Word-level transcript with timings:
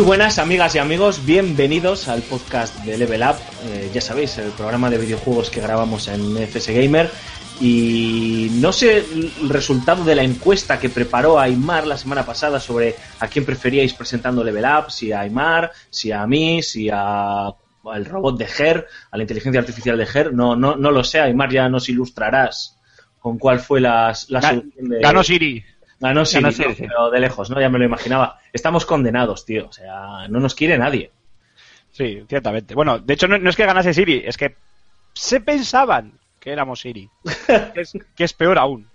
Muy 0.00 0.06
buenas 0.06 0.38
amigas 0.38 0.74
y 0.74 0.78
amigos, 0.78 1.26
bienvenidos 1.26 2.08
al 2.08 2.22
podcast 2.22 2.74
de 2.86 2.96
Level 2.96 3.20
Up, 3.20 3.36
eh, 3.66 3.90
ya 3.92 4.00
sabéis, 4.00 4.38
el 4.38 4.48
programa 4.52 4.88
de 4.88 4.96
videojuegos 4.96 5.50
que 5.50 5.60
grabamos 5.60 6.08
en 6.08 6.38
FS 6.38 6.72
Gamer. 6.72 7.10
Y 7.60 8.48
no 8.62 8.72
sé 8.72 8.96
el 8.96 9.50
resultado 9.50 10.02
de 10.02 10.14
la 10.14 10.22
encuesta 10.22 10.80
que 10.80 10.88
preparó 10.88 11.38
Aymar 11.38 11.86
la 11.86 11.98
semana 11.98 12.24
pasada 12.24 12.58
sobre 12.60 12.94
a 13.18 13.28
quién 13.28 13.44
preferíais 13.44 13.92
presentando 13.92 14.42
Level 14.42 14.64
Up, 14.64 14.90
si 14.90 15.12
a 15.12 15.20
Aymar, 15.20 15.70
si 15.90 16.10
a 16.12 16.26
mí, 16.26 16.62
si 16.62 16.88
a 16.90 17.48
al 17.84 18.04
robot 18.06 18.38
de 18.38 18.46
Ger, 18.46 18.86
a 19.10 19.16
la 19.18 19.24
inteligencia 19.24 19.60
artificial 19.60 19.98
de 19.98 20.06
Ger. 20.06 20.32
No, 20.32 20.56
no, 20.56 20.76
no 20.76 20.90
lo 20.92 21.04
sé, 21.04 21.20
Aymar, 21.20 21.52
ya 21.52 21.68
nos 21.68 21.90
ilustrarás 21.90 22.78
con 23.18 23.36
cuál 23.38 23.60
fue 23.60 23.82
la 23.82 24.12
Ga- 24.12 24.14
solución 24.14 24.72
de... 24.78 25.00
Ganó 25.00 25.22
Siri. 25.22 25.62
Ganó 26.00 26.24
Siri, 26.24 26.42
Ganó 26.42 26.52
Siri, 26.52 26.68
¿no? 26.68 26.74
sí. 26.74 26.82
pero 26.88 27.10
de 27.10 27.20
lejos, 27.20 27.50
¿no? 27.50 27.60
Ya 27.60 27.68
me 27.68 27.78
lo 27.78 27.84
imaginaba. 27.84 28.40
Estamos 28.52 28.86
condenados, 28.86 29.44
tío. 29.44 29.68
O 29.68 29.72
sea, 29.72 30.26
no 30.28 30.40
nos 30.40 30.54
quiere 30.54 30.78
nadie. 30.78 31.10
Sí, 31.92 32.22
ciertamente. 32.28 32.74
Bueno, 32.74 32.98
de 32.98 33.14
hecho 33.14 33.28
no, 33.28 33.38
no 33.38 33.50
es 33.50 33.56
que 33.56 33.66
ganase 33.66 33.92
Siri, 33.92 34.22
es 34.24 34.36
que 34.36 34.56
se 35.12 35.40
pensaban 35.40 36.18
que 36.38 36.50
éramos 36.50 36.80
Siri. 36.80 37.08
que, 37.74 37.80
es, 37.80 37.92
que 38.16 38.24
es 38.24 38.32
peor 38.32 38.58
aún. 38.58 38.88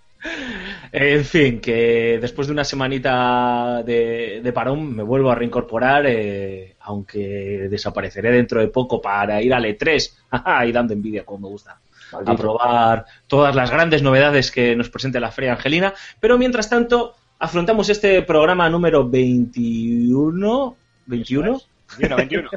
En 0.92 1.24
fin, 1.24 1.60
que 1.60 2.18
después 2.20 2.48
de 2.48 2.54
una 2.54 2.64
semanita 2.64 3.84
de, 3.84 4.42
de 4.44 4.54
parón 4.54 4.96
me 4.96 5.04
vuelvo 5.04 5.30
a 5.30 5.36
reincorporar, 5.36 6.06
eh, 6.08 6.76
aunque 6.80 7.68
desapareceré 7.70 8.32
dentro 8.32 8.60
de 8.60 8.70
poco 8.70 9.02
para 9.02 9.42
ir 9.42 9.54
al 9.54 9.66
E3 9.66 10.68
y 10.68 10.72
dando 10.72 10.94
envidia 10.94 11.26
como 11.26 11.48
me 11.48 11.48
gusta. 11.50 11.80
A 12.26 12.36
probar 12.36 13.06
todas 13.28 13.56
las 13.56 13.72
grandes 13.72 14.02
novedades 14.02 14.52
que 14.52 14.76
nos 14.76 14.90
presenta 14.90 15.20
la 15.20 15.32
Feria 15.32 15.54
Angelina. 15.54 15.94
Pero 16.20 16.38
mientras 16.38 16.70
tanto, 16.70 17.16
afrontamos 17.40 17.90
este 17.90 18.22
programa 18.22 18.70
número 18.70 19.08
21. 19.08 20.76
¿21? 21.08 21.64
21, 21.98 22.18
21. 22.18 22.50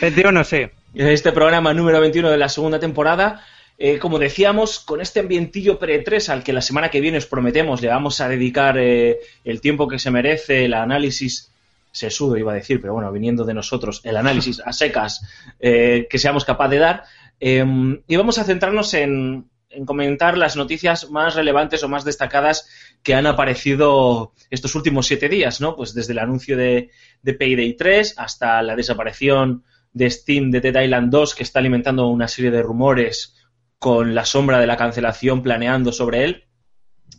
21, 0.00 0.44
sí. 0.44 0.66
este 0.94 1.32
programa 1.32 1.74
número 1.74 2.00
21 2.00 2.30
de 2.30 2.38
la 2.38 2.48
segunda 2.48 2.78
temporada. 2.78 3.44
Eh, 3.82 3.98
como 3.98 4.18
decíamos, 4.18 4.78
con 4.80 5.00
este 5.00 5.20
ambientillo 5.20 5.78
pre-3 5.78 6.28
al 6.28 6.44
que 6.44 6.52
la 6.52 6.60
semana 6.60 6.90
que 6.90 7.00
viene 7.00 7.16
os 7.16 7.24
prometemos 7.24 7.80
le 7.80 7.88
vamos 7.88 8.20
a 8.20 8.28
dedicar 8.28 8.76
eh, 8.78 9.20
el 9.42 9.62
tiempo 9.62 9.88
que 9.88 9.98
se 9.98 10.10
merece, 10.10 10.66
el 10.66 10.74
análisis 10.74 11.50
sesudo 11.90 12.36
iba 12.36 12.52
a 12.52 12.56
decir, 12.56 12.80
pero 12.80 12.92
bueno, 12.92 13.10
viniendo 13.10 13.44
de 13.44 13.54
nosotros, 13.54 14.02
el 14.04 14.16
análisis 14.16 14.60
a 14.64 14.72
secas 14.72 15.22
eh, 15.58 16.06
que 16.10 16.18
seamos 16.18 16.44
capaces 16.44 16.72
de 16.72 16.78
dar. 16.78 17.04
Eh, 17.40 17.64
y 18.06 18.16
vamos 18.16 18.38
a 18.38 18.44
centrarnos 18.44 18.94
en, 18.94 19.50
en 19.70 19.86
comentar 19.86 20.36
las 20.36 20.56
noticias 20.56 21.10
más 21.10 21.34
relevantes 21.34 21.82
o 21.82 21.88
más 21.88 22.04
destacadas 22.04 22.68
que 23.02 23.14
han 23.14 23.26
aparecido 23.26 24.34
estos 24.50 24.74
últimos 24.74 25.06
siete 25.06 25.28
días, 25.28 25.60
¿no? 25.60 25.76
Pues 25.76 25.94
desde 25.94 26.12
el 26.12 26.18
anuncio 26.18 26.56
de, 26.56 26.90
de 27.22 27.34
Payday 27.34 27.76
3 27.76 28.14
hasta 28.18 28.60
la 28.62 28.76
desaparición 28.76 29.64
de 29.92 30.10
Steam 30.10 30.50
de 30.50 30.60
Dead 30.60 30.82
Island 30.82 31.10
2, 31.10 31.34
que 31.34 31.42
está 31.42 31.60
alimentando 31.60 32.08
una 32.08 32.28
serie 32.28 32.50
de 32.50 32.62
rumores 32.62 33.36
con 33.78 34.14
la 34.14 34.24
sombra 34.24 34.58
de 34.58 34.66
la 34.66 34.76
cancelación 34.76 35.42
planeando 35.42 35.92
sobre 35.92 36.24
él. 36.24 36.44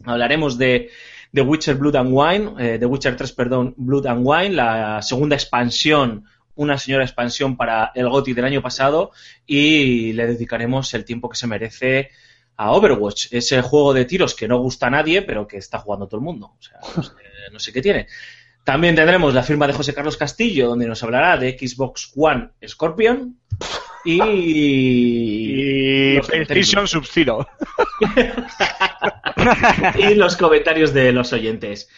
Hablaremos 0.06 0.58
de 0.58 0.90
Witcher 1.34 1.76
Blood 1.76 1.96
and 1.96 2.10
Wine, 2.12 2.54
eh, 2.60 2.78
The 2.78 2.86
Witcher 2.86 3.16
3, 3.16 3.31
perdón, 3.31 3.74
Blood 3.78 4.08
and 4.08 4.22
Wine, 4.24 4.56
la 4.56 5.02
segunda 5.02 5.36
expansión, 5.36 6.26
una 6.56 6.78
señora 6.78 7.03
expansión 7.03 7.57
para 7.57 7.91
el 7.95 8.09
GOTY 8.09 8.34
del 8.34 8.45
año 8.45 8.62
pasado 8.62 9.12
y 9.45 10.13
le 10.13 10.28
dedicaremos 10.28 10.94
el 10.94 11.06
tiempo 11.06 11.29
que 11.29 11.38
se 11.38 11.47
merece 11.47 12.09
a 12.57 12.72
Overwatch, 12.72 13.28
ese 13.31 13.62
juego 13.62 13.94
de 13.94 14.06
tiros 14.06 14.35
que 14.35 14.47
no 14.47 14.59
gusta 14.59 14.88
a 14.88 14.91
nadie, 14.91 15.22
pero 15.22 15.47
que 15.47 15.57
está 15.57 15.79
jugando 15.79 16.07
todo 16.07 16.17
el 16.19 16.25
mundo. 16.25 16.53
O 16.57 16.62
sea, 16.62 16.79
no 16.95 17.03
sé, 17.03 17.12
no 17.51 17.59
sé 17.59 17.73
qué 17.73 17.81
tiene. 17.81 18.07
También 18.63 18.95
tendremos 18.95 19.34
la 19.34 19.44
firma 19.44 19.66
de 19.66 19.73
José 19.73 19.94
Carlos 19.94 20.17
Castillo, 20.17 20.67
donde 20.67 20.85
nos 20.85 21.01
hablará 21.01 21.38
de 21.38 21.57
Xbox 21.57 22.12
One 22.16 22.50
Scorpion 22.68 23.39
y, 24.06 24.22
Y 26.12 26.16
los 26.18 26.28
PlayStation 26.28 26.88
Sub-Zero. 26.88 27.47
y 29.97 30.13
los 30.13 30.38
comentarios 30.38 30.94
de 30.94 31.12
los 31.12 31.33
oyentes. 31.33 31.89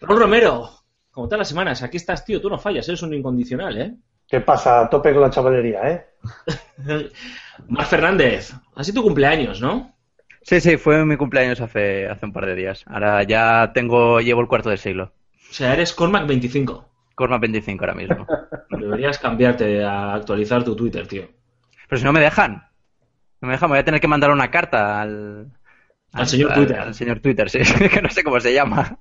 Raúl 0.00 0.18
Romero, 0.18 0.83
como 1.14 1.28
todas 1.28 1.38
las 1.38 1.48
semanas, 1.48 1.82
aquí 1.82 1.96
estás, 1.96 2.24
tío, 2.24 2.40
tú 2.40 2.50
no 2.50 2.58
fallas, 2.58 2.88
eres 2.88 3.02
un 3.02 3.14
incondicional, 3.14 3.80
¿eh? 3.80 3.94
¿Qué 4.28 4.40
pasa? 4.40 4.80
A 4.80 4.90
tope 4.90 5.12
con 5.12 5.22
la 5.22 5.30
chavalería, 5.30 5.88
¿eh? 5.88 6.06
Mar 7.68 7.86
Fernández, 7.86 8.52
así 8.74 8.92
tu 8.92 9.02
cumpleaños, 9.02 9.60
¿no? 9.60 9.94
Sí, 10.42 10.60
sí, 10.60 10.76
fue 10.76 11.04
mi 11.06 11.16
cumpleaños 11.16 11.60
hace, 11.60 12.08
hace 12.08 12.26
un 12.26 12.32
par 12.32 12.46
de 12.46 12.56
días. 12.56 12.84
Ahora 12.86 13.22
ya 13.22 13.70
tengo, 13.72 14.20
llevo 14.20 14.40
el 14.40 14.48
cuarto 14.48 14.70
de 14.70 14.76
siglo. 14.76 15.12
O 15.50 15.52
sea, 15.54 15.72
eres 15.72 15.92
Cormac 15.92 16.26
25. 16.26 16.90
Corma 17.14 17.38
25 17.38 17.84
ahora 17.84 17.94
mismo. 17.94 18.26
Deberías 18.70 19.18
cambiarte 19.18 19.84
a 19.84 20.14
actualizar 20.14 20.64
tu 20.64 20.74
Twitter, 20.74 21.06
tío. 21.06 21.28
Pero 21.88 21.98
si 21.98 22.04
no 22.04 22.12
me 22.12 22.20
dejan. 22.20 22.64
No 23.40 23.48
me 23.48 23.52
dejan, 23.52 23.70
me 23.70 23.74
voy 23.74 23.80
a 23.80 23.84
tener 23.84 24.00
que 24.00 24.08
mandar 24.08 24.32
una 24.32 24.50
carta 24.50 25.00
al... 25.00 25.52
Al 26.12 26.26
señor 26.26 26.52
Twitter. 26.54 26.78
Al 26.78 26.94
señor 26.94 27.20
Twitter, 27.20 27.48
sí. 27.48 27.60
que 27.88 28.02
no 28.02 28.10
sé 28.10 28.24
cómo 28.24 28.40
se 28.40 28.52
llama. 28.52 28.98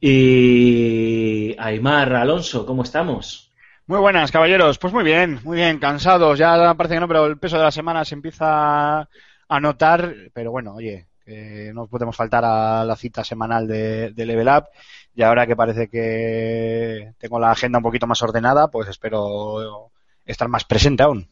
Y 0.00 1.54
Aymar 1.58 2.14
Alonso, 2.14 2.64
¿cómo 2.64 2.82
estamos? 2.82 3.50
Muy 3.86 3.98
buenas, 3.98 4.30
caballeros. 4.30 4.78
Pues 4.78 4.92
muy 4.94 5.04
bien, 5.04 5.40
muy 5.44 5.56
bien, 5.56 5.78
cansados. 5.78 6.38
Ya 6.38 6.74
parece 6.74 6.94
que 6.94 7.00
no, 7.00 7.08
pero 7.08 7.26
el 7.26 7.38
peso 7.38 7.58
de 7.58 7.64
la 7.64 7.70
semana 7.70 8.04
se 8.04 8.14
empieza 8.14 9.00
a 9.00 9.60
notar. 9.60 10.14
Pero 10.32 10.52
bueno, 10.52 10.74
oye, 10.74 11.08
que 11.24 11.72
no 11.74 11.86
podemos 11.86 12.16
faltar 12.16 12.44
a 12.44 12.84
la 12.84 12.96
cita 12.96 13.24
semanal 13.24 13.66
de, 13.66 14.12
de 14.12 14.26
Level 14.26 14.48
Up. 14.48 14.68
Y 15.14 15.22
ahora 15.22 15.46
que 15.46 15.56
parece 15.56 15.88
que 15.88 17.12
tengo 17.18 17.38
la 17.38 17.50
agenda 17.50 17.78
un 17.78 17.84
poquito 17.84 18.06
más 18.06 18.22
ordenada, 18.22 18.68
pues 18.68 18.88
espero 18.88 19.90
estar 20.24 20.48
más 20.48 20.64
presente 20.64 21.02
aún. 21.02 21.28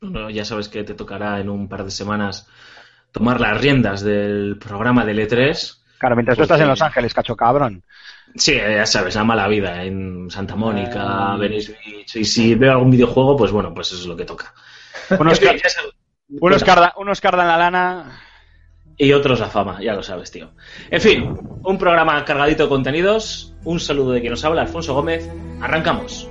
Bueno, 0.00 0.30
ya 0.30 0.44
sabes 0.44 0.68
que 0.68 0.82
te 0.84 0.94
tocará 0.94 1.38
en 1.38 1.48
un 1.48 1.68
par 1.68 1.84
de 1.84 1.90
semanas 1.90 2.48
tomar 3.12 3.40
las 3.40 3.60
riendas 3.60 4.02
del 4.02 4.58
programa 4.58 5.04
del 5.04 5.20
E3. 5.20 5.83
Claro, 5.98 6.16
mientras 6.16 6.36
tú 6.36 6.40
Pues 6.40 6.50
estás 6.50 6.60
en. 6.60 6.68
Los 6.68 6.82
Ángeles, 6.82 7.14
cacho 7.14 7.36
cabrón. 7.36 7.82
Sí, 8.36 8.54
ya 8.54 8.84
sabes, 8.86 9.14
la 9.14 9.24
mala 9.24 9.46
vida 9.48 9.84
en 9.84 10.28
Santa 10.30 10.56
Mónica, 10.56 11.36
Venice 11.36 11.76
Beach. 11.86 12.16
Y 12.16 12.24
si 12.24 12.54
veo 12.54 12.72
algún 12.72 12.90
videojuego, 12.90 13.36
pues 13.36 13.52
bueno, 13.52 13.72
pues 13.72 13.88
eso 13.92 14.00
es 14.00 14.06
lo 14.06 14.16
que 14.16 14.24
toca. 14.24 14.52
Unos, 15.18 15.38
car- 15.40 15.56
unos, 16.28 16.64
carda- 16.64 16.94
unos 16.96 17.20
cardan 17.20 17.46
la 17.48 17.56
lana. 17.56 18.20
Y 18.96 19.12
otros 19.12 19.40
la 19.40 19.48
fama, 19.48 19.80
ya 19.82 19.92
lo 19.94 20.02
sabes, 20.02 20.30
tío. 20.30 20.50
En 20.90 21.00
fin, 21.00 21.36
un 21.62 21.78
programa 21.78 22.24
cargadito 22.24 22.64
de 22.64 22.68
contenidos. 22.68 23.54
Un 23.64 23.80
saludo 23.80 24.12
de 24.12 24.20
quien 24.20 24.30
nos 24.32 24.44
habla, 24.44 24.62
Alfonso 24.62 24.94
Gómez. 24.94 25.28
Arrancamos. 25.60 26.28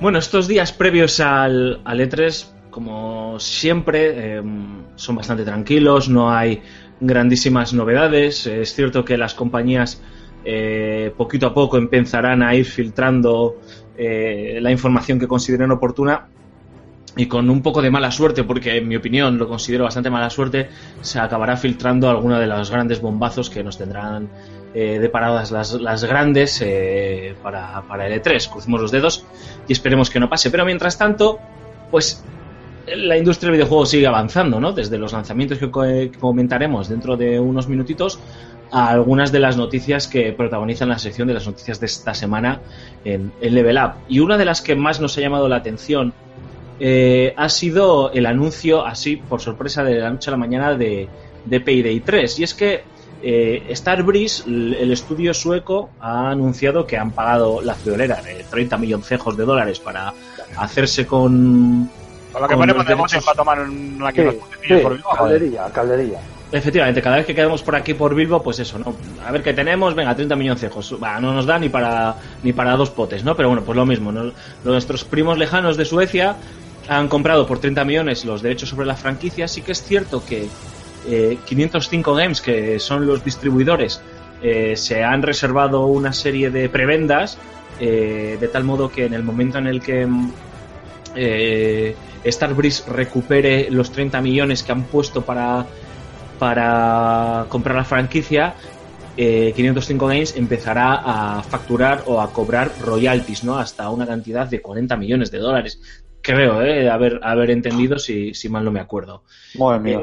Bueno, 0.00 0.18
estos 0.18 0.48
días 0.48 0.72
previos 0.72 1.20
al, 1.20 1.82
al 1.84 2.00
E3, 2.00 2.46
como 2.70 3.38
siempre, 3.38 4.38
eh, 4.38 4.42
son 4.96 5.16
bastante 5.16 5.44
tranquilos, 5.44 6.08
no 6.08 6.32
hay 6.32 6.62
grandísimas 7.00 7.74
novedades. 7.74 8.46
Es 8.46 8.74
cierto 8.74 9.04
que 9.04 9.18
las 9.18 9.34
compañías 9.34 10.00
eh, 10.42 11.12
poquito 11.18 11.48
a 11.48 11.52
poco 11.52 11.76
empezarán 11.76 12.42
a 12.42 12.54
ir 12.54 12.64
filtrando 12.64 13.60
eh, 13.94 14.58
la 14.62 14.70
información 14.70 15.18
que 15.18 15.28
consideren 15.28 15.70
oportuna 15.70 16.28
y 17.14 17.26
con 17.26 17.50
un 17.50 17.60
poco 17.60 17.82
de 17.82 17.90
mala 17.90 18.10
suerte, 18.10 18.42
porque 18.44 18.78
en 18.78 18.88
mi 18.88 18.96
opinión 18.96 19.36
lo 19.36 19.48
considero 19.48 19.84
bastante 19.84 20.08
mala 20.08 20.30
suerte, 20.30 20.70
se 21.02 21.18
acabará 21.18 21.58
filtrando 21.58 22.08
alguno 22.08 22.38
de 22.38 22.46
los 22.46 22.70
grandes 22.70 23.02
bombazos 23.02 23.50
que 23.50 23.62
nos 23.62 23.76
tendrán 23.76 24.30
eh, 24.74 24.98
deparadas 25.00 25.50
las, 25.50 25.72
las 25.74 26.04
grandes 26.04 26.60
eh, 26.62 27.34
para, 27.42 27.82
para 27.88 28.06
el 28.06 28.22
E3. 28.22 28.50
Crucemos 28.50 28.80
los 28.80 28.90
dedos 28.90 29.24
y 29.68 29.72
esperemos 29.72 30.10
que 30.10 30.20
no 30.20 30.28
pase. 30.28 30.50
Pero 30.50 30.64
mientras 30.64 30.96
tanto, 30.98 31.38
pues 31.90 32.22
la 32.86 33.16
industria 33.16 33.48
del 33.48 33.58
videojuego 33.58 33.86
sigue 33.86 34.06
avanzando, 34.06 34.60
¿no? 34.60 34.72
Desde 34.72 34.98
los 34.98 35.12
lanzamientos 35.12 35.58
que, 35.58 35.70
co- 35.70 35.82
que 35.82 36.10
comentaremos 36.18 36.88
dentro 36.88 37.16
de 37.16 37.38
unos 37.38 37.68
minutitos 37.68 38.18
a 38.72 38.88
algunas 38.90 39.32
de 39.32 39.40
las 39.40 39.56
noticias 39.56 40.06
que 40.06 40.32
protagonizan 40.32 40.88
la 40.88 40.98
sección 40.98 41.26
de 41.28 41.34
las 41.34 41.46
noticias 41.46 41.80
de 41.80 41.86
esta 41.86 42.14
semana 42.14 42.60
en, 43.04 43.32
en 43.40 43.54
Level 43.54 43.76
Up. 43.76 43.92
Y 44.08 44.20
una 44.20 44.38
de 44.38 44.44
las 44.44 44.60
que 44.62 44.76
más 44.76 45.00
nos 45.00 45.16
ha 45.18 45.20
llamado 45.20 45.48
la 45.48 45.56
atención 45.56 46.12
eh, 46.78 47.34
ha 47.36 47.48
sido 47.48 48.12
el 48.12 48.26
anuncio, 48.26 48.86
así 48.86 49.16
por 49.16 49.40
sorpresa, 49.40 49.82
de 49.84 49.96
la 49.98 50.10
noche 50.10 50.30
a 50.30 50.32
la 50.32 50.36
mañana 50.36 50.74
de, 50.74 51.08
de 51.44 51.60
Payday 51.60 52.00
3. 52.00 52.38
Y 52.38 52.42
es 52.44 52.54
que 52.54 52.82
eh, 53.22 53.70
Starbreeze, 53.74 54.44
el 54.48 54.74
el 54.74 54.92
estudio 54.92 55.34
sueco, 55.34 55.90
ha 56.00 56.30
anunciado 56.30 56.86
que 56.86 56.96
han 56.96 57.10
pagado 57.12 57.60
la 57.62 57.74
friolera 57.74 58.20
de 58.22 58.44
30 58.50 58.76
milloncejos 58.78 59.36
de 59.36 59.44
dólares 59.44 59.78
para 59.80 60.12
hacerse 60.56 61.06
con, 61.06 61.88
Con 62.32 62.42
lo 62.42 62.48
que 62.48 62.56
ponemos 62.56 62.86
de 62.86 62.94
derechos- 62.94 63.24
para 63.24 63.36
tomar 63.36 63.60
un, 63.60 64.02
aquí 64.06 64.22
Sí, 64.66 64.74
por 64.82 65.00
caldería, 65.16 65.64
caldería. 65.72 66.18
Efectivamente, 66.52 67.00
cada 67.00 67.16
vez 67.16 67.26
que 67.26 67.34
quedamos 67.34 67.62
por 67.62 67.76
aquí 67.76 67.94
por 67.94 68.12
Bilbo, 68.14 68.42
pues 68.42 68.58
eso, 68.58 68.76
¿no? 68.78 68.92
A 69.24 69.30
ver 69.30 69.40
qué 69.42 69.54
tenemos, 69.54 69.94
venga, 69.94 70.16
30 70.16 70.34
milloncejos. 70.34 70.96
Va, 71.00 71.20
no 71.20 71.32
nos 71.32 71.46
da 71.46 71.58
ni 71.60 71.68
para 71.68 72.16
ni 72.42 72.52
para 72.52 72.76
dos 72.76 72.90
potes, 72.90 73.22
¿no? 73.22 73.36
Pero 73.36 73.48
bueno, 73.50 73.62
pues 73.62 73.76
lo 73.76 73.86
mismo, 73.86 74.10
¿no? 74.10 74.32
Nuestros 74.64 75.04
primos 75.04 75.38
lejanos 75.38 75.76
de 75.76 75.84
Suecia 75.84 76.34
han 76.88 77.06
comprado 77.06 77.46
por 77.46 77.60
30 77.60 77.84
millones 77.84 78.24
los 78.24 78.42
derechos 78.42 78.68
sobre 78.70 78.86
la 78.86 78.96
franquicia. 78.96 79.46
Sí 79.46 79.62
que 79.62 79.70
es 79.70 79.82
cierto 79.84 80.24
que 80.26 80.48
eh, 81.06 81.38
505 81.44 82.14
Games, 82.14 82.40
que 82.40 82.78
son 82.78 83.06
los 83.06 83.24
distribuidores, 83.24 84.00
eh, 84.42 84.76
se 84.76 85.02
han 85.02 85.22
reservado 85.22 85.86
una 85.86 86.12
serie 86.12 86.50
de 86.50 86.68
prebendas, 86.68 87.38
eh, 87.78 88.36
de 88.40 88.48
tal 88.48 88.64
modo 88.64 88.90
que 88.90 89.06
en 89.06 89.14
el 89.14 89.22
momento 89.22 89.58
en 89.58 89.66
el 89.66 89.80
que 89.80 90.06
mm, 90.06 90.32
eh, 91.14 91.96
Starbreeze 92.24 92.90
recupere 92.90 93.70
los 93.70 93.90
30 93.90 94.20
millones 94.20 94.62
que 94.62 94.72
han 94.72 94.84
puesto 94.84 95.22
para, 95.22 95.66
para 96.38 97.46
comprar 97.48 97.76
la 97.76 97.84
franquicia, 97.84 98.54
eh, 99.16 99.52
505 99.54 100.06
Games 100.06 100.36
empezará 100.36 101.02
a 101.04 101.42
facturar 101.42 102.04
o 102.06 102.20
a 102.20 102.32
cobrar 102.32 102.70
royalties, 102.80 103.44
¿no? 103.44 103.58
Hasta 103.58 103.90
una 103.90 104.06
cantidad 104.06 104.46
de 104.46 104.62
40 104.62 104.96
millones 104.96 105.30
de 105.30 105.38
dólares. 105.38 105.80
Creo, 106.22 106.62
¿eh? 106.62 106.88
Haber, 106.88 107.20
haber 107.22 107.50
entendido 107.50 107.98
si, 107.98 108.34
si 108.34 108.48
mal 108.48 108.64
no 108.64 108.70
me 108.70 108.80
acuerdo. 108.80 109.24
Madre 109.58 109.80
mía. 109.80 110.00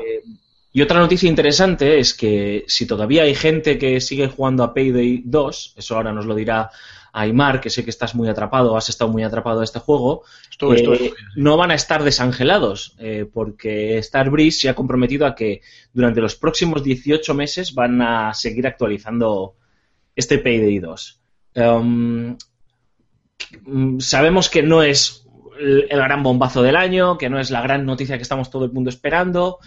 Y 0.78 0.82
otra 0.84 1.00
noticia 1.00 1.28
interesante 1.28 1.98
es 1.98 2.14
que 2.14 2.64
si 2.68 2.86
todavía 2.86 3.24
hay 3.24 3.34
gente 3.34 3.80
que 3.80 4.00
sigue 4.00 4.28
jugando 4.28 4.64
a 4.64 4.76
Payday 4.76 5.24
2, 5.26 5.74
eso 5.76 5.96
ahora 5.96 6.14
nos 6.14 6.28
lo 6.28 6.36
dirá 6.36 6.70
Aymar, 7.14 7.60
que 7.60 7.72
sé 7.72 7.84
que 7.84 7.90
estás 7.90 8.14
muy 8.14 8.30
atrapado, 8.30 8.78
has 8.78 8.88
estado 8.88 9.10
muy 9.10 9.24
atrapado 9.24 9.62
a 9.62 9.64
este 9.64 9.80
juego, 9.80 10.22
eh, 10.62 11.14
no 11.36 11.58
van 11.58 11.72
a 11.72 11.74
estar 11.74 12.04
desangelados, 12.04 12.96
eh, 13.00 13.26
porque 13.34 14.00
Starbreeze 14.04 14.60
se 14.60 14.70
ha 14.70 14.76
comprometido 14.76 15.26
a 15.26 15.34
que 15.34 15.62
durante 15.94 16.22
los 16.22 16.36
próximos 16.36 16.84
18 16.84 17.34
meses 17.34 17.74
van 17.74 18.00
a 18.04 18.36
seguir 18.36 18.68
actualizando 18.68 19.56
este 20.16 20.38
Payday 20.38 20.78
2. 20.78 21.22
Um, 21.56 22.38
mm, 23.66 24.00
sabemos 24.00 24.48
que 24.48 24.62
no 24.62 24.84
es 24.84 25.28
el, 25.60 25.88
gran 25.90 26.24
bombazo 26.24 26.62
del 26.62 26.76
año, 26.76 27.18
que 27.18 27.30
no 27.30 27.40
es 27.40 27.50
la 27.50 27.62
gran 27.62 27.86
noticia 27.86 28.18
que 28.18 28.24
estamos 28.24 28.50
todo 28.50 28.66
el 28.66 28.72
mundo 28.72 28.90
esperando, 28.90 29.60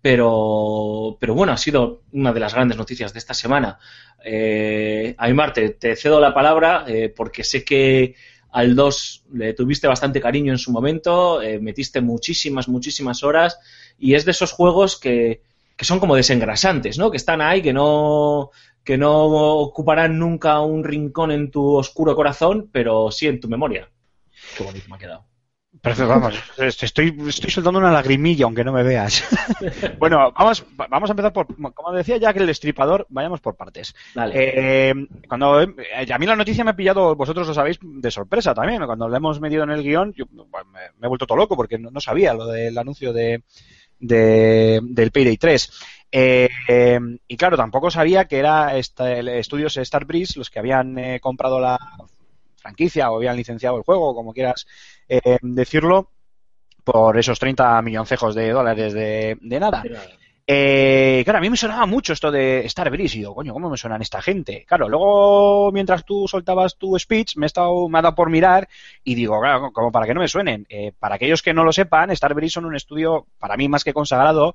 pero, 0.00 1.16
pero 1.20 1.34
bueno, 1.34 1.52
ha 1.52 1.56
sido 1.56 2.02
una 2.12 2.32
de 2.32 2.40
las 2.40 2.54
grandes 2.54 2.78
noticias 2.78 3.12
de 3.12 3.18
esta 3.18 3.34
semana. 3.34 3.78
Eh, 4.24 5.14
Aymar, 5.18 5.52
te, 5.52 5.70
te 5.70 5.96
cedo 5.96 6.20
la 6.20 6.34
palabra 6.34 6.84
eh, 6.86 7.12
porque 7.14 7.44
sé 7.44 7.64
que 7.64 8.14
al 8.50 8.74
2 8.74 9.24
le 9.34 9.52
tuviste 9.54 9.86
bastante 9.86 10.20
cariño 10.20 10.52
en 10.52 10.58
su 10.58 10.72
momento, 10.72 11.42
eh, 11.42 11.58
metiste 11.60 12.00
muchísimas, 12.00 12.68
muchísimas 12.68 13.22
horas 13.22 13.58
y 13.98 14.14
es 14.14 14.24
de 14.24 14.30
esos 14.30 14.52
juegos 14.52 14.98
que, 14.98 15.42
que 15.76 15.84
son 15.84 16.00
como 16.00 16.16
desengrasantes, 16.16 16.98
¿no? 16.98 17.10
Que 17.10 17.18
están 17.18 17.40
ahí, 17.40 17.60
que 17.60 17.72
no, 17.72 18.50
que 18.84 18.96
no 18.96 19.26
ocuparán 19.26 20.18
nunca 20.18 20.60
un 20.60 20.82
rincón 20.82 21.30
en 21.30 21.50
tu 21.50 21.74
oscuro 21.76 22.16
corazón, 22.16 22.70
pero 22.72 23.10
sí 23.10 23.26
en 23.26 23.40
tu 23.40 23.48
memoria. 23.48 23.90
Qué 24.56 24.64
bonito 24.64 24.86
me 24.88 24.96
ha 24.96 24.98
quedado. 24.98 25.24
Perfecto, 25.82 26.08
vamos, 26.08 26.34
estoy, 26.58 27.14
estoy 27.28 27.50
soltando 27.50 27.78
una 27.78 27.92
lagrimilla, 27.92 28.46
aunque 28.46 28.64
no 28.64 28.72
me 28.72 28.82
veas. 28.82 29.22
bueno, 29.98 30.32
vamos, 30.32 30.64
vamos 30.88 31.10
a 31.10 31.12
empezar 31.12 31.32
por, 31.32 31.46
como 31.74 31.92
decía 31.92 32.16
Jack 32.16 32.36
el 32.38 32.46
destripador, 32.46 33.06
vayamos 33.10 33.40
por 33.40 33.54
partes. 33.54 33.94
Eh, 34.32 34.92
cuando 35.28 35.60
eh, 35.62 35.66
a 36.12 36.18
mí 36.18 36.26
la 36.26 36.34
noticia 36.36 36.64
me 36.64 36.70
ha 36.70 36.76
pillado, 36.76 37.14
vosotros 37.14 37.46
lo 37.46 37.54
sabéis, 37.54 37.78
de 37.82 38.10
sorpresa 38.10 38.54
también. 38.54 38.84
Cuando 38.86 39.08
lo 39.08 39.16
hemos 39.16 39.40
metido 39.40 39.62
en 39.62 39.70
el 39.70 39.82
guion, 39.82 40.14
yo 40.14 40.24
bueno, 40.30 40.70
me, 40.72 40.80
me 40.98 41.06
he 41.06 41.08
vuelto 41.08 41.26
todo 41.26 41.38
loco 41.38 41.54
porque 41.54 41.78
no, 41.78 41.90
no 41.90 42.00
sabía 42.00 42.32
lo 42.34 42.46
del 42.46 42.76
anuncio 42.76 43.12
de, 43.12 43.44
de- 44.00 44.80
del 44.82 45.10
Payday 45.12 45.36
3. 45.36 45.72
Eh, 46.10 46.48
eh, 46.68 47.00
y 47.28 47.36
claro, 47.36 47.56
tampoco 47.56 47.90
sabía 47.90 48.24
que 48.24 48.38
era 48.38 48.76
esta, 48.76 49.12
el 49.12 49.28
estudios 49.28 49.74
Starbreeze 49.80 50.38
los 50.38 50.50
que 50.50 50.58
habían 50.58 50.98
eh, 50.98 51.20
comprado 51.20 51.60
la 51.60 51.78
franquicia 52.58 53.10
o 53.10 53.16
habían 53.16 53.36
licenciado 53.36 53.76
el 53.76 53.82
juego, 53.82 54.14
como 54.14 54.32
quieras 54.32 54.66
eh, 55.08 55.38
decirlo, 55.42 56.10
por 56.84 57.18
esos 57.18 57.38
30 57.38 57.80
milloncejos 57.82 58.34
de 58.34 58.50
dólares 58.50 58.92
de, 58.92 59.38
de 59.40 59.60
nada. 59.60 59.82
Eh, 60.50 61.20
claro, 61.24 61.40
a 61.40 61.42
mí 61.42 61.50
me 61.50 61.58
sonaba 61.58 61.84
mucho 61.84 62.14
esto 62.14 62.30
de 62.30 62.66
Starbreeze 62.66 63.16
y 63.16 63.18
digo, 63.18 63.34
coño, 63.34 63.52
¿cómo 63.52 63.68
me 63.68 63.76
suenan 63.76 64.00
esta 64.00 64.22
gente? 64.22 64.64
Claro, 64.66 64.88
luego 64.88 65.70
mientras 65.72 66.06
tú 66.06 66.26
soltabas 66.26 66.78
tu 66.78 66.98
speech 66.98 67.36
me, 67.36 67.44
he 67.44 67.48
estado, 67.48 67.86
me 67.90 67.98
ha 67.98 68.02
dado 68.02 68.14
por 68.14 68.30
mirar 68.30 68.66
y 69.04 69.14
digo, 69.14 69.38
claro, 69.38 69.70
como 69.72 69.92
para 69.92 70.06
que 70.06 70.14
no 70.14 70.20
me 70.20 70.28
suenen. 70.28 70.64
Eh, 70.70 70.92
para 70.98 71.16
aquellos 71.16 71.42
que 71.42 71.52
no 71.52 71.64
lo 71.64 71.72
sepan, 71.74 72.16
Starbreeze 72.16 72.54
son 72.54 72.64
un 72.64 72.74
estudio, 72.74 73.26
para 73.38 73.58
mí 73.58 73.68
más 73.68 73.84
que 73.84 73.92
consagrado, 73.92 74.54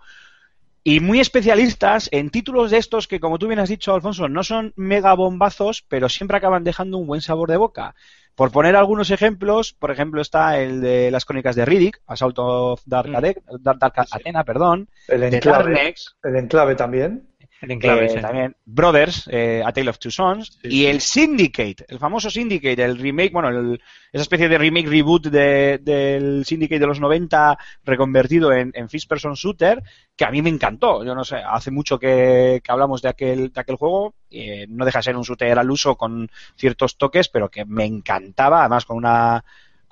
y 0.83 1.00
muy 1.00 1.19
especialistas 1.19 2.09
en 2.12 2.30
títulos 2.30 2.71
de 2.71 2.77
estos 2.77 3.07
que, 3.07 3.19
como 3.19 3.39
tú 3.39 3.47
bien 3.47 3.59
has 3.59 3.69
dicho, 3.69 3.94
Alfonso, 3.94 4.27
no 4.27 4.44
son 4.44 4.74
mega 4.75 5.13
bombazos, 5.13 5.83
pero 5.88 6.09
siempre 6.09 6.38
acaban 6.38 6.63
dejando 6.63 6.97
un 6.97 7.07
buen 7.07 7.21
sabor 7.21 7.50
de 7.50 7.57
boca. 7.57 7.95
Por 8.35 8.51
poner 8.51 8.75
algunos 8.75 9.12
ejemplos, 9.12 9.74
por 9.74 9.91
ejemplo 9.91 10.19
está 10.19 10.57
el 10.59 10.81
de 10.81 11.12
las 11.12 11.24
crónicas 11.24 11.56
de 11.56 11.65
Riddick, 11.65 12.01
Assault 12.07 12.35
of 12.39 12.81
Dark, 12.85 13.09
Mm. 13.09 13.15
Ade- 13.15 13.41
Dark, 13.59 13.80
Dark 13.80 13.94
Athena, 14.12 14.44
perdón, 14.44 14.89
El 15.07 15.21
de 15.21 15.27
enclave, 15.38 15.71
Darknex, 15.71 16.15
el 16.24 16.35
enclave 16.38 16.75
también. 16.75 17.27
El 17.63 17.71
enclave, 17.71 18.06
eh, 18.06 18.10
sí. 18.10 18.19
también 18.19 18.56
Brothers, 18.65 19.27
eh, 19.31 19.63
A 19.65 19.71
Tale 19.71 19.89
of 19.89 19.98
Two 19.98 20.12
Sons, 20.12 20.60
Sí, 20.62 20.68
y 20.68 20.69
sí. 20.81 20.86
el 20.88 21.00
Syndicate, 21.00 21.86
el 21.88 21.98
famoso 21.98 22.30
Syndicate, 22.30 22.83
el 22.83 22.98
remake, 22.98 23.31
bueno, 23.31 23.48
el- 23.50 23.81
esa 24.12 24.21
especie 24.21 24.50
de 24.50 24.57
remake 24.57 24.89
reboot 24.89 25.27
de- 25.27 25.77
del 25.81 26.44
Syndicate 26.45 26.80
de 26.80 26.88
los 26.88 26.99
90 26.99 27.57
reconvertido 27.85 28.52
en, 28.52 28.71
en 28.76 28.90
First 28.90 29.07
Person 29.07 29.33
Shooter, 29.35 29.81
que 30.16 30.26
a 30.26 30.30
mí 30.31 30.42
me 30.42 30.49
encantó. 30.49 31.06
Yo 31.06 31.16
no 31.16 31.23
sé, 31.23 31.38
hace 31.38 31.71
mucho 31.71 31.97
que, 31.97 32.59
que 32.61 32.71
hablamos 32.71 33.02
de 33.02 33.09
aquel, 33.09 33.54
de 33.54 33.61
aquel 33.61 33.78
juego, 33.78 34.14
eh, 34.30 34.66
no 34.68 34.83
deja 34.83 34.99
de 34.99 35.04
ser 35.04 35.16
un 35.16 35.23
shooter 35.23 35.57
al 35.57 35.71
uso 35.71 35.95
con 35.95 36.30
ciertos 36.57 36.97
toques, 36.97 37.30
pero 37.30 37.49
que 37.49 37.64
me 37.66 37.85
encantaba, 37.85 38.59
además 38.59 38.83
con 38.85 38.97
una 38.97 39.44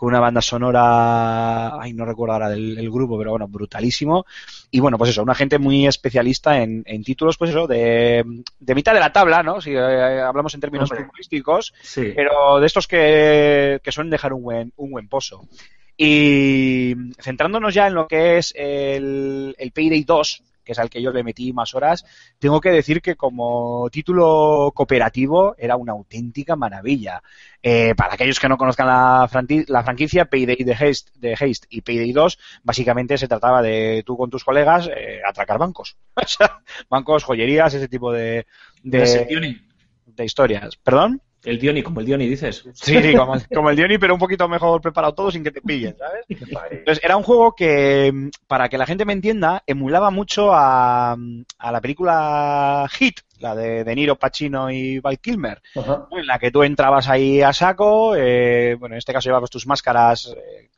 con 0.01 0.07
una 0.07 0.19
banda 0.19 0.41
sonora, 0.41 1.79
ay, 1.79 1.93
no 1.93 2.05
recuerdo 2.05 2.33
ahora 2.33 2.49
del 2.49 2.75
el 2.75 2.89
grupo, 2.89 3.19
pero 3.19 3.29
bueno, 3.29 3.47
brutalísimo. 3.47 4.25
Y 4.71 4.79
bueno, 4.79 4.97
pues 4.97 5.11
eso, 5.11 5.21
una 5.21 5.35
gente 5.35 5.59
muy 5.59 5.85
especialista 5.85 6.59
en, 6.59 6.81
en 6.87 7.03
títulos, 7.03 7.37
pues 7.37 7.51
eso, 7.51 7.67
de, 7.67 8.25
de 8.59 8.73
mitad 8.75 8.95
de 8.95 8.99
la 8.99 9.13
tabla, 9.13 9.43
¿no? 9.43 9.61
Si 9.61 9.69
eh, 9.75 10.21
hablamos 10.21 10.55
en 10.55 10.59
términos 10.59 10.89
futbolísticos, 10.89 11.71
Sí. 11.83 12.13
pero 12.15 12.59
de 12.59 12.65
estos 12.65 12.87
que, 12.87 13.79
que 13.83 13.91
suelen 13.91 14.09
dejar 14.09 14.33
un 14.33 14.41
buen, 14.41 14.73
un 14.77 14.89
buen 14.89 15.07
pozo. 15.07 15.47
Y 15.95 16.95
centrándonos 17.21 17.71
ya 17.71 17.85
en 17.85 17.93
lo 17.93 18.07
que 18.07 18.39
es 18.39 18.55
el, 18.57 19.53
el 19.55 19.71
Payday 19.71 20.03
2, 20.03 20.43
que 20.63 20.71
es 20.73 20.79
al 20.79 20.89
que 20.89 21.01
yo 21.01 21.11
le 21.11 21.23
metí 21.23 21.53
más 21.53 21.73
horas, 21.75 22.05
tengo 22.39 22.61
que 22.61 22.69
decir 22.71 23.01
que 23.01 23.15
como 23.15 23.89
título 23.91 24.71
cooperativo 24.75 25.55
era 25.57 25.75
una 25.75 25.93
auténtica 25.93 26.55
maravilla. 26.55 27.21
Eh, 27.63 27.93
para 27.95 28.15
aquellos 28.15 28.39
que 28.39 28.49
no 28.49 28.57
conozcan 28.57 28.87
la, 28.87 29.27
franqui- 29.31 29.65
la 29.67 29.83
franquicia, 29.83 30.25
Payday 30.25 30.57
de 30.57 30.73
Haste, 30.73 31.11
de 31.15 31.33
Haste 31.33 31.67
y 31.69 31.81
Payday 31.81 32.11
2, 32.11 32.39
básicamente 32.63 33.17
se 33.17 33.27
trataba 33.27 33.61
de 33.61 34.03
tú 34.05 34.17
con 34.17 34.29
tus 34.29 34.43
colegas 34.43 34.89
eh, 34.95 35.19
atracar 35.27 35.57
bancos. 35.59 35.95
Bancos, 36.89 37.23
joyerías, 37.23 37.73
ese 37.73 37.87
tipo 37.87 38.11
de, 38.11 38.39
¿Es 38.83 39.15
el 39.15 39.21
de, 39.21 39.25
Dioni? 39.27 39.61
de 40.05 40.25
historias. 40.25 40.75
¿Perdón? 40.77 41.21
El 41.43 41.59
Dioni, 41.59 41.81
como 41.81 41.99
el 41.99 42.05
Dioni, 42.05 42.27
dices. 42.27 42.63
Sí, 42.73 43.01
sí, 43.01 43.15
como, 43.15 43.33
como 43.53 43.69
el 43.69 43.75
Diony, 43.75 43.97
pero 43.97 44.13
un 44.13 44.19
poquito 44.19 44.47
mejor 44.47 44.81
preparado 44.81 45.13
todo 45.13 45.31
sin 45.31 45.43
que 45.43 45.51
te 45.51 45.61
pillen, 45.61 45.95
¿sabes? 45.97 46.25
Entonces, 46.29 47.03
era 47.03 47.17
un 47.17 47.23
juego 47.23 47.55
que, 47.55 48.29
para 48.47 48.69
que 48.69 48.77
la 48.77 48.85
gente 48.85 49.05
me 49.05 49.13
entienda, 49.13 49.63
emulaba 49.65 50.11
mucho 50.11 50.53
a, 50.53 51.13
a 51.13 51.71
la 51.71 51.81
película 51.81 52.87
Hit, 52.91 53.21
la 53.39 53.55
de 53.55 53.83
De 53.83 53.95
Niro, 53.95 54.17
Pacino 54.17 54.69
y 54.69 54.99
Val 54.99 55.19
Kilmer, 55.19 55.61
en 55.75 56.27
la 56.27 56.39
que 56.39 56.51
tú 56.51 56.63
entrabas 56.63 57.09
ahí 57.09 57.41
a 57.41 57.53
saco, 57.53 58.15
eh, 58.15 58.75
bueno, 58.79 58.95
en 58.95 58.99
este 58.99 59.13
caso 59.13 59.29
llevabas 59.29 59.49
tus 59.49 59.67
máscaras 59.67 60.33
eh, 60.37 60.69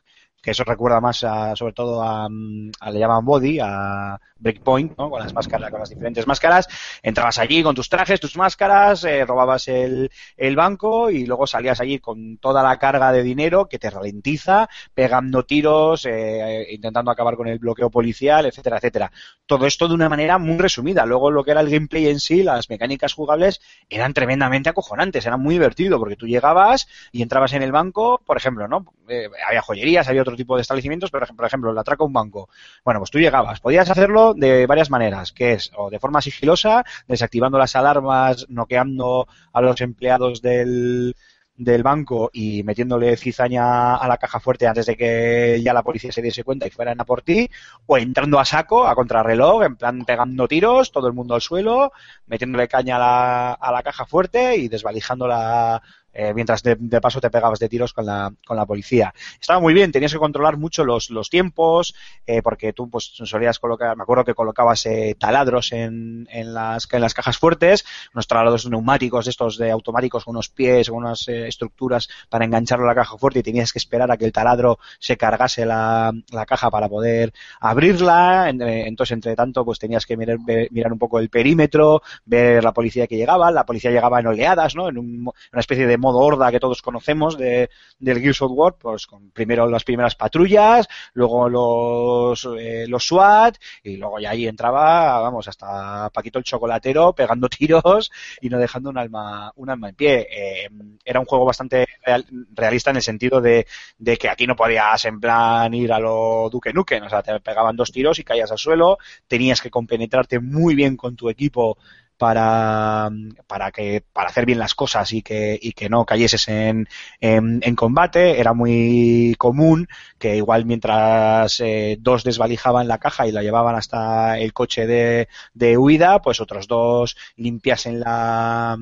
que 0.43 0.51
eso 0.51 0.65
recuerda 0.65 1.01
más 1.01 1.23
a, 1.23 1.55
sobre 1.55 1.73
todo 1.73 2.03
a, 2.03 2.29
mm, 2.29 2.71
a- 2.81 2.91
le 2.91 2.99
llaman 2.99 3.25
body, 3.25 3.59
a 3.63 4.19
Breakpoint, 4.37 4.93
¿no? 4.97 5.09
con 5.09 5.21
las 5.21 5.33
máscaras, 5.33 5.71
con 5.71 5.79
las 5.79 5.89
diferentes 5.89 6.27
máscaras, 6.27 6.67
entrabas 7.01 7.39
allí 7.39 7.63
con 7.63 7.75
tus 7.75 7.89
trajes, 7.89 8.19
tus 8.19 8.35
máscaras, 8.35 9.05
eh, 9.05 9.25
robabas 9.25 9.69
el, 9.69 10.11
el 10.37 10.55
banco 10.57 11.09
y 11.09 11.25
luego 11.25 11.47
salías 11.47 11.79
allí 11.79 11.99
con 11.99 12.37
toda 12.39 12.61
la 12.61 12.77
carga 12.77 13.11
de 13.13 13.23
dinero 13.23 13.67
que 13.69 13.79
te 13.79 13.89
ralentiza, 13.89 14.69
pegando 14.93 15.45
tiros, 15.45 16.05
eh, 16.05 16.67
intentando 16.71 17.09
acabar 17.11 17.37
con 17.37 17.47
el 17.47 17.59
bloqueo 17.59 17.89
policial, 17.89 18.45
etcétera, 18.45 18.77
etcétera. 18.77 19.11
Todo 19.45 19.65
esto 19.65 19.87
de 19.87 19.93
una 19.95 20.09
manera 20.09 20.37
muy 20.37 20.57
resumida. 20.57 21.05
Luego 21.05 21.31
lo 21.31 21.43
que 21.43 21.51
era 21.51 21.61
el 21.61 21.69
gameplay 21.69 22.07
en 22.07 22.19
sí, 22.19 22.43
las 22.43 22.69
mecánicas 22.69 23.13
jugables, 23.13 23.61
eran 23.89 24.13
tremendamente 24.13 24.69
acojonantes, 24.69 25.25
eran 25.25 25.41
muy 25.41 25.55
divertido 25.55 25.99
porque 25.99 26.15
tú 26.15 26.27
llegabas 26.27 26.87
y 27.11 27.21
entrabas 27.21 27.53
en 27.53 27.63
el 27.63 27.71
banco, 27.71 28.21
por 28.25 28.37
ejemplo, 28.37 28.67
¿no? 28.67 28.85
Eh, 29.07 29.29
había 29.47 29.61
joyerías, 29.61 30.07
había 30.07 30.21
tipo 30.37 30.55
de 30.55 30.61
establecimientos, 30.61 31.11
pero 31.11 31.25
por 31.27 31.45
ejemplo, 31.45 31.71
el 31.71 31.77
atraco 31.77 32.03
a 32.03 32.07
un 32.07 32.13
banco. 32.13 32.49
Bueno, 32.83 32.99
pues 32.99 33.11
tú 33.11 33.19
llegabas, 33.19 33.59
podías 33.59 33.89
hacerlo 33.89 34.33
de 34.33 34.65
varias 34.65 34.89
maneras, 34.89 35.31
que 35.31 35.53
es 35.53 35.71
o 35.75 35.89
de 35.89 35.99
forma 35.99 36.21
sigilosa, 36.21 36.83
desactivando 37.07 37.57
las 37.57 37.75
alarmas, 37.75 38.45
noqueando 38.49 39.27
a 39.51 39.61
los 39.61 39.81
empleados 39.81 40.41
del 40.41 41.15
del 41.55 41.83
banco 41.83 42.29
y 42.33 42.63
metiéndole 42.63 43.15
cizaña 43.15 43.95
a 43.95 44.07
la 44.07 44.17
caja 44.17 44.39
fuerte 44.39 44.67
antes 44.67 44.87
de 44.87 44.97
que 44.97 45.61
ya 45.63 45.73
la 45.73 45.83
policía 45.83 46.11
se 46.11 46.21
diese 46.21 46.43
cuenta 46.43 46.65
y 46.65 46.71
fueran 46.71 46.99
a 46.99 47.05
por 47.05 47.21
ti, 47.21 47.49
o 47.85 47.97
entrando 47.97 48.39
a 48.39 48.45
saco, 48.45 48.87
a 48.87 48.95
contrarreloj, 48.95 49.63
en 49.63 49.75
plan 49.75 50.05
pegando 50.05 50.47
tiros, 50.47 50.91
todo 50.91 51.07
el 51.07 51.13
mundo 51.13 51.35
al 51.35 51.41
suelo, 51.41 51.91
metiéndole 52.25 52.67
caña 52.67 52.95
a 52.95 52.99
la, 52.99 53.53
a 53.53 53.71
la 53.71 53.83
caja 53.83 54.05
fuerte 54.05 54.55
y 54.57 54.67
desvalijándola 54.67 55.81
eh, 56.13 56.33
mientras 56.33 56.63
de, 56.63 56.75
de 56.79 57.01
paso 57.01 57.19
te 57.19 57.29
pegabas 57.29 57.59
de 57.59 57.69
tiros 57.69 57.93
con 57.93 58.05
la, 58.05 58.31
con 58.45 58.57
la 58.57 58.65
policía. 58.65 59.13
Estaba 59.39 59.59
muy 59.59 59.73
bien, 59.73 59.91
tenías 59.91 60.13
que 60.13 60.19
controlar 60.19 60.57
mucho 60.57 60.83
los, 60.85 61.09
los 61.09 61.29
tiempos, 61.29 61.95
eh, 62.25 62.41
porque 62.41 62.73
tú 62.73 62.89
pues 62.89 63.05
solías 63.13 63.59
colocar, 63.59 63.95
me 63.97 64.03
acuerdo 64.03 64.23
que 64.25 64.33
colocabas 64.33 64.85
eh, 64.85 65.15
taladros 65.19 65.71
en, 65.71 66.27
en, 66.31 66.53
las, 66.53 66.87
en 66.91 67.01
las 67.01 67.13
cajas 67.13 67.37
fuertes, 67.37 67.85
unos 68.13 68.27
taladros 68.27 68.69
neumáticos 68.69 69.27
estos 69.27 69.57
de 69.57 69.71
automáticos 69.71 70.27
unos 70.27 70.49
pies, 70.49 70.89
con 70.89 70.99
unas 70.99 71.27
eh, 71.27 71.47
estructuras 71.47 72.09
para 72.29 72.45
engancharlo 72.45 72.85
a 72.85 72.89
la 72.89 72.95
caja 72.95 73.17
fuerte 73.17 73.39
y 73.39 73.43
tenías 73.43 73.71
que 73.73 73.79
esperar 73.79 74.11
a 74.11 74.17
que 74.17 74.25
el 74.25 74.31
taladro 74.31 74.79
se 74.99 75.17
cargase 75.17 75.65
la, 75.65 76.11
la 76.31 76.45
caja 76.45 76.69
para 76.69 76.87
poder 76.89 77.33
abrirla, 77.59 78.49
eh, 78.49 78.83
entonces 78.87 79.13
entre 79.13 79.35
tanto 79.35 79.65
pues 79.65 79.79
tenías 79.79 80.05
que 80.05 80.15
mirar, 80.17 80.37
mirar 80.71 80.93
un 80.93 80.99
poco 80.99 81.19
el 81.19 81.29
perímetro, 81.29 82.01
ver 82.25 82.63
la 82.63 82.71
policía 82.73 83.07
que 83.07 83.17
llegaba, 83.17 83.51
la 83.51 83.65
policía 83.65 83.91
llegaba 83.91 84.19
en 84.19 84.27
oleadas, 84.27 84.75
¿no? 84.75 84.89
En 84.89 84.97
un- 84.97 85.23
una 85.51 85.59
especie 85.59 85.87
de 85.87 85.97
modo 86.03 86.19
horda 86.19 86.51
que 86.51 86.59
todos 86.59 86.81
conocemos 86.81 87.37
de, 87.37 87.69
del 87.99 88.19
Gears 88.19 88.41
of 88.43 88.51
War, 88.53 88.75
pues 88.77 89.07
con 89.07 89.31
primero 89.31 89.67
las 89.69 89.83
primeras 89.83 90.15
patrullas, 90.15 90.87
luego 91.13 91.49
los, 91.49 92.47
eh, 92.59 92.85
los 92.87 93.05
SWAT, 93.07 93.57
y 93.83 93.97
luego 93.97 94.19
ya 94.19 94.31
ahí 94.31 94.47
entraba, 94.47 95.19
vamos, 95.19 95.47
hasta 95.47 96.09
Paquito 96.11 96.39
el 96.39 96.45
chocolatero 96.45 97.13
pegando 97.13 97.49
tiros 97.57 98.11
y 98.41 98.49
no 98.49 98.57
dejando 98.59 98.89
un 98.89 98.97
alma, 98.97 99.51
un 99.55 99.69
alma 99.69 99.89
en 99.89 99.95
pie. 99.95 100.27
Eh, 100.29 100.69
era 101.03 101.19
un 101.19 101.25
juego 101.25 101.45
bastante 101.45 101.85
real- 102.05 102.25
realista 102.53 102.89
en 102.91 102.97
el 102.97 103.01
sentido 103.01 103.41
de, 103.41 103.65
de 103.97 104.17
que 104.17 104.29
aquí 104.29 104.47
no 104.47 104.55
podías 104.55 105.05
en 105.05 105.19
plan 105.19 105.73
ir 105.73 105.91
a 105.93 105.99
lo 105.99 106.49
Duque 106.51 106.73
Nukem, 106.73 107.03
o 107.03 107.09
sea, 107.09 107.21
te 107.23 107.39
pegaban 107.39 107.75
dos 107.75 107.91
tiros 107.91 108.19
y 108.19 108.23
caías 108.23 108.51
al 108.51 108.57
suelo, 108.57 108.97
tenías 109.27 109.61
que 109.61 109.69
compenetrarte 109.71 110.39
muy 110.39 110.75
bien 110.75 110.97
con 110.97 111.15
tu 111.15 111.29
equipo 111.29 111.77
para, 112.23 113.09
para 113.47 113.69
que 113.73 114.01
para 114.13 114.29
hacer 114.29 114.45
bien 114.45 114.57
las 114.57 114.75
cosas 114.75 115.11
y 115.11 115.21
que, 115.21 115.59
y 115.61 115.73
que 115.73 115.89
no 115.89 116.05
cayeses 116.05 116.47
en, 116.47 116.87
en, 117.19 117.75
combate. 117.75 118.39
Era 118.39 118.53
muy 118.53 119.35
común 119.37 119.89
que 120.17 120.37
igual 120.37 120.63
mientras 120.63 121.59
eh, 121.59 121.97
dos 121.99 122.23
desvalijaban 122.23 122.87
la 122.87 122.97
caja 122.97 123.27
y 123.27 123.33
la 123.33 123.43
llevaban 123.43 123.75
hasta 123.75 124.39
el 124.39 124.53
coche 124.53 124.87
de, 124.87 125.27
de 125.53 125.77
huida 125.77 126.21
pues 126.21 126.39
otros 126.39 126.69
dos 126.69 127.17
limpiasen 127.35 127.99
la 127.99 128.77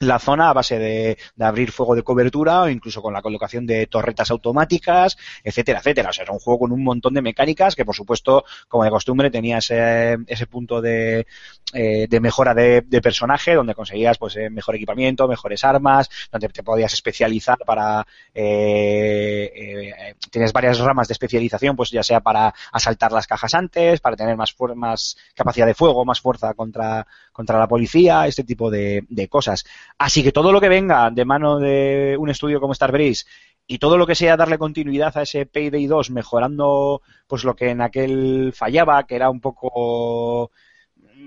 la 0.00 0.18
zona 0.18 0.50
a 0.50 0.52
base 0.52 0.78
de, 0.78 1.18
de 1.34 1.44
abrir 1.44 1.72
fuego 1.72 1.94
de 1.94 2.02
cobertura 2.02 2.62
o 2.62 2.68
incluso 2.68 3.02
con 3.02 3.12
la 3.12 3.22
colocación 3.22 3.66
de 3.66 3.86
torretas 3.86 4.30
automáticas, 4.30 5.16
etcétera, 5.42 5.78
etcétera. 5.78 6.10
O 6.10 6.12
sea, 6.12 6.24
era 6.24 6.32
un 6.32 6.38
juego 6.38 6.60
con 6.60 6.72
un 6.72 6.84
montón 6.84 7.14
de 7.14 7.22
mecánicas 7.22 7.74
que, 7.74 7.84
por 7.84 7.94
supuesto, 7.94 8.44
como 8.68 8.84
de 8.84 8.90
costumbre, 8.90 9.30
tenía 9.30 9.58
ese, 9.58 10.16
ese 10.26 10.46
punto 10.46 10.80
de, 10.80 11.26
eh, 11.72 12.06
de 12.08 12.20
mejora 12.20 12.54
de, 12.54 12.82
de 12.82 13.00
personaje 13.00 13.54
donde 13.54 13.74
conseguías 13.74 14.18
pues 14.18 14.36
eh, 14.36 14.50
mejor 14.50 14.76
equipamiento, 14.76 15.28
mejores 15.28 15.64
armas, 15.64 16.08
donde 16.30 16.48
te 16.48 16.62
podías 16.62 16.92
especializar 16.92 17.58
para 17.66 18.06
eh, 18.34 19.52
eh, 19.54 20.14
tienes 20.30 20.52
varias 20.52 20.78
ramas 20.78 21.08
de 21.08 21.12
especialización, 21.12 21.76
pues 21.76 21.90
ya 21.90 22.02
sea 22.02 22.20
para 22.20 22.54
asaltar 22.72 23.12
las 23.12 23.26
cajas 23.26 23.54
antes, 23.54 24.00
para 24.00 24.16
tener 24.16 24.36
más, 24.36 24.54
más 24.74 25.16
capacidad 25.34 25.66
de 25.66 25.74
fuego, 25.74 26.04
más 26.04 26.20
fuerza 26.20 26.54
contra, 26.54 27.06
contra 27.36 27.58
la 27.58 27.68
policía, 27.68 28.26
este 28.26 28.44
tipo 28.44 28.70
de, 28.70 29.04
cosas. 29.28 29.66
Así 29.98 30.22
que 30.22 30.32
todo 30.32 30.52
lo 30.52 30.60
que 30.60 30.70
venga 30.70 31.10
de 31.10 31.26
mano 31.26 31.58
de 31.58 32.16
un 32.18 32.30
estudio 32.30 32.60
como 32.60 32.74
Starbreeze 32.74 33.26
y 33.66 33.76
todo 33.76 33.98
lo 33.98 34.06
que 34.06 34.14
sea 34.14 34.38
darle 34.38 34.56
continuidad 34.56 35.14
a 35.18 35.22
ese 35.22 35.44
Payday 35.44 35.86
2 35.86 36.10
mejorando 36.12 37.02
pues 37.26 37.44
lo 37.44 37.54
que 37.54 37.68
en 37.70 37.82
aquel 37.82 38.54
fallaba, 38.54 39.06
que 39.06 39.16
era 39.16 39.28
un 39.28 39.40
poco 39.40 40.50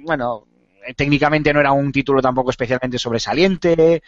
bueno, 0.01 0.47
técnicamente 0.95 1.53
no 1.53 1.59
era 1.59 1.71
un 1.71 1.91
título 1.91 2.21
tampoco 2.21 2.49
especialmente 2.51 2.97
sobresaliente, 2.97 4.01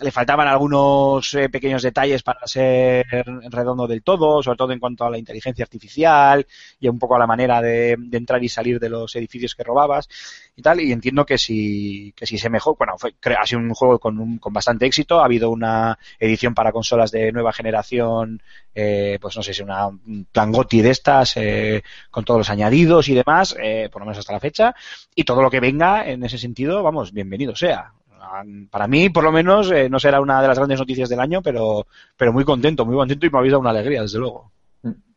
le 0.00 0.10
faltaban 0.10 0.48
algunos 0.48 1.34
eh, 1.34 1.48
pequeños 1.48 1.82
detalles 1.82 2.22
para 2.22 2.46
ser 2.46 3.06
redondo 3.50 3.86
del 3.86 4.02
todo, 4.02 4.42
sobre 4.42 4.56
todo 4.56 4.72
en 4.72 4.80
cuanto 4.80 5.04
a 5.04 5.10
la 5.10 5.18
inteligencia 5.18 5.64
artificial 5.64 6.46
y 6.80 6.88
un 6.88 6.98
poco 6.98 7.16
a 7.16 7.18
la 7.18 7.26
manera 7.26 7.60
de, 7.60 7.96
de 7.98 8.16
entrar 8.18 8.42
y 8.42 8.48
salir 8.48 8.78
de 8.80 8.88
los 8.88 9.14
edificios 9.16 9.54
que 9.54 9.64
robabas 9.64 10.08
y 10.56 10.62
tal, 10.62 10.80
y 10.80 10.92
entiendo 10.92 11.24
que 11.24 11.38
si, 11.38 12.12
que 12.16 12.26
si 12.26 12.38
se 12.38 12.50
mejor, 12.50 12.76
bueno, 12.78 12.94
fue, 12.98 13.14
ha 13.38 13.46
sido 13.46 13.60
un 13.60 13.72
juego 13.74 13.98
con, 13.98 14.18
un- 14.18 14.38
con 14.38 14.52
bastante 14.52 14.86
éxito, 14.86 15.20
ha 15.20 15.24
habido 15.24 15.50
una 15.50 15.98
edición 16.18 16.54
para 16.54 16.72
consolas 16.72 17.10
de 17.10 17.32
nueva 17.32 17.52
generación, 17.52 18.42
eh, 18.74 19.18
pues 19.20 19.36
no 19.36 19.42
sé 19.42 19.54
si 19.54 19.62
una 19.62 19.86
un 19.86 20.26
de 20.32 20.90
estas, 20.90 21.36
eh, 21.36 21.82
con 22.10 22.24
todos 22.24 22.38
los 22.38 22.50
añadidos 22.50 23.08
y 23.08 23.14
demás, 23.14 23.56
eh, 23.62 23.88
por 23.92 24.00
lo 24.00 24.06
menos 24.06 24.18
hasta 24.18 24.32
la 24.32 24.40
fecha, 24.40 24.74
y 25.14 25.24
todo 25.24 25.42
lo 25.42 25.50
que 25.50 25.60
venga 25.60 26.08
en 26.08 26.24
ese 26.24 26.38
sentido, 26.38 26.82
vamos, 26.82 27.12
bienvenido 27.12 27.54
sea. 27.54 27.92
Ah, 28.20 28.42
Para 28.70 28.86
mí, 28.86 29.10
por 29.10 29.24
lo 29.24 29.32
menos, 29.32 29.70
eh, 29.70 29.88
no 29.90 29.98
será 29.98 30.20
una 30.20 30.40
de 30.40 30.48
las 30.48 30.56
grandes 30.56 30.78
noticias 30.78 31.08
del 31.08 31.20
año, 31.20 31.42
pero, 31.42 31.86
pero 32.16 32.32
muy 32.32 32.44
contento, 32.44 32.86
muy 32.86 32.96
contento 32.96 33.26
y 33.26 33.30
me 33.30 33.38
habéis 33.38 33.52
dado 33.52 33.60
una 33.60 33.70
alegría, 33.70 34.02
desde 34.02 34.18
luego. 34.18 34.50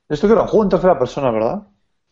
Esto 0.10 0.28
que 0.28 0.34
era 0.34 0.44
un 0.44 0.48
juego 0.48 0.64
en 0.64 0.70
tercera 0.70 1.00
persona, 1.00 1.32
¿verdad? 1.32 1.64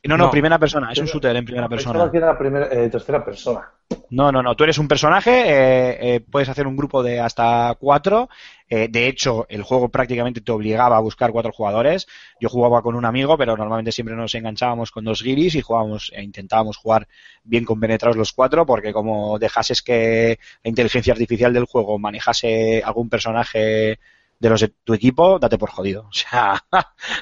No, 0.06 0.18
no, 0.18 0.26
No. 0.26 0.32
primera 0.32 0.60
persona, 0.60 0.92
es 0.92 1.00
un 1.00 1.06
shooter 1.06 1.34
en 1.36 1.46
primera 1.46 1.70
persona. 1.70 2.12
que 2.12 2.18
era 2.18 2.38
primera, 2.38 2.68
eh, 2.72 2.90
tercera 2.90 3.24
persona. 3.24 3.72
No, 4.10 4.32
no, 4.32 4.44
no. 4.44 4.56
Tú 4.56 4.64
eres 4.66 4.78
un 4.78 4.88
personaje, 4.88 5.32
eh, 5.32 6.16
eh, 6.16 6.20
puedes 6.20 6.50
hacer 6.50 6.68
un 6.68 6.76
grupo 6.76 7.02
de 7.04 7.20
hasta 7.22 7.76
cuatro. 7.80 8.28
eh, 8.70 8.88
de 8.90 9.08
hecho, 9.08 9.46
el 9.50 9.62
juego 9.62 9.90
prácticamente 9.90 10.42
te 10.42 10.52
obligaba 10.52 10.98
a 10.98 11.00
buscar 11.00 11.32
cuatro 11.32 11.52
jugadores. 11.52 12.08
Yo 12.40 12.50
jugaba 12.50 12.82
con 12.82 12.96
un 12.96 13.06
amigo, 13.06 13.38
pero 13.38 13.56
normalmente 13.56 13.92
siempre 13.92 14.16
nos 14.16 14.34
enganchábamos 14.36 14.90
con 14.92 15.06
dos 15.06 15.22
guiris 15.22 15.54
y 15.56 15.62
jugábamos, 15.62 16.12
e 16.16 16.24
intentábamos 16.24 16.78
jugar 16.78 17.08
bien 17.44 17.66
compenetrados 17.66 18.18
los 18.18 18.34
cuatro, 18.34 18.66
porque 18.66 18.92
como 18.92 19.38
dejases 19.40 19.82
que 19.84 20.40
la 20.64 20.70
inteligencia 20.70 21.14
artificial 21.14 21.54
del 21.54 21.66
juego 21.66 22.00
manejase 22.00 22.82
algún 22.84 23.10
personaje 23.10 24.00
de 24.44 24.50
los 24.50 24.62
de 24.62 24.68
tu 24.84 24.94
equipo, 24.94 25.40
date 25.40 25.58
por 25.58 25.70
jodido. 25.72 26.10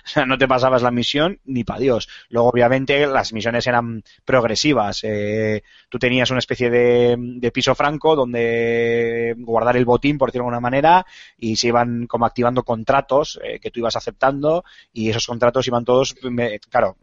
O 0.05 0.07
sea, 0.07 0.25
no 0.25 0.37
te 0.37 0.47
pasabas 0.47 0.81
la 0.81 0.91
misión 0.91 1.39
ni 1.45 1.63
para 1.63 1.79
Dios. 1.79 2.07
Luego, 2.29 2.49
obviamente, 2.49 3.05
las 3.07 3.33
misiones 3.33 3.65
eran 3.67 4.03
progresivas. 4.25 4.99
Eh, 5.03 5.63
tú 5.89 5.97
tenías 5.99 6.29
una 6.31 6.39
especie 6.39 6.69
de, 6.69 7.15
de 7.17 7.51
piso 7.51 7.75
franco 7.75 8.15
donde 8.15 9.35
guardar 9.39 9.77
el 9.77 9.85
botín, 9.85 10.17
por 10.17 10.29
decirlo 10.29 10.43
de 10.43 10.47
alguna 10.49 10.59
manera, 10.59 11.05
y 11.37 11.55
se 11.55 11.67
iban 11.67 12.07
como 12.07 12.25
activando 12.25 12.63
contratos 12.63 13.39
eh, 13.43 13.59
que 13.59 13.71
tú 13.71 13.79
ibas 13.79 13.95
aceptando 13.95 14.63
y 14.93 15.09
esos 15.09 15.25
contratos 15.27 15.67
iban 15.67 15.85
todos, 15.85 16.15
me- 16.23 16.59
claro, 16.59 16.97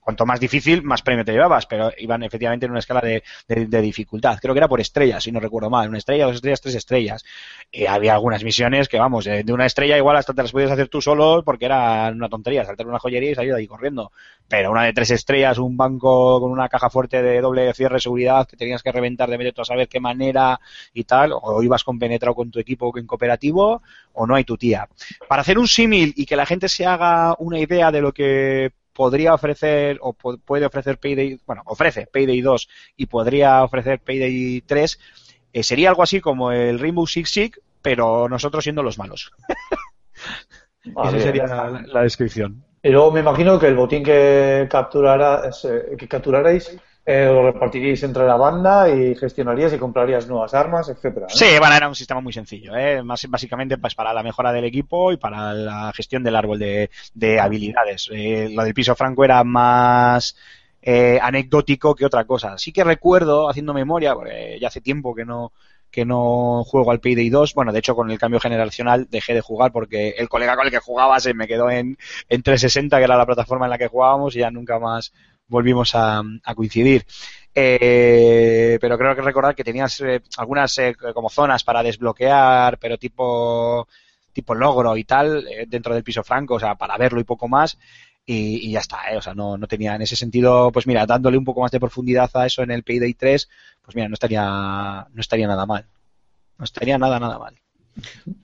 cuanto 0.00 0.26
más 0.26 0.40
difícil, 0.40 0.82
más 0.82 1.02
premio 1.02 1.24
te 1.24 1.32
llevabas, 1.32 1.66
pero 1.66 1.92
iban 1.98 2.22
efectivamente 2.22 2.66
en 2.66 2.72
una 2.72 2.80
escala 2.80 3.00
de, 3.00 3.22
de- 3.46 3.80
dificultad. 3.82 4.38
Creo 4.40 4.54
que 4.54 4.58
era 4.58 4.68
por 4.68 4.80
estrellas, 4.80 5.22
si 5.22 5.32
no 5.32 5.40
recuerdo 5.40 5.70
mal. 5.70 5.88
Una 5.88 5.98
estrella, 5.98 6.26
dos 6.26 6.36
estrellas, 6.36 6.60
tres 6.60 6.74
estrellas. 6.74 7.24
Y 7.70 7.86
había 7.86 8.14
algunas 8.14 8.42
misiones 8.44 8.88
que, 8.88 8.98
vamos, 8.98 9.24
de, 9.24 9.44
de 9.44 9.52
una 9.52 9.66
estrella 9.66 9.96
igual 9.96 10.16
hasta 10.16 10.34
te 10.34 10.42
las 10.42 10.52
podías 10.52 10.70
hacer 10.70 10.88
tú 10.88 11.00
solo 11.00 11.42
porque 11.44 11.66
era 11.66 12.10
una 12.14 12.28
tontería, 12.28 12.64
saltar 12.64 12.86
una 12.86 12.98
joyería 12.98 13.30
y 13.30 13.34
salir 13.34 13.52
de 13.52 13.58
ahí 13.60 13.66
corriendo. 13.66 14.10
Pero 14.48 14.70
una 14.72 14.84
de 14.84 14.92
tres 14.92 15.10
estrellas, 15.12 15.58
un 15.58 15.76
banco 15.76 16.40
con 16.40 16.50
una 16.50 16.68
caja 16.68 16.90
fuerte 16.90 17.22
de 17.22 17.40
doble 17.40 17.72
cierre 17.74 17.94
de 17.94 18.00
seguridad 18.00 18.48
que 18.48 18.56
tenías 18.56 18.82
que 18.82 18.90
reventar 18.92 19.30
de 19.30 19.38
medio 19.38 19.52
a 19.56 19.64
saber 19.64 19.88
qué 19.88 20.00
manera 20.00 20.58
y 20.92 21.04
tal, 21.04 21.32
o 21.34 21.62
ibas 21.62 21.84
compenetrado 21.84 22.34
con 22.34 22.50
tu 22.50 22.58
equipo 22.58 22.96
en 22.96 23.06
cooperativo, 23.06 23.82
o 24.12 24.26
no 24.26 24.34
hay 24.34 24.44
tu 24.44 24.56
tía. 24.56 24.88
Para 25.28 25.42
hacer 25.42 25.58
un 25.58 25.68
símil 25.68 26.12
y 26.16 26.26
que 26.26 26.36
la 26.36 26.46
gente 26.46 26.68
se 26.68 26.86
haga 26.86 27.34
una 27.38 27.58
idea 27.58 27.90
de 27.90 28.00
lo 28.00 28.12
que 28.12 28.72
podría 28.92 29.34
ofrecer 29.34 29.98
o 30.00 30.14
pu- 30.14 30.40
puede 30.44 30.66
ofrecer 30.66 30.98
Payday, 30.98 31.40
bueno, 31.46 31.62
ofrece 31.66 32.06
Payday 32.06 32.40
2 32.40 32.68
y 32.96 33.06
podría 33.06 33.62
ofrecer 33.64 34.00
Payday 34.00 34.62
3, 34.62 34.98
eh, 35.52 35.62
sería 35.62 35.88
algo 35.90 36.02
así 36.02 36.20
como 36.20 36.52
el 36.52 36.78
Rainbow 36.78 37.06
Six 37.06 37.30
Siege, 37.30 37.60
pero 37.82 38.28
nosotros 38.28 38.62
siendo 38.64 38.82
los 38.82 38.98
malos. 38.98 39.32
Esa 40.84 41.20
sería 41.20 41.46
la, 41.46 41.82
la 41.86 42.02
descripción. 42.02 42.64
Y 42.82 42.88
luego 42.90 43.10
me 43.12 43.20
imagino 43.20 43.58
que 43.58 43.66
el 43.66 43.74
botín 43.74 44.02
que 44.02 44.66
capturara, 44.70 45.42
ese- 45.48 45.96
que 45.98 46.08
capturarais 46.08 46.76
eh, 47.10 47.24
lo 47.24 47.42
repartiríais 47.42 48.02
entre 48.04 48.24
la 48.24 48.36
banda 48.36 48.88
y 48.88 49.16
gestionarías 49.16 49.72
y 49.72 49.78
comprarías 49.78 50.28
nuevas 50.28 50.54
armas, 50.54 50.88
etcétera. 50.88 51.26
Sí, 51.28 51.46
bueno, 51.58 51.74
era 51.74 51.88
un 51.88 51.96
sistema 51.96 52.20
muy 52.20 52.32
sencillo, 52.32 52.76
¿eh? 52.76 53.02
Más, 53.02 53.28
básicamente 53.28 53.78
pues, 53.78 53.96
para 53.96 54.12
la 54.12 54.22
mejora 54.22 54.52
del 54.52 54.64
equipo 54.64 55.10
y 55.10 55.16
para 55.16 55.52
la 55.52 55.92
gestión 55.92 56.22
del 56.22 56.36
árbol 56.36 56.60
de, 56.60 56.88
de 57.14 57.40
habilidades. 57.40 58.08
Eh, 58.12 58.50
lo 58.54 58.62
del 58.62 58.74
piso 58.74 58.94
franco 58.94 59.24
era 59.24 59.42
más 59.42 60.36
eh, 60.82 61.18
anecdótico 61.20 61.96
que 61.96 62.06
otra 62.06 62.24
cosa. 62.26 62.56
Sí 62.58 62.72
que 62.72 62.84
recuerdo, 62.84 63.50
haciendo 63.50 63.74
memoria, 63.74 64.14
porque 64.14 64.58
ya 64.60 64.68
hace 64.68 64.80
tiempo 64.80 65.12
que 65.12 65.24
no 65.24 65.52
que 65.90 66.04
no 66.04 66.62
juego 66.64 66.92
al 66.92 67.00
Payday 67.00 67.30
2, 67.30 67.52
bueno, 67.54 67.72
de 67.72 67.80
hecho 67.80 67.96
con 67.96 68.12
el 68.12 68.18
cambio 68.18 68.38
generacional 68.38 69.08
dejé 69.10 69.34
de 69.34 69.40
jugar 69.40 69.72
porque 69.72 70.10
el 70.10 70.28
colega 70.28 70.54
con 70.54 70.66
el 70.66 70.70
que 70.70 70.78
jugaba 70.78 71.18
se 71.18 71.34
me 71.34 71.48
quedó 71.48 71.68
en, 71.68 71.98
en 72.28 72.42
360, 72.44 72.96
que 72.96 73.02
era 73.02 73.16
la 73.16 73.26
plataforma 73.26 73.66
en 73.66 73.70
la 73.70 73.78
que 73.78 73.88
jugábamos, 73.88 74.36
y 74.36 74.38
ya 74.38 74.52
nunca 74.52 74.78
más 74.78 75.12
volvimos 75.50 75.94
a, 75.94 76.22
a 76.44 76.54
coincidir. 76.54 77.04
Eh, 77.54 78.78
pero 78.80 78.96
creo 78.96 79.14
que 79.14 79.22
recordar 79.22 79.54
que 79.54 79.64
tenías 79.64 80.00
eh, 80.00 80.22
algunas 80.38 80.78
eh, 80.78 80.94
como 81.12 81.28
zonas 81.28 81.64
para 81.64 81.82
desbloquear, 81.82 82.78
pero 82.78 82.96
tipo 82.96 83.86
tipo 84.32 84.54
logro 84.54 84.96
y 84.96 85.02
tal 85.04 85.44
eh, 85.48 85.66
dentro 85.68 85.92
del 85.92 86.04
piso 86.04 86.22
franco, 86.22 86.54
o 86.54 86.60
sea, 86.60 86.76
para 86.76 86.96
verlo 86.96 87.20
y 87.20 87.24
poco 87.24 87.48
más. 87.48 87.76
Y, 88.24 88.68
y 88.68 88.72
ya 88.72 88.78
está, 88.80 89.10
¿eh? 89.12 89.16
o 89.16 89.22
sea, 89.22 89.34
no, 89.34 89.58
no 89.58 89.66
tenía 89.66 89.96
en 89.96 90.02
ese 90.02 90.14
sentido, 90.14 90.70
pues 90.70 90.86
mira, 90.86 91.04
dándole 91.04 91.36
un 91.36 91.44
poco 91.44 91.62
más 91.62 91.70
de 91.72 91.80
profundidad 91.80 92.30
a 92.34 92.46
eso 92.46 92.62
en 92.62 92.70
el 92.70 92.84
Payday 92.84 93.14
3, 93.14 93.48
pues 93.82 93.96
mira, 93.96 94.08
no 94.08 94.14
estaría, 94.14 94.44
no 95.12 95.20
estaría 95.20 95.48
nada 95.48 95.66
mal. 95.66 95.84
No 96.56 96.64
estaría 96.64 96.96
nada, 96.98 97.18
nada 97.18 97.38
mal. 97.38 97.56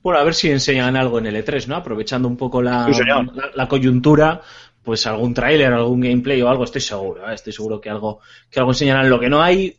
Bueno, 0.01 0.19
a 0.19 0.23
ver 0.23 0.33
si 0.33 0.51
enseñan 0.51 0.97
algo 0.97 1.19
en 1.19 1.27
el 1.27 1.35
E3, 1.45 1.67
¿no? 1.67 1.75
Aprovechando 1.77 2.27
un 2.27 2.35
poco 2.35 2.61
la, 2.61 2.85
Sí, 2.87 2.95
señor. 2.95 3.33
la, 3.33 3.51
la 3.55 3.67
coyuntura, 3.67 4.41
pues 4.87 5.05
algún 5.05 5.33
tráiler, 5.33 5.73
algún 5.73 5.99
gameplay 5.99 6.41
o 6.41 6.47
algo, 6.47 6.63
estoy 6.63 6.79
seguro, 6.79 7.29
¿eh? 7.29 7.35
estoy 7.35 7.51
seguro 7.51 7.81
que 7.81 7.89
algo, 7.89 8.21
que 8.49 8.57
algo 8.57 8.71
enseñarán. 8.71 9.09
Lo 9.09 9.19
que 9.19 9.27
no 9.27 9.41
hay 9.41 9.75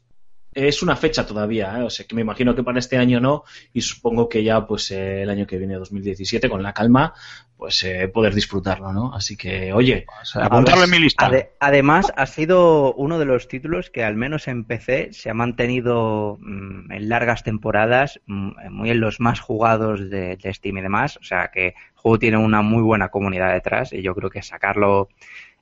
es 0.66 0.82
una 0.82 0.96
fecha 0.96 1.24
todavía, 1.26 1.78
¿eh? 1.78 1.82
o 1.82 1.90
sea, 1.90 2.06
que 2.06 2.14
me 2.16 2.22
imagino 2.22 2.54
que 2.54 2.62
para 2.62 2.78
este 2.78 2.96
año 2.98 3.20
no, 3.20 3.44
y 3.72 3.80
supongo 3.80 4.28
que 4.28 4.42
ya, 4.42 4.66
pues, 4.66 4.90
eh, 4.90 5.22
el 5.22 5.30
año 5.30 5.46
que 5.46 5.58
viene, 5.58 5.74
2017, 5.74 6.48
con 6.48 6.62
la 6.62 6.72
calma, 6.72 7.14
pues, 7.56 7.82
eh, 7.84 8.08
poder 8.08 8.34
disfrutarlo, 8.34 8.92
¿no? 8.92 9.14
Así 9.14 9.36
que, 9.36 9.72
oye, 9.72 10.06
apuntarlo 10.34 10.84
en 10.84 10.90
mi 10.90 10.98
lista. 10.98 11.26
Ade- 11.26 11.50
además, 11.60 12.12
ha 12.16 12.26
sido 12.26 12.94
uno 12.94 13.18
de 13.18 13.24
los 13.24 13.48
títulos 13.48 13.90
que, 13.90 14.04
al 14.04 14.16
menos 14.16 14.46
en 14.48 14.64
PC, 14.64 15.10
se 15.12 15.30
ha 15.30 15.34
mantenido 15.34 16.38
mm, 16.40 16.92
en 16.92 17.08
largas 17.08 17.42
temporadas, 17.42 18.20
mm, 18.26 18.70
muy 18.70 18.90
en 18.90 19.00
los 19.00 19.20
más 19.20 19.40
jugados 19.40 20.08
de, 20.08 20.36
de 20.36 20.54
Steam 20.54 20.78
y 20.78 20.82
demás. 20.82 21.16
O 21.18 21.24
sea 21.24 21.50
que 21.52 21.68
el 21.68 21.74
juego 21.94 22.18
tiene 22.18 22.36
una 22.36 22.62
muy 22.62 22.82
buena 22.82 23.08
comunidad 23.08 23.52
detrás 23.52 23.92
y 23.92 24.02
yo 24.02 24.14
creo 24.14 24.30
que 24.30 24.42
sacarlo 24.42 25.08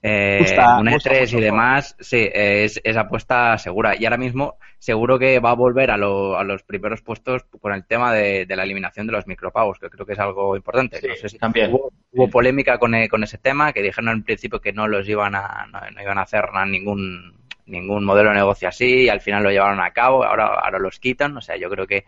eh, 0.02 0.38
Gusta, 0.38 0.64
en 0.66 0.78
un 0.78 0.88
gusta 0.88 1.10
E3 1.10 1.20
mucho 1.20 1.38
y 1.38 1.40
demás, 1.40 1.96
sí, 1.98 2.28
es, 2.32 2.80
es 2.84 2.96
apuesta 2.96 3.56
segura. 3.58 3.94
Y 3.98 4.04
ahora 4.04 4.18
mismo 4.18 4.58
seguro 4.78 5.18
que 5.18 5.40
va 5.40 5.50
a 5.50 5.54
volver 5.54 5.90
a, 5.90 5.96
lo- 5.96 6.38
a 6.38 6.44
los 6.44 6.62
primeros 6.62 7.02
puestos 7.02 7.44
con 7.60 7.72
el 7.72 7.86
tema 7.86 8.12
de, 8.12 8.44
de 8.46 8.56
la 8.56 8.64
eliminación 8.64 9.06
de 9.06 9.12
los 9.14 9.26
micropagos, 9.26 9.78
que 9.78 9.88
creo 9.90 10.04
que 10.06 10.12
es 10.12 10.18
algo 10.18 10.54
importante. 10.56 11.00
Sí, 11.00 11.08
no 11.08 11.16
sé 11.16 11.28
si 11.30 11.38
también. 11.38 11.72
Hubo, 11.72 11.92
hubo 12.12 12.28
polémica 12.30 12.78
con, 12.78 12.92
con 13.08 13.24
ese 13.24 13.38
tema, 13.38 13.72
que 13.72 13.82
dijeron 13.82 14.08
al 14.08 14.22
principio 14.22 14.60
que 14.60 14.72
no 14.72 14.86
los 14.88 15.08
iban 15.08 15.34
a, 15.34 15.66
no, 15.72 15.80
no 15.90 16.02
iban 16.02 16.18
a 16.18 16.22
hacer 16.22 16.44
ningún 16.68 17.34
ningún 17.66 18.04
modelo 18.04 18.28
de 18.28 18.36
negocio 18.36 18.68
así 18.68 19.02
y 19.04 19.08
al 19.08 19.20
final 19.20 19.42
lo 19.42 19.50
llevaron 19.50 19.80
a 19.80 19.90
cabo, 19.90 20.22
ahora, 20.24 20.46
ahora 20.46 20.78
los 20.78 21.00
quitan, 21.00 21.36
o 21.36 21.40
sea, 21.40 21.56
yo 21.56 21.68
creo 21.68 21.84
que, 21.86 22.04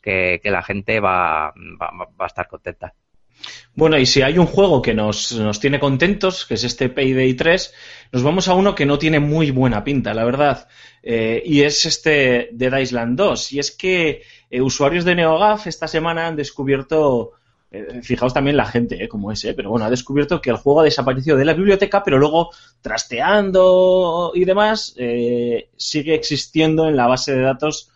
que, 0.00 0.40
que 0.42 0.50
la 0.50 0.62
gente 0.62 1.00
va, 1.00 1.52
va, 1.80 1.90
va 2.18 2.24
a 2.24 2.26
estar 2.26 2.48
contenta. 2.48 2.94
Bueno, 3.74 3.98
y 3.98 4.06
si 4.06 4.22
hay 4.22 4.38
un 4.38 4.46
juego 4.46 4.82
que 4.82 4.92
nos, 4.92 5.32
nos 5.32 5.58
tiene 5.58 5.80
contentos, 5.80 6.44
que 6.44 6.54
es 6.54 6.64
este 6.64 6.88
Payday 6.88 7.34
3, 7.34 7.74
nos 8.12 8.22
vamos 8.22 8.48
a 8.48 8.54
uno 8.54 8.74
que 8.74 8.84
no 8.84 8.98
tiene 8.98 9.18
muy 9.18 9.50
buena 9.50 9.82
pinta, 9.82 10.12
la 10.12 10.24
verdad. 10.24 10.68
Eh, 11.02 11.42
y 11.44 11.62
es 11.62 11.84
este 11.86 12.50
Dead 12.52 12.78
Island 12.78 13.16
2. 13.16 13.52
Y 13.52 13.58
es 13.58 13.70
que 13.70 14.22
eh, 14.50 14.60
usuarios 14.60 15.04
de 15.04 15.14
NeoGAF 15.14 15.66
esta 15.66 15.88
semana 15.88 16.26
han 16.26 16.36
descubierto, 16.36 17.32
eh, 17.70 18.00
fijaos 18.02 18.34
también 18.34 18.56
la 18.56 18.66
gente, 18.66 19.08
como 19.08 19.32
es, 19.32 19.42
pero 19.56 19.70
bueno, 19.70 19.86
ha 19.86 19.90
descubierto 19.90 20.40
que 20.40 20.50
el 20.50 20.56
juego 20.56 20.80
ha 20.80 20.84
desaparecido 20.84 21.36
de 21.36 21.46
la 21.46 21.54
biblioteca, 21.54 22.02
pero 22.04 22.18
luego 22.18 22.50
trasteando 22.82 24.32
y 24.34 24.44
demás, 24.44 24.94
sigue 25.76 26.14
existiendo 26.14 26.88
en 26.88 26.96
la 26.96 27.06
base 27.06 27.34
de 27.34 27.40
datos 27.40 27.91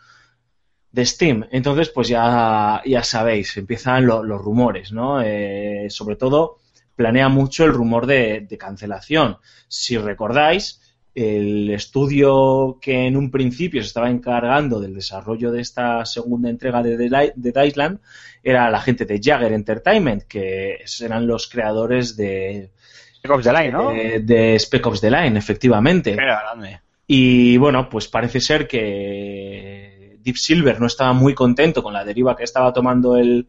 de 0.96 1.04
Steam. 1.06 1.46
Entonces, 1.52 1.90
pues 1.90 2.08
ya, 2.08 2.82
ya 2.84 3.02
sabéis, 3.04 3.56
empiezan 3.56 4.06
lo- 4.06 4.22
los 4.24 4.40
rumores, 4.40 4.92
¿no? 4.92 5.20
Eh, 5.22 5.86
sobre 5.90 6.16
todo, 6.16 6.58
planea 6.96 7.28
mucho 7.28 7.64
el 7.64 7.72
rumor 7.72 8.06
de, 8.06 8.46
de 8.48 8.58
cancelación. 8.58 9.36
Si 9.68 9.98
recordáis, 9.98 10.80
el 11.14 11.70
estudio 11.70 12.78
que 12.80 13.06
en 13.06 13.16
un 13.16 13.30
principio 13.30 13.82
se 13.82 13.88
estaba 13.88 14.10
encargando 14.10 14.80
del 14.80 14.94
desarrollo 14.94 15.50
de 15.50 15.60
esta 15.60 16.04
segunda 16.06 16.48
entrega 16.50 16.82
de 16.82 16.96
The 16.96 17.08
Li- 17.10 17.32
de 17.36 17.52
The 17.52 17.66
Island 17.66 17.98
era 18.42 18.70
la 18.70 18.80
gente 18.80 19.04
de 19.04 19.20
Jagger 19.22 19.52
Entertainment, 19.52 20.22
que 20.24 20.78
eran 21.02 21.26
los 21.26 21.46
creadores 21.48 22.16
de, 22.16 22.70
Spec 23.16 23.30
Ops 23.32 23.44
The 23.44 23.52
Line, 23.52 23.72
¿no? 23.72 23.90
de, 23.90 24.20
de 24.20 24.54
Spec 24.58 24.86
Ops 24.86 25.00
The 25.00 25.10
Line, 25.10 25.38
efectivamente. 25.38 26.12
Era 26.12 26.40
grande. 26.42 26.80
Y 27.06 27.56
bueno, 27.58 27.88
pues 27.88 28.08
parece 28.08 28.40
ser 28.40 28.66
que 28.68 29.95
Deep 30.26 30.36
Silver 30.36 30.80
no 30.80 30.88
estaba 30.88 31.12
muy 31.12 31.34
contento 31.34 31.84
con 31.84 31.92
la 31.92 32.04
deriva 32.04 32.36
que 32.36 32.42
estaba 32.42 32.72
tomando 32.72 33.16
el, 33.16 33.46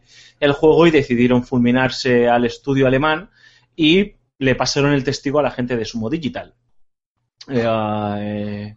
juego 0.54 0.86
y 0.86 0.92
decidieron 0.92 1.44
fulminarse 1.44 2.30
al 2.30 2.46
estudio 2.46 2.86
alemán 2.86 3.32
y 3.76 4.14
le 4.38 4.54
pasaron 4.54 4.94
el 4.94 5.04
testigo 5.04 5.40
a 5.40 5.44
la 5.44 5.50
gente 5.50 5.76
de 5.76 5.86
Sumo 5.86 6.08
Digital. 6.08 6.54
Eh, 7.50 7.66
eh, 8.20 8.76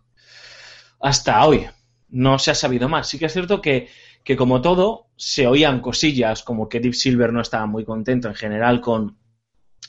hasta 1.00 1.46
hoy 1.46 1.66
no 2.08 2.38
se 2.38 2.52
ha 2.52 2.54
sabido 2.54 2.88
más. 2.88 3.06
Sí 3.06 3.18
que 3.18 3.26
es 3.26 3.32
cierto 3.34 3.60
que, 3.60 3.88
que 4.24 4.34
como 4.34 4.62
todo, 4.62 5.08
se 5.16 5.46
oían 5.46 5.82
cosillas 5.82 6.42
como 6.42 6.70
que 6.70 6.80
Deep 6.80 6.94
Silver 6.94 7.34
no 7.34 7.42
estaba 7.42 7.66
muy 7.66 7.84
contento 7.84 8.28
en 8.28 8.34
general 8.34 8.80
con 8.80 9.18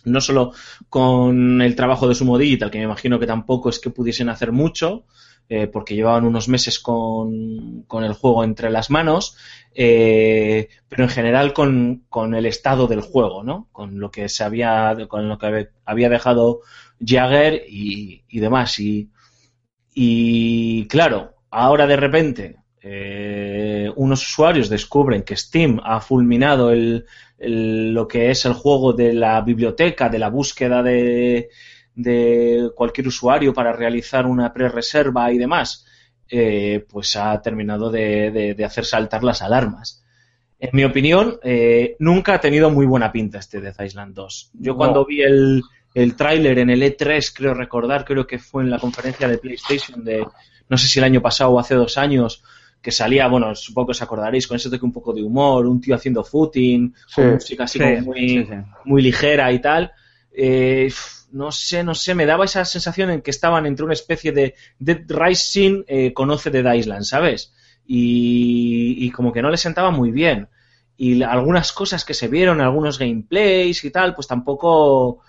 no 0.03 0.19
solo 0.19 0.51
con 0.89 1.61
el 1.61 1.75
trabajo 1.75 2.09
de 2.09 2.15
Sumo 2.15 2.37
Digital, 2.37 2.71
que 2.71 2.79
me 2.79 2.85
imagino 2.85 3.19
que 3.19 3.27
tampoco 3.27 3.69
es 3.69 3.79
que 3.79 3.89
pudiesen 3.89 4.27
hacer 4.27 4.51
mucho, 4.51 5.05
eh, 5.53 5.67
porque 5.67 5.95
llevaban 5.95 6.25
unos 6.25 6.47
meses 6.47 6.79
con, 6.79 7.83
con 7.87 8.03
el 8.05 8.13
juego 8.13 8.43
entre 8.43 8.69
las 8.69 8.89
manos, 8.89 9.35
eh, 9.75 10.69
pero 10.87 11.03
en 11.03 11.09
general 11.09 11.53
con, 11.53 12.05
con 12.09 12.33
el 12.35 12.45
estado 12.45 12.87
del 12.87 13.01
juego, 13.01 13.43
¿no? 13.43 13.67
Con 13.73 13.99
lo 13.99 14.11
que 14.11 14.29
se 14.29 14.43
había, 14.43 14.95
con 15.09 15.27
lo 15.29 15.37
que 15.37 15.69
había 15.85 16.09
dejado 16.09 16.61
Jagger 17.05 17.63
y, 17.67 18.23
y 18.29 18.39
demás. 18.39 18.79
Y, 18.79 19.09
y 19.93 20.87
claro, 20.87 21.35
ahora 21.49 21.87
de 21.87 21.97
repente 21.97 22.57
eh, 22.81 23.91
unos 23.95 24.21
usuarios 24.25 24.69
descubren 24.69 25.23
que 25.23 25.35
Steam 25.35 25.79
ha 25.83 25.99
fulminado 26.01 26.71
el, 26.71 27.05
el- 27.37 27.93
lo 27.93 28.07
que 28.07 28.31
es 28.31 28.45
el 28.45 28.53
juego 28.53 28.93
de 28.93 29.13
la 29.13 29.41
biblioteca, 29.41 30.09
de 30.09 30.19
la 30.19 30.29
búsqueda 30.29 30.81
de, 30.83 31.49
de 31.95 32.69
cualquier 32.75 33.07
usuario 33.07 33.53
para 33.53 33.73
realizar 33.73 34.25
una 34.25 34.53
pre-reserva 34.53 35.31
y 35.31 35.37
demás, 35.37 35.85
eh, 36.29 36.85
pues 36.89 37.15
ha 37.15 37.41
terminado 37.41 37.89
de, 37.91 38.31
de- 38.31 38.53
de 38.53 38.65
hacer 38.65 38.85
saltar 38.85 39.23
las 39.23 39.41
alarmas. 39.41 40.03
En 40.59 40.69
mi 40.73 40.83
opinión, 40.83 41.37
eh, 41.43 41.95
nunca 41.99 42.35
ha 42.35 42.39
tenido 42.39 42.69
muy 42.69 42.85
buena 42.85 43.11
pinta 43.11 43.39
este 43.39 43.59
Death 43.59 43.81
Island 43.81 44.13
2. 44.13 44.51
Yo 44.53 44.73
No. 44.73 44.77
cuando 44.77 45.05
vi 45.05 45.21
el, 45.23 45.61
el 45.93 46.15
tráiler 46.15 46.59
en 46.59 46.69
el 46.69 46.81
E3, 46.83 47.31
creo 47.35 47.53
recordar, 47.53 48.05
creo 48.05 48.25
que 48.27 48.37
fue 48.39 48.63
en 48.63 48.69
la 48.69 48.77
conferencia 48.79 49.27
de 49.27 49.39
PlayStation 49.39 50.03
de, 50.05 50.25
no 50.69 50.77
sé 50.77 50.87
si 50.87 50.99
el 50.99 51.05
año 51.05 51.21
pasado 51.21 51.51
o 51.51 51.59
hace 51.59 51.75
dos 51.75 51.97
años, 51.97 52.43
que 52.81 52.91
salía, 52.91 53.27
bueno, 53.27 53.53
supongo 53.55 53.87
que 53.87 53.91
os 53.91 54.01
acordaréis, 54.01 54.47
con 54.47 54.55
ese 54.57 54.69
toque 54.69 54.85
un 54.85 54.91
poco 54.93 55.13
de 55.13 55.21
humor, 55.21 55.65
un 55.67 55.81
tío 55.81 55.95
haciendo 55.95 56.23
footing, 56.23 56.93
Sí. 57.07 57.15
con 57.15 57.33
música 57.33 57.63
así 57.65 57.77
Sí, 57.77 57.83
como 57.83 58.01
muy, 58.05 58.27
sí, 58.29 58.47
muy 58.85 59.01
ligera 59.01 59.51
y 59.51 59.59
tal. 59.59 59.91
Eh, 60.31 60.89
no 61.31 61.51
sé, 61.51 61.83
no 61.83 61.95
sé, 61.95 62.15
me 62.15 62.25
daba 62.25 62.45
esa 62.45 62.65
sensación 62.65 63.09
en 63.09 63.21
que 63.21 63.31
estaban 63.31 63.65
entre 63.65 63.85
una 63.85 63.93
especie 63.93 64.31
de 64.31 64.55
Dead 64.79 65.03
Rising 65.07 65.83
eh, 65.87 66.13
conoce 66.13 66.51
Dead 66.51 66.73
Island, 66.73 67.03
¿sabes? 67.03 67.53
Y, 67.85 68.95
y 68.99 69.11
como 69.11 69.31
que 69.31 69.41
no 69.41 69.49
le 69.49 69.57
sentaba 69.57 69.91
muy 69.91 70.11
bien. 70.11 70.49
Y 70.97 71.23
algunas 71.23 71.71
cosas 71.73 72.05
que 72.05 72.13
se 72.13 72.27
vieron, 72.27 72.61
algunos 72.61 72.99
gameplays 72.99 73.83
y 73.83 73.91
tal, 73.91 74.13
pues 74.13 74.27
tampoco, 74.27 75.21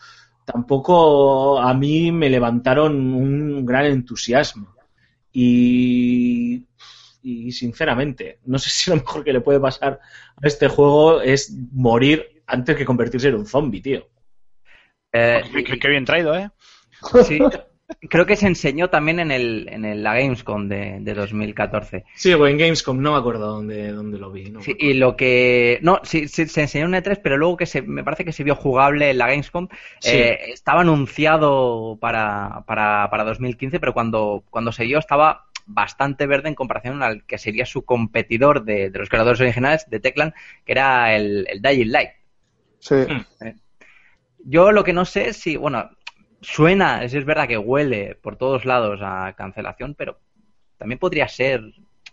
tampoco 0.44 1.58
a 1.60 1.72
mí 1.74 2.12
me 2.12 2.28
levantaron 2.30 3.14
un 3.14 3.64
gran 3.64 3.86
entusiasmo. 3.86 4.74
Y, 5.32 6.66
y 7.22 7.52
sinceramente, 7.52 8.40
no 8.44 8.58
sé 8.58 8.70
si 8.70 8.90
lo 8.90 8.96
mejor 8.96 9.24
que 9.24 9.32
le 9.32 9.40
puede 9.40 9.60
pasar 9.60 10.00
a 10.36 10.46
este 10.46 10.68
juego 10.68 11.20
es 11.22 11.56
morir 11.72 12.42
antes 12.46 12.76
que 12.76 12.84
convertirse 12.84 13.28
en 13.28 13.36
un 13.36 13.46
zombie, 13.46 13.80
tío. 13.80 14.06
Eh, 15.12 15.42
Qué, 15.80 15.88
bien 15.88 16.04
traído, 16.04 16.34
¿eh? 16.36 16.50
Sí, 17.24 17.38
creo 18.08 18.24
que 18.26 18.36
se 18.36 18.46
enseñó 18.46 18.88
también 18.88 19.20
en, 19.20 19.30
el, 19.30 19.68
en 19.70 19.84
el- 19.84 20.02
la 20.02 20.14
Gamescom 20.14 20.68
de, 20.68 20.98
de 21.00 21.14
2014. 21.14 22.04
Sí, 22.14 22.32
o 22.32 22.46
en 22.46 22.56
Gamescom, 22.56 23.00
no 23.00 23.12
me 23.12 23.18
acuerdo 23.18 23.46
dónde, 23.46 23.92
dónde 23.92 24.18
lo 24.18 24.30
vi. 24.30 24.50
no 24.50 24.60
Sí, 24.62 24.74
y 24.78 24.94
lo 24.94 25.16
que. 25.16 25.78
No, 25.82 26.00
sí, 26.04 26.28
sí, 26.28 26.46
se 26.46 26.62
enseñó 26.62 26.86
en 26.86 26.94
E3, 26.94 27.20
pero 27.22 27.36
luego 27.36 27.56
que 27.56 27.66
se, 27.66 27.82
me 27.82 28.04
parece 28.04 28.24
que 28.24 28.32
se 28.32 28.44
vio 28.44 28.54
jugable 28.54 29.10
en 29.10 29.18
la 29.18 29.26
Gamescom. 29.28 29.68
Sí. 30.00 30.10
eh, 30.12 30.52
estaba 30.52 30.80
anunciado 30.82 31.98
para, 32.00 32.64
para, 32.66 33.08
para 33.10 33.24
2015, 33.24 33.78
pero 33.80 33.92
cuando, 33.92 34.44
cuando 34.50 34.72
se 34.72 34.84
vio 34.84 34.98
estaba 34.98 35.46
bastante 35.66 36.26
verde 36.26 36.48
en 36.48 36.54
comparación 36.54 37.02
al 37.02 37.24
que 37.24 37.38
sería 37.38 37.66
su 37.66 37.84
competidor 37.84 38.64
de, 38.64 38.90
de 38.90 38.98
los 38.98 39.08
creadores 39.08 39.40
originales 39.40 39.88
de 39.88 40.00
Teclan, 40.00 40.34
que 40.64 40.72
era 40.72 41.14
el, 41.14 41.46
el 41.48 41.60
Dying 41.62 41.90
Light. 41.92 42.10
Sí. 42.80 42.94
Yo 44.44 44.72
lo 44.72 44.84
que 44.84 44.92
no 44.92 45.04
sé 45.04 45.28
es 45.28 45.36
si, 45.38 45.56
bueno, 45.56 45.90
suena, 46.40 47.04
es, 47.04 47.14
verdad 47.24 47.46
que 47.48 47.58
huele 47.58 48.16
por 48.16 48.36
todos 48.36 48.64
lados 48.64 49.00
a 49.02 49.32
cancelación, 49.34 49.94
pero 49.94 50.18
también 50.78 50.98
podría 50.98 51.28
ser 51.28 51.62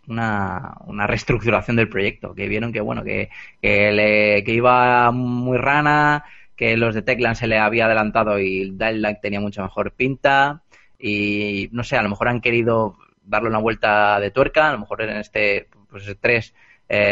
una, 0.08 0.76
una 0.86 1.08
reestructuración 1.08 1.76
del 1.78 1.90
proyecto, 1.90 2.36
que 2.36 2.48
vieron 2.48 2.72
que, 2.74 2.82
bueno, 2.82 3.04
que, 3.04 3.30
que, 3.62 3.92
le- 3.92 4.44
iba 4.54 5.12
muy 5.12 5.58
rana, 5.58 6.24
que 6.56 6.78
los 6.78 6.94
de 6.96 7.02
Teclan 7.02 7.36
se 7.36 7.48
le 7.48 7.58
había 7.58 7.86
adelantado 7.86 8.40
y 8.40 8.72
Light 8.72 9.22
tenía 9.22 9.40
mucha 9.40 9.64
mejor 9.64 9.94
pinta, 9.94 10.64
y 11.00 11.70
no 11.72 11.84
sé, 11.84 11.98
a 11.98 12.04
lo 12.04 12.10
mejor 12.10 12.28
han 12.28 12.42
querido 12.42 12.98
darle 13.24 13.50
una 13.50 13.60
vuelta 13.60 14.20
de 14.20 14.32
tuerca, 14.32 14.70
a 14.70 14.74
lo 14.74 14.80
mejor 14.80 15.02
en 15.02 15.18
este, 15.18 15.68
pues 15.90 16.06
3 16.20 16.54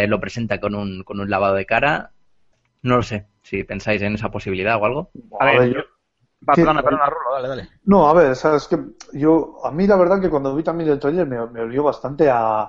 lo 0.08 0.20
presenta 0.20 0.60
con 0.60 0.76
un, 0.76 1.04
con 1.04 1.20
un 1.20 1.30
lavado 1.30 1.56
de 1.56 1.66
cara, 1.66 2.12
no 2.82 2.98
lo 2.98 3.04
sé, 3.04 3.26
si 3.48 3.64
pensáis 3.64 4.02
en 4.02 4.16
esa 4.16 4.30
posibilidad 4.30 4.82
o 4.82 4.86
algo. 4.86 5.12
A 5.40 5.46
ver, 5.46 5.74
yo- 5.74 5.82
Va, 6.48 6.54
Sí, 6.54 6.62
perdona, 6.62 6.80
a 6.80 6.84
ver. 6.84 6.92
perdona, 6.92 7.10
Rulo, 7.10 7.34
dale, 7.34 7.48
dale. 7.48 7.70
No, 7.86 8.08
a 8.08 8.14
ver, 8.14 8.36
sabes 8.36 8.68
que 8.68 8.78
yo, 9.14 9.58
a 9.64 9.72
mí 9.72 9.88
la 9.88 9.96
verdad 9.96 10.22
que 10.22 10.30
cuando 10.30 10.56
vi 10.56 10.62
también 10.64 10.90
el 10.92 11.00
trailer 11.00 11.26
me, 11.28 11.44
me 11.48 11.62
olió 11.62 11.84
bastante 11.84 12.30
a, 12.30 12.62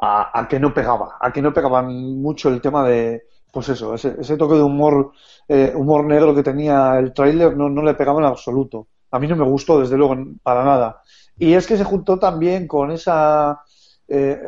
a, 0.00 0.40
a 0.40 0.48
que 0.48 0.58
no 0.58 0.74
pegaba, 0.74 1.16
a 1.20 1.32
que 1.32 1.40
no 1.40 1.52
pegaban 1.52 1.86
mucho 2.20 2.48
el 2.48 2.60
tema 2.60 2.82
de, 2.86 3.22
pues 3.52 3.68
eso, 3.68 3.94
ese, 3.94 4.16
ese 4.18 4.36
toque 4.36 4.56
de 4.56 4.62
humor, 4.62 5.12
eh, 5.46 5.72
humor 5.76 6.04
negro 6.04 6.34
que 6.34 6.42
tenía 6.42 6.98
el 6.98 7.12
trailer 7.14 7.56
no, 7.56 7.68
no 7.68 7.82
le 7.82 7.94
pegaba 7.94 8.18
en 8.20 8.26
absoluto. 8.26 8.88
A 9.12 9.18
mí 9.20 9.28
no 9.28 9.36
me 9.36 9.44
gustó, 9.44 9.78
desde 9.80 9.96
luego, 9.96 10.16
para 10.42 10.64
nada. 10.64 11.00
Y 11.38 11.54
es 11.54 11.66
que 11.68 11.76
se 11.76 11.84
juntó 11.84 12.18
también 12.18 12.66
con 12.66 12.90
esa, 12.90 13.60
eh, 14.08 14.40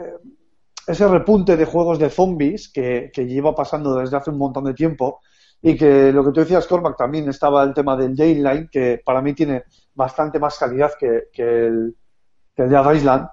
ese 0.87 1.09
repunte 1.09 1.57
de 1.57 1.65
juegos 1.65 1.99
de 1.99 2.11
zombies 2.11 2.69
que, 2.73 3.11
que 3.13 3.27
lleva 3.27 3.55
pasando 3.55 3.97
desde 3.97 4.17
hace 4.17 4.31
un 4.31 4.39
montón 4.39 4.65
de 4.65 4.75
tiempo 4.75 5.21
y 5.63 5.77
que 5.77 6.13
lo 6.13 6.25
que 6.25 6.33
tú 6.33 6.41
decías, 6.41 6.67
Cormac, 6.67 6.97
también 6.97 7.29
estaba 7.29 7.63
el 7.65 7.75
tema 7.75 7.97
del 7.97 8.15
Daylight, 8.15 8.71
que 8.71 9.01
para 9.05 9.21
mí 9.23 9.33
tiene 9.35 9.65
bastante 9.95 10.39
más 10.39 10.59
calidad 10.59 10.93
que, 10.99 11.25
que 11.33 11.43
el, 11.67 11.97
que 12.55 12.63
el 12.63 12.97
Island. 12.97 13.29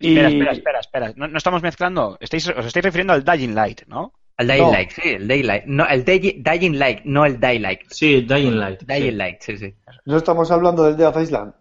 Y- 0.00 0.16
Espera, 0.18 0.28
espera, 0.28 0.52
espera, 0.52 0.80
espera. 0.80 1.12
No, 1.16 1.28
no 1.28 1.38
estamos 1.38 1.62
mezclando. 1.62 2.16
Estáis, 2.20 2.48
os 2.48 2.66
estáis 2.66 2.84
refiriendo 2.84 3.12
al 3.12 3.24
Dying 3.24 3.54
Light, 3.54 3.82
¿no? 3.86 4.14
El 4.36 4.46
Dying 4.46 4.62
No. 4.62 4.72
Light, 4.72 4.90
sí, 4.90 5.02
el 5.04 5.26
Daylight. 5.28 5.64
No, 5.66 5.86
el 5.88 6.04
Day- 6.04 6.40
Dying 6.42 6.78
Light, 6.78 7.00
no 7.04 7.26
el 7.26 7.40
Daylight. 7.40 7.80
Sí, 7.90 8.22
Dying 8.22 8.58
Light. 8.58 8.82
Dying 8.84 9.02
sí. 9.02 9.10
Light, 9.10 9.40
sí, 9.40 9.56
sí. 9.56 9.74
No 10.04 10.16
estamos 10.16 10.50
hablando 10.52 10.84
del 10.84 10.96
Dead 10.96 11.20
Island. 11.20 11.52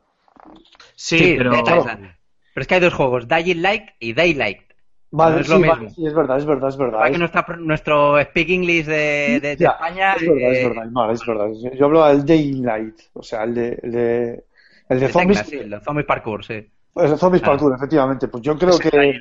Sí, 0.96 1.36
pero... 1.38 1.52
Dead 1.52 1.78
Island. 1.80 2.16
Pero 2.54 2.62
es 2.62 2.68
que 2.68 2.76
hay 2.76 2.82
dos 2.82 2.94
juegos, 2.94 3.28
Dying 3.28 3.62
Light 3.62 3.84
y 4.00 4.14
Daylight. 4.14 4.60
Vale, 5.10 5.36
No 5.36 5.42
es 5.42 5.48
sí, 5.48 5.54
lo 5.54 5.60
vale, 5.68 5.90
sí, 5.90 6.06
es 6.06 6.14
verdad, 6.14 6.38
es 6.38 6.46
verdad, 6.46 6.70
es 6.70 6.78
verdad. 6.78 6.98
Para 6.98 7.08
que 7.10 7.14
Es- 7.14 7.20
nuestra, 7.20 7.46
nuestro 7.58 8.22
Speak 8.24 8.50
English 8.50 8.86
de, 8.86 9.40
de- 9.42 9.56
de 9.56 9.58
Ya, 9.58 9.70
España. 9.72 10.14
es 10.14 10.22
verdad, 10.28 10.52
es 10.52 10.58
eh, 10.60 10.64
verdad, 10.68 11.12
es 11.12 11.26
verdad. 11.26 11.48
Yo 11.78 11.86
hablaba 11.86 12.10
del 12.10 12.26
Daylight, 12.26 13.00
o 13.14 13.24
sea, 13.24 13.44
el 13.44 13.56
de, 13.56 13.80
el 13.84 13.92
de, 13.92 14.46
el 14.90 15.00
de 15.00 15.08
zombies, 15.10 15.40
sí, 15.40 15.56
el 15.58 15.70
de 15.70 15.80
Zombies 15.80 16.06
Parkour, 16.06 16.44
sí. 16.44 16.54
el 16.96 17.18
zombies 17.18 17.42
Claro. 17.42 17.58
parkour, 17.58 17.76
efectivamente. 17.76 18.28
Pues 18.28 18.44
yo 18.44 18.58
creo 18.58 18.78
que 18.78 19.18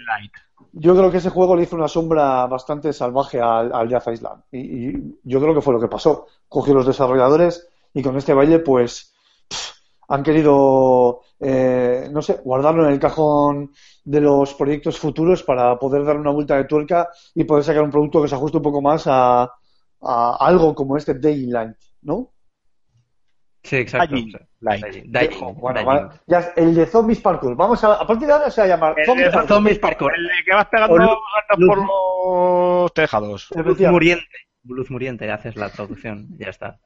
yo 0.72 0.94
creo 0.96 1.10
que 1.10 1.18
ese 1.18 1.30
juego 1.30 1.56
le 1.56 1.62
hizo 1.62 1.76
una 1.76 1.88
sombra 1.88 2.46
bastante 2.46 2.92
salvaje 2.92 3.40
al, 3.40 3.72
al 3.72 3.88
Death 3.88 4.08
Island. 4.12 4.42
Y, 4.52 4.58
y 4.90 5.18
yo 5.24 5.40
creo 5.40 5.54
que 5.54 5.60
fue 5.62 5.72
lo 5.74 5.80
que 5.80 5.88
pasó. 5.88 6.26
Cogió 6.48 6.74
los 6.74 6.86
desarrolladores 6.86 7.68
y 7.94 8.02
con 8.02 8.16
este 8.16 8.34
baile, 8.34 8.58
pues, 8.58 9.14
han 10.08 10.22
querido, 10.22 11.20
eh, 11.40 12.08
no 12.12 12.22
sé, 12.22 12.40
guardarlo 12.44 12.86
en 12.86 12.92
el 12.92 13.00
cajón 13.00 13.72
de 14.04 14.20
los 14.20 14.54
proyectos 14.54 14.98
futuros 14.98 15.42
para 15.42 15.78
poder 15.78 16.04
dar 16.04 16.16
una 16.16 16.30
vuelta 16.30 16.56
de 16.56 16.64
tuerca 16.64 17.08
y 17.34 17.44
poder 17.44 17.64
sacar 17.64 17.82
un 17.82 17.90
producto 17.90 18.22
que 18.22 18.28
se 18.28 18.34
ajuste 18.34 18.58
un 18.58 18.62
poco 18.62 18.80
más 18.82 19.04
a, 19.06 19.42
a 20.02 20.36
algo 20.40 20.74
como 20.74 20.96
este 20.96 21.14
Daylight, 21.14 21.76
¿no? 22.02 22.32
Sí, 23.62 23.76
exacto. 23.78 24.14
Dying 24.14 24.32
Light. 24.60 24.84
Dying, 24.86 25.10
Dying, 25.12 25.54
Bueno, 25.56 25.78
Dying. 25.80 25.86
vale. 25.86 26.08
Ya, 26.28 26.52
el 26.54 26.72
de 26.72 26.86
Zombies 26.86 27.20
Parkour. 27.20 27.56
Vamos 27.56 27.82
a, 27.82 27.94
a 27.94 28.06
partir 28.06 28.28
de 28.28 28.32
ahora 28.32 28.48
se 28.48 28.60
va 28.60 28.64
a 28.64 28.68
llamar 28.68 28.94
El 28.96 29.06
Zombies 29.06 29.28
Parkour. 29.30 29.48
Zombies 29.48 29.78
Parkour. 29.80 30.12
El 30.16 30.22
de 30.24 30.32
que 30.44 30.54
vas 30.54 30.66
pegando 30.68 30.96
luz- 30.98 31.66
por 31.66 31.78
los 32.82 32.94
tejados. 32.94 33.48
Luz 33.56 33.80
muriente. 33.80 34.24
Luz 34.68 34.88
muriente, 34.90 35.30
haces 35.32 35.56
la 35.56 35.68
traducción, 35.70 36.28
ya 36.38 36.50
está. 36.50 36.78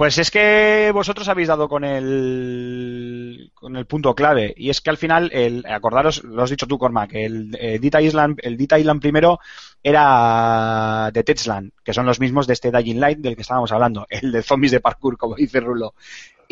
Pues 0.00 0.16
es 0.16 0.30
que 0.30 0.90
vosotros 0.94 1.28
habéis 1.28 1.48
dado 1.48 1.68
con 1.68 1.84
el 1.84 3.50
con 3.52 3.76
el 3.76 3.84
punto 3.84 4.14
clave. 4.14 4.54
Y 4.56 4.70
es 4.70 4.80
que 4.80 4.88
al 4.88 4.96
final 4.96 5.30
el 5.30 5.62
acordaros 5.66 6.24
lo 6.24 6.42
has 6.42 6.48
dicho 6.48 6.66
tú 6.66 6.78
Cormac 6.78 7.12
el, 7.12 7.54
eh, 7.60 7.78
Dita 7.78 8.00
Island 8.00 8.38
el 8.42 8.56
Dita 8.56 8.78
Island 8.78 9.02
primero 9.02 9.40
era 9.82 11.10
de 11.12 11.24
Tetland 11.24 11.72
que 11.84 11.92
son 11.94 12.06
los 12.06 12.20
mismos 12.20 12.46
de 12.46 12.52
este 12.54 12.70
Dying 12.70 13.00
Light 13.00 13.18
del 13.18 13.34
que 13.36 13.42
estábamos 13.42 13.72
hablando 13.72 14.06
el 14.10 14.32
de 14.32 14.42
zombies 14.42 14.72
de 14.72 14.80
parkour 14.80 15.16
como 15.16 15.34
dice 15.34 15.60
Rulo 15.60 15.94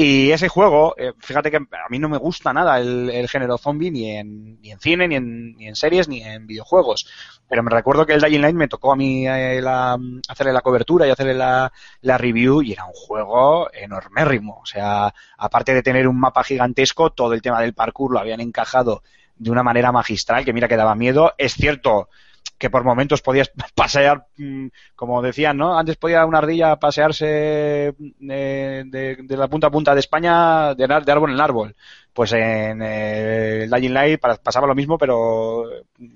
y 0.00 0.30
ese 0.30 0.48
juego 0.48 0.94
eh, 0.96 1.12
fíjate 1.18 1.50
que 1.50 1.56
a 1.56 1.88
mí 1.90 1.98
no 1.98 2.08
me 2.08 2.18
gusta 2.18 2.52
nada 2.52 2.78
el, 2.78 3.10
el 3.10 3.28
género 3.28 3.58
zombie 3.58 3.90
ni 3.90 4.10
en, 4.16 4.60
ni 4.60 4.70
en 4.70 4.78
cine 4.78 5.08
ni 5.08 5.16
en, 5.16 5.56
ni 5.56 5.66
en 5.66 5.74
series 5.74 6.08
ni 6.08 6.22
en 6.22 6.46
videojuegos 6.46 7.06
pero 7.48 7.62
me 7.62 7.70
recuerdo 7.70 8.06
que 8.06 8.12
el 8.14 8.20
Dying 8.20 8.40
Light 8.40 8.54
me 8.54 8.68
tocó 8.68 8.92
a 8.92 8.96
mí 8.96 9.26
eh, 9.26 9.60
la- 9.60 9.98
hacerle 10.28 10.52
la 10.52 10.60
cobertura 10.60 11.06
y 11.06 11.10
hacerle 11.10 11.34
la, 11.34 11.72
la 12.02 12.18
review 12.18 12.62
y 12.62 12.72
era 12.72 12.84
un 12.84 12.92
juego 12.92 13.70
enormérrimo. 13.72 14.60
O 14.62 14.66
sea, 14.66 15.14
aparte 15.38 15.72
de 15.72 15.82
tener 15.82 16.06
un 16.06 16.20
mapa 16.20 16.44
gigantesco, 16.44 17.08
todo 17.10 17.32
el 17.32 17.40
tema 17.40 17.62
del 17.62 17.72
parkour 17.72 18.12
lo 18.12 18.18
habían 18.18 18.40
encajado 18.42 19.02
de 19.36 19.50
una 19.50 19.62
manera 19.62 19.92
magistral 19.92 20.44
que 20.44 20.52
mira 20.52 20.68
que 20.68 20.76
daba 20.76 20.94
miedo. 20.94 21.32
Es 21.38 21.54
cierto 21.54 22.10
que 22.58 22.70
por 22.70 22.84
momentos 22.84 23.22
podías 23.22 23.50
pasear, 23.74 24.26
mm, 24.36 24.68
como 24.96 25.22
decían, 25.22 25.56
¿no? 25.56 25.78
Antes 25.78 25.96
podía 25.96 26.24
una 26.26 26.38
ardilla 26.38 26.76
pasearse 26.78 27.94
eh, 28.30 28.82
de, 28.86 29.36
la 29.36 29.48
punta 29.48 29.68
a 29.68 29.70
punta 29.70 29.94
de 29.94 30.00
España 30.00 30.74
de, 30.74 30.84
árbol 31.12 31.32
en 31.32 31.40
árbol. 31.40 31.76
Pues 32.12 32.32
en 32.32 32.80
eh, 32.82 33.68
Dying 33.72 33.92
Light 33.94 34.20
pa- 34.20 34.36
pasaba 34.36 34.66
lo 34.66 34.74
mismo, 34.74 34.98
pero 34.98 35.64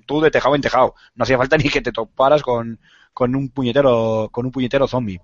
tú 0.05 0.21
de 0.21 0.31
tejado 0.31 0.55
en 0.55 0.61
tejado. 0.61 0.95
No 1.15 1.23
hacía 1.23 1.37
falta 1.37 1.57
ni 1.57 1.69
que 1.69 1.81
te 1.81 1.91
toparas 1.91 2.41
con, 2.41 2.79
con 3.13 3.35
un 3.35 3.49
puñetero, 3.49 4.29
con 4.31 4.45
un 4.45 4.51
puñetero 4.51 4.87
zombie. 4.87 5.21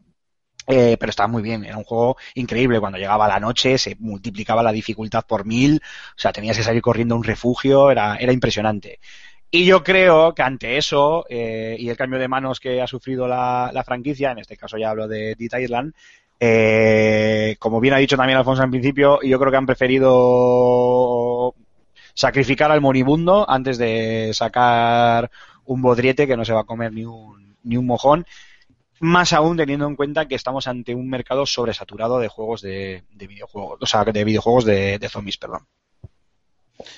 Eh, 0.72 0.98
pero 1.00 1.10
estaba 1.10 1.28
muy 1.28 1.41
bien, 1.41 1.65
era 1.65 1.78
un 1.78 1.84
juego 1.84 2.17
increíble. 2.36 2.80
Cuando 2.80 3.00
llegaba 3.00 3.28
la 3.28 3.39
noche 3.39 3.78
se 3.80 3.95
multiplicaba 4.00 4.62
la 4.62 4.72
dificultad 4.72 5.24
por 5.28 5.45
mil, 5.45 5.82
o 5.84 6.19
sea, 6.19 6.32
tenías 6.32 6.58
que 6.58 6.63
salir 6.63 6.82
corriendo 6.82 7.15
a 7.15 7.17
un 7.17 7.24
refugio, 7.24 7.89
era, 7.89 8.17
era 8.17 8.32
impresionante. 8.34 9.00
Y 9.51 9.65
yo 9.65 9.83
creo 9.83 10.33
que 10.35 10.43
ante 10.43 10.77
eso 10.77 11.25
eh, 11.27 11.75
y 11.79 11.89
el 11.89 11.97
cambio 11.97 12.19
de 12.19 12.27
manos 12.27 12.59
que 12.59 12.81
ha 12.81 12.88
sufrido 12.88 13.27
la, 13.27 13.71
la 13.73 13.83
franquicia, 13.83 14.31
en 14.31 14.38
este 14.39 14.55
caso 14.57 14.77
ya 14.77 14.91
hablo 14.91 15.07
de 15.07 15.33
Dita 15.35 15.59
Island, 15.59 15.93
eh, 16.39 17.55
como 17.59 17.79
bien 17.79 17.95
ha 17.95 17.97
dicho 17.97 18.15
también 18.15 18.38
Alfonso 18.38 18.62
al 18.62 18.69
principio, 18.69 19.19
yo 19.23 19.39
creo 19.39 19.51
que 19.51 19.57
han 19.57 19.65
preferido 19.65 21.55
sacrificar 22.13 22.71
al 22.71 22.81
moribundo 22.81 23.49
antes 23.49 23.77
de 23.79 24.31
sacar 24.33 25.31
un 25.65 25.81
bodriete 25.81 26.27
que 26.27 26.38
no 26.38 26.45
se 26.45 26.53
va 26.53 26.62
a 26.62 26.65
comer 26.65 26.93
ni 26.93 27.05
un, 27.05 27.57
ni 27.63 27.75
un 27.77 27.85
mojón 27.88 28.25
más 29.01 29.33
aún 29.33 29.57
teniendo 29.57 29.88
en 29.88 29.95
cuenta 29.95 30.27
que 30.27 30.35
estamos 30.35 30.67
ante 30.67 30.93
un 30.95 31.09
mercado 31.09 31.45
sobresaturado 31.45 32.19
de 32.19 32.27
juegos 32.27 32.62
de, 32.62 33.03
de 33.12 33.27
videojuegos, 33.27 33.79
o 33.81 33.85
sea, 33.85 34.03
de 34.05 34.23
videojuegos 34.23 34.65
de, 34.65 34.99
de 34.99 35.09
zombies, 35.09 35.38
perdón. 35.38 35.67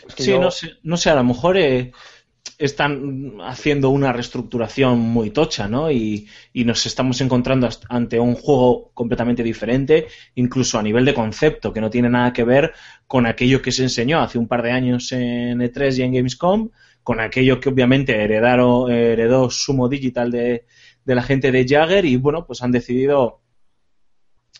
Es 0.07 0.15
que 0.15 0.23
Sí, 0.23 0.31
yo- 0.31 0.39
no 0.39 0.51
sé, 0.51 0.71
no 0.83 0.97
sé, 0.97 1.09
a 1.09 1.15
lo 1.15 1.23
mejor 1.23 1.57
eh, 1.57 1.91
están 2.57 3.37
haciendo 3.41 3.89
una 3.89 4.13
reestructuración 4.13 4.99
muy 4.99 5.31
tocha, 5.31 5.67
¿no? 5.67 5.91
Y, 5.91 6.27
nos 6.53 6.85
estamos 6.85 7.19
encontrando 7.21 7.67
ante 7.89 8.19
un 8.19 8.35
juego 8.35 8.91
completamente 8.93 9.43
diferente, 9.43 10.07
incluso 10.35 10.77
a 10.77 10.83
nivel 10.83 11.05
de 11.05 11.13
concepto, 11.13 11.73
que 11.73 11.81
no 11.81 11.89
tiene 11.89 12.09
nada 12.09 12.33
que 12.33 12.43
ver 12.43 12.73
con 13.07 13.25
aquello 13.25 13.61
que 13.61 13.71
se 13.71 13.83
enseñó 13.83 14.21
hace 14.21 14.37
un 14.37 14.47
par 14.47 14.61
de 14.61 14.71
años 14.71 15.11
en 15.11 15.59
E3 15.59 15.97
y 15.97 16.01
en 16.03 16.13
Gamescom, 16.13 16.69
con 17.03 17.19
aquello 17.19 17.59
que 17.59 17.69
obviamente 17.69 18.15
heredaron, 18.23 18.91
heredó 18.91 19.49
Sumo 19.49 19.89
Digital 19.89 20.29
de, 20.29 20.65
de 21.03 21.15
la 21.15 21.23
gente 21.23 21.51
de 21.51 21.65
Jagger 21.67 22.05
y 22.05 22.15
bueno, 22.17 22.45
pues 22.45 22.61
han 22.61 22.71
decidido 22.71 23.41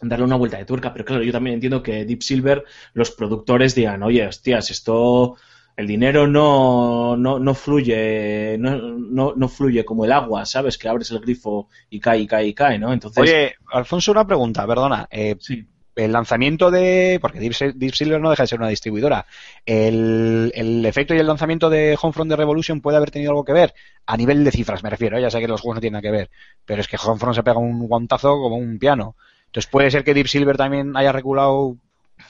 darle 0.01 0.25
una 0.25 0.35
vuelta 0.35 0.57
de 0.57 0.65
tuerca, 0.65 0.91
pero 0.91 1.05
claro, 1.05 1.23
yo 1.23 1.31
también 1.31 1.55
entiendo 1.55 1.83
que 1.83 2.05
Deep 2.05 2.23
Silver, 2.23 2.63
los 2.93 3.11
productores 3.11 3.75
digan, 3.75 4.01
oye, 4.01 4.25
hostias, 4.25 4.71
esto, 4.71 5.37
el 5.77 5.87
dinero 5.87 6.27
no, 6.27 7.15
no, 7.17 7.39
no 7.39 7.53
fluye, 7.53 8.57
no, 8.59 8.77
no, 8.77 9.33
no 9.35 9.49
fluye 9.49 9.85
como 9.85 10.05
el 10.05 10.11
agua, 10.11 10.45
¿sabes? 10.45 10.77
Que 10.77 10.89
abres 10.89 11.11
el 11.11 11.19
grifo 11.19 11.69
y 11.89 11.99
cae, 11.99 12.19
y 12.19 12.27
cae, 12.27 12.47
y 12.47 12.53
cae, 12.53 12.77
¿no? 12.77 12.93
Entonces, 12.93 13.21
Oye, 13.21 13.55
Alfonso, 13.71 14.11
una 14.11 14.27
pregunta, 14.27 14.67
perdona. 14.67 15.07
Eh, 15.09 15.35
sí. 15.39 15.65
el 15.95 16.11
lanzamiento 16.11 16.69
de. 16.69 17.19
Porque 17.21 17.39
Deep 17.39 17.93
Silver 17.95 18.21
no 18.21 18.29
deja 18.29 18.43
de 18.43 18.47
ser 18.47 18.59
una 18.59 18.67
distribuidora. 18.67 19.25
El, 19.65 20.51
el 20.55 20.85
efecto 20.85 21.13
y 21.15 21.19
el 21.19 21.27
lanzamiento 21.27 21.69
de 21.69 21.97
Homefront 21.99 22.29
de 22.29 22.35
Revolution 22.35 22.81
puede 22.81 22.97
haber 22.97 23.11
tenido 23.11 23.31
algo 23.31 23.45
que 23.45 23.53
ver. 23.53 23.73
A 24.05 24.17
nivel 24.17 24.43
de 24.43 24.51
cifras, 24.51 24.83
me 24.83 24.89
refiero. 24.89 25.17
¿eh? 25.17 25.21
Ya 25.21 25.31
sé 25.31 25.39
que 25.39 25.47
los 25.47 25.61
juegos 25.61 25.77
no 25.77 25.81
tienen 25.81 25.93
nada 25.93 26.03
que 26.03 26.11
ver. 26.11 26.29
Pero 26.65 26.81
es 26.81 26.87
que 26.87 26.97
Homefront 26.97 27.35
se 27.35 27.43
pega 27.43 27.57
un 27.57 27.87
guantazo 27.87 28.29
como 28.41 28.57
un 28.57 28.77
piano. 28.77 29.15
Entonces, 29.45 29.69
¿puede 29.69 29.91
ser 29.91 30.03
que 30.03 30.13
Deep 30.13 30.27
Silver 30.27 30.57
también 30.57 30.95
haya 30.95 31.11
reculado 31.11 31.75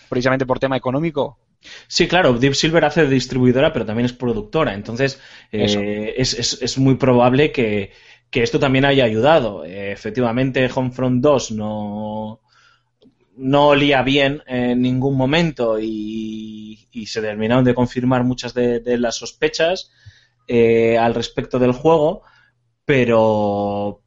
precisamente 0.09 0.45
por 0.45 0.59
tema 0.59 0.77
económico? 0.77 1.37
Sí, 1.87 2.07
claro, 2.07 2.33
Deep 2.33 2.55
Silver 2.55 2.85
hace 2.85 3.03
de 3.03 3.09
distribuidora, 3.13 3.71
pero 3.73 3.85
también 3.85 4.05
es 4.05 4.13
productora. 4.13 4.73
Entonces, 4.73 5.19
eh, 5.51 6.13
es, 6.17 6.33
es- 6.33 6.61
es 6.61 6.77
muy 6.77 6.95
probable 6.95 7.51
que, 7.51 7.91
que 8.29 8.43
esto 8.43 8.59
también 8.59 8.85
haya 8.85 9.03
ayudado. 9.05 9.63
Eh, 9.65 9.91
efectivamente, 9.91 10.67
Homefront 10.73 11.21
2 11.21 11.51
no, 11.51 12.41
no 13.37 13.67
olía 13.69 14.01
bien 14.03 14.41
en 14.47 14.81
ningún 14.81 15.17
momento 15.17 15.79
y, 15.79 16.87
y 16.91 17.05
se 17.07 17.21
terminaron 17.21 17.63
de 17.65 17.73
confirmar 17.75 18.23
muchas 18.23 18.53
de, 18.53 18.79
de 18.79 18.97
las 18.97 19.15
sospechas 19.17 19.91
eh, 20.47 20.97
al 20.97 21.13
respecto 21.15 21.59
del 21.59 21.73
juego, 21.73 22.23
pero. 22.85 24.01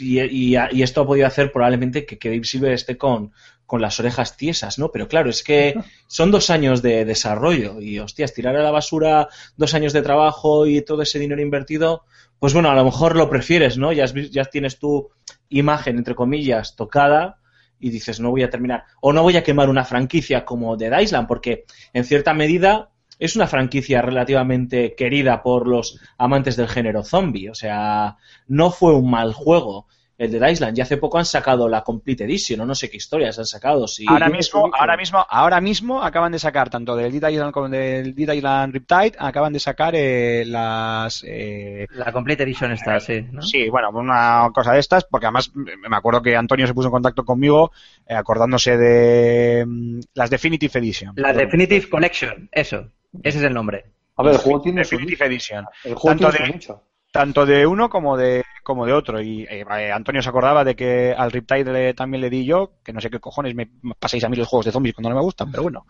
Y, 0.00 0.20
y- 0.20 0.56
y 0.72 0.82
esto 0.82 1.02
ha 1.02 1.06
podido 1.06 1.26
hacer 1.26 1.52
probablemente 1.52 2.06
que, 2.06 2.18
que 2.18 2.30
Deep 2.30 2.44
Silver 2.44 2.72
esté 2.72 2.96
con, 2.96 3.32
con 3.70 3.80
las 3.80 4.00
orejas 4.00 4.36
tiesas, 4.36 4.80
¿no? 4.80 4.90
Pero 4.90 5.06
claro, 5.06 5.30
es 5.30 5.44
que 5.44 5.76
son 6.08 6.32
dos 6.32 6.50
años 6.50 6.82
de 6.82 7.04
desarrollo 7.04 7.80
y, 7.80 8.00
hostias, 8.00 8.34
tirar 8.34 8.56
a 8.56 8.64
la 8.64 8.72
basura 8.72 9.28
dos 9.56 9.74
años 9.74 9.92
de 9.92 10.02
trabajo 10.02 10.66
y 10.66 10.82
todo 10.82 11.02
ese 11.02 11.20
dinero 11.20 11.40
invertido, 11.40 12.02
pues 12.40 12.52
bueno, 12.52 12.68
a 12.68 12.74
lo 12.74 12.84
mejor 12.84 13.14
lo 13.14 13.30
prefieres, 13.30 13.78
¿no? 13.78 13.92
Ya, 13.92 14.02
has 14.02 14.12
ya 14.12 14.44
tienes 14.46 14.80
tu 14.80 15.10
imagen, 15.50 15.98
entre 15.98 16.16
comillas, 16.16 16.74
tocada 16.74 17.38
y 17.78 17.90
dices, 17.90 18.18
no 18.18 18.32
voy 18.32 18.42
a 18.42 18.50
terminar. 18.50 18.86
O 19.00 19.12
no 19.12 19.22
voy 19.22 19.36
a 19.36 19.44
quemar 19.44 19.68
una 19.68 19.84
franquicia 19.84 20.44
como 20.44 20.76
The 20.76 20.90
Island, 21.00 21.28
porque 21.28 21.64
en 21.92 22.02
cierta 22.02 22.34
medida 22.34 22.90
es 23.20 23.36
una 23.36 23.46
franquicia 23.46 24.02
relativamente 24.02 24.96
querida 24.96 25.44
por 25.44 25.68
los 25.68 26.00
amantes 26.18 26.56
del 26.56 26.66
género 26.66 27.04
zombie. 27.04 27.50
O 27.50 27.54
sea, 27.54 28.16
no 28.48 28.72
fue 28.72 28.96
un 28.96 29.08
mal 29.08 29.32
juego 29.32 29.86
el 30.20 30.30
de 30.38 30.52
Island. 30.52 30.76
Y 30.76 30.82
hace 30.82 30.98
poco 30.98 31.16
han 31.18 31.24
sacado 31.24 31.66
la 31.66 31.82
Complete 31.82 32.24
Edition, 32.24 32.60
o 32.60 32.66
no 32.66 32.74
sé 32.74 32.90
qué 32.90 32.98
historias 32.98 33.38
han 33.38 33.46
sacado. 33.46 33.88
Sí, 33.88 34.04
ahora 34.06 34.28
mismo, 34.28 34.70
ahora 34.78 34.94
mismo, 34.96 35.26
ahora 35.26 35.60
mismo 35.62 36.02
acaban 36.02 36.30
de 36.30 36.38
sacar 36.38 36.68
tanto 36.68 36.94
del 36.94 37.18
Dead 37.18 37.30
Island 37.30 37.52
como 37.52 37.70
del 37.70 38.14
Dead 38.14 38.34
Island 38.34 38.74
Riptide, 38.74 39.14
acaban 39.18 39.54
de 39.54 39.60
sacar 39.60 39.94
eh, 39.96 40.44
las 40.46 41.24
eh, 41.26 41.86
La 41.92 42.12
Complete 42.12 42.42
Edition 42.42 42.70
está, 42.72 43.00
sí. 43.00 43.22
¿no? 43.32 43.40
Sí, 43.40 43.70
bueno, 43.70 43.88
una 43.94 44.50
cosa 44.54 44.74
de 44.74 44.80
estas, 44.80 45.04
porque 45.04 45.24
además 45.26 45.50
me 45.54 45.96
acuerdo 45.96 46.20
que 46.20 46.36
Antonio 46.36 46.66
se 46.66 46.74
puso 46.74 46.88
en 46.88 46.92
contacto 46.92 47.24
conmigo 47.24 47.72
eh, 48.06 48.14
acordándose 48.14 48.76
de 48.76 49.64
mm, 49.66 50.00
las 50.14 50.28
Definitive 50.28 50.78
Edition. 50.80 51.12
La 51.16 51.32
Definitive 51.32 51.88
Collection, 51.88 52.46
eso. 52.52 52.88
Ese 53.22 53.38
es 53.38 53.44
el 53.44 53.54
nombre. 53.54 53.86
A 54.16 54.22
ver, 54.22 54.34
el 54.34 54.38
juego 54.38 54.60
tiene 54.60 54.84
su 54.84 54.96
Definitive 54.96 55.24
Edition. 55.24 55.64
El 55.82 55.94
juego 55.94 56.18
Tanto 56.18 56.30
tiene 56.36 56.46
de- 56.48 56.52
nicho. 56.52 56.82
Tanto 57.12 57.44
de 57.44 57.66
uno 57.66 57.88
como 57.90 58.16
de 58.16 58.44
como 58.62 58.86
de 58.86 58.92
otro. 58.92 59.20
Y 59.20 59.42
eh, 59.44 59.64
eh, 59.78 59.90
Antonio 59.90 60.22
se 60.22 60.28
acordaba 60.28 60.62
de 60.62 60.76
que 60.76 61.12
al 61.16 61.32
Riptide 61.32 61.72
le- 61.72 61.94
también 61.94 62.20
le 62.20 62.30
di 62.30 62.44
yo, 62.44 62.74
que 62.84 62.92
no 62.92 63.00
sé 63.00 63.10
qué 63.10 63.18
cojones 63.18 63.52
me 63.54 63.68
pasáis 63.98 64.22
a 64.22 64.28
mí 64.28 64.36
los 64.36 64.46
juegos 64.46 64.66
de 64.66 64.72
zombies 64.72 64.94
cuando 64.94 65.08
no 65.10 65.16
me 65.16 65.22
gustan, 65.22 65.50
pero 65.50 65.64
bueno, 65.64 65.86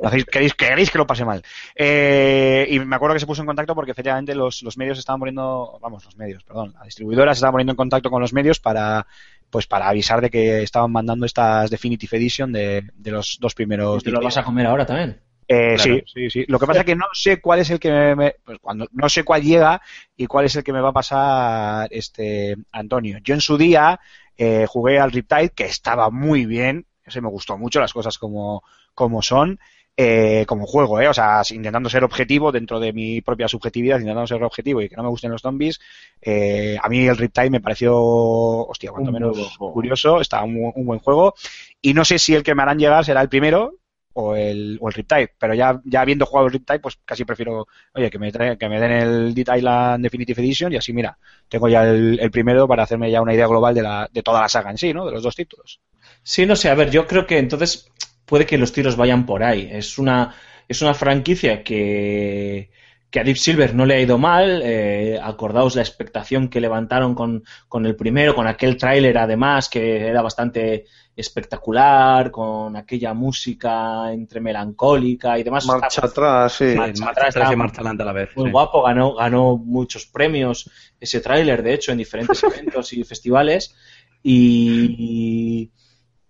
hacéis- 0.00 0.26
queréis, 0.26 0.54
queréis 0.54 0.90
que 0.90 0.98
lo 0.98 1.06
pase 1.08 1.24
mal. 1.24 1.42
Eh, 1.74 2.68
y 2.70 2.78
me 2.78 2.94
acuerdo 2.94 3.14
que 3.14 3.20
se 3.20 3.26
puso 3.26 3.42
en 3.42 3.46
contacto 3.46 3.74
porque 3.74 3.90
efectivamente 3.90 4.34
los, 4.34 4.62
los 4.62 4.76
medios 4.76 4.98
estaban 4.98 5.18
poniendo, 5.18 5.76
vamos, 5.82 6.04
los 6.04 6.16
medios, 6.16 6.44
perdón, 6.44 6.72
la 6.78 6.84
distribuidora 6.84 7.34
se 7.34 7.38
estaba 7.38 7.52
poniendo 7.52 7.72
en 7.72 7.76
contacto 7.76 8.10
con 8.10 8.20
los 8.20 8.32
medios 8.32 8.60
para 8.60 9.06
pues 9.50 9.66
para 9.66 9.88
avisar 9.88 10.20
de 10.20 10.30
que 10.30 10.62
estaban 10.62 10.92
mandando 10.92 11.26
estas 11.26 11.68
Definitive 11.70 12.16
Edition 12.16 12.52
de, 12.52 12.84
de 12.94 13.10
los 13.10 13.38
dos 13.40 13.52
primeros 13.56 14.04
¿Te 14.04 14.10
lo 14.12 14.20
vas 14.22 14.36
a 14.36 14.44
comer 14.44 14.66
ahora 14.66 14.86
también? 14.86 15.20
Eh, 15.52 15.74
Claro. 15.76 15.96
Sí, 15.96 16.02
sí, 16.06 16.30
sí. 16.30 16.44
Lo 16.48 16.58
que 16.58 16.66
pasa 16.66 16.80
es 16.80 16.86
que 16.86 16.96
no 16.96 17.06
sé 17.12 17.40
cuál 17.40 17.60
es 17.60 17.70
el 17.70 17.80
que 17.80 17.90
me, 17.90 18.16
me- 18.16 18.34
pues 18.44 18.58
cuando 18.60 18.86
no 18.92 19.08
sé 19.08 19.24
cuál 19.24 19.42
llega 19.42 19.80
y 20.16 20.26
cuál 20.26 20.46
es 20.46 20.56
el 20.56 20.64
que 20.64 20.72
me 20.72 20.80
va 20.80 20.90
a 20.90 20.92
pasar 20.92 21.88
este 21.92 22.56
Antonio. 22.72 23.18
Yo 23.22 23.34
en 23.34 23.40
su 23.40 23.56
día 23.58 23.98
eh, 24.36 24.66
jugué 24.68 24.98
al 25.00 25.12
Riptide 25.12 25.50
que 25.50 25.64
estaba 25.64 26.10
muy 26.10 26.46
bien, 26.46 26.86
ese 27.04 27.20
me 27.20 27.28
gustó 27.28 27.58
mucho 27.58 27.80
las 27.80 27.92
cosas 27.92 28.18
como 28.18 28.62
como 28.94 29.22
son. 29.22 29.58
eh, 29.96 30.44
como 30.48 30.66
juego, 30.66 31.00
¿eh? 31.00 31.08
o 31.08 31.14
sea, 31.14 31.42
intentando 31.50 31.90
ser 31.90 32.04
objetivo 32.04 32.52
dentro 32.52 32.80
de 32.80 32.92
mi 32.92 33.20
propia 33.20 33.48
subjetividad, 33.48 33.98
intentando 33.98 34.26
ser 34.26 34.42
objetivo 34.42 34.80
y 34.80 34.88
que 34.88 34.96
no 34.96 35.02
me 35.02 35.10
gusten 35.10 35.30
los 35.30 35.42
zombies, 35.42 35.78
eh, 36.22 36.78
a 36.82 36.88
mí 36.88 37.06
el 37.06 37.16
Riptide 37.18 37.50
me 37.50 37.60
pareció, 37.60 37.94
hostia, 37.98 38.92
cuanto 38.92 39.12
menos 39.12 39.36
juego. 39.58 39.74
curioso, 39.74 40.20
estaba 40.20 40.44
un, 40.44 40.72
un 40.74 40.86
buen 40.86 41.00
juego 41.00 41.34
y 41.82 41.92
no 41.94 42.04
sé 42.04 42.18
si 42.18 42.34
el 42.34 42.42
que 42.42 42.54
me 42.54 42.62
harán 42.62 42.78
llegar 42.78 43.04
será 43.04 43.20
el 43.20 43.28
primero, 43.28 43.74
o 44.14 44.34
el, 44.34 44.78
o 44.80 44.88
el 44.88 44.94
Riptide, 44.94 45.34
pero 45.38 45.54
ya, 45.54 45.80
ya 45.84 46.00
habiendo 46.00 46.26
jugado 46.26 46.46
el 46.48 46.52
Riptide, 46.52 46.80
pues 46.80 46.98
casi 47.04 47.24
prefiero, 47.24 47.66
oye, 47.94 48.10
que 48.10 48.18
me, 48.18 48.32
que 48.32 48.68
me 48.68 48.80
den 48.80 48.92
el 48.92 49.34
Dead 49.34 49.56
Island 49.56 50.02
Definitive 50.02 50.42
Edition 50.42 50.72
y 50.72 50.76
así, 50.76 50.92
mira, 50.92 51.16
tengo 51.48 51.68
ya 51.68 51.84
el, 51.84 52.18
el 52.20 52.30
primero 52.30 52.66
para 52.66 52.82
hacerme 52.82 53.10
ya 53.10 53.22
una 53.22 53.34
idea 53.34 53.46
global 53.46 53.74
de, 53.74 53.82
la, 53.82 54.08
de 54.12 54.22
toda 54.22 54.42
la 54.42 54.48
saga 54.48 54.70
en 54.70 54.78
sí, 54.78 54.92
¿no? 54.92 55.06
De 55.06 55.12
los 55.12 55.22
dos 55.22 55.34
títulos. 55.36 55.80
Sí, 56.22 56.46
no 56.46 56.56
sé, 56.56 56.68
a 56.70 56.74
ver, 56.74 56.90
yo 56.90 57.06
creo 57.06 57.26
que 57.26 57.38
entonces 57.38 57.90
puede 58.26 58.46
que 58.46 58.58
los 58.58 58.72
tiros 58.72 58.96
vayan 58.96 59.26
por 59.26 59.42
ahí. 59.42 59.68
Es 59.70 59.98
una, 59.98 60.34
es 60.68 60.82
una 60.82 60.94
franquicia 60.94 61.62
que, 61.62 62.70
que 63.10 63.20
a 63.20 63.24
Deep 63.24 63.36
Silver 63.36 63.74
no 63.74 63.86
le 63.86 63.94
ha 63.94 64.00
ido 64.00 64.18
mal. 64.18 64.62
eh, 64.62 65.18
acordaos 65.22 65.74
la 65.74 65.82
expectación 65.82 66.48
que 66.48 66.60
levantaron 66.60 67.14
con, 67.14 67.44
con 67.68 67.86
el 67.86 67.96
primero, 67.96 68.34
con 68.34 68.46
aquel 68.46 68.76
tráiler 68.76 69.18
además 69.18 69.68
que 69.68 70.06
era 70.06 70.22
bastante 70.22 70.86
espectacular, 71.16 72.30
con 72.30 72.76
aquella 72.76 73.12
música 73.12 74.12
entre 74.12 74.40
melancólica 74.40 75.38
y 75.38 75.42
demás. 75.42 75.66
Marcha 75.66 76.06
atrás, 76.06 76.52
sí. 76.52 76.74
Marcha 76.76 77.04
marcha 77.04 77.20
atrás, 77.20 77.36
atrás 77.36 77.52
y 77.52 77.56
marcha 77.56 77.80
adelante 77.80 78.02
a 78.02 78.06
la 78.06 78.12
vez. 78.12 78.30
muy 78.36 78.46
sí. 78.46 78.52
guapo, 78.52 78.82
ganó, 78.82 79.14
ganó 79.14 79.56
muchos 79.56 80.06
premios 80.06 80.70
ese 80.98 81.20
tráiler, 81.20 81.62
de 81.62 81.74
hecho, 81.74 81.92
en 81.92 81.98
diferentes 81.98 82.42
eventos 82.44 82.92
y 82.92 83.04
festivales. 83.04 83.74
Y, 84.22 85.70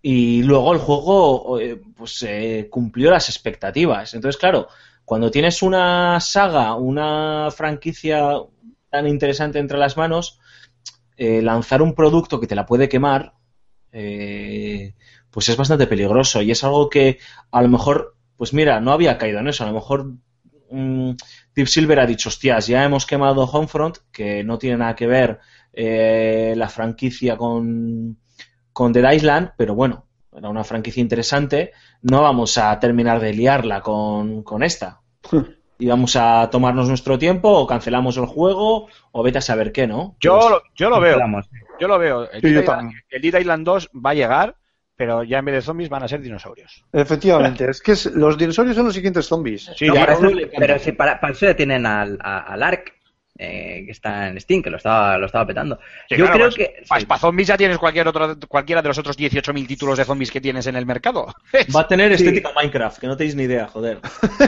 y 0.02 0.42
luego 0.42 0.72
el 0.72 0.78
juego 0.78 1.60
eh, 1.60 1.80
pues 1.96 2.22
eh, 2.22 2.68
cumplió 2.70 3.10
las 3.10 3.28
expectativas. 3.28 4.14
Entonces, 4.14 4.38
claro, 4.40 4.68
cuando 5.10 5.32
tienes 5.32 5.60
una 5.62 6.20
saga, 6.20 6.76
una 6.76 7.48
franquicia 7.50 8.30
tan 8.90 9.08
interesante 9.08 9.58
entre 9.58 9.76
las 9.76 9.96
manos, 9.96 10.38
eh, 11.16 11.42
lanzar 11.42 11.82
un 11.82 11.96
producto 11.96 12.38
que 12.38 12.46
te 12.46 12.54
la 12.54 12.64
puede 12.64 12.88
quemar, 12.88 13.32
eh, 13.90 14.94
pues 15.28 15.48
es 15.48 15.56
bastante 15.56 15.88
peligroso. 15.88 16.42
Y 16.42 16.52
es 16.52 16.62
algo 16.62 16.88
que 16.88 17.18
a 17.50 17.60
lo 17.60 17.66
mejor, 17.66 18.14
pues 18.36 18.54
mira, 18.54 18.78
no 18.78 18.92
había 18.92 19.18
caído 19.18 19.40
en 19.40 19.48
eso. 19.48 19.64
A 19.64 19.66
lo 19.66 19.72
mejor 19.72 20.12
mm, 20.70 21.10
Deep 21.56 21.66
Silver 21.66 21.98
ha 21.98 22.06
dicho, 22.06 22.28
hostias, 22.28 22.68
ya 22.68 22.84
hemos 22.84 23.04
quemado 23.04 23.46
Homefront, 23.46 23.98
que 24.12 24.44
no 24.44 24.58
tiene 24.58 24.76
nada 24.76 24.94
que 24.94 25.08
ver 25.08 25.40
eh, 25.72 26.54
la 26.56 26.68
franquicia 26.68 27.36
con, 27.36 28.16
con 28.72 28.92
Dead 28.92 29.12
Island, 29.12 29.54
pero 29.56 29.74
bueno, 29.74 30.06
era 30.32 30.48
una 30.48 30.62
franquicia 30.62 31.00
interesante. 31.00 31.72
No 32.02 32.22
vamos 32.22 32.56
a 32.58 32.78
terminar 32.78 33.18
de 33.18 33.34
liarla 33.34 33.80
con 33.80 34.62
esta. 34.62 34.99
Y 35.78 35.86
vamos 35.86 36.14
a 36.16 36.48
tomarnos 36.50 36.88
nuestro 36.88 37.18
tiempo, 37.18 37.48
o 37.50 37.66
cancelamos 37.66 38.16
el 38.18 38.26
juego, 38.26 38.88
o 39.12 39.22
vete 39.22 39.38
a 39.38 39.40
saber 39.40 39.72
qué, 39.72 39.86
¿no? 39.86 40.16
Yo, 40.20 40.38
Pues- 40.38 40.50
lo- 40.50 40.62
yo 40.76 40.90
lo 40.90 41.00
veo, 41.00 41.18
Vamos. 41.18 41.48
yo 41.80 41.88
lo 41.88 41.98
veo. 41.98 42.30
El, 42.30 42.40
Sí, 42.42 42.48
yo 42.48 42.54
Dead 42.60 42.62
Island, 42.64 42.92
el 43.08 43.22
Dead 43.22 43.40
Island 43.40 43.64
2 43.64 43.90
va 44.04 44.10
a 44.10 44.14
llegar, 44.14 44.56
pero 44.96 45.22
ya 45.24 45.38
en 45.38 45.44
vez 45.46 45.54
de 45.54 45.62
zombies 45.62 45.88
van 45.88 46.02
a 46.02 46.08
ser 46.08 46.20
dinosaurios. 46.20 46.84
Efectivamente, 46.92 47.70
es 47.70 47.80
que 47.80 47.92
es- 47.92 48.06
los 48.12 48.36
dinosaurios 48.36 48.76
son 48.76 48.84
los 48.84 48.94
siguientes 48.94 49.24
zombies. 49.26 49.70
Sí, 49.74 49.86
No, 49.86 49.94
ya- 49.94 50.04
eso- 50.04 50.28
pero 50.58 50.78
si 50.78 50.92
para, 50.92 51.18
para 51.18 51.32
eso 51.32 51.46
ya 51.46 51.56
tienen 51.56 51.86
al, 51.86 52.18
a- 52.22 52.40
al 52.52 52.62
Ark, 52.62 52.92
eh, 53.42 53.84
que 53.86 53.92
está 53.92 54.28
en 54.28 54.38
Steam, 54.40 54.62
que 54.62 54.68
lo 54.70 54.76
estaba, 54.76 55.16
lo 55.16 55.24
estaba 55.26 55.46
petando. 55.46 55.78
Sí, 56.08 56.16
Yo 56.16 56.26
claro, 56.26 56.32
creo 56.34 56.46
pues, 56.48 56.56
que. 56.56 56.86
Para 56.86 57.00
sí. 57.00 57.06
zombies 57.20 57.48
ya 57.48 57.56
tienes 57.56 57.78
cualquier 57.78 58.06
otro, 58.06 58.36
cualquiera 58.48 58.82
de 58.82 58.88
los 58.88 58.98
otros 58.98 59.18
18.000 59.18 59.66
títulos 59.66 59.96
de 59.96 60.04
zombies 60.04 60.30
que 60.30 60.40
tienes 60.40 60.66
en 60.66 60.76
el 60.76 60.84
mercado. 60.84 61.26
Va 61.74 61.80
a 61.80 61.88
tener 61.88 62.12
estética 62.12 62.50
Minecraft, 62.54 62.98
que 63.00 63.06
no 63.06 63.16
tenéis 63.16 63.34
ni 63.34 63.44
idea, 63.44 63.66
joder. 63.66 63.98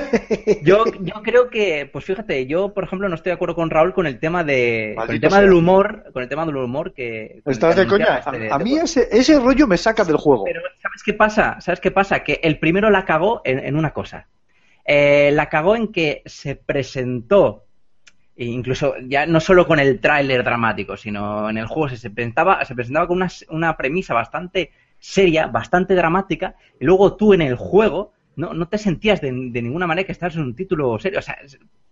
Yo, 0.63 0.85
yo 1.01 1.15
creo 1.23 1.49
que, 1.49 1.89
pues 1.93 2.05
fíjate, 2.05 2.47
yo 2.47 2.73
por 2.75 2.85
ejemplo 2.85 3.09
no 3.09 3.15
estoy 3.15 3.31
de 3.31 3.35
acuerdo 3.35 3.55
con 3.55 3.71
Raúl 3.71 3.95
con 3.95 4.07
el 4.07 4.19
tema 4.19 4.45
de, 4.45 4.95
con 4.97 5.11
el 5.11 5.21
tema 5.21 5.37
sea. 5.37 5.41
del 5.43 5.53
humor, 5.53 6.05
con 6.13 6.23
el 6.23 6.29
tema 6.29 6.45
del 6.47 6.57
humor 6.57 6.93
que. 6.93 7.41
¿Estás 7.47 7.75
que 7.75 7.81
de 7.83 7.87
coña? 7.87 8.19
este- 8.19 8.51
A, 8.51 8.57
a 8.57 8.59
mí 8.59 8.77
ese, 8.77 9.09
ese 9.11 9.39
rollo 9.39 9.67
me 9.67 9.77
saca 9.77 10.05
del 10.05 10.17
juego. 10.17 10.45
Pero 10.45 10.61
¿sabes 10.83 11.03
qué 11.05 11.15
pasa? 11.15 11.61
¿Sabes 11.61 11.81
qué 11.81 11.91
pasa? 11.91 12.23
Que 12.23 12.41
el 12.43 12.59
primero 12.59 12.91
la 12.91 13.05
cagó 13.05 13.41
en, 13.45 13.59
en 13.59 13.77
una 13.77 13.93
cosa. 13.93 14.29
Eh, 14.85 15.31
la 15.33 15.49
cagó 15.49 15.77
en 15.77 15.93
que 15.93 16.23
se 16.27 16.57
presentó, 16.57 17.65
e 18.43 18.47
incluso 18.47 18.95
ya 19.07 19.27
no 19.27 19.41
solo 19.41 19.67
con 19.67 19.79
el 19.79 20.01
tráiler 20.01 20.43
dramático, 20.43 20.97
sino 20.97 21.49
en 21.49 21.59
el 21.59 21.67
juego 21.67 21.89
se, 21.89 21.97
se 21.97 22.11
presentaba, 22.11 22.65
se 22.65 22.75
presentaba 22.75 23.07
con 23.07 23.17
una, 23.17 23.29
una 23.49 23.77
premisa 23.77 24.15
bastante 24.15 24.71
seria, 24.99 25.47
bastante 25.47 25.95
dramática, 25.95 26.55
y 26.81 26.85
luego 26.85 27.17
tú 27.17 27.35
en 27.35 27.43
el 27.43 27.57
juego 27.57 28.13
no, 28.37 28.55
no 28.55 28.67
te 28.67 28.79
sentías 28.79 29.21
de, 29.21 29.31
de 29.31 29.63
ninguna 29.63 29.87
manera 29.87 30.07
que 30.07 30.13
estás 30.13 30.35
en 30.37 30.43
un 30.43 30.55
título 30.55 30.99
serio. 30.99 31.19
O 31.19 31.23
sea, 31.23 31.37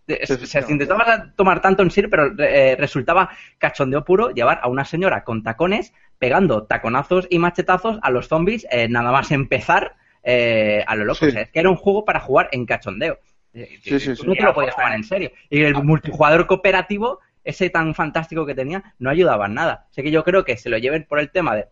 Se, 0.06 0.46
se 0.46 0.72
intentaba 0.72 1.32
tomar 1.36 1.60
tanto 1.60 1.82
en 1.82 1.90
serio, 1.90 2.10
pero 2.10 2.32
eh, 2.38 2.74
resultaba 2.76 3.30
cachondeo 3.58 4.02
puro 4.04 4.30
llevar 4.30 4.58
a 4.62 4.68
una 4.68 4.84
señora 4.84 5.22
con 5.22 5.44
tacones 5.44 5.92
pegando 6.18 6.64
taconazos 6.64 7.28
y 7.30 7.38
machetazos 7.38 7.98
a 8.02 8.10
los 8.10 8.26
zombies 8.26 8.66
eh, 8.72 8.88
nada 8.88 9.12
más 9.12 9.30
empezar 9.30 9.94
eh, 10.24 10.82
a 10.86 10.96
lo 10.96 11.04
loco. 11.04 11.20
Sí. 11.20 11.28
O 11.28 11.30
sea, 11.30 11.42
es 11.42 11.50
que 11.50 11.60
era 11.60 11.70
un 11.70 11.76
juego 11.76 12.04
para 12.04 12.20
jugar 12.20 12.48
en 12.50 12.66
cachondeo. 12.66 13.18
Eh, 13.54 13.68
Sí, 13.82 13.98
sí, 14.00 14.10
tú 14.10 14.22
sí. 14.22 14.26
no 14.26 14.34
te 14.34 14.42
lo 14.42 14.54
podías 14.54 14.76
tomar 14.76 14.94
en 14.94 15.04
serio. 15.04 15.32
Y 15.48 15.62
el 15.62 15.74
multijugador 15.82 16.46
cooperativo, 16.46 17.20
ese 17.44 17.70
tan 17.70 17.94
fantástico 17.94 18.46
que 18.46 18.54
tenía, 18.54 18.94
no 18.98 19.10
ayudaba 19.10 19.46
en 19.46 19.54
nada. 19.54 19.86
Así 19.90 20.02
que 20.02 20.10
yo 20.10 20.24
creo 20.24 20.44
que 20.44 20.56
se 20.56 20.68
lo 20.70 20.78
lleven 20.78 21.04
por 21.08 21.18
el 21.20 21.30
tema 21.30 21.54
de 21.56 21.68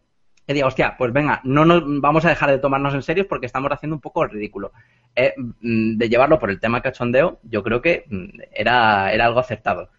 que 0.46 0.54
diga, 0.54 0.66
hostia, 0.66 0.96
pues 0.96 1.12
venga, 1.12 1.42
no 1.44 1.66
nos 1.66 1.82
vamos 2.00 2.24
a 2.24 2.30
dejar 2.30 2.50
de 2.50 2.56
tomarnos 2.58 2.94
en 2.94 3.02
serio 3.02 3.28
porque 3.28 3.44
estamos 3.44 3.70
haciendo 3.70 3.94
un 3.96 4.00
poco 4.00 4.24
el 4.24 4.30
ridículo. 4.30 4.72
Eh, 5.14 5.34
mm, 5.36 5.98
de 5.98 6.08
llevarlo 6.08 6.38
por 6.38 6.48
el 6.48 6.58
tema 6.58 6.80
cachondeo, 6.80 7.38
yo 7.42 7.62
creo 7.62 7.82
que 7.82 8.04
mm, 8.08 8.28
era, 8.52 9.12
era 9.12 9.26
algo 9.26 9.40
acertado. 9.40 9.90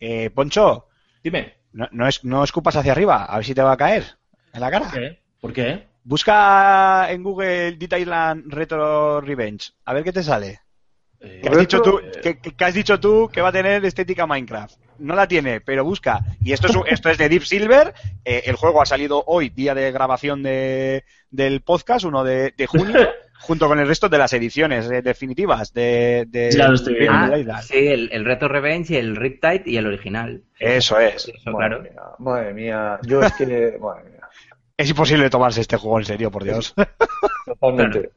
Eh, 0.00 0.30
Poncho, 0.30 0.86
Dime. 1.22 1.52
no, 1.72 1.86
no, 1.92 2.08
es, 2.08 2.24
no 2.24 2.42
escupas 2.42 2.74
hacia 2.76 2.92
arriba, 2.92 3.26
a 3.26 3.36
ver 3.36 3.44
si 3.44 3.54
te 3.54 3.60
va 3.60 3.72
a 3.72 3.76
caer 3.76 4.04
en 4.54 4.60
la 4.62 4.70
cara. 4.70 4.86
¿Por 4.88 4.98
qué? 4.98 5.18
¿Por 5.42 5.52
qué? 5.52 5.86
Busca 6.04 7.10
en 7.12 7.22
Google 7.22 7.72
Dead 7.72 7.98
Island 7.98 8.44
Retro 8.50 9.20
Revenge, 9.20 9.72
a 9.84 9.92
ver 9.92 10.04
qué 10.04 10.12
te 10.12 10.22
sale. 10.22 10.60
Eh, 11.20 11.40
¿Qué 11.42 11.48
has, 11.48 11.58
dicho 11.58 11.82
tú, 11.82 11.98
eh, 11.98 12.38
que, 12.38 12.64
has 12.64 12.74
dicho 12.74 13.00
tú 13.00 13.28
que 13.32 13.40
va 13.40 13.48
a 13.48 13.52
tener 13.52 13.84
estética 13.84 14.26
Minecraft? 14.26 14.76
No 14.98 15.14
la 15.14 15.26
tiene, 15.26 15.60
pero 15.60 15.84
busca. 15.84 16.20
Y 16.42 16.52
esto 16.52 16.68
es, 16.68 16.76
esto 16.92 17.10
es 17.10 17.18
de 17.18 17.28
Deep 17.28 17.44
Silver. 17.44 17.94
eh, 18.24 18.42
el 18.46 18.56
juego 18.56 18.82
ha 18.82 18.86
salido 18.86 19.22
hoy, 19.26 19.48
día 19.48 19.74
de 19.74 19.90
grabación 19.92 20.42
de, 20.42 21.04
del 21.30 21.60
podcast, 21.62 22.04
1 22.04 22.24
de, 22.24 22.54
de 22.56 22.66
junio, 22.66 22.94
junto 23.40 23.68
con 23.68 23.78
el 23.78 23.86
resto 23.86 24.08
de 24.08 24.18
las 24.18 24.32
ediciones 24.32 24.90
eh, 24.90 25.02
definitivas 25.02 25.72
de, 25.72 26.26
de, 26.28 26.50
Ya 26.50 26.68
lo 26.68 26.74
estoy 26.74 26.94
de 26.94 27.00
viendo. 27.00 27.52
Ah, 27.52 27.62
sí, 27.62 27.88
el, 27.88 28.10
el 28.12 28.24
Reto 28.24 28.48
Revenge 28.48 28.94
y 28.94 28.96
el 28.96 29.16
Riptide 29.16 29.62
y 29.66 29.76
el 29.76 29.86
original. 29.86 30.42
Eso 30.58 30.98
es. 30.98 31.28
Eso, 31.28 31.50
Madre 31.50 31.68
claro. 31.68 31.82
mía, 31.82 32.02
madre 32.18 32.54
mía. 32.54 32.98
Yo 33.02 33.22
es 33.22 33.32
que. 33.34 33.78
Madre 33.80 34.10
mía. 34.10 34.28
Es 34.76 34.88
imposible 34.88 35.28
tomarse 35.28 35.60
este 35.60 35.76
juego 35.76 35.98
en 35.98 36.04
serio, 36.04 36.30
por 36.30 36.44
Dios. 36.44 36.72
Totalmente. 37.44 38.10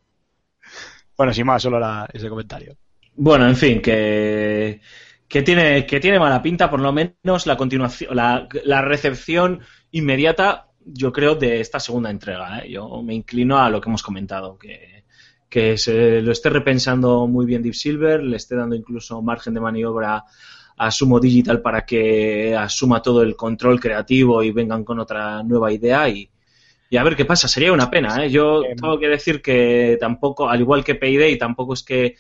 bueno, 1.17 1.33
sin 1.33 1.45
más, 1.47 1.63
solo 1.63 1.79
ese 2.13 2.29
comentario. 2.29 2.75
Bueno, 3.15 3.47
en 3.47 3.55
fin, 3.55 3.81
que, 3.81 4.79
que, 5.27 5.41
tiene, 5.41 5.85
que 5.85 5.99
tiene 5.99 6.19
mala 6.19 6.41
pinta, 6.41 6.69
por 6.69 6.79
lo 6.79 6.91
menos 6.91 7.45
la 7.45 7.57
continuación, 7.57 8.15
la, 8.15 8.47
la 8.63 8.81
recepción 8.81 9.59
inmediata, 9.91 10.67
yo 10.85 11.11
creo, 11.11 11.35
de 11.35 11.59
esta 11.59 11.79
segunda 11.79 12.09
entrega. 12.09 12.59
¿eh? 12.59 12.71
Yo 12.71 13.01
me 13.03 13.13
inclino 13.13 13.59
a 13.59 13.69
lo 13.69 13.79
que 13.79 13.89
hemos 13.89 14.01
comentado, 14.01 14.57
que, 14.57 15.03
que 15.49 15.77
se 15.77 16.21
lo 16.21 16.31
esté 16.31 16.49
repensando 16.49 17.27
muy 17.27 17.45
bien 17.45 17.61
Deep 17.61 17.75
Silver, 17.75 18.23
le 18.23 18.37
esté 18.37 18.55
dando 18.55 18.75
incluso 18.75 19.21
margen 19.21 19.53
de 19.53 19.59
maniobra 19.59 20.23
a 20.77 20.89
Sumo 20.89 21.19
Digital 21.19 21.61
para 21.61 21.85
que 21.85 22.55
asuma 22.55 23.01
todo 23.01 23.21
el 23.21 23.35
control 23.35 23.79
creativo 23.79 24.41
y 24.41 24.51
vengan 24.51 24.83
con 24.83 24.99
otra 24.99 25.43
nueva 25.43 25.71
idea 25.71 26.09
y, 26.09 26.27
y 26.89 26.97
a 26.97 27.03
ver 27.03 27.15
qué 27.15 27.25
pasa. 27.25 27.47
Sería 27.47 27.73
una 27.73 27.91
pena, 27.91 28.25
¿eh? 28.25 28.31
Yo 28.31 28.63
tengo 28.75 28.97
que 28.97 29.09
decir 29.09 29.41
que 29.41 29.97
tampoco, 29.99 30.49
al 30.49 30.61
igual 30.61 30.83
que 30.83 30.95
Payday, 30.95 31.37
tampoco 31.37 31.73
es 31.73 31.83
que 31.83 32.15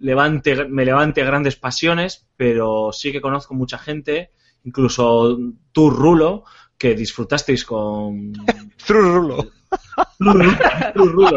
levante, 0.00 0.64
me 0.66 0.84
levante 0.84 1.24
grandes 1.24 1.56
pasiones, 1.56 2.26
pero 2.36 2.90
sí 2.92 3.12
que 3.12 3.20
conozco 3.20 3.54
mucha 3.54 3.78
gente, 3.78 4.30
incluso 4.64 5.38
tú, 5.72 5.90
Rulo, 5.90 6.44
que 6.76 6.94
disfrutasteis 6.94 7.64
con... 7.64 8.32
Rulo, 8.88 9.50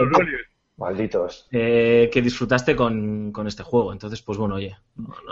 ¿no? 0.05 0.17
Malditos. 0.77 1.47
Eh, 1.51 2.09
que 2.11 2.21
disfrutaste 2.21 2.75
con, 2.75 3.31
con 3.31 3.47
este 3.47 3.63
juego. 3.63 3.93
Entonces, 3.93 4.21
pues 4.21 4.37
bueno, 4.37 4.55
oye. 4.55 4.75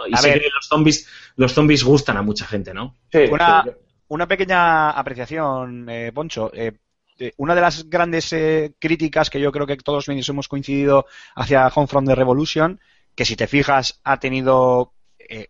Y 0.07 0.13
A 0.13 0.17
sí 0.17 0.29
ver. 0.29 0.41
que 0.41 0.49
los 0.53 0.67
zombies, 0.67 1.07
los 1.35 1.53
zombies 1.53 1.83
gustan 1.83 2.17
a 2.17 2.21
mucha 2.21 2.45
gente, 2.45 2.73
¿no? 2.73 2.97
Sí, 3.11 3.19
Una- 3.29 3.63
sí, 3.63 3.69
Una 4.09 4.27
pequeña 4.27 4.91
apreciación, 4.91 5.89
eh, 5.89 6.11
Poncho. 6.13 6.51
Eh, 6.53 6.73
eh, 7.17 7.33
una 7.37 7.55
de 7.55 7.61
las 7.61 7.89
grandes 7.89 8.31
eh, 8.33 8.73
críticas 8.79 9.29
que 9.29 9.41
yo 9.41 9.51
creo 9.51 9.65
que 9.65 9.77
todos 9.77 10.07
hemos 10.07 10.47
coincidido 10.47 11.05
hacia 11.35 11.67
Homefront 11.67 12.07
the 12.07 12.15
Revolution, 12.15 12.79
que 13.21 13.25
si 13.25 13.35
te 13.35 13.45
fijas 13.45 14.01
ha 14.03 14.19
tenido, 14.19 14.95
eh, 15.19 15.47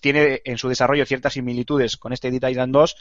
tiene 0.00 0.42
en 0.44 0.58
su 0.58 0.68
desarrollo 0.68 1.04
ciertas 1.04 1.32
similitudes 1.32 1.96
con 1.96 2.12
este 2.12 2.30
Dead 2.30 2.50
Island 2.50 2.72
2, 2.72 2.96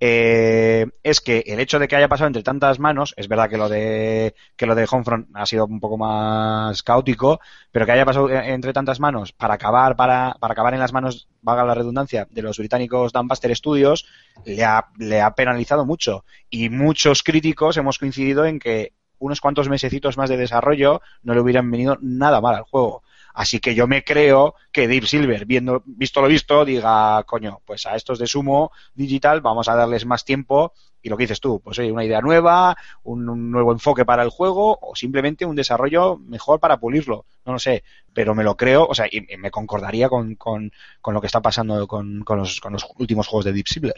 eh, 0.00 0.86
es 1.04 1.20
que 1.20 1.44
el 1.46 1.60
hecho 1.60 1.78
de 1.78 1.86
que 1.86 1.94
haya 1.94 2.08
pasado 2.08 2.26
entre 2.26 2.42
tantas 2.42 2.80
manos, 2.80 3.14
es 3.16 3.28
verdad 3.28 3.48
que 3.48 3.56
lo 3.56 3.68
de 3.68 4.34
que 4.56 4.66
lo 4.66 4.74
de 4.74 4.88
Homefront 4.90 5.28
ha 5.34 5.46
sido 5.46 5.66
un 5.66 5.78
poco 5.78 5.96
más 5.96 6.82
caótico, 6.82 7.38
pero 7.70 7.86
que 7.86 7.92
haya 7.92 8.04
pasado 8.04 8.28
eh, 8.30 8.52
entre 8.52 8.72
tantas 8.72 8.98
manos 8.98 9.30
para 9.30 9.54
acabar 9.54 9.94
para, 9.94 10.36
para 10.40 10.54
acabar 10.54 10.74
en 10.74 10.80
las 10.80 10.92
manos, 10.92 11.28
valga 11.40 11.64
la 11.64 11.74
redundancia, 11.76 12.26
de 12.28 12.42
los 12.42 12.58
británicos 12.58 13.12
Dambuster 13.12 13.54
Studios, 13.54 14.08
le 14.44 14.64
ha, 14.64 14.88
le 14.98 15.20
ha 15.20 15.36
penalizado 15.36 15.86
mucho. 15.86 16.24
Y 16.50 16.68
muchos 16.68 17.22
críticos 17.22 17.76
hemos 17.76 18.00
coincidido 18.00 18.44
en 18.44 18.58
que 18.58 18.94
unos 19.20 19.40
cuantos 19.40 19.68
mesecitos 19.68 20.16
más 20.18 20.28
de 20.28 20.36
desarrollo 20.36 21.00
no 21.22 21.32
le 21.32 21.40
hubieran 21.40 21.70
venido 21.70 21.96
nada 22.00 22.40
mal 22.40 22.56
al 22.56 22.64
juego. 22.64 23.04
Así 23.34 23.60
que 23.60 23.74
yo 23.74 23.86
me 23.86 24.04
creo 24.04 24.54
que 24.70 24.88
Deep 24.88 25.06
Silver, 25.06 25.46
viendo, 25.46 25.82
visto 25.84 26.20
lo 26.20 26.28
visto, 26.28 26.64
diga, 26.64 27.22
coño, 27.24 27.60
pues 27.64 27.86
a 27.86 27.96
estos 27.96 28.18
de 28.18 28.26
Sumo 28.26 28.72
Digital 28.94 29.40
vamos 29.40 29.68
a 29.68 29.74
darles 29.74 30.06
más 30.06 30.24
tiempo 30.24 30.72
y 31.02 31.08
lo 31.08 31.16
que 31.16 31.24
dices 31.24 31.40
tú, 31.40 31.60
pues 31.60 31.78
oye, 31.78 31.90
una 31.90 32.04
idea 32.04 32.20
nueva, 32.20 32.76
un, 33.02 33.50
nuevo 33.50 33.72
enfoque 33.72 34.04
para 34.04 34.22
el 34.22 34.30
juego 34.30 34.78
o 34.80 34.94
simplemente 34.94 35.44
un 35.44 35.56
desarrollo 35.56 36.16
mejor 36.18 36.60
para 36.60 36.78
pulirlo, 36.78 37.26
no 37.44 37.54
lo 37.54 37.58
sé, 37.58 37.82
pero 38.14 38.34
me 38.34 38.44
lo 38.44 38.56
creo, 38.56 38.86
o 38.86 38.94
sea, 38.94 39.06
y, 39.10 39.26
me 39.36 39.50
concordaría 39.50 40.08
con, 40.08 40.36
con, 40.36 40.70
lo 41.04 41.20
que 41.20 41.26
está 41.26 41.40
pasando 41.40 41.86
con, 41.88 42.22
con, 42.22 42.38
los, 42.38 42.60
los 42.70 42.86
últimos 42.98 43.26
juegos 43.26 43.46
de 43.46 43.52
Deep 43.52 43.66
Silver. 43.66 43.96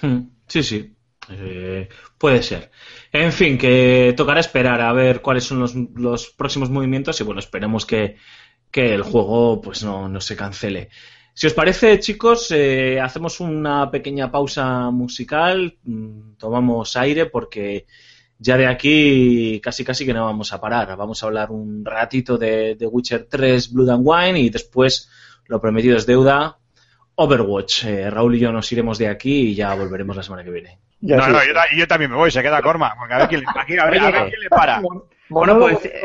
Hmm, 0.00 0.28
Sí, 0.46 0.62
sí. 0.62 0.94
Eh, 1.30 1.88
puede 2.18 2.42
ser. 2.42 2.70
En 3.12 3.32
fin, 3.32 3.56
que 3.56 4.14
tocará 4.16 4.40
esperar 4.40 4.80
a 4.80 4.92
ver 4.92 5.22
cuáles 5.22 5.44
son 5.44 5.60
los, 5.60 5.74
los 5.74 6.30
próximos 6.30 6.70
movimientos 6.70 7.20
y 7.20 7.24
bueno, 7.24 7.40
esperemos 7.40 7.86
que, 7.86 8.16
el 8.72 9.02
juego 9.02 9.60
pues 9.60 9.84
no, 9.84 10.20
se 10.20 10.36
cancele. 10.36 10.90
Si 11.32 11.46
os 11.46 11.54
parece, 11.54 11.98
chicos, 12.00 12.50
eh, 12.50 13.00
hacemos 13.00 13.40
una 13.40 13.90
pequeña 13.90 14.30
pausa 14.30 14.90
musical, 14.90 15.78
mm, 15.84 16.34
tomamos 16.38 16.96
aire 16.96 17.26
porque 17.26 17.86
ya 18.38 18.56
de 18.56 18.66
aquí 18.66 19.60
casi 19.62 19.84
casi 19.84 20.04
que 20.04 20.12
no 20.12 20.24
vamos 20.24 20.52
a 20.52 20.60
parar. 20.60 20.96
Vamos 20.96 21.22
a 21.22 21.26
hablar 21.26 21.50
un 21.50 21.84
ratito 21.84 22.36
de, 22.36 22.74
de 22.74 22.86
Witcher 22.86 23.26
3 23.30 23.72
Blood 23.72 23.90
and 23.90 24.02
Wine 24.04 24.40
y 24.40 24.50
después, 24.50 25.08
lo 25.46 25.60
prometido 25.60 25.96
es 25.96 26.06
deuda, 26.06 26.58
Overwatch. 27.16 27.84
Eh, 27.84 28.10
Raúl 28.10 28.36
y 28.36 28.40
yo 28.40 28.52
nos 28.52 28.70
iremos 28.72 28.98
de 28.98 29.08
aquí 29.08 29.50
y 29.50 29.54
ya 29.54 29.74
volveremos 29.74 30.16
la 30.16 30.22
semana 30.22 30.44
que 30.44 30.50
viene. 30.50 30.78
Ya 31.06 31.16
no, 31.16 31.24
sí. 31.24 31.32
no, 31.32 31.44
yo, 31.44 31.54
ta- 31.54 31.66
yo 31.76 31.86
también 31.88 32.10
me 32.10 32.16
voy, 32.16 32.30
se 32.30 32.42
queda 32.42 32.62
Corma, 32.62 32.94
porque 32.98 33.14
a 33.14 33.18
ver 33.18 33.28
quién, 33.28 33.40
le- 33.42 33.46
aquí- 33.60 33.78
a 33.78 33.84
ver, 33.86 34.00
a 34.00 34.04
ver 34.10 34.22
Oye. 34.22 34.30
quién 34.30 34.40
le 34.40 34.48
para. 34.48 34.80
Bueno, 35.28 35.58
pues, 35.58 35.84
eh. 35.86 36.00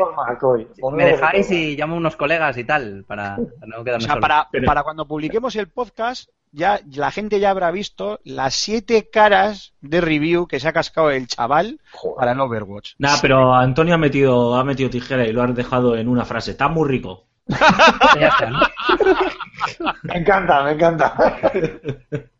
Me 0.92 1.04
dejáis 1.04 1.50
y 1.50 1.76
llamo 1.76 1.94
a 1.94 1.98
unos 1.98 2.16
colegas 2.16 2.56
y 2.58 2.64
tal, 2.64 3.04
para, 3.06 3.36
para 3.36 3.66
no 3.66 3.80
O 3.80 3.84
quedarme 3.84 4.04
sea, 4.04 4.14
solo. 4.14 4.26
para, 4.66 4.82
cuando 4.82 5.06
publiquemos 5.06 5.54
el 5.56 5.68
podcast, 5.68 6.28
ya 6.52 6.80
la 6.94 7.10
gente 7.10 7.38
ya 7.38 7.50
habrá 7.50 7.70
visto 7.70 8.18
las 8.24 8.54
siete 8.54 9.08
caras 9.10 9.74
de 9.80 10.00
review 10.00 10.46
que 10.48 10.58
se 10.58 10.68
ha 10.68 10.72
cascado 10.72 11.10
el 11.10 11.26
chaval 11.28 11.80
Joder. 11.92 12.16
para 12.16 12.32
el 12.32 12.40
Overwatch. 12.40 12.94
Nada, 12.98 13.18
pero 13.22 13.54
Antonio 13.54 13.94
ha 13.94 13.98
metido, 13.98 14.56
ha 14.56 14.64
metido 14.64 14.90
tijera 14.90 15.24
y 15.26 15.32
lo 15.32 15.42
ha 15.42 15.46
dejado 15.48 15.96
en 15.96 16.08
una 16.08 16.24
frase. 16.24 16.52
Está 16.52 16.68
muy 16.68 16.88
rico. 16.88 17.26
Me 20.02 20.18
encanta, 20.18 20.62
me 20.64 20.72
encanta. 20.72 21.14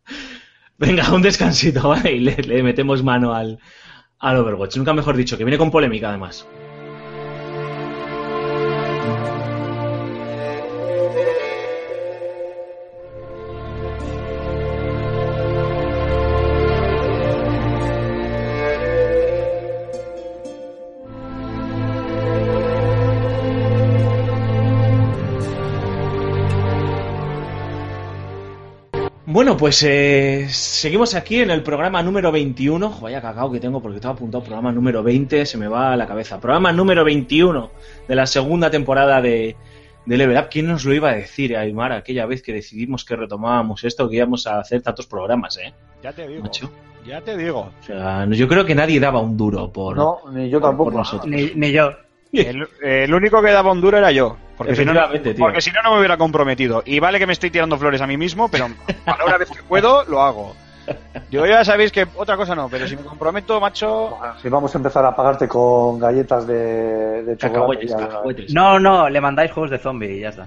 Venga, 0.81 1.13
un 1.15 1.23
descansito, 1.23 1.89
¿vale? 1.91 2.13
Y 2.13 2.21
le, 2.21 2.37
le 2.37 2.63
metemos 2.63 3.03
mano 3.05 3.35
al, 3.35 3.59
al 4.19 4.37
Overwatch. 4.37 4.77
Nunca 4.77 4.93
mejor 4.95 5.17
dicho, 5.17 5.37
que 5.39 5.45
viene 5.45 5.59
con 5.59 5.71
polémica 5.71 6.09
además. 6.09 6.47
Bueno, 29.41 29.57
pues 29.57 29.83
eh, 29.85 30.49
seguimos 30.51 31.15
aquí 31.15 31.41
en 31.41 31.51
el 31.51 31.63
programa 31.63 32.03
número 32.03 32.31
21. 32.31 32.91
Jo, 32.91 33.01
Vaya 33.01 33.23
cacao 33.23 33.51
que 33.51 33.59
tengo 33.59 33.81
porque 33.81 33.97
estaba 33.97 34.13
apuntado 34.13 34.45
programa 34.45 34.71
número 34.71 35.03
20, 35.03 35.47
se 35.47 35.57
me 35.57 35.67
va 35.67 35.95
a 35.95 35.97
la 35.97 36.07
cabeza. 36.07 36.39
Programa 36.39 36.75
número 36.75 37.07
21 37.07 37.71
de 38.07 38.15
la 38.15 38.27
segunda 38.27 38.71
temporada 38.71 39.23
de, 39.23 39.57
de 40.05 40.17
Level 40.19 40.37
Up. 40.37 40.49
¿Quién 40.51 40.67
nos 40.67 40.85
lo 40.85 40.93
iba 40.93 41.09
a 41.09 41.15
decir, 41.15 41.57
Aymar, 41.57 41.93
aquella 41.93 42.27
vez 42.27 42.43
que 42.43 42.53
decidimos 42.53 43.03
que 43.03 43.17
retomábamos 43.17 43.83
esto, 43.83 44.11
que 44.11 44.17
íbamos 44.17 44.47
a 44.47 44.61
hacer 44.61 44.83
tantos 44.83 45.07
programas, 45.07 45.57
eh? 45.57 45.73
Ya 46.03 46.13
te 46.13 46.29
digo. 46.29 46.43
Macho. 46.43 46.71
Ya 47.07 47.23
te 47.23 47.35
digo. 47.35 47.61
O 47.81 47.83
sea, 47.83 48.27
yo 48.29 48.47
creo 48.47 48.67
que 48.67 48.75
nadie 48.75 49.01
daba 49.01 49.21
un 49.21 49.39
duro 49.39 49.73
por, 49.73 49.97
No, 49.97 50.19
ni 50.35 50.51
yo 50.51 50.61
por 50.61 50.69
tampoco. 50.69 50.91
nosotros. 50.91 51.31
Ni, 51.31 51.51
ni 51.55 51.73
yo. 51.73 51.93
El, 52.31 52.69
el 52.83 53.15
único 53.15 53.41
que 53.43 53.53
daba 53.53 53.73
un 53.73 53.81
duro 53.81 53.97
era 53.97 54.13
yo. 54.13 54.37
Porque 54.61 54.77
si, 54.77 54.85
no, 54.85 54.93
porque 55.39 55.61
si 55.63 55.71
no, 55.71 55.81
no 55.83 55.93
me 55.93 55.99
hubiera 56.01 56.19
comprometido. 56.19 56.83
Y 56.85 57.01
vale 57.01 57.19
que 57.19 57.27
me 57.27 57.33
estoy 57.33 57.51
tirando 57.51 57.79
flores 57.79 58.03
a 58.03 58.07
mí 58.07 58.19
mismo, 58.19 58.51
pero 58.51 58.67
a 59.07 59.17
la 59.17 59.25
hora 59.25 59.39
vez 59.39 59.49
que 59.51 59.63
puedo, 59.63 60.05
lo 60.05 60.21
hago. 60.21 60.55
Yo 61.31 61.47
ya 61.47 61.65
sabéis 61.65 61.91
que 61.93 62.07
otra 62.17 62.37
cosa 62.37 62.55
no, 62.55 62.69
pero 62.69 62.87
si 62.87 62.95
me 62.95 63.03
comprometo, 63.03 63.59
macho... 63.59 64.19
Si 64.43 64.51
vamos 64.51 64.75
a 64.75 64.79
empezar 64.79 65.03
a 65.07 65.17
pagarte 65.17 65.49
con 65.49 65.99
galletas 65.99 66.47
de, 66.47 67.23
de 67.23 67.37
chocolate. 67.39 67.39
Cacahuetes, 67.39 67.91
ya- 67.91 67.97
cacahuetes. 67.97 68.53
No, 68.53 68.79
no, 68.79 69.09
le 69.09 69.21
mandáis 69.21 69.51
juegos 69.53 69.71
de 69.71 69.79
zombie 69.79 70.17
y 70.17 70.21
ya 70.21 70.29
está. 70.29 70.47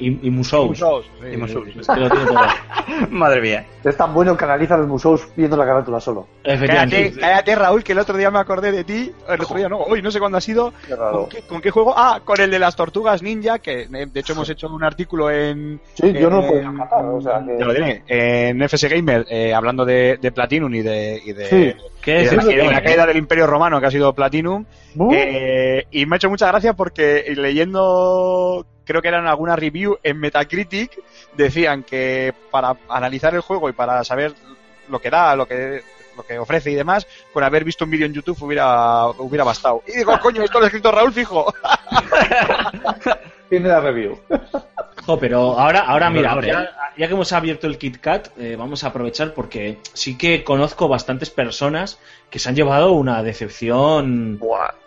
Y, 0.00 0.26
y 0.26 0.30
Musous. 0.30 0.68
Musos, 0.68 1.04
sí, 1.20 1.26
Y 1.32 1.36
Musous. 1.36 1.64
sí, 1.66 1.72
sí. 1.74 1.78
Es 1.80 1.86
que 1.88 1.96
lo 2.00 2.10
tiene 2.10 2.24
todo. 2.26 2.38
Madre 3.10 3.40
mía. 3.40 3.66
Es 3.84 3.96
tan 3.96 4.12
bueno 4.14 4.36
que 4.36 4.44
analiza 4.44 4.76
los 4.76 4.86
museos 4.88 5.28
viendo 5.36 5.56
la 5.56 5.64
carátula 5.66 6.00
solo. 6.00 6.26
Cállate, 6.42 7.12
cállate, 7.12 7.54
Raúl, 7.54 7.84
que 7.84 7.92
el 7.92 7.98
otro 7.98 8.16
día 8.16 8.30
me 8.30 8.38
acordé 8.38 8.72
de 8.72 8.84
ti. 8.84 9.12
El 9.28 9.40
otro 9.40 9.56
día 9.56 9.68
no, 9.68 9.78
hoy 9.78 10.00
no 10.02 10.10
sé 10.10 10.18
cuándo 10.18 10.38
ha 10.38 10.40
sido. 10.40 10.72
Qué 10.86 10.96
raro. 10.96 11.20
¿Con 11.20 11.28
qué, 11.28 11.42
con 11.42 11.60
qué 11.60 11.70
juego? 11.70 11.94
Ah, 11.96 12.20
con 12.24 12.40
el 12.40 12.50
de 12.50 12.58
las 12.58 12.74
tortugas 12.76 13.22
ninja, 13.22 13.58
que 13.58 13.82
eh, 13.82 14.06
de 14.12 14.20
hecho 14.20 14.32
hemos 14.32 14.48
hecho 14.50 14.68
un 14.68 14.82
artículo 14.82 15.30
en. 15.30 15.80
Sí, 15.94 16.12
yo 16.12 16.30
no 16.30 16.46
podía 16.46 16.70
matar, 16.70 17.04
o 17.04 17.20
sea 17.20 17.42
que- 17.44 17.56
Ya 17.58 17.64
lo 17.66 17.72
diré, 17.74 18.02
en 18.08 18.60
FS 18.62 18.88
Gamer, 18.88 19.26
eh, 19.28 19.52
hablando 19.54 19.84
de, 19.84 20.18
de 20.20 20.32
Platinum 20.32 20.74
y 20.74 20.80
de. 20.82 21.20
Y 21.24 21.32
de 21.32 21.44
Sí. 21.46 21.72
¿Qué 22.02 22.22
es 22.22 22.30
de 22.30 22.36
la, 22.36 22.44
de 22.44 22.82
caída 22.82 23.06
del 23.06 23.16
Imperio 23.18 23.46
Romano, 23.46 23.80
que 23.80 23.86
ha 23.86 23.90
sido 23.90 24.12
Platinum. 24.14 24.64
Uh, 24.96 25.12
Eh, 25.12 25.86
y 25.90 26.06
me 26.06 26.14
ha 26.14 26.16
hecho 26.16 26.30
mucha 26.30 26.46
gracia 26.48 26.72
porque 26.74 27.24
leyendo, 27.36 28.64
creo 28.88 29.02
que 29.02 29.08
eran 29.08 29.26
alguna 29.26 29.54
review 29.54 29.98
en 30.02 30.18
Metacritic, 30.18 30.98
decían 31.36 31.82
que 31.82 32.32
para 32.50 32.74
analizar 32.88 33.34
el 33.34 33.42
juego 33.42 33.68
y 33.68 33.72
para 33.74 34.02
saber 34.02 34.32
lo 34.88 34.98
que 34.98 35.10
da, 35.10 35.36
lo 35.36 35.46
que 35.46 35.82
lo 36.16 36.24
que 36.24 36.38
ofrece 36.38 36.70
y 36.70 36.74
demás, 36.74 37.06
con 37.32 37.44
haber 37.44 37.62
visto 37.62 37.84
un 37.84 37.92
vídeo 37.92 38.06
en 38.06 38.14
YouTube 38.14 38.42
hubiera, 38.42 39.06
hubiera 39.06 39.44
bastado. 39.44 39.84
Y 39.86 39.98
digo, 39.98 40.18
coño, 40.20 40.42
esto 40.42 40.58
lo 40.58 40.64
ha 40.64 40.68
escrito 40.68 40.90
Raúl 40.90 41.12
Fijo. 41.12 41.54
Tiene 43.48 43.68
la 43.68 43.80
review. 43.80 44.18
Jo, 45.08 45.18
pero 45.18 45.58
ahora, 45.58 45.80
ahora 45.80 46.10
mira, 46.10 46.38
ya, 46.42 46.70
ya 46.94 47.06
que 47.06 47.14
hemos 47.14 47.32
abierto 47.32 47.66
el 47.66 47.78
KitKat, 47.78 48.38
eh, 48.38 48.56
vamos 48.58 48.84
a 48.84 48.88
aprovechar 48.88 49.32
porque 49.32 49.78
sí 49.94 50.18
que 50.18 50.44
conozco 50.44 50.86
bastantes 50.86 51.30
personas 51.30 51.98
que 52.28 52.38
se 52.38 52.50
han 52.50 52.54
llevado 52.54 52.92
una 52.92 53.22
decepción 53.22 54.38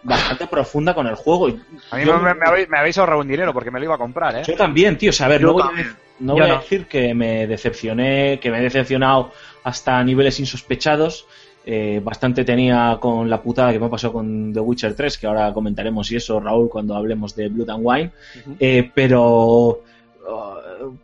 bastante 0.04 0.46
profunda 0.46 0.94
con 0.94 1.08
el 1.08 1.16
juego. 1.16 1.50
Y 1.50 1.60
A 1.90 1.96
mí 1.96 2.06
yo, 2.06 2.20
me, 2.20 2.36
me 2.36 2.46
habéis, 2.46 2.70
me 2.70 2.78
habéis 2.78 3.00
ahorrado 3.00 3.22
un 3.22 3.30
dinero 3.30 3.52
porque 3.52 3.72
me 3.72 3.80
lo 3.80 3.86
iba 3.86 3.96
a 3.96 3.98
comprar, 3.98 4.36
¿eh? 4.36 4.44
yo 4.46 4.56
también, 4.56 4.96
tío. 4.96 5.10
O 5.10 5.14
sea, 5.14 5.26
a 5.26 5.30
ver, 5.30 5.42
Yo 5.42 5.48
no 5.48 5.54
voy, 5.54 6.44
a, 6.44 6.48
no 6.48 6.60
decir 6.60 6.86
que 6.86 7.16
me 7.16 7.48
decepcioné, 7.48 8.40
que 8.40 8.52
me 8.52 8.60
he 8.60 8.62
decepcionado 8.62 9.32
hasta 9.64 10.04
niveles 10.04 10.40
insospechados. 10.40 11.26
Eh, 11.66 12.00
bastante 12.04 12.44
tenía 12.44 13.00
con 13.02 13.28
la 13.28 13.42
putada 13.42 13.72
que 13.72 13.80
me 13.80 13.88
ha 13.88 13.90
pasado 13.90 14.14
con 14.14 14.54
The 14.54 14.60
Witcher 14.60 14.94
3, 14.96 15.18
que 15.18 15.26
ahora 15.26 15.52
comentaremos 15.52 16.12
y 16.12 16.18
eso, 16.18 16.40
Raúl, 16.40 16.70
cuando 16.70 16.96
hablemos 16.96 17.36
de 17.36 17.50
Blood 17.50 17.70
and 17.72 17.82
Wine. 17.82 18.12
Eh, 18.60 18.92
pero 18.94 19.82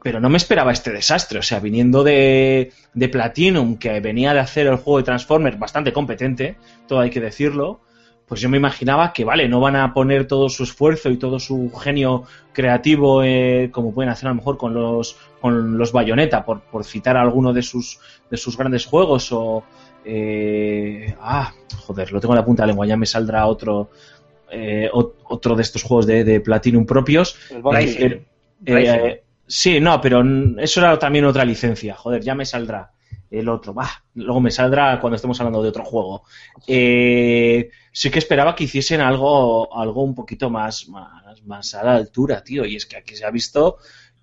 pero 0.04 0.20
no 0.20 0.30
me 0.30 0.38
esperaba 0.38 0.72
este 0.72 0.92
desastre. 0.92 1.40
O 1.40 1.44
sea, 1.44 1.60
viniendo 1.60 2.04
de, 2.04 2.72
de 2.94 3.10
Platinum, 3.10 3.78
que 3.78 4.00
venía 4.00 4.34
de 4.34 4.40
hacer 4.40 4.68
el 4.68 4.76
juego 4.78 4.98
de 4.98 5.04
Transformers 5.04 5.60
bastante 5.60 5.92
competente, 5.94 6.56
todo 6.88 7.00
hay 7.00 7.10
que 7.10 7.20
decirlo, 7.22 7.80
pues 8.28 8.42
yo 8.42 8.50
me 8.50 8.58
imaginaba 8.58 9.14
que, 9.14 9.24
vale, 9.24 9.48
no 9.48 9.60
van 9.60 9.76
a 9.78 9.94
poner 9.94 10.28
todo 10.28 10.50
su 10.50 10.64
esfuerzo 10.64 11.10
y 11.10 11.18
todo 11.18 11.40
su 11.40 11.72
genio 11.72 12.24
creativo, 12.54 13.24
eh, 13.24 13.70
como 13.72 13.94
pueden 13.94 14.12
hacer 14.12 14.28
a 14.28 14.32
lo 14.32 14.36
mejor 14.36 14.58
con 14.58 14.74
los, 14.74 15.16
con 15.40 15.78
los 15.78 15.92
Bayonetta, 15.92 16.44
por, 16.44 16.62
por 16.62 16.84
citar 16.84 17.16
alguno 17.18 17.54
de 17.54 17.62
sus, 17.62 18.00
de 18.30 18.38
sus 18.38 18.58
grandes 18.58 18.86
juegos, 18.86 19.32
o. 19.32 19.64
eh, 20.04 21.16
ah, 21.22 21.54
joder, 21.86 22.12
lo 22.12 22.20
tengo 22.20 22.34
en 22.34 22.40
la 22.40 22.46
punta 22.46 22.64
de 22.64 22.68
la 22.68 22.72
lengua, 22.72 22.86
ya 22.86 22.98
me 22.98 23.06
saldrá 23.06 23.46
otro. 23.46 23.90
eh, 24.52 24.90
ot- 24.94 25.14
otro 25.30 25.56
de 25.56 25.62
estos 25.62 25.84
juegos 25.84 26.06
de, 26.08 26.24
de 26.24 26.40
Platinum 26.40 26.86
propios. 26.86 27.36
El. 28.04 28.26
Eh, 28.66 28.74
eh, 28.74 29.06
eh, 29.06 29.24
sí, 29.46 29.80
no, 29.80 30.02
pero 30.02 30.24
eso 30.58 30.80
era 30.80 30.98
también 30.98 31.26
otra 31.26 31.46
licencia. 31.46 31.96
Joder, 31.96 32.22
ya 32.22 32.36
me 32.36 32.46
saldrá 32.46 32.92
el 33.30 33.50
otro. 33.50 33.74
Bah, 33.74 34.04
luego 34.16 34.42
me 34.42 34.52
saldrá 34.52 35.00
cuando 35.00 35.16
estemos 35.16 35.40
hablando 35.40 35.62
de 35.62 35.70
otro 35.70 35.84
juego. 35.84 36.24
Eh, 36.66 37.70
sí 37.92 38.10
que 38.10 38.20
esperaba 38.20 38.56
que 38.56 38.66
hiciesen 38.66 39.02
algo, 39.02 39.76
algo 39.78 40.04
un 40.04 40.16
poquito 40.16 40.50
más, 40.50 40.88
más, 40.90 41.44
más 41.44 41.76
a 41.76 41.84
la 41.84 41.96
altura, 41.96 42.44
tío. 42.44 42.66
Y 42.66 42.76
es 42.76 42.86
que 42.86 42.98
aquí 42.98 43.16
se 43.16 43.26
ha 43.26 43.32
visto 43.32 43.78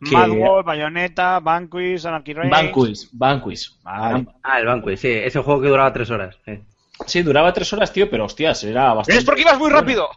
que... 0.05 0.15
Mad 0.15 0.31
World, 0.31 0.67
Bayonetta, 0.67 1.41
Vanquish, 1.41 2.07
Anarchy 2.07 2.33
Reigns. 2.33 2.51
Banquist, 2.51 3.11
Banquist. 3.13 3.83
Vale. 3.83 4.27
Ah, 4.43 4.59
el 4.59 4.67
banco, 4.67 4.95
sí. 4.97 5.09
Ese 5.09 5.41
juego 5.41 5.61
que 5.61 5.69
duraba 5.69 5.93
tres 5.93 6.11
horas. 6.11 6.37
sí. 6.45 6.59
Sí, 7.07 7.23
duraba 7.23 7.53
tres 7.53 7.73
horas, 7.73 7.93
tío, 7.93 8.09
pero 8.09 8.25
hostias, 8.25 8.63
era 8.65 8.93
bastante... 8.95 9.19
Es 9.19 9.25
porque 9.25 9.43
ibas 9.43 9.59
muy 9.59 9.71
rápido. 9.71 10.09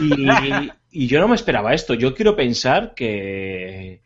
Y, 0.00 0.26
y 0.90 1.06
yo 1.06 1.20
no 1.20 1.28
me 1.28 1.34
esperaba 1.36 1.74
esto. 1.74 1.94
Yo 1.94 2.14
quiero 2.14 2.34
pensar 2.34 2.94
que, 2.94 4.00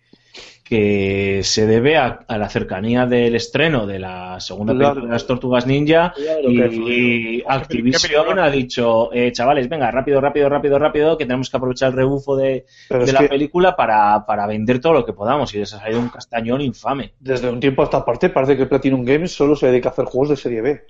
que 0.64 1.40
se 1.44 1.66
debe 1.66 1.96
a, 1.96 2.20
a 2.26 2.36
la 2.38 2.48
cercanía 2.48 3.06
del 3.06 3.34
estreno 3.36 3.86
de 3.86 3.98
la 4.00 4.40
segunda 4.40 4.72
Claro. 4.74 4.94
película 4.94 5.10
de 5.10 5.14
las 5.14 5.26
Tortugas 5.26 5.66
Ninja 5.66 6.12
Claro, 6.16 6.50
y, 6.50 7.38
y 7.38 7.44
Activision 7.46 8.38
ha 8.38 8.50
dicho, 8.50 9.12
eh, 9.12 9.30
chavales, 9.32 9.68
venga, 9.68 9.90
rápido, 9.90 10.20
rápido, 10.20 10.48
rápido, 10.48 10.78
rápido, 10.78 11.16
que 11.16 11.26
tenemos 11.26 11.48
que 11.48 11.56
aprovechar 11.56 11.90
el 11.90 11.96
rebufo 11.96 12.34
de, 12.36 12.64
de 12.90 13.12
la 13.12 13.20
que 13.20 13.28
película 13.28 13.76
para, 13.76 14.24
para 14.26 14.46
vender 14.46 14.80
todo 14.80 14.94
lo 14.94 15.04
que 15.06 15.12
podamos 15.12 15.54
y 15.54 15.58
les 15.58 15.72
ha 15.74 15.78
salido 15.80 16.00
un 16.00 16.08
castañón 16.08 16.60
infame. 16.60 17.12
desde 17.20 17.48
un 17.50 17.60
tiempo 17.60 17.82
a 17.82 17.84
esta 17.84 18.04
parte 18.04 18.30
parece 18.30 18.56
que 18.56 18.66
Platinum 18.66 19.04
Games 19.04 19.32
solo 19.32 19.54
se 19.54 19.66
dedica 19.68 19.90
a 19.90 19.92
hacer 19.92 20.06
juegos 20.06 20.30
de 20.30 20.36
serie 20.36 20.60
B. 20.62 20.82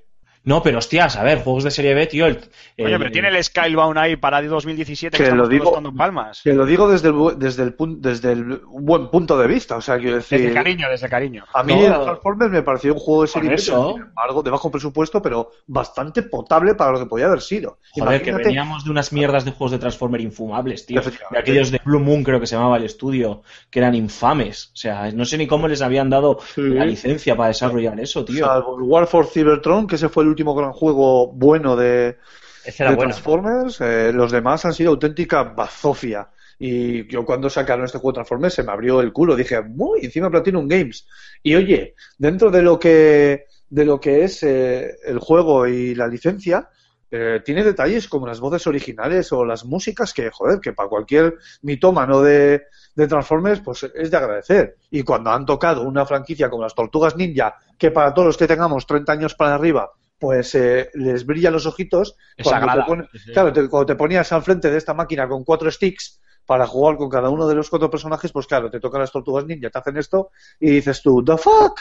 No, 0.45 0.63
pero 0.63 0.79
hostias, 0.79 1.17
a 1.17 1.23
ver, 1.23 1.43
juegos 1.43 1.65
de 1.65 1.71
serie 1.71 1.95
B, 1.95 2.07
tío. 2.07 2.27
El, 2.27 2.39
Oye, 2.79 2.99
pero 2.99 3.11
tiene 3.11 3.29
el 3.29 3.43
Skybound 3.43 3.97
ahí 3.99 4.17
para 4.17 4.43
2017 4.43 5.17
que, 5.17 5.25
Que 5.25 5.31
lo 5.31 5.49
digo- 5.49 5.81
palmas. 5.97 6.41
Que 6.45 6.53
lo 6.53 6.67
digo 6.67 6.87
desde 6.89 7.09
el, 7.09 7.39
desde 7.39 7.63
el, 7.63 7.75
desde 7.99 8.33
el 8.33 8.61
buen 8.67 9.09
punto 9.09 9.39
de 9.39 9.47
vista. 9.47 9.77
O 9.77 9.81
sea, 9.81 9.99
quiero 9.99 10.17
decir. 10.17 10.39
Desde 10.41 10.53
cariño, 10.55 10.89
desde 10.91 11.09
cariño. 11.09 11.45
A 11.55 11.63
mí 11.63 11.75
No. 11.75 11.87
el 11.87 12.05
Transformers 12.05 12.51
me 12.53 12.63
pareció 12.63 12.93
un 12.93 13.01
juego 13.01 13.23
de 13.23 13.29
serie 13.29 13.51
B, 13.51 13.59
sin 13.59 13.75
embargo, 13.75 14.43
de 14.43 14.51
bajo 14.51 14.71
presupuesto, 14.71 15.23
pero 15.23 15.51
bastante 15.67 16.23
potable 16.23 16.75
para 16.75 16.93
lo 16.93 16.99
que 16.99 17.07
podía 17.07 17.27
haber 17.27 17.41
sido. 17.41 17.79
Joder, 17.93 18.23
que 18.23 18.33
veníamos 18.33 18.85
de 18.85 18.91
unas 18.91 19.13
mierdas 19.13 19.45
de 19.47 19.53
juegos 19.53 19.73
de 19.73 19.79
Transformer 19.79 20.21
infumables, 20.21 20.85
tío. 20.85 21.01
De 21.31 21.39
aquellos 21.39 21.71
de 21.71 21.81
Blue 21.85 22.01
Moon, 22.01 22.23
creo 22.23 22.39
que 22.39 22.47
se 22.47 22.57
llamaba 22.57 22.77
el 22.77 22.85
estudio, 22.85 23.43
que 23.71 23.79
eran 23.79 23.95
infames. 23.95 24.71
O 24.75 24.77
sea, 24.77 25.11
no 25.13 25.25
sé 25.25 25.39
ni 25.39 25.47
cómo 25.47 25.69
les 25.69 25.81
habían 25.81 26.11
dado 26.11 26.39
Sí. 26.55 26.61
la 26.61 26.85
licencia 26.85 27.35
para 27.37 27.49
desarrollar 27.49 27.99
eso, 27.99 28.25
tío. 28.27 28.45
Salvo 28.45 28.77
el 28.77 28.83
War 28.83 29.07
for 29.07 29.27
Cybertron, 29.27 29.87
que 29.87 29.95
ese 29.95 30.09
fue 30.11 30.25
el 30.25 30.34
último 30.35 30.55
gran 30.55 30.73
juego 30.73 31.33
bueno 31.33 31.77
de, 31.77 32.19
de 32.67 32.75
bueno. 32.79 32.99
Transformers, 32.99 33.81
eh, 33.81 34.13
los 34.13 34.33
demás 34.33 34.65
han 34.65 34.75
sido 34.75 34.91
auténtica 34.91 35.45
bazofia. 35.45 36.29
Y 36.59 37.07
yo 37.09 37.25
cuando 37.25 37.51
sacaron 37.51 37.85
este 37.85 37.99
juego 37.99 38.15
Transformers 38.15 38.55
se 38.55 38.63
me 38.63 38.73
abrió 38.73 39.01
el 39.01 39.13
culo. 39.13 39.37
Dije, 39.37 39.63
muy 39.63 40.01
encima 40.05 40.31
Platinum 40.31 40.69
Games. 40.69 41.07
Y 41.43 41.55
oye, 41.55 41.95
dentro 42.19 42.51
de 42.51 42.63
lo 42.63 42.79
que, 42.79 43.47
de 43.69 43.85
lo 43.85 44.01
que 44.01 44.25
es 44.25 44.43
eh, 44.43 44.97
el 45.05 45.19
juego 45.19 45.67
y 45.67 45.95
la 45.95 46.07
licencia, 46.07 46.69
eh, 47.11 47.43
tiene 47.45 47.63
detalles 47.63 48.09
como 48.09 48.27
las 48.27 48.41
voces 48.41 48.67
originales 48.67 49.33
o 49.33 49.45
las 49.45 49.65
músicas 49.65 50.13
que, 50.13 50.31
joder, 50.31 50.61
que 50.61 50.73
para 50.73 50.89
cualquier 50.89 51.37
mitómano 51.63 52.23
de, 52.23 52.65
de 52.95 53.09
Transformers, 53.09 53.61
pues 53.61 53.85
es 53.95 54.11
de 54.11 54.17
agradecer. 54.17 54.77
Y 54.91 55.03
cuando 55.03 55.31
han 55.31 55.47
tocado 55.47 55.83
una 55.83 56.07
franquicia 56.07 56.51
como 56.51 56.63
las 56.63 56.75
Tortugas 56.75 57.17
Ninja, 57.17 57.57
que 57.79 57.91
para 57.91 58.15
todos 58.15 58.27
los 58.27 58.37
que 58.37 58.47
tengamos 58.47 58.87
30 58.87 59.13
años 59.13 59.35
para 59.35 59.55
arriba, 59.55 59.93
pues 60.19 60.55
eh, 60.55 60.91
les 60.95 61.27
brillan 61.27 61.53
los 61.53 61.67
ojitos. 61.67 62.17
Es 62.37 62.45
cuando 62.45 62.67
te 62.67 62.87
pone- 62.87 63.09
Claro, 63.33 63.53
te- 63.53 63.69
cuando 63.69 63.87
te 63.87 63.97
ponías 63.97 64.33
al 64.33 64.43
frente 64.43 64.71
de 64.71 64.79
esta 64.79 64.95
máquina 64.95 65.29
con 65.29 65.45
cuatro 65.45 65.71
sticks 65.71 66.21
para 66.47 66.67
jugar 66.67 66.97
con 66.97 67.09
cada 67.09 67.31
uno 67.31 67.47
de 67.49 67.55
los 67.55 67.71
cuatro 67.71 67.91
personajes, 67.91 68.31
pues 68.33 68.47
claro, 68.47 68.71
te 68.71 68.81
tocan 68.81 69.01
las 69.01 69.13
tortugas 69.13 69.47
ninja, 69.47 69.71
te 69.71 69.79
hacen 69.79 69.97
esto 69.97 70.31
y 70.61 70.71
dices 70.71 71.01
tú, 71.03 71.25
¿the 71.25 71.37
fuck? 71.37 71.81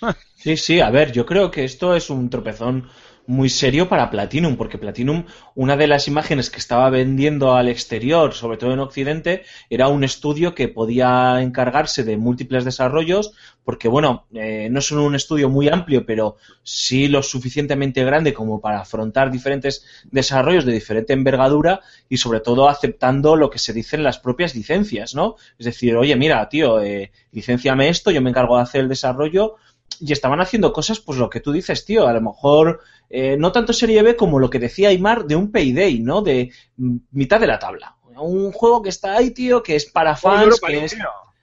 Sí, 0.36 0.56
sí, 0.56 0.80
a 0.80 0.90
ver, 0.90 1.10
yo 1.10 1.26
creo 1.26 1.50
que 1.50 1.64
esto 1.64 1.94
es 1.96 2.08
un 2.10 2.30
tropezón 2.30 2.88
muy 3.28 3.50
serio 3.50 3.90
para 3.90 4.10
Platinum, 4.10 4.56
porque 4.56 4.78
Platinum, 4.78 5.26
una 5.54 5.76
de 5.76 5.86
las 5.86 6.08
imágenes 6.08 6.48
que 6.48 6.56
estaba 6.56 6.88
vendiendo 6.88 7.54
al 7.54 7.68
exterior, 7.68 8.32
sobre 8.32 8.56
todo 8.56 8.72
en 8.72 8.78
Occidente, 8.78 9.44
era 9.68 9.88
un 9.88 10.02
estudio 10.02 10.54
que 10.54 10.68
podía 10.68 11.42
encargarse 11.42 12.04
de 12.04 12.16
múltiples 12.16 12.64
desarrollos, 12.64 13.34
porque 13.64 13.86
bueno, 13.86 14.24
eh, 14.32 14.68
no 14.70 14.80
son 14.80 15.00
un 15.00 15.14
estudio 15.14 15.50
muy 15.50 15.68
amplio, 15.68 16.06
pero 16.06 16.36
sí 16.62 17.06
lo 17.06 17.22
suficientemente 17.22 18.02
grande 18.02 18.32
como 18.32 18.62
para 18.62 18.80
afrontar 18.80 19.30
diferentes 19.30 19.84
desarrollos 20.10 20.64
de 20.64 20.72
diferente 20.72 21.12
envergadura 21.12 21.80
y 22.08 22.16
sobre 22.16 22.40
todo 22.40 22.66
aceptando 22.66 23.36
lo 23.36 23.50
que 23.50 23.58
se 23.58 23.74
dice 23.74 23.96
en 23.96 24.04
las 24.04 24.18
propias 24.18 24.54
licencias, 24.54 25.14
¿no? 25.14 25.36
Es 25.58 25.66
decir, 25.66 25.94
oye, 25.96 26.16
mira, 26.16 26.48
tío, 26.48 26.80
eh, 26.80 27.12
licenciame 27.32 27.90
esto, 27.90 28.10
yo 28.10 28.22
me 28.22 28.30
encargo 28.30 28.56
de 28.56 28.62
hacer 28.62 28.80
el 28.80 28.88
desarrollo 28.88 29.56
y 30.00 30.12
estaban 30.12 30.40
haciendo 30.40 30.72
cosas, 30.72 31.00
pues 31.00 31.18
lo 31.18 31.28
que 31.30 31.40
tú 31.40 31.52
dices, 31.52 31.84
tío, 31.84 32.06
a 32.06 32.12
lo 32.12 32.20
mejor 32.20 32.80
eh, 33.10 33.36
no 33.36 33.52
tanto 33.52 33.72
serie 33.72 34.02
B 34.02 34.16
como 34.16 34.38
lo 34.38 34.50
que 34.50 34.58
decía 34.58 34.90
Aymar 34.90 35.24
de 35.24 35.36
un 35.36 35.50
Payday, 35.50 36.00
¿no? 36.00 36.22
De 36.22 36.52
mitad 36.76 37.40
de 37.40 37.46
la 37.46 37.58
tabla. 37.58 37.96
Un 38.16 38.52
juego 38.52 38.82
que 38.82 38.88
está 38.88 39.16
ahí, 39.16 39.30
tío, 39.30 39.62
que 39.62 39.76
es 39.76 39.86
para 39.86 40.16
fans, 40.16 40.60
que 40.60 40.84
es, 40.84 40.96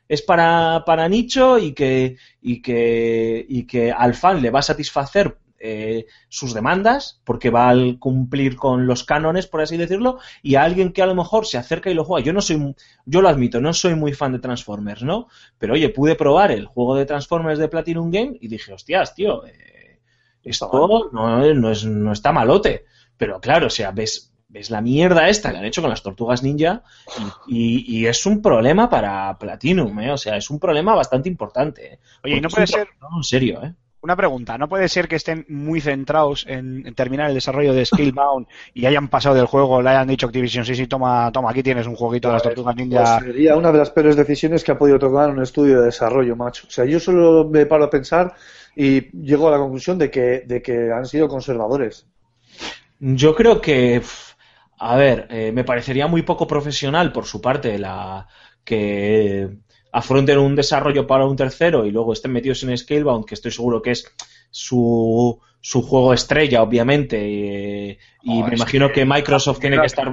es 0.08 0.22
para, 0.22 0.84
para 0.86 1.08
nicho 1.08 1.58
y 1.58 1.74
que, 1.74 2.18
y, 2.42 2.62
que, 2.62 3.46
y 3.48 3.66
que 3.66 3.92
al 3.92 4.14
fan 4.14 4.42
le 4.42 4.50
va 4.50 4.60
a 4.60 4.64
satisfacer 4.64 5.38
eh, 5.68 6.06
sus 6.30 6.54
demandas, 6.54 7.22
porque 7.24 7.50
va 7.50 7.70
a 7.72 7.76
cumplir 8.00 8.56
con 8.56 8.88
los 8.88 9.04
cánones, 9.04 9.48
por 9.48 9.62
así 9.62 9.78
decirlo, 9.78 10.20
y 10.44 10.56
a 10.56 10.64
alguien 10.64 10.92
que 10.94 11.02
a 11.02 11.06
lo 11.08 11.16
mejor 11.16 11.46
se 11.46 11.58
acerca 11.58 11.90
y 11.90 11.94
lo 11.94 12.04
juega. 12.04 12.26
Yo 12.26 12.34
no 12.34 12.42
soy, 12.42 12.76
yo 13.06 13.22
lo 13.22 13.30
admito, 13.30 13.60
no 13.62 13.74
soy 13.74 13.96
muy 13.96 14.14
fan 14.14 14.32
de 14.34 14.40
Transformers, 14.40 15.04
¿no? 15.04 15.28
Pero 15.58 15.74
oye, 15.74 15.90
pude 15.90 16.16
probar 16.16 16.52
el 16.52 16.66
juego 16.66 16.96
de 16.96 17.06
Transformers 17.06 17.60
de 17.60 17.68
Platinum 17.70 18.12
Game 18.12 18.38
y 18.40 18.48
dije, 18.48 18.74
hostias, 18.74 19.16
tío, 19.16 19.46
eh, 19.46 20.00
esto 20.44 21.10
no, 21.12 21.54
no, 21.54 21.72
es, 21.72 21.86
no 21.86 22.12
está 22.12 22.32
malote. 22.32 22.86
Pero 23.18 23.40
claro, 23.40 23.68
o 23.68 23.70
sea, 23.70 23.92
ves, 23.92 24.34
ves 24.48 24.70
la 24.70 24.82
mierda 24.82 25.30
esta 25.30 25.52
que 25.52 25.58
han 25.58 25.66
hecho 25.66 25.82
con 25.82 25.90
las 25.90 26.04
tortugas 26.04 26.44
ninja 26.44 26.84
y, 27.48 27.86
y- 27.88 28.00
y 28.02 28.08
es 28.08 28.26
un 28.26 28.42
problema 28.42 28.90
para 28.90 29.38
Platinum, 29.38 30.00
¿eh? 30.00 30.12
O 30.12 30.18
sea, 30.18 30.38
es 30.38 30.50
un 30.50 30.60
problema 30.60 30.96
bastante 30.96 31.30
importante. 31.30 31.94
¿eh? 31.94 32.00
Oye, 32.24 32.36
¿y 32.36 32.42
no 32.42 32.50
Porque 32.50 32.50
es 32.50 32.54
puede 32.56 32.68
ser, 32.68 32.88
problema 33.00 33.18
En 33.18 33.24
serio, 33.24 33.64
¿eh? 33.64 33.74
Una 34.06 34.16
pregunta, 34.16 34.58
¿no 34.58 34.70
puede 34.70 34.88
ser 34.88 35.08
que 35.08 35.16
estén 35.16 35.46
muy 35.50 35.82
centrados 35.82 36.46
en, 36.48 36.86
en 36.86 36.94
terminar 36.94 37.28
el 37.28 37.34
desarrollo 37.34 37.74
de 37.74 37.86
Skillbound 37.86 38.48
y 38.74 38.86
hayan 38.86 39.08
pasado 39.08 39.36
del 39.36 39.48
juego, 39.48 39.82
le 39.82 39.90
hayan 39.90 40.08
dicho 40.08 40.28
Activision, 40.28 40.64
sí, 40.64 40.76
sí, 40.76 40.86
toma, 40.86 41.32
toma, 41.32 41.50
aquí 41.50 41.64
tienes 41.64 41.88
un 41.88 41.96
jueguito 41.96 42.28
de 42.28 42.36
las 42.36 42.44
tortugas 42.44 42.76
ninja. 42.76 43.20
Pues 43.20 43.34
sería 43.34 43.58
una 43.58 43.72
de 43.72 43.80
las 43.80 43.90
peores 43.90 44.16
decisiones 44.16 44.64
que 44.64 44.72
ha 44.72 44.78
podido 44.78 45.00
tomar 45.00 45.32
un 45.32 45.42
estudio 45.42 45.80
de 45.80 45.88
desarrollo, 45.88 46.36
macho. 46.36 46.68
O 46.68 46.72
sea, 46.72 46.86
yo 46.86 47.00
solo 47.00 47.50
me 47.50 47.66
paro 47.66 47.86
a 47.86 47.90
pensar 47.90 48.36
y 48.76 49.10
llego 49.20 49.48
a 49.48 49.52
la 49.52 49.58
conclusión 49.58 49.98
de 49.98 50.12
que, 50.12 50.44
de 50.46 50.62
que 50.62 50.92
han 50.92 51.08
sido 51.08 51.28
conservadores. 51.28 52.06
Yo 53.00 53.34
creo 53.34 53.60
que, 53.60 54.04
a 54.78 54.96
ver, 54.96 55.28
eh, 55.32 55.52
me 55.52 55.64
parecería 55.64 56.06
muy 56.06 56.22
poco 56.22 56.46
profesional 56.46 57.12
por 57.12 57.26
su 57.26 57.42
parte 57.42 57.80
la 57.80 58.28
que 58.64 59.50
afronten 60.00 60.38
un 60.40 60.56
desarrollo 60.56 61.08
para 61.08 61.26
un 61.26 61.36
tercero 61.36 61.86
y 61.86 61.92
luego 61.92 62.12
estén 62.14 62.32
metidos 62.34 62.62
en 62.64 62.78
Scalebound, 62.78 63.26
que 63.26 63.36
estoy 63.36 63.52
seguro 63.52 63.82
que 63.82 63.92
es 63.92 64.06
su, 64.52 65.40
su 65.62 65.82
juego 65.82 66.14
estrella, 66.14 66.62
obviamente, 66.62 67.18
y, 67.28 67.98
y 68.24 68.42
Oh, 68.42 68.48
me 68.48 68.56
imagino 68.56 68.88
que- 68.90 68.94
que 68.96 69.06
Microsoft 69.06 69.60
tiene 69.60 69.78
que 69.82 69.88
estar 69.88 70.08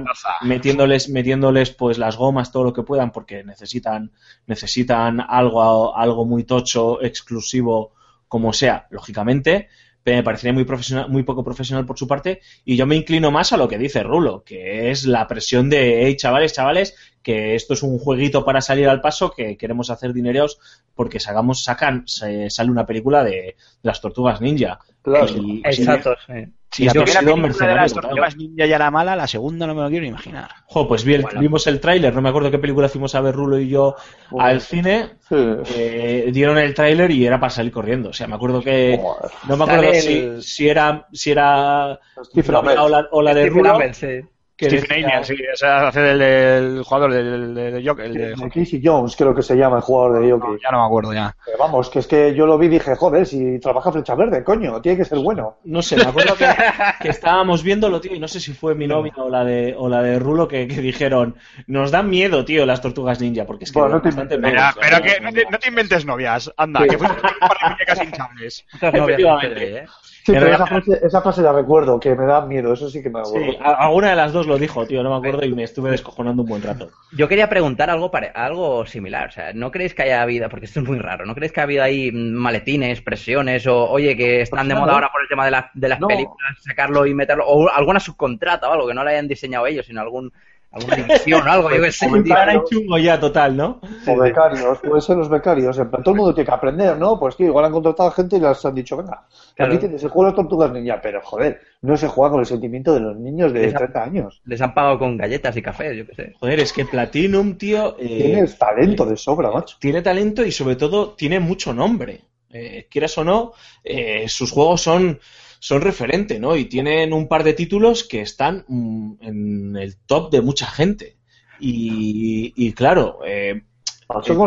metiéndoles, 0.47 1.09
metiéndoles 1.09 1.69
pues 1.71 1.97
las 1.97 2.15
gomas, 2.17 2.51
todo 2.51 2.63
lo 2.63 2.73
que 2.73 2.83
puedan, 2.83 3.11
porque 3.11 3.43
necesitan, 3.43 4.11
necesitan 4.47 5.19
algo, 5.19 5.95
algo 5.97 6.25
muy 6.25 6.43
tocho, 6.43 7.01
exclusivo, 7.03 7.91
como 8.27 8.53
sea, 8.53 8.87
lógicamente. 8.89 9.67
Pero 10.03 10.17
me 10.17 10.23
parecería 10.23 10.53
muy 10.53 10.65
profesional, 10.65 11.09
muy 11.09 11.23
poco 11.23 11.43
profesional 11.43 11.85
por 11.85 11.97
su 11.97 12.07
parte, 12.07 12.41
y 12.65 12.75
yo 12.75 12.85
me 12.85 12.95
inclino 12.95 13.31
más 13.31 13.53
a 13.53 13.57
lo 13.57 13.67
que 13.67 13.77
dice 13.77 14.03
Rulo, 14.03 14.43
que 14.43 14.91
es 14.91 15.05
la 15.05 15.27
presión 15.27 15.69
de 15.69 16.05
hey 16.05 16.15
chavales, 16.17 16.53
chavales, 16.53 16.95
que 17.21 17.55
esto 17.55 17.73
es 17.73 17.83
un 17.83 17.97
jueguito 17.99 18.43
para 18.43 18.59
salir 18.61 18.89
al 18.89 18.99
paso, 18.99 19.31
que 19.31 19.55
queremos 19.57 19.89
hacer 19.89 20.11
dineros 20.11 20.59
porque 20.93 21.19
sacamos, 21.21 21.63
sacan, 21.63 22.03
se- 22.05 22.49
sale 22.49 22.69
una 22.69 22.85
película 22.85 23.23
de, 23.23 23.31
de 23.31 23.55
las 23.81 24.01
tortugas 24.01 24.41
ninja. 24.41 24.79
Claro. 25.01 25.27
Y- 25.37 25.61
Exacto, 25.63 26.15
sí. 26.27 26.33
Si 26.73 26.85
yo 26.85 26.91
primera 26.91 27.19
he 27.19 27.23
sido 27.23 27.37
mercenario 27.37 28.21
las 28.21 28.35
ninja 28.35 28.65
ya 28.65 28.75
era 28.77 28.89
mala, 28.91 29.15
la 29.15 29.27
segunda 29.27 29.67
no 29.67 29.75
me 29.75 29.83
lo 29.83 29.89
quiero 29.89 30.01
ni 30.03 30.09
imaginar. 30.09 30.49
Jo, 30.65 30.87
pues 30.87 31.03
vi 31.03 31.13
el- 31.13 31.21
Bueno. 31.21 31.39
vimos 31.39 31.67
el 31.67 31.79
tráiler, 31.79 32.13
no 32.15 32.21
me 32.21 32.29
acuerdo 32.29 32.49
qué 32.49 32.57
película 32.57 32.89
fuimos 32.89 33.13
a 33.15 33.21
ver 33.21 33.35
Rulo 33.35 33.59
y 33.59 33.69
yo 33.69 33.95
al 34.39 34.59
cine, 34.59 35.11
Sí. 35.29 35.35
eh, 35.75 36.29
dieron 36.33 36.57
el 36.57 36.73
tráiler 36.73 37.11
y 37.11 37.25
era 37.25 37.39
para 37.39 37.51
salir 37.51 37.71
corriendo. 37.71 38.09
O 38.09 38.13
sea, 38.13 38.27
me 38.27 38.35
acuerdo 38.35 38.61
que 38.61 38.97
Joder. 38.99 39.31
no 39.47 39.57
me 39.57 39.63
acuerdo 39.65 39.93
si, 39.93 40.17
el- 40.17 40.41
si 40.43 40.67
era 40.67 41.07
si 41.13 41.31
era 41.31 41.99
la 42.47 42.83
o 42.83 42.89
la, 42.89 43.07
o 43.11 43.21
la 43.21 43.33
de 43.33 43.45
Rulo 43.49 43.77
sí. 43.93 44.07
Que 44.55 44.69
Stephen 44.69 45.01
decía- 45.03 45.23
sí, 45.23 45.33
o 45.51 45.55
sea, 45.57 45.87
hace 45.87 45.99
del, 46.01 46.19
del 46.19 46.83
jugador 46.83 47.11
del, 47.13 47.53
del, 47.53 47.73
del 47.73 47.87
Joker, 47.87 48.05
el 48.05 48.13
de- 48.13 48.29
De 48.35 48.49
Casey 48.49 48.81
Jones, 48.83 49.15
creo 49.15 49.33
que 49.33 49.41
se 49.41 49.55
llama 49.55 49.77
el 49.77 49.81
jugador 49.81 50.21
de 50.21 50.27
Yoki. 50.29 50.47
ya 50.63 50.71
no 50.71 50.79
me 50.79 50.85
acuerdo 50.85 51.13
ya. 51.13 51.35
Pero 51.45 51.57
vamos, 51.57 51.89
que 51.89 51.99
es 51.99 52.07
que 52.07 52.35
yo 52.35 52.45
lo 52.45 52.57
vi 52.57 52.67
y 52.67 52.69
dije, 52.69 52.95
joder, 52.95 53.25
si 53.25 53.59
trabaja 53.59 53.91
Flecha 53.91 54.15
Verde, 54.15 54.43
coño, 54.43 54.79
tiene 54.81 54.97
que 54.99 55.05
ser 55.05 55.17
bueno. 55.19 55.57
No 55.63 55.81
sé, 55.81 55.95
me 55.97 56.03
acuerdo 56.03 56.35
que, 56.35 56.45
que 57.01 57.09
estábamos 57.09 57.63
viéndolo, 57.63 57.99
tío, 57.99 58.13
y 58.13 58.19
no 58.19 58.27
sé 58.27 58.39
si 58.39 58.53
fue 58.53 58.75
mi 58.75 58.87
novia 58.87 59.13
o 59.17 59.29
la 59.29 59.43
de, 59.43 59.73
o 59.77 59.89
la 59.89 60.01
de 60.03 60.19
Rulo 60.19 60.47
que, 60.47 60.67
que 60.67 60.81
dijeron, 60.81 61.35
nos 61.67 61.91
dan 61.91 62.09
miedo, 62.09 62.45
tío, 62.45 62.65
las 62.65 62.81
tortugas 62.81 63.19
ninja, 63.19 63.45
porque 63.45 63.63
es 63.65 63.71
que 63.71 63.79
Bueno, 63.79 63.95
no 63.95 64.01
te 64.01 64.09
bastante 64.09 64.35
inventes. 64.35 64.61
miedo, 64.61 64.75
Pero, 64.79 65.01
que 65.01 65.19
no 65.19 65.31
te, 65.33 65.45
no 65.49 65.57
te 65.59 65.67
inventes 65.69 66.05
novias, 66.05 66.51
anda, 66.57 66.81
Sí. 66.83 66.89
que 66.89 66.97
fuiste 66.99 67.17
un 67.17 67.39
par 67.47 67.57
de 67.63 67.69
muñecas 67.71 68.03
hinchables. 68.03 68.65
Efectivamente. 68.81 69.77
¿eh? 69.79 69.85
Sí, 70.25 70.31
pero 70.31 70.47
esa 70.47 70.65
frase, 70.65 70.99
esa 71.03 71.21
frase 71.21 71.41
la 71.41 71.51
recuerdo, 71.51 71.99
que 71.99 72.15
me 72.15 72.25
da 72.25 72.45
miedo, 72.45 72.71
eso 72.71 72.89
sí 72.89 73.03
que 73.03 73.09
me 73.09 73.19
da 73.19 73.25
Sí, 73.25 73.57
alguna 73.61 74.11
de 74.11 74.15
las 74.15 74.31
dos 74.31 74.47
lo 74.47 74.57
dijo, 74.57 74.85
tío, 74.87 75.03
no 75.03 75.09
me 75.09 75.17
acuerdo, 75.17 75.45
y 75.45 75.53
me 75.53 75.63
estuve 75.63 75.91
descojonando 75.91 76.43
un 76.43 76.47
buen 76.47 76.61
rato. 76.61 76.89
Yo 77.11 77.27
quería 77.27 77.49
preguntar 77.49 77.89
algo 77.89 78.09
pare- 78.09 78.31
algo 78.33 78.85
similar, 78.85 79.27
o 79.27 79.31
sea, 79.33 79.51
¿no 79.53 79.69
creéis 79.69 79.93
que 79.93 80.03
haya 80.03 80.21
habido, 80.21 80.47
porque 80.47 80.65
esto 80.65 80.79
es 80.79 80.87
muy 80.87 80.97
raro, 80.97 81.25
¿no 81.25 81.35
creéis 81.35 81.51
que 81.51 81.59
ha 81.59 81.63
habido 81.63 81.83
ahí 81.83 82.09
maletines, 82.13 83.01
presiones, 83.01 83.67
o 83.67 83.89
oye, 83.89 84.15
que 84.15 84.39
están 84.41 84.69
de 84.69 84.75
Pues 84.75 84.81
moda 84.81 84.91
no. 84.91 84.95
ahora 84.95 85.09
por 85.11 85.21
el 85.23 85.27
tema 85.27 85.43
de, 85.43 85.51
la- 85.51 85.71
de 85.73 85.89
las 85.89 85.99
No. 85.99 86.07
películas, 86.07 86.57
sacarlo 86.61 87.05
y 87.05 87.13
meterlo, 87.13 87.45
o 87.45 87.69
alguna 87.69 87.99
subcontrata 87.99 88.69
o 88.69 88.73
algo, 88.73 88.87
que 88.87 88.93
no 88.93 89.03
la 89.03 89.11
hayan 89.11 89.27
diseñado 89.27 89.67
ellos, 89.67 89.85
sino 89.85 89.99
algún, 89.99 90.31
alguna 90.73 90.95
división 90.97 91.47
o 91.47 91.51
algo, 91.51 91.69
yo 91.71 91.81
qué 91.83 91.91
sé, 91.91 92.07
hay 92.07 92.57
chungo 92.69 92.97
ya, 92.97 93.19
total, 93.19 93.55
¿no? 93.55 93.79
O 94.07 94.17
becarios, 94.17 94.79
puede 94.79 95.01
ser 95.01 95.17
los 95.17 95.29
becarios. 95.29 95.77
En 95.77 95.89
plan, 95.89 96.01
todo 96.03 96.13
el 96.15 96.17
mundo 96.19 96.33
tiene 96.33 96.47
que 96.47 96.53
aprender, 96.55 96.97
¿no? 96.97 97.19
Pues 97.19 97.35
tío, 97.37 97.45
igual 97.47 97.65
han 97.65 97.71
contratado 97.71 98.09
gente 98.11 98.37
y 98.37 98.39
les 98.39 98.65
han 98.65 98.73
dicho, 98.75 98.97
venga, 98.97 99.23
Claro. 99.55 99.71
aquí 99.71 99.79
tienes 99.81 100.01
el 100.03 100.09
juego 100.09 100.23
de 100.31 100.31
las 100.31 100.35
tortugas 100.35 100.71
ninja, 100.71 100.99
pero 101.01 101.21
joder, 101.23 101.61
no 101.83 101.95
se 101.95 102.07
juega 102.07 102.31
con 102.31 102.39
el 102.39 102.45
sentimiento 102.47 102.93
de 102.93 102.99
los 103.01 103.15
niños 103.15 103.53
de 103.53 103.67
Esa- 103.67 103.77
30 103.77 104.03
años. 104.03 104.41
Les 104.45 104.59
han 104.61 104.73
pagado 104.73 104.97
con 104.97 105.15
galletas 105.15 105.55
y 105.55 105.61
cafés, 105.61 105.95
yo 105.95 106.07
qué 106.07 106.15
sé. 106.15 106.33
Joder, 106.39 106.59
es 106.59 106.73
que 106.73 106.85
Platinum, 106.85 107.55
tío, 107.55 107.95
eh, 107.99 108.07
Tienes 108.23 108.57
talento 108.57 109.05
de 109.05 109.15
sobra, 109.15 109.51
macho. 109.51 109.77
tiene 109.79 110.01
talento 110.01 110.43
y 110.43 110.51
sobre 110.51 110.75
todo 110.75 111.11
tiene 111.11 111.39
mucho 111.39 111.73
nombre. 111.73 112.21
Eh, 112.51 112.87
quieras 112.89 113.17
o 113.17 113.23
no, 113.23 113.53
eh, 113.83 114.25
sus 114.27 114.51
juegos 114.51 114.81
son, 114.81 115.19
son 115.63 115.79
referente, 115.81 116.39
¿no? 116.39 116.57
Y 116.57 116.65
tienen 116.65 117.13
un 117.13 117.29
par 117.29 117.45
de 117.45 117.53
títulos 117.53 118.03
que 118.03 118.19
están 118.19 118.65
mm, 118.67 119.13
en 119.21 119.75
el 119.77 119.95
top 119.95 120.29
de 120.29 120.41
mucha 120.41 120.65
gente. 120.67 121.15
Y, 121.57 122.51
y 122.57 122.73
claro, 122.73 123.19
eh, 123.25 123.61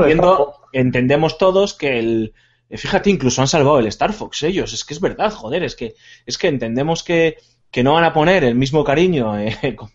entiendo- 0.05 0.55
entendemos 0.73 1.39
todos 1.39 1.73
que 1.73 1.99
el... 1.99 2.35
eh, 2.69 2.77
Fíjate, 2.77 3.09
incluso 3.09 3.41
han 3.41 3.49
salvado 3.49 3.79
el 3.79 3.87
Star 3.87 4.13
Fox 4.13 4.43
ellos. 4.43 4.75
Es 4.75 4.85
que 4.85 4.93
es 4.93 5.01
verdad, 5.01 5.33
joder, 5.33 5.63
es 5.63 5.75
que, 5.75 5.95
es 6.27 6.37
que 6.37 6.49
entendemos 6.49 7.03
que, 7.03 7.39
que 7.71 7.83
no 7.83 7.95
van 7.95 8.05
a 8.05 8.13
poner 8.13 8.45
el 8.45 8.55
mismo 8.55 8.85
cariño 8.85 9.39
eh, 9.39 9.75
con- 9.77 9.91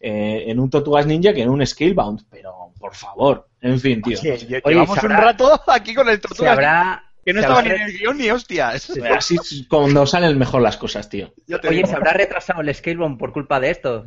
eh, 0.00 0.44
en 0.46 0.58
un 0.58 0.70
Tortugas 0.70 1.04
Ninja 1.06 1.34
que 1.34 1.42
en 1.42 1.50
un 1.50 1.66
Scalebound. 1.66 2.22
Pero, 2.30 2.72
por 2.78 2.94
favor, 2.94 3.46
en 3.60 3.78
fin, 3.78 4.00
tío. 4.00 4.18
Oye, 4.18 4.32
Oye, 4.32 4.62
llevamos 4.64 4.96
¿sabrá- 4.98 5.18
un 5.18 5.22
rato 5.22 5.60
aquí 5.66 5.94
con 5.94 6.08
el 6.08 6.14
Se 6.14 6.20
tortugas 6.22 6.52
habrá... 6.52 7.11
que 7.24 7.32
no 7.32 7.40
se 7.40 7.46
estaban 7.46 7.64
habrá- 7.66 7.76
en 7.76 7.82
el 7.82 7.98
guion 7.98 8.18
ni 8.18 8.30
hostias. 8.30 8.90
Así 9.16 9.36
es 9.36 9.66
cuando 9.68 10.06
salen 10.06 10.38
mejor 10.38 10.62
las 10.62 10.76
cosas, 10.76 11.08
tío. 11.08 11.32
Oye, 11.48 11.76
digo. 11.76 11.88
¿se 11.88 11.94
habrá 11.96 12.12
retrasado 12.12 12.60
el 12.60 12.74
Scalebound 12.74 13.18
por 13.18 13.32
culpa 13.32 13.60
de 13.60 13.70
esto? 13.70 14.06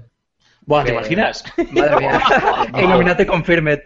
Buah, 0.68 0.84
¿te 0.84 0.92
imaginas? 0.94 1.44
Madre 1.72 1.98
mía. 1.98 2.22
Illuminati 2.82 3.26
confirmed. 3.26 3.82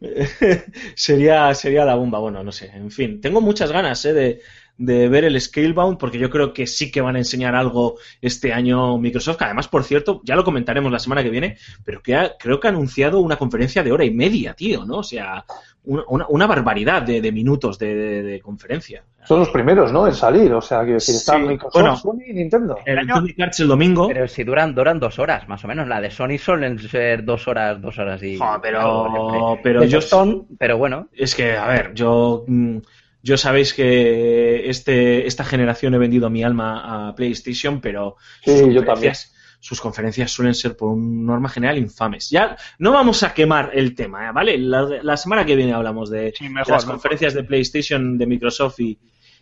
sería, 0.96 1.54
sería 1.54 1.84
la 1.84 1.94
bomba, 1.94 2.18
bueno, 2.18 2.42
no 2.42 2.50
sé. 2.52 2.70
En 2.74 2.90
fin, 2.90 3.20
tengo 3.20 3.40
muchas 3.40 3.70
ganas 3.70 4.04
eh, 4.04 4.12
de, 4.12 4.40
de 4.76 5.08
ver 5.08 5.24
el 5.24 5.40
Scalebound 5.40 5.98
porque 5.98 6.18
yo 6.18 6.30
creo 6.30 6.52
que 6.52 6.66
sí 6.66 6.90
que 6.90 7.00
van 7.00 7.14
a 7.14 7.18
enseñar 7.18 7.54
algo 7.54 7.96
este 8.20 8.52
año 8.52 8.98
Microsoft. 8.98 9.36
que 9.38 9.44
Además, 9.44 9.68
por 9.68 9.84
cierto, 9.84 10.20
ya 10.24 10.34
lo 10.34 10.42
comentaremos 10.44 10.90
la 10.90 10.98
semana 10.98 11.22
que 11.22 11.30
viene, 11.30 11.56
pero 11.84 12.02
que 12.02 12.16
ha- 12.16 12.32
creo 12.38 12.58
que 12.58 12.66
ha 12.66 12.70
anunciado 12.70 13.20
una 13.20 13.36
conferencia 13.36 13.82
de 13.84 13.92
hora 13.92 14.04
y 14.04 14.10
media, 14.10 14.54
tío, 14.54 14.84
¿no? 14.84 14.96
O 14.98 15.02
sea, 15.04 15.44
una, 15.84 16.02
una- 16.08 16.26
una 16.28 16.46
barbaridad 16.48 17.02
de, 17.02 17.20
de 17.20 17.30
minutos 17.30 17.78
de, 17.78 17.94
de- 17.94 18.22
de 18.24 18.40
conferencia. 18.40 19.04
Son 19.24 19.38
los 19.38 19.48
primeros, 19.50 19.92
¿no? 19.92 20.06
En 20.08 20.12
salir, 20.14 20.52
o 20.52 20.60
sea, 20.60 20.80
quiero 20.80 20.94
decir, 20.94 21.14
está 21.14 21.36
Sí, 21.36 21.42
Microsoft, 21.42 21.72
bueno. 21.80 21.96
Sony 21.96 22.22
y 22.26 22.32
Nintendo. 22.34 22.76
El 22.84 22.98
año- 22.98 23.04
Electronic 23.14 23.40
Arts 23.40 23.60
el 23.60 23.68
domingo. 23.68 24.08
Pero 24.08 24.26
si 24.28 24.42
duran, 24.44 24.74
duran 24.74 24.98
dos 24.98 25.18
horas, 25.20 25.48
más 25.48 25.64
o 25.64 25.68
menos. 25.68 25.86
La 25.86 26.00
de 26.00 26.10
Sony 26.10 26.36
suelen 26.38 26.78
ser 26.80 27.24
dos 27.24 27.46
horas, 27.46 27.80
dos 27.80 27.96
horas 27.98 28.20
y... 28.24 28.36
Jo, 28.38 28.58
pero- 28.60 29.58
pero 29.62 29.84
yo- 29.84 30.00
son, 30.00 30.46
pero 30.58 30.78
bueno. 30.78 31.08
Es 31.12 31.34
que, 31.34 31.56
a 31.56 31.68
ver, 31.68 31.94
yo, 31.94 32.44
mm, 32.46 32.78
yo 33.24 33.38
sabéis 33.38 33.72
que 33.72 34.68
este, 34.68 35.26
esta 35.26 35.44
generación 35.44 35.94
he 35.94 35.98
vendido 35.98 36.28
mi 36.28 36.44
alma 36.44 37.08
a 37.08 37.14
PlayStation, 37.14 37.80
pero 37.80 38.16
Sí, 38.44 38.50
sus, 38.58 38.74
yo 38.74 38.84
conferencias, 38.84 39.34
sus 39.60 39.80
conferencias 39.80 40.30
suelen 40.30 40.54
ser 40.54 40.76
por 40.76 40.90
un 40.90 41.24
norma 41.24 41.48
general 41.48 41.78
infames. 41.78 42.28
Ya 42.28 42.54
no 42.78 42.92
vamos 42.92 43.22
a 43.22 43.32
quemar 43.32 43.70
el 43.72 43.94
tema, 43.94 44.28
¿eh? 44.28 44.32
¿vale? 44.32 44.58
La, 44.58 44.82
la 45.02 45.16
semana 45.16 45.46
que 45.46 45.56
viene 45.56 45.72
hablamos 45.72 46.10
de, 46.10 46.34
Sí, 46.36 46.44
de 46.44 46.50
mejor, 46.50 46.72
las 46.74 46.84
mejor. 46.84 46.96
conferencias 46.96 47.32
de 47.32 47.44
PlayStation, 47.44 48.18
de 48.18 48.26
Microsoft 48.26 48.78
y, 48.80 48.98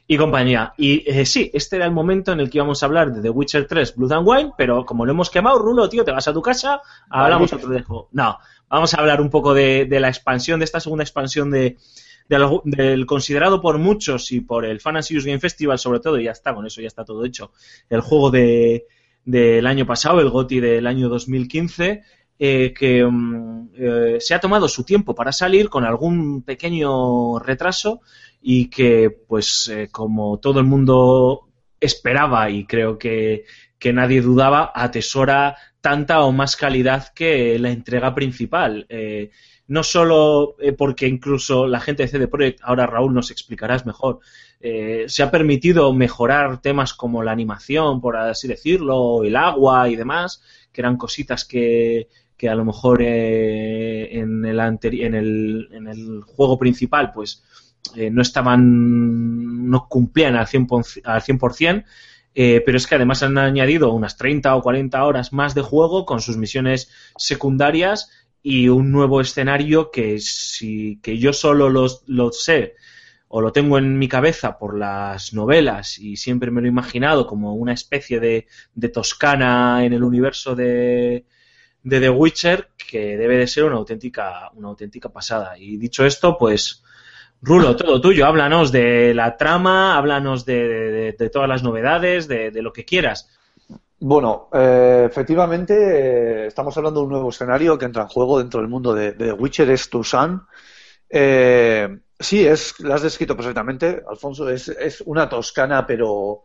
y 0.07 0.17
compañía. 0.17 0.75
Y 0.79 1.03
eh, 1.11 1.27
sí, 1.27 1.51
este 1.53 1.75
era 1.75 1.85
el 1.87 1.93
momento 1.93 2.31
en 2.31 2.39
el 2.39 2.51
que 2.51 2.59
íbamos 2.59 2.85
a 2.85 2.87
hablar 2.87 3.13
de 3.13 3.21
The 3.21 3.31
Witcher 3.31 3.67
3 3.67 3.97
Blood 3.97 4.13
and 4.13 4.29
Wine, 4.29 4.53
pero 4.57 4.85
como 4.87 5.05
lo 5.05 5.11
hemos 5.11 5.29
quemado, 5.29 5.59
Rulo, 5.59 5.89
tío, 5.89 6.05
te 6.05 6.13
vas 6.13 6.29
a 6.29 6.33
tu 6.33 6.41
casa, 6.41 6.81
hablamos 7.11 7.53
otro 7.53 7.69
de 7.71 7.83
juego. 7.83 8.09
No, 8.13 8.39
vamos 8.69 8.95
a 8.95 9.01
hablar 9.01 9.21
un 9.21 9.29
poco 9.29 9.55
de, 9.55 9.87
de 9.87 9.99
la 9.99 10.07
expansión, 10.09 10.61
de 10.61 10.67
esta 10.67 10.79
segunda 10.79 11.03
expansión 11.03 11.51
de, 11.51 11.79
del 12.29 13.07
considerado 13.07 13.61
por 13.61 13.79
muchos 13.79 14.33
y 14.33 14.41
por 14.41 14.65
el 14.65 14.81
Fan 14.81 14.97
and 14.97 15.05
Serious 15.05 15.27
Game 15.27 15.41
Festival 15.41 15.79
sobre 15.79 16.01
todo, 16.01 16.19
y 16.19 16.25
ya 16.25 16.33
está, 16.33 16.55
con 16.55 16.67
eso 16.67 16.81
ya 16.81 16.89
está 16.89 17.05
todo 17.05 17.25
hecho, 17.25 17.53
el 17.89 18.01
juego 18.01 18.31
de 18.31 18.87
del 19.25 19.67
año 19.67 19.87
pasado, 19.87 20.21
el 20.21 20.31
GOTI 20.31 20.61
del 20.61 20.87
año 20.87 21.09
2015, 21.09 22.03
eh, 22.39 22.75
que 22.77 23.05
mm, 23.05 23.69
eh, 23.77 24.17
se 24.19 24.35
ha 24.35 24.41
tomado 24.41 24.69
su 24.69 24.85
tiempo 24.85 25.15
para 25.15 25.33
salir 25.33 25.69
con 25.69 25.85
algún 25.85 26.43
pequeño 26.43 27.39
retraso 27.39 28.01
y 28.41 28.69
que, 28.69 29.11
pues, 29.11 29.69
eh, 29.69 29.89
como 29.93 30.39
todo 30.41 30.59
el 30.59 30.67
mundo 30.67 31.49
esperaba 31.81 32.51
y 32.51 32.65
creo 32.65 32.99
que, 32.99 33.45
que 33.79 33.93
nadie 33.93 34.21
dudaba, 34.21 34.73
atesora 34.75 35.57
tanta 35.81 36.23
o 36.23 36.33
más 36.33 36.57
calidad 36.57 37.13
que 37.15 37.59
la 37.59 37.71
entrega 37.71 38.15
principal. 38.15 38.87
Eh, 38.89 39.31
no 39.69 39.83
solo 39.83 40.57
eh, 40.61 40.73
porque 40.73 41.07
incluso 41.07 41.67
la 41.67 41.81
gente 41.81 42.03
de 42.03 42.09
CD 42.09 42.29
Projekt, 42.29 42.61
ahora 42.63 42.87
Raúl 42.87 43.15
nos 43.15 43.31
explicarás 43.31 43.87
mejor, 43.87 44.21
eh, 44.61 45.05
se 45.09 45.23
ha 45.23 45.31
permitido 45.31 45.93
mejorar 45.93 46.61
temas 46.61 46.95
como 46.95 47.23
la 47.23 47.33
animación, 47.33 48.01
por 48.01 48.17
así 48.17 48.49
decirlo, 48.49 49.25
el 49.25 49.37
agua 49.37 49.89
y 49.89 49.97
demás, 49.97 50.43
que 50.73 50.81
eran 50.81 50.97
cositas 50.97 51.45
que, 51.45 52.09
que 52.37 52.49
a 52.49 52.55
lo 52.55 52.65
mejor 52.65 53.03
eh, 53.03 54.19
en, 54.19 54.45
el 54.45 54.59
en, 54.59 55.15
el, 55.15 55.69
en 55.71 55.87
el 55.87 56.23
juego 56.23 56.59
principal 56.59 57.13
pues 57.13 57.45
eh, 57.95 58.11
no 58.11 58.23
estaban, 58.23 59.71
no 59.71 59.87
cumplían 59.89 60.35
al 60.37 60.47
100%, 60.47 61.03
al 61.05 61.23
100% 61.23 61.85
eh, 62.35 62.63
pero 62.65 62.79
es 62.79 62.87
que 62.87 62.95
además 62.95 63.23
han 63.23 63.37
añadido 63.37 63.93
unas 63.93 64.17
30 64.17 64.57
o 64.57 64.63
40 64.63 65.05
horas 65.05 65.33
más 65.33 65.55
de 65.55 65.61
juego 65.61 66.07
con 66.07 66.21
sus 66.21 66.39
misiones 66.39 66.91
secundarias 67.17 68.11
y 68.43 68.69
un 68.69 68.91
nuevo 68.93 69.21
escenario 69.21 69.91
que 69.91 70.19
si 70.21 70.99
que 71.03 71.19
yo 71.19 71.33
solo 71.33 71.69
los- 71.71 72.03
lo 72.07 72.33
sé 72.33 72.75
o 73.29 73.41
lo 73.41 73.53
tengo 73.53 73.79
en 73.79 73.99
mi 73.99 74.09
cabeza 74.09 74.59
por 74.59 74.77
las 74.79 75.33
novelas 75.35 75.99
y 75.99 76.17
siempre 76.17 76.51
me 76.51 76.61
lo 76.61 76.67
he 76.67 76.71
imaginado 76.71 77.27
como 77.27 77.55
una 77.55 77.73
especie 77.73 78.21
de, 78.21 78.47
de 78.75 78.89
Toscana 78.91 79.85
en 79.85 79.93
el 79.95 80.05
universo 80.05 80.55
de, 80.55 81.25
de 81.83 82.01
The 82.01 82.11
Witcher 82.11 82.71
que 82.77 83.17
debe 83.17 83.37
de 83.39 83.47
ser 83.47 83.65
una 83.65 83.77
auténtica, 83.77 84.51
una 84.55 84.69
auténtica 84.69 85.09
pasada. 85.11 85.59
Y 85.59 85.77
dicho 85.79 86.05
esto, 86.07 86.37
pues 86.39 86.83
Rulo, 87.41 87.77
todo 87.77 88.01
tuyo, 88.01 88.27
háblanos 88.27 88.73
de 88.73 89.15
la 89.15 89.37
trama, 89.37 89.97
háblanos 89.97 90.45
de, 90.45 90.69
de- 90.69 91.13
de 91.13 91.31
todas 91.31 91.49
las 91.49 91.63
novedades, 91.63 92.29
de, 92.29 92.51
de 92.51 92.63
lo 92.63 92.73
que 92.73 92.85
quieras. 92.85 93.29
Bueno, 94.05 94.49
eh, 94.53 95.07
efectivamente, 95.09 95.75
eh, 96.45 96.47
estamos 96.49 96.77
hablando 96.77 96.99
de 97.01 97.05
un 97.07 97.13
nuevo 97.13 97.29
escenario 97.29 97.79
que 97.79 97.85
entra 97.85 98.03
en 98.03 98.09
juego 98.09 98.39
dentro 98.41 98.61
del 98.61 98.69
mundo 98.69 98.93
de, 98.95 99.33
Witcher, 99.33 99.71
es 99.71 99.89
Tucson. 99.89 100.45
Eh, 101.09 101.89
sí, 102.19 102.45
es, 102.45 102.81
lo 102.81 102.95
has 102.95 103.03
descrito 103.03 103.37
perfectamente, 103.37 104.03
Alfonso, 104.11 104.49
es, 104.49 104.69
es 104.69 105.03
una 105.03 105.29
toscana, 105.29 105.87
pero 105.87 106.43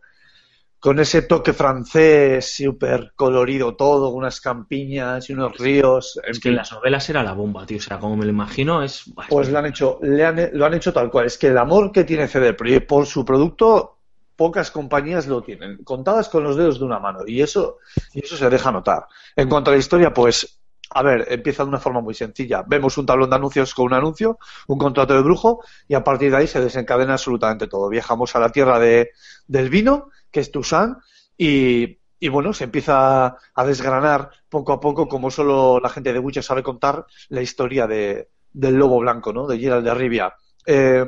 con 0.78 1.00
ese 1.00 1.22
toque 1.22 1.52
francés 1.52 2.54
súper 2.56 3.12
colorido 3.16 3.74
todo, 3.74 4.10
unas 4.10 4.40
campiñas 4.40 5.28
y 5.28 5.32
unos 5.32 5.58
ríos. 5.58 6.20
en 6.24 6.30
Es 6.30 6.40
que 6.40 6.50
en 6.50 6.56
las 6.56 6.70
novelas 6.70 7.10
era 7.10 7.24
la 7.24 7.32
bomba, 7.32 7.66
tío. 7.66 7.78
O 7.78 7.80
sea, 7.80 7.98
como 7.98 8.16
me 8.16 8.24
lo 8.24 8.30
imagino, 8.30 8.84
es. 8.84 9.12
Pues 9.28 9.50
lo 9.50 9.58
han 9.58 9.66
hecho, 9.66 9.98
le 10.02 10.24
han- 10.24 10.50
lo 10.52 10.64
han 10.64 10.74
hecho 10.74 10.92
tal 10.92 11.10
cual. 11.10 11.26
Es 11.26 11.36
que 11.38 11.48
el 11.48 11.58
amor 11.58 11.90
que 11.90 12.04
tiene 12.04 12.28
CD 12.28 12.54
Projekt 12.54 12.86
por 12.86 13.06
su 13.06 13.24
producto, 13.24 13.97
pocas 14.38 14.70
compañías 14.70 15.26
lo 15.26 15.42
tienen, 15.42 15.82
contadas 15.82 16.28
con 16.28 16.44
los 16.44 16.56
dedos 16.56 16.78
de 16.78 16.84
una 16.84 17.00
mano, 17.00 17.24
y 17.26 17.42
eso, 17.42 17.78
y 18.14 18.24
eso 18.24 18.36
se 18.36 18.48
deja 18.48 18.70
notar. 18.70 19.06
En 19.34 19.48
cuanto 19.48 19.70
a 19.70 19.74
la 19.74 19.80
historia, 19.80 20.14
pues, 20.14 20.60
a 20.90 21.02
ver, 21.02 21.26
empieza 21.28 21.64
de 21.64 21.70
una 21.70 21.80
forma 21.80 22.00
muy 22.00 22.14
sencilla. 22.14 22.62
Vemos 22.64 22.96
un 22.98 23.04
tablón 23.04 23.30
de 23.30 23.36
anuncios 23.36 23.74
con 23.74 23.86
un 23.86 23.94
anuncio, 23.94 24.38
un 24.68 24.78
contrato 24.78 25.12
de 25.14 25.22
brujo, 25.22 25.60
y 25.88 25.94
a 25.94 26.04
partir 26.04 26.30
de 26.30 26.36
ahí 26.36 26.46
se 26.46 26.60
desencadena 26.60 27.14
absolutamente 27.14 27.66
todo. 27.66 27.88
Viajamos 27.88 28.36
a 28.36 28.38
la 28.38 28.50
tierra 28.50 28.78
de, 28.78 29.10
del 29.48 29.70
vino, 29.70 30.10
que 30.30 30.38
es 30.38 30.52
Tucson, 30.52 30.98
y, 31.36 31.98
y 32.20 32.28
bueno, 32.28 32.52
se 32.52 32.64
empieza 32.64 33.36
a 33.54 33.64
desgranar 33.66 34.30
poco 34.48 34.72
a 34.72 34.78
poco, 34.78 35.08
como 35.08 35.32
solo 35.32 35.80
la 35.80 35.88
gente 35.88 36.12
de 36.12 36.20
Witcher 36.20 36.44
sabe 36.44 36.62
contar, 36.62 37.06
la 37.28 37.42
historia 37.42 37.88
de, 37.88 38.28
del 38.52 38.76
lobo 38.76 39.00
blanco, 39.00 39.32
¿no? 39.32 39.48
De 39.48 39.58
Geralt 39.58 39.84
de 39.84 39.94
Rivia. 39.94 40.34
Eh, 40.64 41.06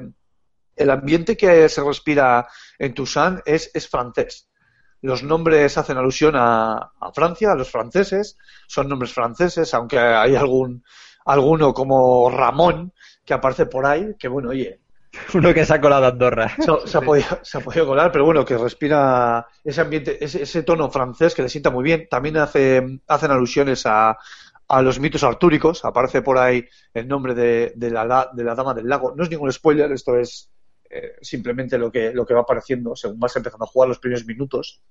el 0.77 0.91
ambiente 0.91 1.37
que 1.37 1.69
se 1.69 1.83
respira 1.83 2.49
en 2.79 2.95
Toussaint 2.95 3.41
es, 3.45 3.71
es 3.75 3.89
francés. 3.89 4.49
Los 5.03 5.23
nombres 5.23 5.79
hacen 5.79 5.97
alusión 5.97 6.35
a, 6.37 6.93
a 7.01 7.13
Francia, 7.15 7.53
a 7.53 7.55
los 7.57 7.71
franceses, 7.71 8.37
son 8.67 8.89
nombres 8.89 9.13
franceses, 9.13 9.73
aunque 9.75 9.99
hay 9.99 10.37
algún 10.37 10.85
alguno 11.25 11.73
como 11.73 12.31
Ramón 12.31 12.93
que 13.25 13.35
aparece 13.35 13.67
por 13.67 13.87
ahí, 13.87 14.15
que 14.19 14.29
bueno, 14.29 14.51
oye, 14.51 14.81
Uno 15.35 15.53
que 15.53 15.65
se 15.65 15.75
ha 15.75 15.81
colado 15.81 16.05
a 16.05 16.09
Andorra. 16.11 16.55
se, 16.57 16.87
se 16.89 16.99
ha 16.99 17.01
podido, 17.01 17.27
se 17.43 17.59
ha 17.59 17.61
podido 17.61 17.85
colar, 17.87 18.13
pero 18.13 18.25
bueno, 18.25 18.45
que 18.45 18.57
respira 18.57 19.45
ese 19.65 19.81
ambiente, 19.81 20.25
ese, 20.25 20.43
ese 20.43 20.63
tono 20.63 20.89
francés 20.89 21.35
que 21.35 21.43
le 21.43 21.49
sienta 21.49 21.71
muy 21.71 21.83
bien. 21.83 22.07
También 22.09 22.37
hace, 22.37 23.01
hacen 23.09 23.31
alusiones 23.33 23.87
a, 23.87 24.17
a 24.69 24.83
los 24.83 25.01
mitos 25.01 25.25
artúricos. 25.25 25.85
Aparece 25.85 26.23
por 26.23 26.39
ahí 26.39 26.65
el 26.95 27.09
nombre 27.09 27.35
de, 27.35 27.73
de 27.75 27.91
la, 27.91 28.05
la- 28.05 28.31
de 28.33 28.45
la 28.45 28.55
Dama 28.55 28.73
del 28.73 28.89
Lago. 28.89 29.13
No 29.17 29.25
es 29.25 29.31
ningún 29.31 29.51
spoiler, 29.53 29.91
esto 29.91 30.17
es 30.17 30.49
eh, 30.91 31.17
simplemente 31.23 31.79
lo 31.79 31.91
que, 31.91 32.13
lo 32.13 32.27
que 32.27 32.35
va 32.35 32.41
apareciendo 32.41 32.97
según 32.97 33.21
vas 33.21 33.37
empezando 33.37 33.65
a 33.65 33.69
jugar 33.69 33.89
los 33.89 33.99
primeros 33.99 34.27
minutos. 34.27 34.83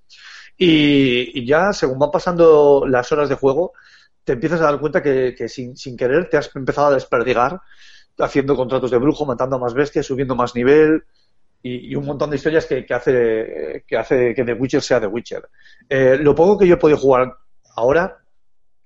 Y, 0.56 1.46
ya, 1.46 1.72
según 1.72 1.98
van 1.98 2.10
pasando 2.10 2.84
las 2.86 3.12
horas 3.12 3.28
de 3.28 3.34
juego, 3.34 3.72
te 4.24 4.32
empiezas 4.32 4.60
a 4.60 4.64
dar 4.64 4.80
cuenta 4.80 5.02
que, 5.02 5.34
que 5.36 5.48
sin, 5.48 5.76
sin 5.76 5.96
querer 5.96 6.28
te 6.28 6.36
has 6.36 6.54
empezado 6.56 6.88
a 6.88 6.94
desperdigar 6.94 7.60
haciendo 8.18 8.56
contratos 8.56 8.90
de 8.90 8.98
brujo, 8.98 9.24
matando 9.24 9.56
a 9.56 9.58
más 9.58 9.74
bestias, 9.74 10.06
subiendo 10.06 10.34
más 10.34 10.54
nivel 10.54 11.04
y, 11.62 11.92
y 11.92 11.94
un 11.94 12.04
montón 12.04 12.30
de 12.30 12.36
historias 12.36 12.66
que, 12.66 12.84
que 12.84 12.94
hace 12.94 13.84
que 13.86 13.96
hace 13.96 14.34
que 14.34 14.44
The 14.44 14.54
Witcher 14.54 14.82
sea 14.82 15.00
The 15.00 15.06
Witcher. 15.06 15.48
Eh, 15.88 16.18
lo 16.20 16.34
poco 16.34 16.58
que 16.58 16.66
yo 16.66 16.74
he 16.74 16.78
podido 16.78 16.98
jugar 16.98 17.34
ahora, 17.76 18.19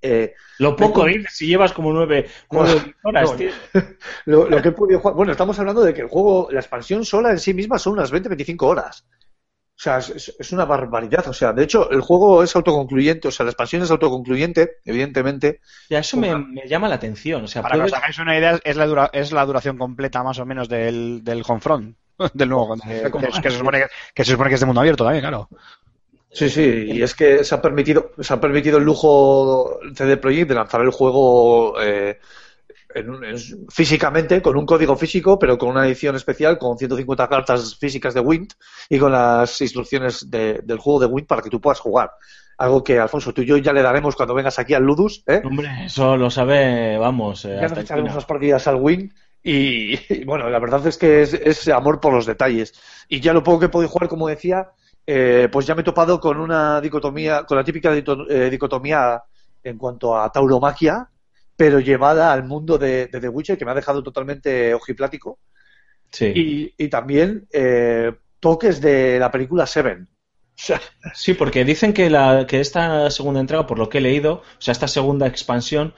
eh, 0.01 0.33
Lo 0.59 0.75
poco, 0.75 1.05
dices, 1.05 1.31
si 1.33 1.47
llevas 1.47 1.73
como 1.73 1.91
nueve, 1.93 2.27
nueve 2.51 2.95
horas, 3.03 3.31
No, 3.31 3.35
tío. 3.37 3.49
lo, 4.25 4.49
lo 4.49 4.61
que 4.61 4.69
he 4.69 4.71
podido 4.71 4.99
jugar, 4.99 5.15
bueno, 5.15 5.31
estamos 5.31 5.57
hablando 5.59 5.81
de 5.83 5.93
que 5.93 6.01
el 6.01 6.07
juego, 6.07 6.47
la 6.51 6.59
expansión 6.59 7.05
sola 7.05 7.31
en 7.31 7.39
sí 7.39 7.53
misma 7.53 7.79
son 7.79 7.93
unas 7.93 8.11
20-25 8.13 8.61
horas. 8.63 9.05
O 9.77 9.77
sea, 9.77 9.97
es, 9.97 10.33
es- 10.39 10.51
una 10.53 10.63
barbaridad. 10.63 11.27
O 11.27 11.33
sea, 11.33 11.51
de 11.51 11.63
hecho, 11.63 11.91
el 11.91 11.99
juego 11.99 12.43
es 12.43 12.55
autoconcluyente, 12.55 13.27
o 13.27 13.31
sea, 13.31 13.43
la 13.43 13.49
expansión 13.51 13.81
es 13.83 13.91
autoconcluyente, 13.91 14.77
evidentemente. 14.85 15.59
Ya, 15.89 15.99
eso 15.99 16.15
me, 16.15 16.33
me 16.37 16.65
llama 16.67 16.87
la 16.87 16.95
atención. 16.95 17.43
O 17.43 17.47
sea, 17.47 17.61
Para 17.61 17.73
que 17.75 17.79
puedes- 17.81 17.91
os 17.93 17.97
hagáis 17.99 18.17
una 18.19 18.37
idea, 18.37 18.57
es 18.63 18.77
la, 18.77 18.85
dura- 18.85 19.09
es 19.11 19.31
la 19.33 19.45
duración 19.45 19.77
completa 19.77 20.23
más 20.23 20.39
o 20.39 20.45
menos 20.45 20.69
del, 20.69 21.23
del 21.25 21.43
Homefront, 21.45 21.97
del 22.33 22.47
nuevo, 22.49 22.75
eh, 22.87 23.11
que, 23.19 23.25
es- 23.27 23.39
que 23.41 23.51
se 23.51 23.57
supone 23.57 23.79
que, 23.79 23.85
que 24.13 24.23
se 24.23 24.31
supone 24.31 24.47
que 24.49 24.53
es 24.55 24.59
de 24.61 24.65
mundo 24.65 24.79
abierto 24.79 25.03
también, 25.03 25.23
claro. 25.23 25.49
Sí, 26.35 26.49
sí, 26.49 26.85
y 26.87 27.01
es 27.01 27.15
que 27.15 27.45
se 27.45 27.55
ha 27.55 27.61
permitido, 27.61 28.11
se 28.19 28.33
ha 28.33 28.41
permitido 28.41 28.77
el 28.77 28.83
lujo 28.83 29.79
CD 29.95 30.17
Projekt 30.17 30.49
de 30.49 30.55
lanzar 30.55 30.81
el 30.81 30.91
juego 30.91 31.81
eh, 31.81 32.19
en 32.93 33.23
en- 33.23 33.67
físicamente, 33.69 34.41
con 34.41 34.57
un 34.57 34.65
código 34.65 34.97
físico, 34.97 35.39
pero 35.39 35.57
con 35.57 35.69
una 35.69 35.85
edición 35.87 36.15
especial, 36.17 36.57
con 36.57 36.77
150 36.77 37.29
cartas 37.29 37.77
físicas 37.77 38.13
de 38.13 38.19
Wind 38.19 38.49
y 38.89 38.99
con 38.99 39.13
las 39.13 39.61
instrucciones 39.61 40.29
de- 40.29 40.59
del 40.61 40.77
juego 40.77 40.99
de 40.99 41.05
Wind 41.05 41.25
para 41.27 41.41
que 41.41 41.49
tú 41.49 41.61
puedas 41.61 41.79
jugar. 41.79 42.11
Algo 42.57 42.83
que, 42.83 42.99
Alfonso, 42.99 43.33
tú 43.33 43.41
y 43.41 43.45
yo 43.45 43.55
ya 43.57 43.71
le 43.71 43.81
daremos 43.81 44.15
cuando 44.17 44.33
vengas 44.35 44.59
aquí 44.59 44.73
al 44.73 44.83
Ludus, 44.83 45.23
¿eh? 45.27 45.41
Hombre, 45.43 45.69
eso 45.85 46.17
lo 46.17 46.29
sabe, 46.29 46.97
vamos, 46.97 47.45
eh, 47.45 47.49
Ya 47.55 47.61
nos 47.63 47.71
hasta 47.71 47.81
echaremos 47.81 48.11
unas 48.11 48.25
partidas 48.25 48.67
al 48.67 48.75
Win 48.75 49.13
y, 49.41 49.95
y, 50.13 50.25
bueno, 50.25 50.49
la 50.49 50.59
verdad 50.59 50.85
es 50.87 50.97
que 50.97 51.21
es, 51.21 51.33
es 51.33 51.67
amor 51.69 52.01
por 52.01 52.13
los 52.13 52.25
detalles. 52.25 52.73
Y 53.07 53.19
ya 53.21 53.31
lo 53.33 53.41
poco 53.43 53.59
que 53.59 53.65
he 53.67 53.69
podido 53.69 53.89
jugar, 53.89 54.09
como 54.09 54.27
decía, 54.27 54.71
eh, 55.05 55.49
pues 55.51 55.65
ya 55.65 55.75
me 55.75 55.81
he 55.81 55.83
topado 55.83 56.19
con 56.19 56.37
una 56.39 56.81
dicotomía, 56.81 57.43
con 57.43 57.57
la 57.57 57.63
típica 57.63 57.93
eh, 57.95 58.49
dicotomía 58.49 59.21
en 59.63 59.77
cuanto 59.77 60.17
a 60.17 60.31
tauromaquia, 60.31 61.09
pero 61.55 61.79
llevada 61.79 62.31
al 62.33 62.43
mundo 62.43 62.77
de, 62.77 63.07
de 63.07 63.19
The 63.19 63.29
Witcher, 63.29 63.57
que 63.57 63.65
me 63.65 63.71
ha 63.71 63.75
dejado 63.75 64.03
totalmente 64.03 64.73
ojiplático. 64.73 65.39
Sí. 66.11 66.31
Y, 66.35 66.73
y 66.77 66.87
también 66.89 67.47
eh, 67.51 68.13
toques 68.39 68.79
de 68.81 69.19
la 69.19 69.31
película 69.31 69.65
Seven. 69.65 70.07
Sí, 71.13 71.33
porque 71.33 71.65
dicen 71.65 71.91
que, 71.93 72.09
la, 72.09 72.45
que 72.47 72.61
esta 72.61 73.09
segunda 73.11 73.41
entrega, 73.41 73.67
por 73.67 73.77
lo 73.77 73.89
que 73.89 73.97
he 73.97 74.01
leído, 74.01 74.35
o 74.35 74.61
sea, 74.61 74.71
esta 74.71 74.87
segunda 74.87 75.27
expansión, 75.27 75.93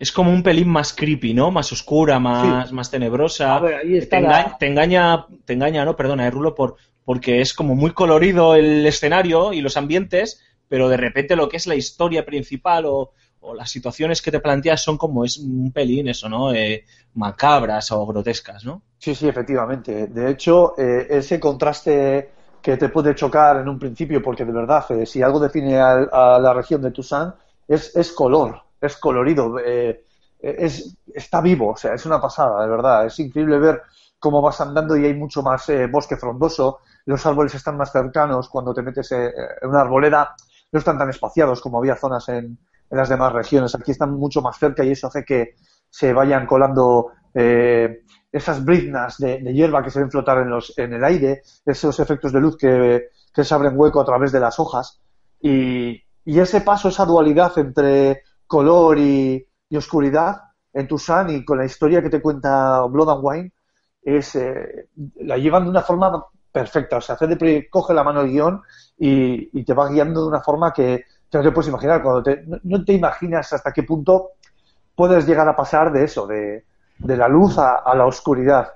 es 0.00 0.10
como 0.10 0.32
un 0.32 0.42
pelín 0.42 0.68
más 0.68 0.92
creepy, 0.92 1.32
¿no? 1.34 1.50
Más 1.50 1.70
oscura, 1.72 2.18
más, 2.18 2.72
más 2.72 2.90
tenebrosa. 2.90 3.54
A 3.54 3.60
ver, 3.60 3.74
ahí 3.74 3.90
te, 3.90 3.98
está 3.98 4.20
la- 4.20 4.56
te 4.58 4.66
engaña, 4.66 5.26
te 5.44 5.52
engaña, 5.52 5.84
¿no? 5.84 5.94
Perdona, 5.94 6.26
eh, 6.26 6.30
Rulo, 6.30 6.54
por, 6.54 6.76
porque 7.10 7.40
es 7.40 7.54
como 7.54 7.74
muy 7.74 7.90
colorido 7.90 8.54
el 8.54 8.86
escenario 8.86 9.52
y 9.52 9.60
los 9.62 9.76
ambientes, 9.76 10.40
pero 10.68 10.88
de 10.88 10.96
repente 10.96 11.34
lo 11.34 11.48
que 11.48 11.56
es 11.56 11.66
la 11.66 11.74
historia 11.74 12.24
principal 12.24 12.84
o, 12.86 13.10
o 13.40 13.52
las 13.52 13.68
situaciones 13.68 14.22
que 14.22 14.30
te 14.30 14.38
planteas 14.38 14.80
son 14.80 14.96
como 14.96 15.24
es 15.24 15.36
un 15.36 15.72
pelín 15.72 16.06
eso, 16.06 16.28
¿no? 16.28 16.54
Eh, 16.54 16.84
macabras 17.14 17.90
o 17.90 18.06
grotescas, 18.06 18.64
¿no? 18.64 18.82
Sí, 18.96 19.16
sí, 19.16 19.26
efectivamente. 19.26 20.06
De 20.06 20.30
hecho, 20.30 20.78
eh, 20.78 21.08
ese 21.10 21.40
contraste 21.40 22.30
que 22.62 22.76
te 22.76 22.90
puede 22.90 23.12
chocar 23.16 23.56
en 23.56 23.68
un 23.68 23.80
principio, 23.80 24.22
porque 24.22 24.44
de 24.44 24.52
verdad, 24.52 24.88
eh, 24.92 25.04
si 25.04 25.20
algo 25.20 25.40
define 25.40 25.80
a, 25.80 26.38
la 26.40 26.54
región 26.54 26.80
de 26.80 26.92
Tucson, 26.92 27.34
es, 27.66 27.96
es 27.96 28.12
color, 28.12 28.62
es 28.80 28.96
colorido, 28.98 29.58
eh, 29.58 30.04
es, 30.38 30.96
está 31.12 31.40
vivo, 31.40 31.70
o 31.70 31.76
sea, 31.76 31.92
es 31.92 32.06
una 32.06 32.20
pasada, 32.20 32.62
de 32.62 32.70
verdad. 32.70 33.06
Es 33.06 33.18
increíble 33.18 33.58
ver 33.58 33.82
cómo 34.20 34.40
vas 34.40 34.60
andando 34.60 34.96
y 34.96 35.06
hay 35.06 35.14
mucho 35.14 35.42
más 35.42 35.68
bosque 35.90 36.16
frondoso, 36.16 36.78
los 37.06 37.24
árboles 37.26 37.54
están 37.54 37.76
más 37.76 37.92
cercanos 37.92 38.48
cuando 38.48 38.74
te 38.74 38.82
metes 38.82 39.10
eh, 39.12 39.32
en 39.62 39.68
una 39.68 39.80
arboleda, 39.80 40.34
no 40.72 40.78
están 40.78 40.98
tan 40.98 41.10
espaciados 41.10 41.60
como 41.60 41.78
había 41.78 41.96
zonas 41.96 42.28
en, 42.28 42.58
las 42.90 43.08
demás 43.08 43.32
regiones. 43.32 43.72
Aquí 43.76 43.92
están 43.92 44.14
mucho 44.14 44.42
más 44.42 44.58
cerca 44.58 44.82
y 44.82 44.90
eso 44.90 45.06
hace 45.06 45.24
que 45.24 45.54
se 45.88 46.12
vayan 46.12 46.44
colando 46.44 47.12
eh, 47.32 48.02
esas 48.32 48.64
briznas 48.64 49.18
de, 49.18 49.38
hierba 49.54 49.84
que 49.84 49.90
se 49.90 50.00
ven 50.00 50.10
flotar 50.10 50.38
en, 50.38 50.50
los, 50.50 50.76
en 50.76 50.94
el 50.94 51.04
aire, 51.04 51.42
esos 51.64 52.00
efectos 52.00 52.32
de 52.32 52.40
luz 52.40 52.56
que, 52.56 53.10
que 53.32 53.44
se 53.44 53.54
abren 53.54 53.78
hueco 53.78 54.00
a 54.00 54.04
través 54.04 54.32
de 54.32 54.40
las 54.40 54.58
hojas. 54.58 55.00
Y, 55.40 56.02
y 56.24 56.40
ese 56.40 56.62
paso, 56.62 56.88
esa 56.88 57.04
dualidad 57.04 57.56
entre 57.58 58.24
color 58.48 58.98
y, 58.98 59.46
y 59.68 59.76
oscuridad 59.76 60.40
en 60.72 60.88
Tucson 60.88 61.30
y 61.30 61.44
con 61.44 61.58
la 61.58 61.64
historia 61.64 62.02
que 62.02 62.10
te 62.10 62.20
cuenta 62.20 62.82
Blood 62.86 63.10
and 63.10 63.20
Wine, 63.22 63.52
es, 64.02 64.34
eh, 64.34 64.88
la 65.16 65.36
llevan 65.36 65.64
de 65.64 65.70
una 65.70 65.82
forma 65.82 66.24
perfecta. 66.52 66.96
O 66.98 67.00
sea, 67.00 67.16
CD 67.16 67.68
coge 67.70 67.94
la 67.94 68.04
mano 68.04 68.22
del 68.22 68.30
guion 68.32 68.62
y, 68.98 69.58
y 69.58 69.64
te 69.64 69.74
va 69.74 69.88
guiando 69.88 70.22
de 70.22 70.28
una 70.28 70.40
forma 70.40 70.72
que, 70.72 71.04
que 71.30 71.38
no 71.38 71.44
te 71.44 71.52
puedes 71.52 71.68
imaginar. 71.68 72.02
Cuando 72.02 72.22
te, 72.22 72.42
no, 72.46 72.58
no 72.64 72.84
te 72.84 72.92
imaginas 72.94 73.52
hasta 73.52 73.72
qué 73.72 73.82
punto 73.84 74.30
puedes 74.94 75.26
llegar 75.26 75.48
a 75.48 75.56
pasar 75.56 75.92
de 75.92 76.04
eso, 76.04 76.26
de, 76.26 76.64
de 76.98 77.16
la 77.16 77.28
luz 77.28 77.58
a, 77.58 77.76
a 77.76 77.94
la 77.94 78.06
oscuridad. 78.06 78.72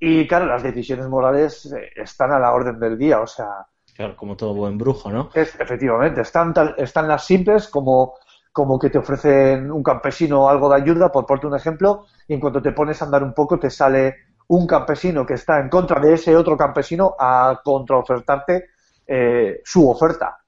Y 0.00 0.26
claro, 0.28 0.46
las 0.46 0.62
decisiones 0.62 1.08
morales 1.08 1.66
eh, 1.72 1.90
están 1.96 2.32
a 2.32 2.38
la 2.40 2.52
orden 2.52 2.78
del 2.80 2.98
día, 2.98 3.20
o 3.20 3.26
sea, 3.26 3.66
Claro, 3.94 4.16
como 4.16 4.34
todo 4.34 4.54
buen 4.54 4.78
brujo, 4.78 5.10
¿no? 5.10 5.28
es, 5.32 5.58
efectivamente, 5.60 6.20
están, 6.22 6.52
tal- 6.54 6.74
están 6.78 7.08
las 7.08 7.24
simples 7.24 7.68
como, 7.68 8.14
como 8.52 8.78
que 8.78 8.90
te 8.90 8.98
ofrecen 8.98 9.70
un 9.70 9.82
campesino 9.82 10.48
algo 10.48 10.68
de 10.70 10.76
ayuda, 10.76 11.10
por 11.12 11.26
ponerte 11.26 11.46
un 11.46 11.56
ejemplo, 11.56 12.06
y 12.26 12.34
en 12.34 12.40
cuanto 12.40 12.62
te 12.62 12.72
pones 12.72 13.00
a 13.02 13.04
andar 13.06 13.22
un 13.22 13.34
poco 13.34 13.58
te 13.58 13.70
sale 13.70 14.16
un 14.48 14.66
campesino 14.66 15.24
que 15.24 15.34
está 15.34 15.60
en 15.60 15.68
contra 15.68 16.00
de 16.00 16.14
ese 16.14 16.34
otro 16.36 16.56
campesino 16.56 17.14
a 17.18 17.60
contraofertarte 17.62 18.66
eh, 19.06 19.60
su 19.64 19.88
oferta. 19.88 20.38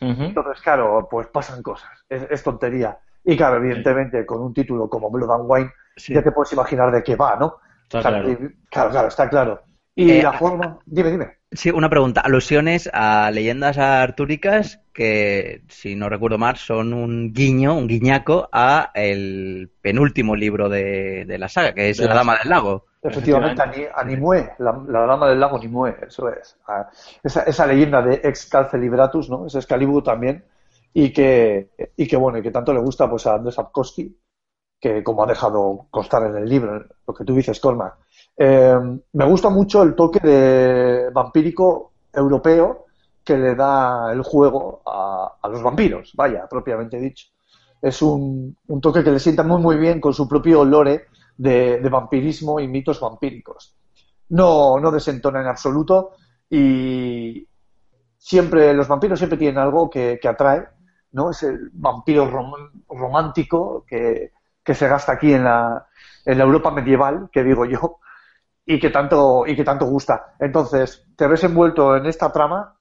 Entonces, 0.00 0.60
claro, 0.62 1.08
pues 1.10 1.28
pasan 1.28 1.62
cosas, 1.62 1.90
es, 2.08 2.26
es 2.30 2.42
tontería. 2.42 2.98
Y 3.24 3.36
claro, 3.38 3.56
evidentemente, 3.56 4.26
con 4.26 4.42
un 4.42 4.52
título 4.52 4.88
como 4.88 5.10
Blood 5.10 5.30
and 5.30 5.44
Wine, 5.48 5.70
Sí. 5.96 6.12
ya 6.12 6.22
te 6.22 6.32
puedes 6.32 6.52
imaginar 6.52 6.90
de 6.92 7.02
qué 7.02 7.14
va, 7.16 7.36
¿no? 7.36 7.56
Está 7.84 7.98
O 8.00 8.02
sea, 8.02 8.10
claro. 8.10 8.30
y- 8.30 8.36
claro, 8.68 8.90
claro, 8.90 9.08
está 9.08 9.28
claro. 9.30 9.62
Y 9.94 10.10
Eh, 10.10 10.22
la 10.22 10.32
forma... 10.32 10.78
Dime, 10.84 11.10
dime. 11.12 11.38
Sí, 11.52 11.70
una 11.70 11.88
pregunta. 11.88 12.20
Alusiones 12.20 12.90
a 12.92 13.30
leyendas 13.30 13.78
artúricas 13.78 14.80
que, 14.92 15.62
si 15.68 15.94
no 15.94 16.08
recuerdo 16.08 16.36
mal, 16.36 16.56
son 16.56 16.92
un 16.92 17.32
guiño, 17.32 17.74
un 17.76 17.86
guiñaco 17.86 18.48
a 18.52 18.90
el 18.94 19.70
penúltimo 19.80 20.34
libro 20.34 20.68
de, 20.68 21.24
de 21.26 21.38
la 21.38 21.48
saga, 21.48 21.72
que 21.72 21.90
es 21.90 21.98
De 21.98 22.04
La 22.06 22.10
la 22.14 22.16
Dama 22.20 22.38
del 22.42 22.50
Lago. 22.50 22.86
Efectivamente, 23.06 23.62
a 23.94 24.02
Nimue, 24.02 24.54
la, 24.58 24.82
la 24.88 25.00
dama 25.06 25.28
del 25.28 25.38
lago 25.38 25.58
Nimue, 25.58 25.94
eso 26.06 26.28
es. 26.30 26.56
Ah, 26.66 26.88
Esa, 27.22 27.42
esa 27.42 27.66
leyenda 27.66 28.00
de 28.00 28.14
Excalce 28.24 28.78
Liberatus, 28.78 29.28
¿no? 29.28 29.46
Es 29.46 29.54
Excalibur 29.54 30.02
también. 30.02 30.44
Y 30.94 31.12
que, 31.12 31.70
y 31.96 32.06
que 32.06 32.16
bueno, 32.16 32.38
y 32.38 32.42
que 32.42 32.50
tanto 32.52 32.72
le 32.72 32.80
gusta 32.80 33.10
pues 33.10 33.26
a 33.26 33.34
Andrés 33.34 33.56
Sapkowski, 33.56 34.16
que 34.80 35.02
como 35.04 35.24
ha 35.24 35.26
dejado 35.26 35.86
constar 35.90 36.24
en 36.24 36.36
el 36.36 36.48
libro, 36.48 36.84
lo 37.06 37.14
que 37.14 37.24
tú 37.24 37.34
dices, 37.34 37.60
Cormac. 37.60 37.94
Eh, 38.36 38.76
me 39.12 39.24
gusta 39.26 39.50
mucho 39.50 39.82
el 39.82 39.94
toque 39.94 40.20
de 40.20 41.10
vampírico 41.12 41.92
europeo 42.12 42.86
que 43.24 43.36
le 43.36 43.54
da 43.54 44.12
el 44.12 44.22
juego 44.22 44.82
a, 44.86 45.36
a 45.42 45.48
los 45.48 45.62
vampiros, 45.62 46.12
vaya, 46.16 46.46
propiamente 46.48 46.98
dicho. 46.98 47.28
Es 47.82 48.00
un, 48.02 48.56
un 48.68 48.80
toque 48.80 49.04
que 49.04 49.10
le 49.10 49.18
sienta 49.20 49.42
muy 49.42 49.60
muy 49.60 49.76
bien 49.76 50.00
con 50.00 50.14
su 50.14 50.28
propio 50.28 50.64
lore 50.64 51.06
de, 51.36 51.78
vampirismo 51.88 52.60
y 52.60 52.68
mitos 52.68 53.00
vampíricos. 53.00 53.76
No, 54.30 54.78
no 54.78 54.90
desentona 54.90 55.40
en 55.40 55.46
absoluto 55.46 56.12
y 56.48 57.46
siempre 58.16 58.72
los 58.74 58.88
vampiros 58.88 59.18
siempre 59.18 59.38
tienen 59.38 59.58
algo 59.58 59.90
que, 59.90 60.18
que 60.20 60.28
atrae, 60.28 60.66
¿no? 61.12 61.30
Es 61.30 61.42
el 61.42 61.70
vampiro 61.72 62.26
rom- 62.30 62.84
romántico 62.88 63.84
que, 63.86 64.32
que 64.62 64.74
se 64.74 64.88
gasta 64.88 65.12
aquí 65.12 65.32
en 65.32 65.44
la, 65.44 65.86
en 66.24 66.38
la 66.38 66.44
Europa 66.44 66.70
medieval, 66.70 67.28
que 67.32 67.44
digo 67.44 67.64
yo, 67.66 67.98
y 68.66 68.80
que 68.80 68.90
tanto, 68.90 69.46
y 69.46 69.54
que 69.54 69.64
tanto 69.64 69.86
gusta. 69.86 70.34
Entonces, 70.38 71.06
te 71.16 71.26
ves 71.26 71.44
envuelto 71.44 71.96
en 71.96 72.06
esta 72.06 72.32
trama 72.32 72.76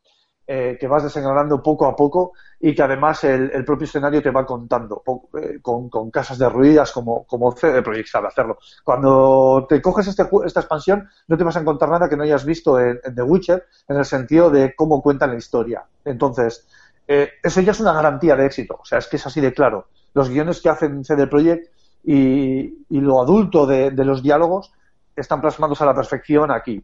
eh, 0.46 0.78
que 0.78 0.88
vas 0.88 1.04
desengrando 1.04 1.64
poco 1.64 1.86
a 1.86 1.96
poco 1.96 2.34
y 2.60 2.76
que 2.76 2.84
además 2.84 3.24
el, 3.24 3.64
propio 3.64 3.86
escenario 3.86 4.22
te 4.22 4.30
va 4.30 4.46
contando 4.46 5.02
eh, 5.42 5.60
con, 5.62 5.90
con 5.90 6.12
casas 6.12 6.38
derruidas 6.38 6.92
como, 6.92 7.24
como 7.24 7.54
CD 7.54 7.82
Projekt 7.82 8.10
sabe 8.10 8.28
hacerlo. 8.28 8.58
Cuando 8.84 9.66
te 9.70 9.82
coges 9.82 10.08
este, 10.08 10.24
esta 10.46 10.60
expansión 10.60 11.08
no 11.30 11.38
te 11.38 11.46
vas 11.46 11.56
a 11.56 11.62
encontrar 11.62 11.92
nada 11.92 12.10
que 12.10 12.18
no 12.18 12.24
hayas 12.24 12.44
visto 12.44 12.78
en, 12.78 13.00
The 13.16 13.22
Witcher 13.22 13.66
en 13.88 13.96
el 13.96 14.04
sentido 14.04 14.50
de 14.50 14.76
cómo 14.76 15.02
cuentan 15.02 15.32
la 15.32 15.38
historia. 15.38 15.86
Entonces, 16.04 16.68
eh, 17.08 17.30
eso 17.42 17.62
ya 17.62 17.72
es 17.72 17.80
una 17.80 17.94
garantía 17.94 18.36
de 18.36 18.46
éxito. 18.46 18.80
O 18.82 18.86
sea, 18.86 18.98
es 18.98 19.08
que 19.08 19.16
es 19.16 19.26
así 19.26 19.40
de 19.40 19.54
claro. 19.54 19.88
Los 20.14 20.30
guiones 20.30 20.60
que 20.60 20.68
hacen 20.68 21.06
CD 21.06 21.28
Projekt 21.28 21.72
y, 22.04 22.86
y 22.90 23.00
lo 23.00 23.22
adulto 23.22 23.66
de 23.66 23.92
los 23.92 24.22
diálogos 24.22 24.74
están 25.16 25.40
plasmados 25.40 25.82
a 25.82 25.86
la 25.86 25.96
perfección 25.96 26.52
aquí. 26.52 26.84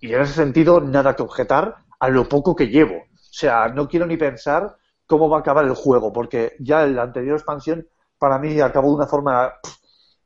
Y 0.00 0.12
en 0.12 0.20
ese 0.20 0.34
sentido, 0.34 0.80
nada 0.80 1.14
que 1.14 1.22
objetar 1.22 1.85
a 1.98 2.08
lo 2.08 2.28
poco 2.28 2.54
que 2.54 2.68
llevo. 2.68 2.96
O 2.96 3.38
sea, 3.38 3.68
no 3.68 3.88
quiero 3.88 4.06
ni 4.06 4.16
pensar 4.16 4.76
cómo 5.06 5.28
va 5.28 5.38
a 5.38 5.40
acabar 5.40 5.64
el 5.64 5.74
juego, 5.74 6.12
porque 6.12 6.56
ya 6.58 6.84
en 6.84 6.96
la 6.96 7.02
anterior 7.02 7.36
expansión 7.36 7.86
para 8.18 8.38
mí 8.38 8.60
acabó 8.60 8.88
de 8.88 8.96
una 8.96 9.06
forma 9.06 9.52
pff, 9.62 9.76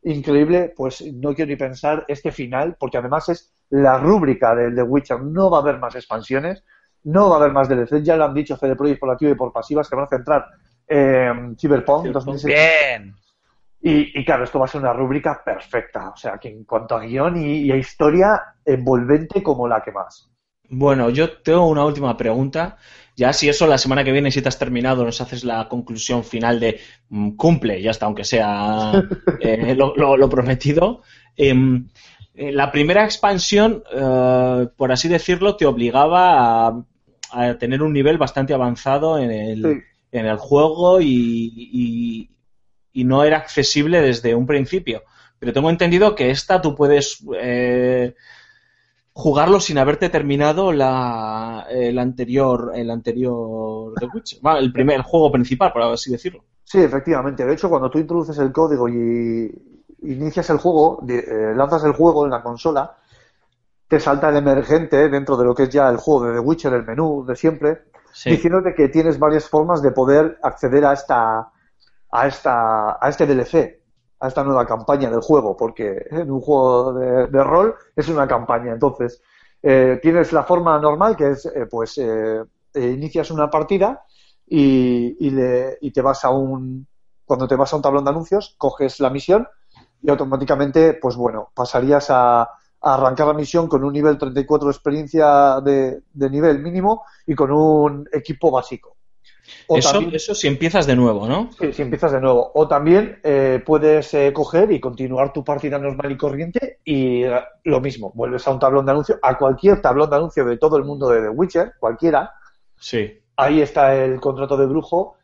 increíble, 0.02 0.72
pues 0.76 1.02
no 1.14 1.34
quiero 1.34 1.50
ni 1.50 1.56
pensar 1.56 2.04
este 2.08 2.32
final, 2.32 2.76
porque 2.78 2.98
además 2.98 3.28
es 3.28 3.52
la 3.70 3.98
rúbrica 3.98 4.54
del 4.54 4.74
The 4.74 4.82
Witcher. 4.82 5.20
No 5.22 5.50
va 5.50 5.58
a 5.58 5.60
haber 5.60 5.78
más 5.78 5.94
expansiones, 5.94 6.64
no 7.04 7.28
va 7.28 7.36
a 7.36 7.38
haber 7.40 7.52
más 7.52 7.68
DLC. 7.68 8.02
Ya 8.02 8.16
lo 8.16 8.24
han 8.24 8.34
dicho 8.34 8.56
CD 8.56 8.76
Projekt 8.76 9.00
por 9.00 9.10
activa 9.10 9.32
y 9.32 9.36
por 9.36 9.52
pasivas 9.52 9.88
que 9.88 9.96
van 9.96 10.04
a 10.04 10.08
centrar 10.08 10.46
en 10.86 11.56
Cyberpunk 11.56 12.06
2077. 12.06 12.54
Bien. 12.54 13.14
Y, 13.82 14.20
y 14.20 14.24
claro, 14.24 14.44
esto 14.44 14.58
va 14.58 14.66
a 14.66 14.68
ser 14.68 14.80
una 14.80 14.92
rúbrica 14.92 15.42
perfecta. 15.44 16.10
O 16.10 16.16
sea, 16.16 16.38
que 16.38 16.48
en 16.48 16.64
cuanto 16.64 16.96
a 16.96 17.00
guion 17.00 17.36
y, 17.36 17.62
y 17.62 17.72
a 17.72 17.76
historia, 17.76 18.42
envolvente 18.64 19.42
como 19.42 19.66
la 19.66 19.80
que 19.82 19.92
más. 19.92 20.30
Bueno, 20.72 21.10
yo 21.10 21.30
tengo 21.42 21.66
una 21.68 21.84
última 21.84 22.16
pregunta. 22.16 22.76
Ya 23.16 23.32
si 23.32 23.48
eso 23.48 23.66
la 23.66 23.76
semana 23.76 24.04
que 24.04 24.12
viene, 24.12 24.30
si 24.30 24.40
te 24.40 24.48
has 24.48 24.58
terminado, 24.58 25.04
nos 25.04 25.20
haces 25.20 25.44
la 25.44 25.68
conclusión 25.68 26.24
final 26.24 26.60
de 26.60 26.80
mm, 27.08 27.30
cumple, 27.36 27.82
ya 27.82 27.90
está, 27.90 28.06
aunque 28.06 28.24
sea 28.24 28.92
eh, 29.40 29.74
lo, 29.74 29.94
lo- 29.96 30.16
lo 30.16 30.28
prometido. 30.28 31.02
Em, 31.36 31.88
eh, 32.34 32.52
la 32.52 32.70
primera 32.70 33.04
expansión, 33.04 33.82
eh, 33.92 34.68
por 34.76 34.92
así 34.92 35.08
decirlo, 35.08 35.56
te 35.56 35.66
obligaba 35.66 36.68
a, 36.68 36.84
a 37.32 37.58
tener 37.58 37.82
un 37.82 37.92
nivel 37.92 38.16
bastante 38.16 38.54
avanzado 38.54 39.18
en 39.18 39.30
el, 39.32 39.62
Sí. 39.62 39.80
en 40.12 40.26
el 40.26 40.36
juego 40.36 41.00
y, 41.00 41.06
y- 41.72 42.30
y 42.92 43.04
no 43.04 43.24
era 43.24 43.38
accesible 43.38 44.00
desde 44.00 44.34
un 44.34 44.46
principio. 44.46 45.02
Pero 45.38 45.52
tengo 45.52 45.70
entendido 45.70 46.14
que 46.14 46.30
esta 46.30 46.60
tú 46.60 46.74
puedes 46.74 47.24
eh, 47.40 48.14
jugarlo 49.20 49.60
sin 49.60 49.78
haberte 49.78 50.08
terminado 50.08 50.72
la, 50.72 51.66
el 51.70 51.98
anterior 51.98 52.72
el 52.74 52.90
anterior 52.90 53.92
The 53.98 54.06
Witcher. 54.12 54.38
El 54.58 54.72
primer 54.72 54.96
el 54.96 55.02
juego 55.02 55.30
principal, 55.30 55.72
por 55.72 55.82
así 55.82 56.10
decirlo. 56.10 56.42
Sí, 56.64 56.78
efectivamente. 56.80 57.44
De 57.44 57.52
hecho, 57.52 57.68
cuando 57.68 57.90
tú 57.90 57.98
introduces 57.98 58.38
el 58.38 58.50
código 58.52 58.88
y 58.88 59.50
inicias 60.02 60.48
el 60.50 60.58
juego, 60.58 61.00
de- 61.02 61.18
eh, 61.18 61.54
lanzas 61.54 61.84
el 61.84 61.92
juego 61.92 62.24
en 62.24 62.30
la 62.30 62.42
consola, 62.42 62.96
te 63.88 64.00
salta 64.00 64.28
el 64.30 64.36
emergente 64.36 65.08
dentro 65.08 65.36
de 65.36 65.44
lo 65.44 65.54
que 65.54 65.64
es 65.64 65.68
ya 65.70 65.88
el 65.88 65.96
juego 65.98 66.26
de 66.26 66.32
The 66.34 66.40
Witcher, 66.40 66.72
el 66.74 66.86
menú 66.86 67.24
de 67.26 67.36
siempre, 67.36 67.82
Sí. 68.12 68.30
diciéndote 68.30 68.74
que 68.74 68.88
tienes 68.88 69.18
varias 69.18 69.48
formas 69.48 69.82
de 69.82 69.90
poder 69.92 70.38
acceder 70.42 70.84
a 70.84 70.92
esta 70.94 71.50
a 72.12 72.26
esta 72.26 72.98
a 73.04 73.08
este 73.08 73.26
DLC, 73.26 73.79
a 74.20 74.28
esta 74.28 74.44
nueva 74.44 74.66
campaña 74.66 75.10
del 75.10 75.20
juego, 75.20 75.56
porque 75.56 76.06
en 76.10 76.30
un 76.30 76.40
juego 76.40 76.92
de, 76.92 77.44
rol 77.44 77.74
es 77.96 78.08
una 78.08 78.28
campaña. 78.28 78.72
Entonces, 78.72 79.22
eh, 79.62 79.98
tienes 80.02 80.32
la 80.32 80.44
forma 80.44 80.78
normal, 80.78 81.16
que 81.16 81.30
es, 81.30 81.46
eh, 81.46 81.66
pues, 81.70 81.96
eh, 81.98 82.42
eh, 82.74 82.88
inicias 82.90 83.30
una 83.30 83.48
partida 83.50 84.04
y, 84.46 85.16
y, 85.26 85.30
le- 85.30 85.78
y 85.80 85.90
te 85.92 86.02
vas 86.02 86.24
a 86.24 86.30
un, 86.30 86.86
cuando 87.24 87.48
te 87.48 87.56
vas 87.56 87.72
a 87.72 87.76
un 87.76 87.82
tablón 87.82 88.04
de 88.04 88.10
anuncios, 88.10 88.54
coges 88.58 89.00
la 89.00 89.10
misión 89.10 89.48
y 90.02 90.10
automáticamente, 90.10 90.94
pues 90.94 91.16
bueno, 91.16 91.50
pasarías 91.54 92.06
a, 92.10 92.48
arrancar 92.82 93.26
la 93.26 93.34
misión 93.34 93.68
con 93.68 93.84
un 93.84 93.92
nivel 93.92 94.16
34 94.16 94.68
de 94.68 94.72
experiencia 94.72 95.60
de 95.60 96.02
nivel 96.30 96.60
mínimo 96.60 97.04
y 97.26 97.34
con 97.34 97.50
un 97.52 98.08
equipo 98.10 98.50
básico. 98.50 98.96
O 99.66 99.76
Eso, 99.76 99.92
también- 99.92 100.14
eso 100.14 100.34
si 100.34 100.48
empiezas 100.48 100.86
de 100.86 100.96
nuevo, 100.96 101.26
¿no? 101.28 101.50
Sí, 101.58 101.72
si 101.72 101.82
empiezas 101.82 102.12
de 102.12 102.20
nuevo. 102.20 102.50
O 102.54 102.66
también 102.68 103.20
eh, 103.22 103.62
puedes 103.64 104.12
eh, 104.14 104.32
coger 104.32 104.70
y 104.72 104.80
continuar 104.80 105.32
tu 105.32 105.44
partida 105.44 105.78
normal 105.78 106.12
y 106.12 106.16
corriente 106.16 106.78
y 106.84 107.24
eh, 107.24 107.40
lo 107.64 107.80
mismo, 107.80 108.12
vuelves 108.14 108.46
a 108.46 108.52
un 108.52 108.58
tablón 108.58 108.84
de 108.86 108.92
anuncio, 108.92 109.18
a 109.22 109.36
cualquier 109.38 109.80
tablón 109.80 110.10
de 110.10 110.16
anuncio 110.16 110.44
de 110.44 110.56
todo 110.58 110.76
el 110.76 110.84
mundo 110.84 111.08
de 111.08 111.22
The 111.22 111.28
Witcher, 111.28 111.72
cualquiera, 111.78 112.32
Sí. 112.76 113.20
ahí 113.36 113.60
está 113.60 113.94
el 113.94 114.20
contrato 114.20 114.56
de 114.56 114.66
brujo, 114.66 115.16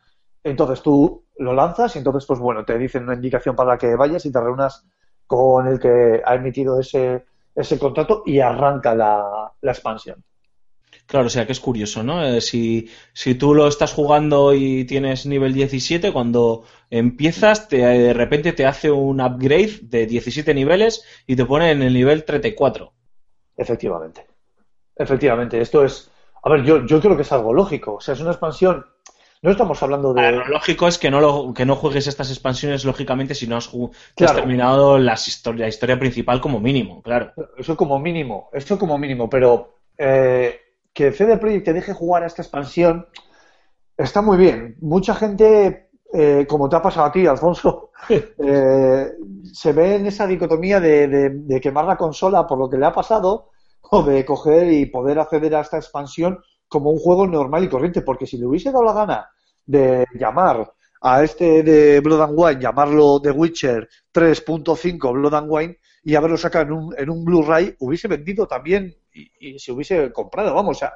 entonces 0.43 0.81
tú 0.81 1.23
lo 1.37 1.53
lanzas 1.53 1.95
y 1.95 1.99
entonces 1.99 2.25
pues 2.25 2.39
bueno, 2.39 2.63
te 2.65 2.77
dicen 2.77 3.03
una 3.03 3.15
indicación 3.15 3.55
para 3.55 3.77
que 3.77 3.95
vayas 3.95 4.25
y 4.25 4.31
te 4.31 4.39
reúnas 4.39 4.85
con 5.25 5.67
el 5.67 5.79
que 5.79 6.21
ha 6.25 6.35
emitido 6.35 6.79
ese, 6.79 7.25
ese 7.53 7.77
contrato 7.77 8.23
y 8.25 8.39
arranca 8.39 8.95
la, 8.95 9.51
la 9.61 9.71
expansión. 9.71 10.23
Claro, 11.07 11.27
o 11.27 11.29
sea 11.29 11.45
que 11.45 11.53
es 11.53 11.59
curioso, 11.61 12.03
¿no? 12.03 12.21
Eh, 12.23 12.41
si, 12.41 12.89
si 13.13 13.35
tú 13.35 13.53
lo 13.53 13.67
estás 13.67 13.93
jugando 13.93 14.53
y 14.53 14.83
tienes 14.83 15.25
nivel 15.25 15.53
17, 15.53 16.11
cuando 16.11 16.65
empiezas, 16.89 17.69
te, 17.69 17.77
de 17.77 18.13
repente 18.13 18.51
te 18.51 18.65
hace 18.65 18.91
un 18.91 19.21
upgrade 19.21 19.79
de 19.83 20.05
17 20.05 20.53
niveles 20.53 21.03
y 21.25 21.37
te 21.37 21.45
pone 21.45 21.71
en 21.71 21.81
el 21.81 21.93
nivel 21.93 22.25
34. 22.25 22.91
Efectivamente. 23.55 24.27
Efectivamente. 24.97 25.61
Esto 25.61 25.85
es. 25.85 26.11
A 26.43 26.49
ver, 26.49 26.63
yo, 26.63 26.85
yo 26.85 26.99
creo 26.99 27.15
que 27.15 27.21
es 27.21 27.31
algo 27.31 27.53
lógico. 27.53 27.95
O 27.95 28.01
sea, 28.01 28.13
es 28.13 28.19
una 28.19 28.31
expansión. 28.31 28.85
No 29.41 29.51
estamos 29.51 29.81
hablando 29.83 30.13
de. 30.13 30.31
Lo 30.31 30.47
lógico 30.47 30.87
es 30.87 30.97
que 30.97 31.09
no, 31.11 31.21
lo, 31.21 31.53
que 31.53 31.65
no 31.65 31.75
juegues 31.75 32.07
estas 32.07 32.29
expansiones, 32.31 32.83
lógicamente, 32.83 33.35
si 33.35 33.47
no 33.47 33.55
has, 33.55 33.69
terminado 34.15 34.97
las 34.97 35.27
histori- 35.27 35.59
la 35.59 35.67
historia 35.67 35.99
principal 35.99 36.41
como 36.41 36.59
mínimo, 36.59 37.01
claro. 37.01 37.33
Eso 37.57 37.77
como 37.77 37.99
mínimo, 37.99 38.49
eso 38.51 38.79
como 38.79 38.97
mínimo, 38.97 39.29
pero 39.29 39.77
eh, 39.97 40.59
que 40.97 41.11
CD 41.11 41.37
Projekt 41.37 41.65
te 41.65 41.73
deje 41.73 41.93
jugar 41.93 42.23
a 42.23 42.27
esta 42.27 42.41
expansión 42.41 43.05
está 43.95 44.21
muy 44.23 44.37
bien. 44.37 44.75
Mucha 44.81 45.13
gente, 45.13 45.89
eh, 46.11 46.45
como 46.49 46.67
te 46.67 46.75
ha 46.75 46.81
pasado 46.81 47.05
a 47.05 47.11
ti, 47.11 47.27
Alfonso, 47.27 47.91
eh, 48.09 49.11
se 49.53 49.73
ve 49.73 49.95
en 49.95 50.07
esa 50.07 50.25
dicotomía 50.25 50.79
de, 50.79 51.07
de- 51.07 51.29
de 51.29 51.61
quemar 51.61 51.85
la 51.85 51.97
consola 51.97 52.47
por 52.47 52.57
lo 52.57 52.67
que 52.69 52.77
le 52.77 52.85
ha 52.87 52.91
pasado 52.91 53.51
o 53.91 54.01
de 54.03 54.25
coger 54.25 54.71
y 54.73 54.87
poder 54.87 55.19
acceder 55.19 55.53
a 55.55 55.61
esta 55.61 55.77
expansión 55.77 56.39
como 56.67 56.89
un 56.89 56.97
juego 56.99 57.27
normal 57.27 57.63
y 57.63 57.69
corriente, 57.69 58.01
porque 58.01 58.25
si 58.25 58.37
le 58.37 58.47
hubiese 58.47 58.71
dado 58.71 58.83
la 58.83 58.93
gana 58.93 59.29
de 59.65 60.03
llamar 60.19 60.73
a 61.01 61.23
este 61.23 61.61
de 61.63 61.99
Blood 62.01 62.21
and 62.21 62.33
Wine, 62.35 62.59
llamarlo 62.61 63.21
The 63.21 63.31
Witcher 63.31 63.87
3.5 64.11 65.13
Blood 65.13 65.33
and 65.35 65.47
Wine, 65.49 65.77
y 66.03 66.15
haberlo 66.15 66.37
sacado 66.37 66.65
en 66.65 66.71
un, 66.71 66.95
en 66.97 67.09
un 67.09 67.23
Blu-ray, 67.23 67.75
hubiese 67.79 68.07
vendido 68.07 68.47
también 68.47 68.95
y, 69.17 69.55
y 69.55 69.59
se 69.59 69.71
hubiese 69.71 70.11
comprado, 70.11 70.53
vamos, 70.53 70.77
o 70.77 70.79
sea, 70.79 70.93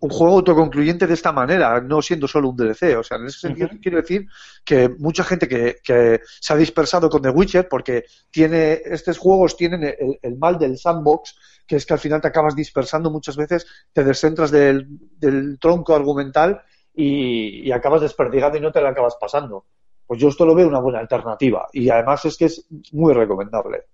un 0.00 0.08
juego 0.10 0.36
autoconcluyente 0.36 1.06
de 1.06 1.14
esta 1.14 1.30
manera, 1.30 1.80
no 1.80 2.00
siendo 2.00 2.26
solo 2.26 2.48
un 2.48 2.56
DLC. 2.56 2.96
O 2.96 3.02
sea, 3.02 3.18
en 3.18 3.26
ese 3.26 3.40
sentido 3.40 3.68
Ujú. 3.68 3.80
quiero 3.82 3.98
decir 3.98 4.26
que 4.64 4.88
mucha 4.88 5.24
gente 5.24 5.46
que, 5.46 5.76
que 5.84 6.20
se 6.24 6.52
ha 6.52 6.56
dispersado 6.56 7.10
con 7.10 7.20
The 7.20 7.30
Witcher 7.30 7.68
porque 7.68 8.04
tiene 8.30 8.80
estos 8.84 9.18
juegos 9.18 9.56
tienen 9.56 9.84
el, 9.84 10.18
el 10.22 10.38
mal 10.38 10.58
del 10.58 10.78
sandbox, 10.78 11.36
que 11.66 11.76
es 11.76 11.84
que 11.84 11.92
al 11.92 11.98
final 11.98 12.20
te 12.20 12.28
acabas 12.28 12.56
dispersando 12.56 13.10
muchas 13.10 13.36
veces, 13.36 13.66
te 13.92 14.02
descentras 14.02 14.50
del, 14.50 14.86
del 15.18 15.58
tronco 15.58 15.94
argumental 15.94 16.62
y, 16.94 17.68
y 17.68 17.72
acabas 17.72 18.00
desperdigando 18.00 18.56
y 18.56 18.60
no 18.62 18.72
te 18.72 18.80
la 18.80 18.90
acabas 18.90 19.16
pasando. 19.20 19.66
Pues 20.06 20.18
yo 20.18 20.28
esto 20.28 20.46
lo 20.46 20.54
veo 20.54 20.66
una 20.66 20.80
buena 20.80 20.98
alternativa 20.98 21.68
y 21.72 21.90
además 21.90 22.24
es 22.24 22.36
que 22.38 22.46
es 22.46 22.66
muy 22.92 23.12
recomendable. 23.12 23.84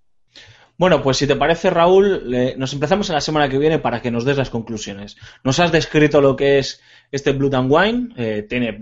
Bueno, 0.79 1.03
pues 1.03 1.17
si 1.17 1.27
te 1.27 1.37
parece, 1.37 1.71
Raúl, 1.71 2.31
nos 2.59 2.73
empezamos 2.73 3.09
en 3.09 3.15
la 3.15 3.21
semana 3.21 3.49
que 3.49 3.59
viene 3.59 3.79
para 3.79 4.03
que 4.03 4.11
nos 4.11 4.25
des 4.25 4.37
las 4.37 4.51
conclusiones. 4.51 5.17
Nos 5.43 5.59
has 5.59 5.73
descrito 5.73 6.21
lo 6.21 6.37
que 6.37 6.59
es 6.59 6.83
este 7.11 7.33
Blood 7.33 7.55
and 7.55 7.73
Wine, 7.73 8.09
eh, 8.17 8.47
tiene, 8.49 8.79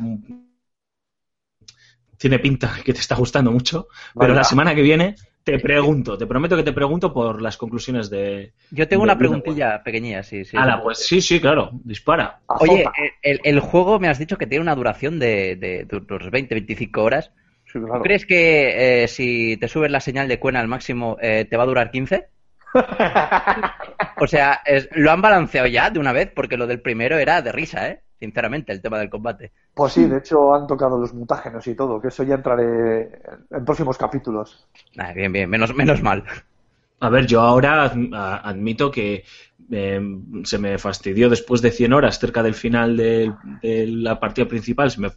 tiene 2.18 2.38
pinta 2.38 2.74
que 2.84 2.92
te 2.92 3.01
está 3.01 3.14
gustando 3.14 3.53
mucho, 3.53 3.88
pero 4.14 4.28
Vale. 4.28 4.34
la 4.34 4.45
semana 4.45 4.74
que 4.74 4.82
viene 4.82 5.14
te 5.45 5.59
pregunto, 5.59 6.16
te 6.16 6.26
prometo 6.26 6.57
que 6.57 6.62
te 6.62 6.72
pregunto 6.72 7.12
por 7.12 7.42
las 7.42 7.59
conclusiones 7.59 8.09
de... 8.09 8.55
Yo 8.70 8.88
tengo 8.88 9.03
de 9.03 9.11
una 9.11 9.18
preguntilla 9.18 9.82
pequeñilla, 9.84 10.22
sí, 10.22 10.45
sí. 10.45 10.57
Ala, 10.57 10.82
pues 10.82 10.99
sí, 10.99 11.20
sí, 11.20 11.38
claro, 11.38 11.70
dispara. 11.84 12.40
Oye, 12.47 12.86
el, 13.20 13.40
el 13.45 13.61
juego 13.61 14.01
me 14.01 14.09
has 14.09 14.18
dicho 14.18 14.38
que 14.38 14.47
tiene 14.47 14.62
una 14.62 14.74
duración 14.74 15.18
de, 15.18 15.57
de, 15.57 15.84
de 15.84 15.97
unos 15.97 16.32
20-25 16.32 16.99
horas. 16.99 17.30
Sí, 17.75 17.81
claro. 17.81 17.99
¿Tú 17.99 18.03
crees 18.03 18.27
que 18.27 19.05
eh, 19.05 19.09
si 19.09 19.57
te 19.59 19.68
subes 19.68 19.91
la 19.91 20.01
señal 20.01 20.29
de 20.29 20.39
cuena 20.39 20.61
al 20.61 20.68
máximo 20.68 21.16
eh, 21.20 21.47
te 21.49 21.57
va 21.57 21.64
a 21.64 21.66
durar 21.66 21.91
15? 21.91 22.29
O 24.20 24.27
sea, 24.27 24.61
es- 24.64 24.89
lo 24.93 25.11
han 25.11 25.20
balanceado 25.20 25.66
ya 25.66 25.91
de 25.91 25.99
una 25.99 26.12
vez 26.12 26.31
porque 26.35 26.57
lo 26.57 26.66
del 26.66 26.81
primero 26.81 27.18
era 27.18 27.43
de 27.43 27.53
risa, 27.53 27.89
¿eh? 27.89 28.01
Sinceramente, 28.18 28.72
el 28.72 28.81
tema 28.81 28.99
del 28.99 29.11
combate. 29.11 29.53
Pues 29.75 29.93
sí, 29.93 30.05
de 30.07 30.18
hecho 30.18 30.55
han 30.55 30.66
tocado 30.66 30.99
los 30.99 31.12
mutágenos 31.12 31.66
y 31.66 31.75
todo, 31.75 32.01
que 32.01 32.09
eso 32.09 32.22
ya 32.22 32.37
entraré 32.37 33.11
en- 33.51 33.64
próximos 33.64 33.99
capítulos. 33.99 34.66
Ah, 34.97 35.12
bien, 35.12 35.33
bien, 35.33 35.51
menos, 35.51 35.75
menos 35.75 36.03
mal. 36.03 36.25
A 37.01 37.09
ver, 37.11 37.27
yo 37.27 37.41
ahora 37.41 37.85
admito 37.85 38.91
que 38.91 39.25
eh, 39.70 40.01
se 40.45 40.59
me 40.59 40.79
fastidió 40.79 41.29
después 41.29 41.61
de 41.61 41.70
100 41.72 41.93
horas 41.93 42.18
cerca 42.18 42.43
del 42.43 42.55
final 42.55 42.97
de, 42.97 43.33
de 43.62 43.87
la 43.89 44.18
partida 44.20 44.47
principal, 44.47 44.91
se 44.91 45.01
me 45.01 45.11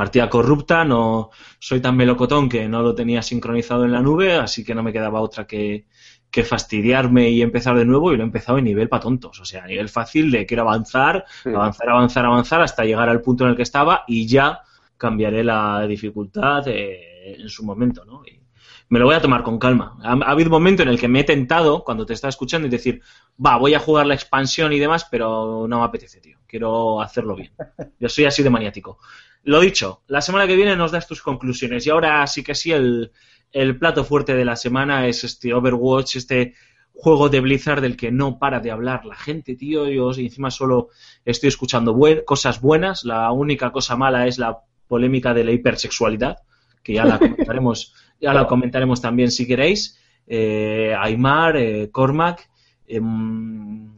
partida 0.00 0.30
corrupta, 0.30 0.82
no 0.82 1.28
soy 1.58 1.80
tan 1.82 1.94
melocotón 1.94 2.48
que 2.48 2.66
no 2.66 2.80
lo 2.80 2.94
tenía 2.94 3.20
sincronizado 3.20 3.84
en 3.84 3.92
la 3.92 4.00
nube, 4.00 4.32
así 4.32 4.64
que 4.64 4.74
no 4.74 4.82
me 4.82 4.94
quedaba 4.94 5.20
otra 5.20 5.46
que, 5.46 5.84
que 6.30 6.42
fastidiarme 6.42 7.28
y 7.28 7.42
empezar 7.42 7.76
de 7.76 7.84
nuevo 7.84 8.10
y 8.10 8.16
lo 8.16 8.22
he 8.22 8.24
empezado 8.26 8.56
en 8.56 8.64
nivel 8.64 8.88
para 8.88 9.02
tontos, 9.02 9.38
o 9.40 9.44
sea, 9.44 9.64
a 9.64 9.66
nivel 9.66 9.90
fácil 9.90 10.30
de 10.30 10.46
quiero 10.46 10.62
avanzar, 10.62 11.26
Sí. 11.42 11.50
avanzar, 11.50 11.90
avanzar, 11.90 12.24
avanzar 12.24 12.62
hasta 12.62 12.84
llegar 12.86 13.10
al 13.10 13.20
punto 13.20 13.44
en 13.44 13.50
el 13.50 13.56
que 13.56 13.62
estaba 13.62 14.04
y 14.08 14.26
ya 14.26 14.60
cambiaré 14.96 15.44
la 15.44 15.86
dificultad 15.86 16.66
eh, 16.68 17.34
en 17.38 17.48
su 17.50 17.62
momento, 17.62 18.02
¿no? 18.06 18.22
Y 18.24 18.40
me 18.88 18.98
lo 18.98 19.04
voy 19.04 19.16
a 19.16 19.20
tomar 19.20 19.42
con 19.42 19.58
calma. 19.58 19.98
Ha, 20.02 20.12
ha 20.12 20.30
habido 20.30 20.48
un 20.48 20.52
momento 20.52 20.82
en 20.82 20.88
el 20.88 20.98
que 20.98 21.08
me 21.08 21.20
he 21.20 21.24
tentado, 21.24 21.84
cuando 21.84 22.06
te 22.06 22.14
estaba 22.14 22.30
escuchando, 22.30 22.66
y 22.66 22.70
decir, 22.70 23.02
va, 23.44 23.58
voy 23.58 23.74
a 23.74 23.78
jugar 23.80 24.06
la 24.06 24.14
expansión 24.14 24.72
y 24.72 24.78
demás, 24.78 25.06
pero 25.10 25.66
no 25.68 25.78
me 25.80 25.84
apetece, 25.84 26.20
tío. 26.20 26.38
Quiero 26.46 27.02
hacerlo 27.02 27.36
bien. 27.36 27.52
Yo 28.00 28.08
soy 28.08 28.24
así 28.24 28.42
de 28.42 28.50
maniático. 28.50 28.98
Lo 29.42 29.60
dicho, 29.60 30.02
la 30.06 30.20
semana 30.20 30.46
que 30.46 30.56
viene 30.56 30.76
nos 30.76 30.92
das 30.92 31.06
tus 31.08 31.22
conclusiones. 31.22 31.86
Y 31.86 31.90
ahora 31.90 32.26
sí 32.26 32.42
que 32.42 32.54
sí, 32.54 32.72
el, 32.72 33.10
el 33.52 33.78
plato 33.78 34.04
fuerte 34.04 34.34
de 34.34 34.44
la 34.44 34.56
semana 34.56 35.06
es 35.06 35.24
este 35.24 35.54
Overwatch, 35.54 36.16
este 36.16 36.54
juego 36.92 37.30
de 37.30 37.40
Blizzard 37.40 37.80
del 37.80 37.96
que 37.96 38.10
no 38.12 38.38
para 38.38 38.60
de 38.60 38.70
hablar 38.70 39.06
la 39.06 39.14
gente, 39.16 39.54
tío. 39.56 39.88
Yo 39.88 40.10
encima 40.12 40.50
solo 40.50 40.88
estoy 41.24 41.48
escuchando 41.48 41.94
buen- 41.94 42.22
cosas 42.26 42.60
buenas. 42.60 43.04
La 43.04 43.30
única 43.32 43.72
cosa 43.72 43.96
mala 43.96 44.26
es 44.26 44.38
la 44.38 44.58
polémica 44.86 45.32
de 45.32 45.44
la 45.44 45.52
hipersexualidad, 45.52 46.38
que 46.82 46.94
ya 46.94 47.04
la 47.06 47.18
comentaremos, 47.18 47.94
ya 48.20 48.34
la 48.34 48.46
comentaremos 48.46 49.00
también 49.00 49.30
si 49.30 49.46
queréis. 49.46 49.98
Eh, 50.26 50.94
Aymar, 50.98 51.56
eh, 51.56 51.88
Cormac, 51.90 52.48
em, 52.86 53.90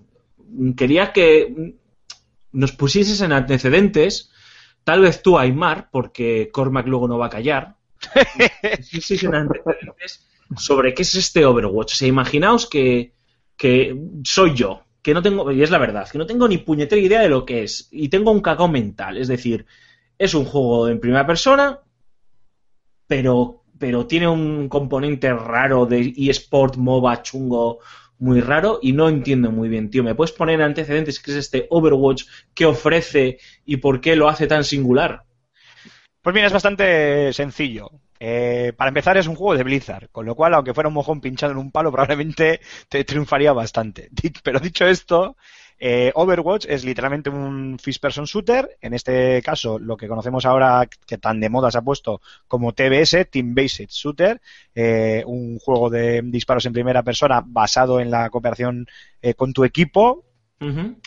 quería 0.77 1.13
que 1.13 1.75
nos 2.53 2.73
pusieses 2.73 3.21
en 3.23 3.33
antecedentes, 3.33 4.31
tal 4.85 5.01
vez 5.01 5.23
tú, 5.23 5.39
Aymar, 5.39 5.91
porque 5.91 6.51
Cormac 6.53 6.87
luego 6.87 7.09
no 7.09 7.19
va 7.19 7.27
a 7.27 7.31
callar, 7.31 7.77
sobre 10.57 10.95
qué 10.95 11.03
es 11.03 11.15
este 11.15 11.45
Overwatch. 11.45 11.93
O 11.93 11.97
sea, 11.97 12.09
imaginaos 12.09 12.67
que, 12.67 13.13
que 13.57 13.97
soy 14.25 14.55
yo, 14.55 14.83
que 15.03 15.15
no 15.15 15.23
tengo, 15.23 15.51
y 15.53 15.63
es 15.63 15.71
la 15.71 15.79
verdad, 15.79 16.09
que 16.09 16.19
no 16.19 16.27
tengo 16.27 16.49
ni 16.49 16.59
puñetera 16.59 17.01
idea 17.01 17.21
de 17.21 17.29
lo 17.29 17.45
que 17.45 17.65
es, 17.65 17.89
y 17.91 18.09
tengo 18.09 18.31
un 18.31 18.41
cagao 18.41 18.69
mental, 18.69 19.17
es 19.17 19.29
decir, 19.29 19.67
es 20.19 20.35
un 20.35 20.45
juego 20.45 20.89
en 20.89 21.01
primera 21.01 21.27
persona, 21.27 21.81
pero, 23.07 23.65
pero 23.79 24.07
tiene 24.07 24.29
un 24.29 24.69
componente 24.69 25.33
raro 25.33 25.87
de 25.87 26.13
eSport, 26.17 26.77
MOBA, 26.77 27.23
chungo, 27.23 27.81
muy 28.23 28.41
raro, 28.41 28.79
y 28.81 28.93
no 28.93 29.09
entiendo 29.09 29.51
muy 29.51 29.69
bien, 29.69 29.91
tío. 29.91 30.05
¿Me 30.05 30.15
puedes 30.15 30.31
poner 30.31 30.55
en 30.55 30.63
antecedentes 30.63 31.19
qué 31.19 31.33
es 31.33 31.39
este 31.39 31.67
Overwatch, 31.71 32.25
qué 32.55 32.67
ofrece 32.67 33.39
y 33.65 33.79
por 33.79 34.01
qué 34.01 34.15
lo 34.15 34.29
hace 34.29 34.47
tan 34.47 34.63
singular? 34.63 35.25
Pues 36.21 36.33
bien, 36.33 36.47
es 36.47 36.53
bastante 36.53 37.33
sencillo. 37.33 37.91
Eh, 38.21 38.73
para 38.77 38.91
empezar, 38.91 39.17
es 39.17 39.27
un 39.27 39.35
juego 39.35 39.57
de 39.57 39.65
Blizzard, 39.65 40.09
con 40.13 40.25
lo 40.25 40.37
cual, 40.37 40.55
aunque 40.55 40.73
fuera 40.73 40.87
un 40.87 40.95
mojón 40.95 41.21
pinchado 41.21 41.51
en 41.51 41.59
un 41.59 41.73
palo, 41.73 41.91
probablemente 41.93 42.61
te 42.89 43.03
triunfaría 43.03 43.53
bastante. 43.53 44.09
Pero 44.45 44.61
dicho 44.61 44.87
esto, 44.87 45.37
eh, 45.85 46.13
Overwatch 46.15 46.67
es 46.69 46.85
literalmente 46.85 47.29
un 47.29 47.77
first 47.77 48.01
person 48.01 48.25
shooter, 48.25 48.79
en 48.81 48.95
este 48.95 49.43
caso 49.43 49.81
lo 49.81 49.97
que 49.97 50.07
conocemos 50.07 50.47
ahora 50.47 50.89
que 51.05 51.19
tan 51.19 51.41
de 51.41 51.49
moda 51.49 51.73
se 51.73 51.79
ha 51.79 51.83
puesto 51.83 52.21
como 52.47 52.73
TBS, 52.73 53.29
Team 53.29 53.53
Based 53.53 53.89
Shooter, 53.91 54.41
eh, 54.77 55.25
un 55.27 55.59
juego 55.59 55.91
de 55.91 56.23
disparos 56.23 56.67
en 56.67 56.73
primera 56.73 57.03
persona 57.03 57.43
basado 57.45 57.99
en 57.99 58.13
la 58.13 58.31
cooperación 58.31 58.87
eh, 59.21 59.35
con 59.35 59.53
tu 59.53 59.65
equipo, 59.65 60.25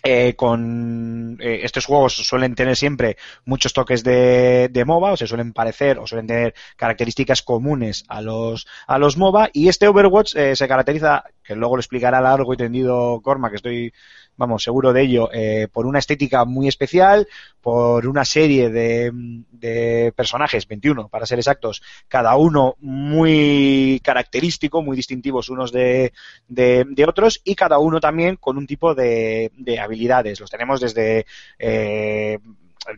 eh, 0.04 0.36
con 0.36 1.38
eh, 1.40 1.62
estos 1.64 1.86
juegos 1.86 2.14
suelen 2.14 2.56
tener 2.56 2.76
siempre 2.76 3.16
muchos 3.46 3.72
toques 3.72 4.04
de, 4.04 4.68
de 4.70 4.86
MOBA, 4.86 5.14
o 5.14 5.18
se 5.18 5.28
suelen 5.28 5.54
parecer 5.54 5.98
o 5.98 6.06
suelen 6.06 6.28
tener 6.28 6.54
características 6.76 7.42
comunes 7.42 8.04
a 8.10 8.22
los, 8.22 8.68
a 8.86 8.98
los 8.98 9.18
MOBA, 9.18 9.50
y 9.54 9.70
este 9.70 9.88
Overwatch 9.88 10.36
eh, 10.36 10.56
se 10.56 10.68
caracteriza, 10.68 11.24
que 11.42 11.56
luego 11.56 11.78
lo 11.78 11.80
explicará 11.80 12.20
largo 12.20 12.54
y 12.54 12.58
tendido 12.58 13.22
Corma, 13.22 13.50
que 13.50 13.56
estoy, 13.56 13.94
vamos, 14.38 14.64
seguro 14.64 14.94
de 14.94 15.02
ello, 15.02 15.30
eh, 15.34 15.68
por 15.72 15.86
una 15.86 16.00
estética 16.00 16.46
muy 16.46 16.68
especial, 16.68 17.28
por 17.62 18.08
una 18.08 18.26
serie 18.26 18.70
de, 18.70 19.12
de 19.14 20.14
personajes, 20.16 20.68
21 20.68 21.08
para 21.10 21.26
ser 21.26 21.40
exactos, 21.40 21.82
cada 22.08 22.36
uno 22.36 22.76
muy 22.80 24.02
característico, 24.04 24.82
muy 24.82 24.96
distintivos 24.96 25.50
unos 25.50 25.72
de, 25.72 26.14
de, 26.48 26.86
de 26.88 27.06
otros 27.06 27.42
y 27.44 27.56
cada 27.56 27.80
uno 27.80 28.00
también 28.00 28.36
con 28.36 28.58
un 28.58 28.68
tipo 28.68 28.94
de, 28.94 29.52
de 29.58 29.80
habilidades. 29.80 30.40
Los 30.40 30.50
tenemos 30.50 30.80
desde 30.82 31.26
eh, 31.60 32.40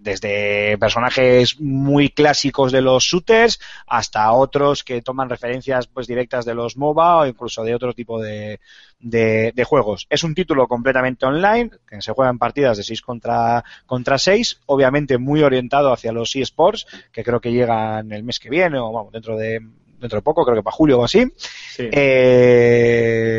desde 0.01 0.77
personajes 0.77 1.59
muy 1.59 2.09
clásicos 2.09 2.71
de 2.71 2.81
los 2.81 3.03
shooters 3.03 3.59
hasta 3.85 4.31
otros 4.31 4.83
que 4.83 5.01
toman 5.01 5.29
referencias 5.29 5.87
pues 5.87 6.07
directas 6.07 6.45
de 6.45 6.55
los 6.55 6.77
MOBA 6.77 7.17
o 7.17 7.25
incluso 7.25 7.63
de 7.63 7.75
otro 7.75 7.93
tipo 7.93 8.21
de, 8.21 8.59
de, 8.99 9.63
juegos. 9.63 10.07
Es 10.09 10.23
un 10.23 10.35
título 10.35 10.67
completamente 10.67 11.25
online, 11.25 11.71
que 11.87 12.01
se 12.01 12.11
juega 12.13 12.31
en 12.31 12.37
partidas 12.37 12.77
de 12.77 12.83
6 12.83 13.01
contra, 13.01 13.63
contra 13.85 14.17
6, 14.17 14.61
obviamente 14.65 15.17
muy 15.17 15.43
orientado 15.43 15.91
hacia 15.91 16.11
los 16.11 16.35
eSports, 16.35 16.87
que 17.11 17.23
creo 17.23 17.39
que 17.39 17.51
llegan 17.51 18.11
el 18.11 18.23
mes 18.23 18.39
que 18.39 18.49
viene 18.49 18.79
o 18.79 18.91
vamos, 18.91 19.11
dentro 19.11 19.37
de 19.37 19.61
dentro 19.99 20.17
de 20.17 20.23
poco, 20.23 20.45
creo 20.45 20.57
que 20.57 20.63
para 20.63 20.75
julio 20.75 20.99
o 20.99 21.03
así. 21.03 21.25
Sí. 21.37 21.89
Eh, 21.91 23.37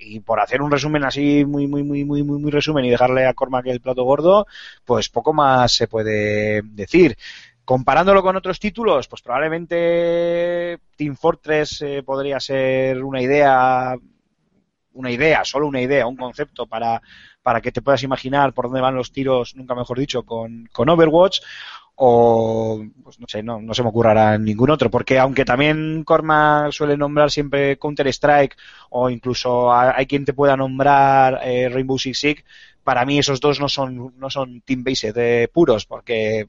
y 0.00 0.20
por 0.20 0.40
hacer 0.40 0.62
un 0.62 0.70
resumen 0.70 1.04
así 1.04 1.44
muy, 1.44 1.66
muy, 1.66 1.82
muy, 1.82 2.04
muy, 2.04 2.22
muy, 2.22 2.38
muy 2.38 2.50
resumen 2.50 2.84
y 2.84 2.90
dejarle 2.90 3.26
a 3.26 3.34
Cormac 3.34 3.66
el 3.66 3.80
plato 3.80 4.04
gordo, 4.04 4.46
pues 4.84 5.08
poco 5.08 5.32
más 5.32 5.72
se 5.72 5.88
puede 5.88 6.62
decir. 6.62 7.16
Comparándolo 7.64 8.22
con 8.22 8.36
otros 8.36 8.60
títulos, 8.60 9.08
pues 9.08 9.22
probablemente 9.22 10.78
Team 10.96 11.16
Fortress 11.16 11.80
eh, 11.80 12.02
podría 12.04 12.38
ser 12.38 13.02
una 13.02 13.22
idea, 13.22 13.96
una 14.92 15.10
idea, 15.10 15.42
solo 15.44 15.66
una 15.66 15.80
idea, 15.80 16.06
un 16.06 16.16
concepto 16.16 16.66
para, 16.66 17.00
para 17.42 17.62
que 17.62 17.72
te 17.72 17.80
puedas 17.80 18.02
imaginar 18.02 18.52
por 18.52 18.66
dónde 18.66 18.82
van 18.82 18.94
los 18.94 19.12
tiros, 19.12 19.56
nunca 19.56 19.74
mejor 19.74 19.98
dicho, 19.98 20.24
con, 20.24 20.68
con 20.72 20.90
Overwatch 20.90 21.40
o 21.96 22.84
pues 23.04 23.20
no 23.20 23.26
sé, 23.28 23.42
no, 23.42 23.60
no 23.60 23.72
se 23.74 23.82
me 23.82 23.88
ocurrirá 23.90 24.36
ningún 24.38 24.70
otro, 24.70 24.90
porque 24.90 25.18
aunque 25.18 25.44
también 25.44 26.02
Cormac 26.04 26.72
suele 26.72 26.96
nombrar 26.96 27.30
siempre 27.30 27.78
Counter 27.78 28.08
Strike 28.08 28.56
o 28.90 29.08
incluso 29.10 29.72
ha- 29.72 29.96
hay 29.96 30.06
quien 30.06 30.24
te 30.24 30.32
pueda 30.32 30.56
nombrar 30.56 31.40
eh, 31.44 31.68
Rainbow 31.68 31.98
Six 31.98 32.18
Siege, 32.18 32.44
para 32.82 33.04
mí 33.04 33.18
esos 33.18 33.40
dos 33.40 33.60
no 33.60 33.68
son 33.68 34.14
no 34.18 34.28
son 34.30 34.60
team 34.62 34.82
based 34.84 35.16
eh, 35.16 35.48
puros, 35.52 35.86
porque 35.86 36.40
eh, 36.40 36.48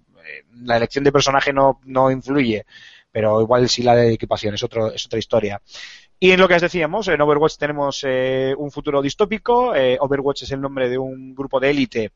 la 0.64 0.78
elección 0.78 1.04
de 1.04 1.12
personaje 1.12 1.54
no, 1.54 1.80
no 1.86 2.10
influye, 2.12 2.66
pero 3.12 3.39
igual 3.41 3.70
sí 3.70 3.84
la 3.84 3.96
de 3.96 4.14
equipación 4.14 4.56
es 4.56 4.64
otro 4.64 4.91
es 4.91 5.06
otra 5.06 5.20
historia. 5.20 5.62
Y 6.20 6.32
en 6.32 6.39
lo 6.39 6.48
que 6.48 6.56
os 6.56 6.62
decíamos, 6.62 7.08
en 7.10 7.22
Overwatch 7.22 7.58
tenemos 7.58 8.02
eh, 8.06 8.54
un 8.58 8.72
futuro 8.72 9.02
distópico. 9.02 9.74
Overwatch 10.00 10.43
es 10.43 10.52
el 10.52 10.62
nombre 10.62 10.89
de 10.89 10.98
un 10.98 11.36
grupo 11.36 11.60
de 11.60 11.70
élite 11.72 12.12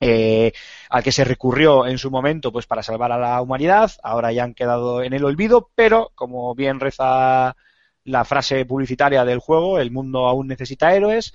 eh, 0.00 0.52
al 0.90 1.02
que 1.02 1.12
se 1.12 1.24
recurrió 1.24 1.86
en 1.86 1.98
su 1.98 2.10
momento 2.10 2.52
pues 2.52 2.66
para 2.66 2.82
salvar 2.82 3.12
a 3.12 3.18
la 3.18 3.40
humanidad. 3.40 3.92
Ahora 4.02 4.32
ya 4.32 4.44
han 4.44 4.54
quedado 4.54 5.02
en 5.02 5.12
el 5.12 5.24
olvido, 5.24 5.70
pero 5.74 6.12
como 6.14 6.54
bien 6.54 6.80
reza 6.80 7.56
la 8.04 8.24
frase 8.24 8.64
publicitaria 8.64 9.24
del 9.24 9.40
juego, 9.40 9.78
el 9.78 9.90
mundo 9.90 10.26
aún 10.26 10.46
necesita 10.46 10.94
héroes 10.94 11.34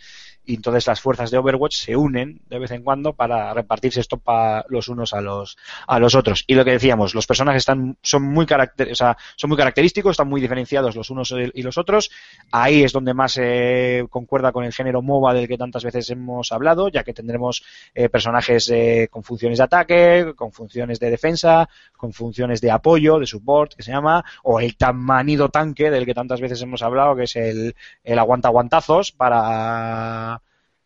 y 0.52 0.56
entonces 0.56 0.86
las 0.86 1.00
fuerzas 1.00 1.32
de 1.32 1.38
Overwatch 1.38 1.78
se 1.78 1.96
unen 1.96 2.42
de 2.50 2.60
vez 2.60 2.72
en 2.72 2.84
cuando 2.84 3.14
para 3.14 3.54
repartirse 3.54 4.02
esto 4.02 4.18
para 4.18 4.66
los 4.68 4.90
unos 4.90 5.14
a 5.14 5.22
los 5.22 5.58
a 5.88 5.98
los 5.98 6.14
otros. 6.14 6.44
Y 6.46 6.56
lo 6.56 6.66
que 6.66 6.72
decíamos, 6.72 7.16
los 7.16 7.26
personajes 7.26 7.62
están 7.62 7.98
son 8.02 8.24
muy 8.24 8.46
caracter, 8.46 8.94
son 8.94 9.50
muy 9.50 9.56
característicos, 9.56 10.12
están 10.12 10.28
muy 10.28 10.42
diferenciados 10.42 10.94
los 10.94 11.10
unos 11.10 11.34
y 11.54 11.62
los 11.62 11.78
otros. 11.78 12.12
Ahí 12.52 12.84
es 12.84 12.92
donde 12.92 13.14
más 13.14 13.40
eh, 13.42 14.06
concuerda 14.10 14.52
con 14.52 14.66
el 14.66 14.74
género 14.74 15.02
MOBA 15.02 15.36
del 15.36 15.48
que 15.48 15.58
tantas 15.58 15.86
veces 15.86 16.10
hemos 16.10 16.52
hablado, 16.52 16.90
ya 16.90 17.06
que 17.06 17.14
tendremos 17.14 17.64
eh, 17.96 18.10
personajes 18.10 18.70
eh, 18.72 19.08
con 19.10 19.24
funciones 19.24 19.58
de 19.58 19.64
ataque, 19.64 20.34
con 20.36 20.52
funciones 20.52 21.00
de 21.00 21.12
defensa, 21.12 21.70
con 21.96 22.12
funciones 22.12 22.60
de 22.60 22.72
apoyo, 22.72 23.20
de 23.20 23.26
support, 23.26 23.74
que 23.76 23.84
se 23.84 23.92
llama, 23.94 24.26
o 24.44 24.60
el 24.60 24.76
tan 24.76 24.98
manido 24.98 25.48
tanque 25.48 25.90
del 25.90 26.06
que 26.06 26.14
tantas 26.14 26.42
veces 26.42 26.62
hemos 26.62 26.82
hablado, 26.82 27.16
que 27.16 27.24
es 27.24 27.38
el, 27.38 27.74
el 28.04 28.20
aguanta 28.20 28.50
aguantazos 28.50 29.14
para 29.14 30.41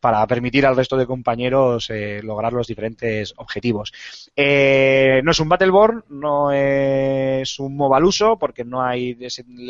para 0.05 0.27
permitir 0.27 0.67
al 0.67 0.75
resto 0.75 0.97
de 0.97 1.07
compañeros 1.07 1.89
eh, 1.89 2.21
lograr 2.21 2.53
los 2.53 2.67
diferentes 2.67 3.33
objetivos. 3.37 3.91
Eh, 4.35 5.19
no 5.23 5.31
es 5.31 5.39
un 5.39 5.49
Battleborn, 5.49 6.03
no 6.09 6.51
es 6.51 7.57
un 7.57 7.75
MOBA 7.75 8.05
uso, 8.05 8.37
porque 8.37 8.63
no 8.63 8.83
hay 8.83 9.17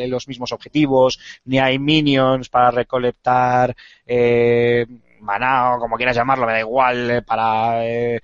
los 0.10 0.28
mismos 0.28 0.52
objetivos, 0.52 1.22
ni 1.46 1.58
hay 1.58 1.80
minions 1.80 2.50
para 2.50 2.70
recolectar 2.70 3.74
eh, 4.06 4.86
maná 5.22 5.76
o 5.76 5.80
como 5.80 5.96
quieras 5.96 6.18
llamarlo, 6.18 6.46
me 6.46 6.52
da 6.52 6.60
igual, 6.60 7.12
eh, 7.12 7.22
para 7.22 7.86
eh, 7.86 8.20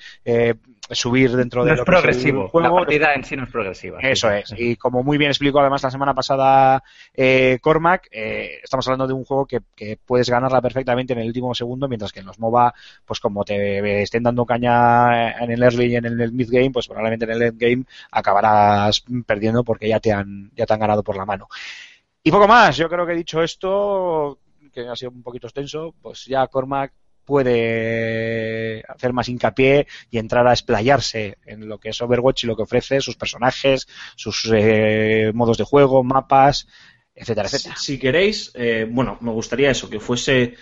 subir 0.91 1.35
dentro 1.35 1.63
de 1.63 1.69
No 1.69 1.73
es 1.73 1.79
lo 1.79 1.85
que 1.85 1.91
el 1.91 1.93
progresivo. 1.93 2.43
La 2.43 2.49
juego. 2.49 2.75
partida 2.75 3.13
en 3.13 3.23
sí 3.23 3.35
no 3.35 3.43
es 3.43 3.49
progresiva. 3.49 3.99
Eso 4.01 4.31
es. 4.31 4.53
Y 4.57 4.75
como 4.75 5.03
muy 5.03 5.17
bien 5.17 5.31
explicó 5.31 5.59
además 5.59 5.83
la 5.83 5.91
semana 5.91 6.13
pasada 6.13 6.83
eh, 7.13 7.59
Cormac, 7.61 8.07
eh, 8.11 8.59
estamos 8.63 8.87
hablando 8.87 9.07
de 9.07 9.13
un 9.13 9.23
juego 9.23 9.45
que, 9.45 9.59
que 9.75 9.97
puedes 10.03 10.29
ganarla 10.29 10.61
perfectamente 10.61 11.13
en 11.13 11.19
el 11.19 11.27
último 11.27 11.53
segundo, 11.55 11.87
mientras 11.87 12.11
que 12.11 12.19
en 12.19 12.25
los 12.25 12.39
MOBA, 12.39 12.73
pues 13.05 13.19
como 13.19 13.43
te 13.43 14.01
estén 14.01 14.23
dando 14.23 14.45
caña 14.45 15.31
en 15.39 15.51
el 15.51 15.63
early 15.63 15.93
y 15.93 15.95
en 15.95 16.05
el 16.05 16.31
mid 16.31 16.49
game, 16.51 16.71
pues 16.71 16.87
probablemente 16.87 17.25
en 17.25 17.31
el 17.31 17.41
end 17.41 17.59
game 17.59 17.83
acabarás 18.11 19.03
perdiendo 19.25 19.63
porque 19.63 19.87
ya 19.87 19.99
te 19.99 20.11
han, 20.11 20.51
ya 20.55 20.65
te 20.65 20.73
han 20.73 20.79
ganado 20.79 21.03
por 21.03 21.17
la 21.17 21.25
mano. 21.25 21.47
Y 22.23 22.31
poco 22.31 22.47
más, 22.47 22.77
yo 22.77 22.87
creo 22.87 23.05
que 23.05 23.13
dicho 23.13 23.41
esto, 23.41 24.39
que 24.71 24.87
ha 24.87 24.95
sido 24.95 25.11
un 25.11 25.23
poquito 25.23 25.47
extenso, 25.47 25.93
pues 26.01 26.25
ya 26.25 26.47
Cormac 26.47 26.93
puede 27.26 28.84
hacer 28.88 29.13
más 29.13 29.30
hincapié 29.30 29.88
y 30.09 30.17
entrar 30.17 30.47
a 30.47 30.53
explayarse 30.53 31.38
en 31.45 31.67
lo 31.67 31.80
que 31.80 31.89
es 31.89 32.01
Overwatch 32.01 32.43
y 32.43 32.47
lo 32.47 32.55
que 32.55 32.63
ofrece, 32.63 33.01
sus 33.01 33.15
personajes, 33.15 33.88
sus 34.15 34.49
eh, 34.53 35.32
modos 35.34 35.57
de 35.57 35.63
juego, 35.63 36.03
mapas, 36.03 36.67
etcétera, 37.15 37.47
etcétera. 37.47 37.76
Si 37.78 37.99
queréis, 37.99 38.51
eh, 38.55 38.88
bueno, 38.89 39.17
me 39.22 39.32
gustaría 39.32 39.72
eso, 39.72 39.89
que 39.89 39.99
fuese 39.99 40.55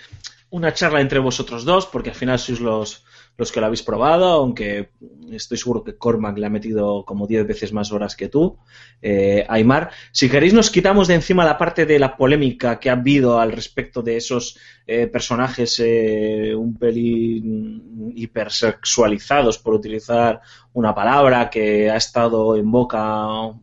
una 0.50 0.74
charla 0.74 1.00
entre 1.00 1.18
vosotros 1.18 1.64
dos, 1.64 1.86
porque 1.86 2.10
al 2.10 2.16
final 2.16 2.38
sois 2.38 2.60
los, 2.60 3.04
los 3.40 3.50
que 3.50 3.58
lo 3.58 3.66
habéis 3.66 3.82
probado, 3.82 4.26
aunque 4.26 4.90
estoy 5.32 5.56
seguro 5.56 5.82
que 5.82 5.96
Cormac 5.96 6.36
le 6.36 6.44
ha 6.44 6.50
metido 6.50 7.04
como 7.06 7.26
10 7.26 7.46
veces 7.46 7.72
más 7.72 7.90
horas 7.90 8.14
que 8.14 8.28
tú, 8.28 8.58
eh, 9.00 9.46
Aymar. 9.48 9.90
Si 10.12 10.28
queréis, 10.28 10.52
nos 10.52 10.70
quitamos 10.70 11.08
de 11.08 11.14
encima 11.14 11.44
la 11.44 11.56
parte 11.56 11.86
de 11.86 11.98
la 11.98 12.18
polémica 12.18 12.78
que 12.78 12.90
ha 12.90 12.92
habido 12.92 13.40
al 13.40 13.52
respecto 13.52 14.02
de 14.02 14.18
esos 14.18 14.58
eh, 14.86 15.06
personajes 15.06 15.80
eh, 15.82 16.54
un 16.54 16.76
pelín 16.76 18.12
hipersexualizados, 18.14 19.58
por 19.58 19.72
utilizar 19.72 20.42
una 20.74 20.94
palabra 20.94 21.48
que 21.48 21.90
ha 21.90 21.96
estado 21.96 22.56
en 22.56 22.70
boca 22.70 23.54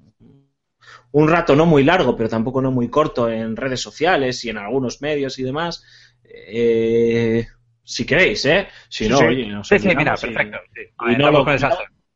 un 1.11 1.27
rato 1.29 1.55
no 1.55 1.67
muy 1.67 1.83
largo, 1.83 2.15
pero 2.15 2.29
tampoco 2.29 2.61
no 2.61 2.71
muy 2.71 2.89
corto 2.89 3.29
en 3.29 3.55
redes 3.55 3.79
sociales 3.79 4.43
y 4.43 4.49
en 4.49 4.57
algunos 4.57 5.01
medios 5.01 5.37
y 5.37 5.43
demás. 5.43 5.83
Eh, 6.23 7.47
si 7.87 8.05
queréis, 8.05 8.43
¿eh? 8.45 8.67
Si 8.89 9.05
Sí, 9.05 9.09
no, 9.09 9.17
sí. 9.17 9.23
oye, 9.23 9.47
nos 9.47 9.67
Sí, 9.67 9.79
sí, 9.79 9.87
mira, 9.95 10.15
perfecto. 10.15 10.57
sí. 10.73 10.81
y 11.09 11.15
no 11.15 11.31
lo-. 11.31 11.45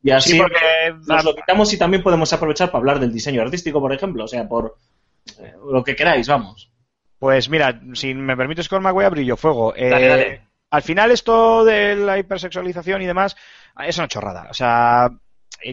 Y 0.03 0.11
así 0.11 0.32
Sí, 0.32 0.38
porque 0.38 0.57
nos 1.07 1.24
lo 1.24 1.36
quitamos 1.36 1.72
y 1.74 1.78
también 1.78 2.03
podemos 2.03 2.34
aprovechar 2.34 2.69
para 2.69 2.80
hablar 2.80 2.99
del 2.99 3.13
diseño 3.13 3.41
artístico, 3.41 3.80
por 3.80 3.93
ejemplo. 3.93 4.26
O 4.26 4.28
sea, 4.28 4.47
por 4.47 4.76
eh, 5.39 5.53
lo 5.72 5.84
que 5.84 5.95
queráis, 5.95 6.28
vamos. 6.28 6.72
Pues 7.19 7.49
mira, 7.49 7.80
si 7.93 8.13
me 8.13 8.36
permites, 8.36 8.67
Cormac, 8.67 8.93
voy 8.93 9.05
a 9.05 9.07
abrir 9.07 9.26
yo 9.26 9.38
fuego. 9.38 9.74
Eh, 9.76 9.89
Dale, 9.89 10.07
dale. 10.07 10.41
Al 10.72 10.82
final 10.82 11.11
esto 11.11 11.63
de 11.63 11.95
la 11.95 12.17
hipersexualización 12.17 13.01
y 13.01 13.05
demás 13.05 13.38
es 13.86 13.97
una 13.97 14.07
chorrada. 14.07 14.47
O 14.49 14.53
sea, 14.53 15.09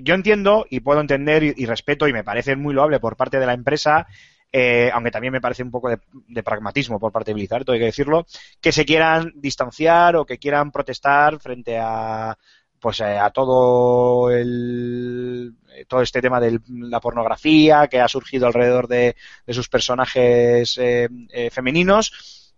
yo 0.03 0.15
entiendo 0.15 0.67
y 0.69 0.81
puedo 0.81 1.01
entender 1.01 1.43
y, 1.43 1.55
y 1.57 1.67
respeto 1.67 2.07
y 2.07 2.13
me 2.13 2.25
parece 2.25 2.55
muy 2.55 2.75
loable 2.75 3.01
por 3.01 3.17
parte 3.17 3.41
de 3.41 3.47
la 3.47 3.55
empresa, 3.55 4.07
eh, 4.53 4.91
aunque 4.93 5.11
también 5.11 5.33
me 5.33 5.41
parece 5.41 5.63
un 5.63 5.71
poco 5.71 5.89
de, 5.89 6.43
pragmatismo 6.43 6.99
por 6.99 7.13
parte 7.13 7.31
de 7.31 7.35
Blizzard, 7.35 7.65
todo 7.65 7.75
hay 7.75 7.81
que 7.81 7.87
decirlo, 7.87 8.27
que 8.61 8.73
se 8.73 8.85
quieran 8.85 9.33
distanciar 9.37 10.17
o 10.17 10.27
que 10.27 10.39
quieran 10.39 10.71
protestar 10.71 11.39
frente 11.39 11.79
a 11.79 12.37
pues 12.81 13.01
eh, 13.01 13.19
a 13.19 13.31
todo 13.31 14.31
el 14.31 15.55
todo 15.89 16.01
este 16.01 16.21
tema 16.23 16.41
de 16.41 16.61
la 16.69 17.01
pornografía 17.01 17.89
que 17.89 18.01
ha 18.01 18.09
surgido 18.09 18.47
alrededor 18.47 18.87
de, 18.89 19.17
sus 19.49 19.69
personajes 19.69 20.79
eh, 20.79 21.09
eh, 21.31 21.51
femeninos 21.51 22.49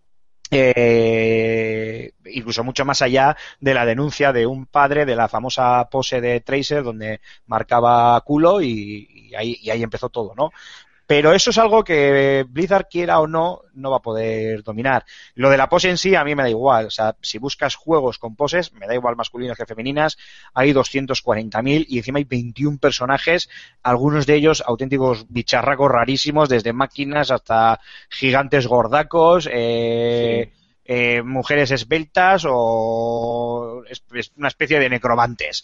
eh, 0.53 2.11
incluso 2.25 2.63
mucho 2.65 2.83
más 2.83 3.01
allá 3.01 3.37
de 3.61 3.73
la 3.73 3.85
denuncia 3.85 4.33
de 4.33 4.45
un 4.45 4.65
padre 4.65 5.05
de 5.05 5.15
la 5.15 5.29
famosa 5.29 5.87
pose 5.89 6.19
de 6.19 6.41
Tracer 6.41 6.83
donde 6.83 7.21
marcaba 7.45 8.19
culo 8.21 8.61
y 8.61 9.33
ahí, 9.37 9.57
y 9.61 9.69
ahí 9.69 9.81
empezó 9.81 10.09
todo, 10.09 10.33
¿no? 10.35 10.51
Pero 11.11 11.33
eso 11.33 11.49
es 11.49 11.57
algo 11.57 11.83
que 11.83 12.45
Blizzard 12.47 12.87
quiera 12.89 13.19
o 13.19 13.27
no, 13.27 13.63
no 13.73 13.91
va 13.91 13.97
a 13.97 14.01
poder 14.01 14.63
dominar. 14.63 15.03
Lo 15.35 15.49
de 15.49 15.57
la 15.57 15.67
pose 15.67 15.89
en 15.89 15.97
sí 15.97 16.15
a 16.15 16.23
mí 16.23 16.35
me 16.35 16.43
da 16.43 16.49
igual. 16.49 16.85
O 16.85 16.89
sea, 16.89 17.17
si 17.21 17.37
buscas 17.37 17.75
juegos 17.75 18.17
con 18.17 18.37
poses, 18.37 18.71
me 18.71 18.87
da 18.87 18.93
igual 18.95 19.17
masculinas 19.17 19.57
que 19.57 19.65
femeninas, 19.65 20.17
hay 20.53 20.71
240.000 20.71 21.85
y 21.89 21.97
encima 21.97 22.19
hay 22.19 22.23
21 22.23 22.77
personajes, 22.77 23.49
algunos 23.83 24.25
de 24.25 24.35
ellos 24.35 24.63
auténticos 24.65 25.25
bicharracos 25.27 25.91
rarísimos, 25.91 26.47
desde 26.47 26.71
máquinas 26.71 27.29
hasta 27.29 27.81
gigantes 28.09 28.65
gordacos, 28.65 29.49
eh, 29.51 30.53
eh, 30.85 31.21
mujeres 31.23 31.71
esbeltas 31.71 32.45
o 32.49 33.83
es- 33.89 34.05
es 34.13 34.31
una 34.37 34.47
especie 34.47 34.79
de 34.79 34.89
necromantes. 34.89 35.61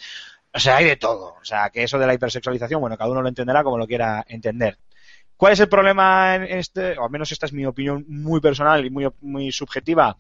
O 0.54 0.60
sea, 0.60 0.76
hay 0.78 0.86
de 0.86 0.98
todo. 0.98 1.36
O 1.40 1.46
sea, 1.46 1.70
que 1.70 1.84
eso 1.84 1.98
de 2.00 2.08
la 2.08 2.14
hipersexualización, 2.16 2.82
bueno, 2.82 2.98
cada 2.98 3.10
uno 3.12 3.22
lo 3.22 3.30
entenderá 3.30 3.64
como 3.64 3.78
lo 3.78 3.88
quiera 3.88 4.26
entender. 4.28 4.78
¿Cuál 5.38 5.54
es 5.54 5.60
el 5.60 5.70
problema 5.70 6.36
en 6.36 6.60
este? 6.60 6.98
O 6.98 7.06
al 7.06 7.12
menos 7.12 7.32
esta 7.32 7.46
es 7.46 7.54
mi 7.54 7.66
opinión 7.66 8.06
muy 8.08 8.42
personal 8.42 8.86
y 8.86 8.90
muy, 8.90 9.08
muy 9.22 9.52
subjetiva. 9.52 10.18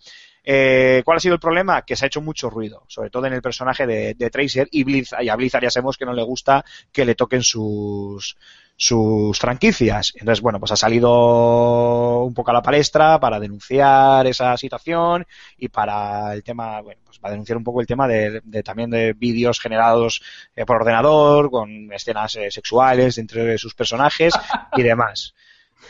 Eh, 0.49 1.01
¿Cuál 1.03 1.17
ha 1.17 1.19
sido 1.19 1.33
el 1.33 1.41
problema? 1.41 1.81
Que 1.81 1.97
se 1.97 2.05
ha 2.05 2.07
hecho 2.07 2.21
mucho 2.21 2.49
ruido, 2.49 2.85
sobre 2.87 3.09
todo 3.09 3.25
en 3.25 3.33
el 3.33 3.41
personaje 3.41 3.85
de, 3.85 4.13
de 4.13 4.29
Tracer 4.29 4.69
y 4.71 4.85
Blizzard, 4.85 5.21
y 5.21 5.27
a 5.27 5.35
Blizzard 5.35 5.63
ya 5.63 5.69
sabemos 5.69 5.97
que 5.97 6.05
no 6.05 6.13
le 6.13 6.23
gusta 6.23 6.63
que 6.93 7.03
le 7.03 7.15
toquen 7.15 7.43
sus 7.43 8.37
sus 8.77 9.37
franquicias. 9.39 10.13
Entonces, 10.15 10.41
bueno, 10.41 10.59
pues 10.59 10.71
ha 10.71 10.77
salido 10.77 12.23
un 12.23 12.33
poco 12.33 12.51
a 12.51 12.53
la 12.53 12.61
palestra 12.61 13.19
para 13.19 13.39
denunciar 13.39 14.25
esa 14.27 14.55
situación 14.55 15.25
y 15.57 15.67
para 15.67 16.33
el 16.33 16.43
tema, 16.43 16.79
bueno, 16.81 17.01
pues 17.03 17.17
para 17.17 17.31
denunciar 17.31 17.57
un 17.57 17.63
poco 17.63 17.81
el 17.81 17.87
tema 17.87 18.07
de, 18.07 18.39
de 18.43 18.63
también 18.63 18.91
de 18.91 19.13
vídeos 19.13 19.59
generados 19.59 20.21
eh, 20.55 20.63
por 20.65 20.77
ordenador 20.77 21.49
con 21.49 21.91
escenas 21.91 22.35
eh, 22.35 22.51
sexuales 22.51 23.17
entre 23.17 23.57
sus 23.57 23.73
personajes 23.73 24.33
y 24.77 24.83
demás. 24.83 25.33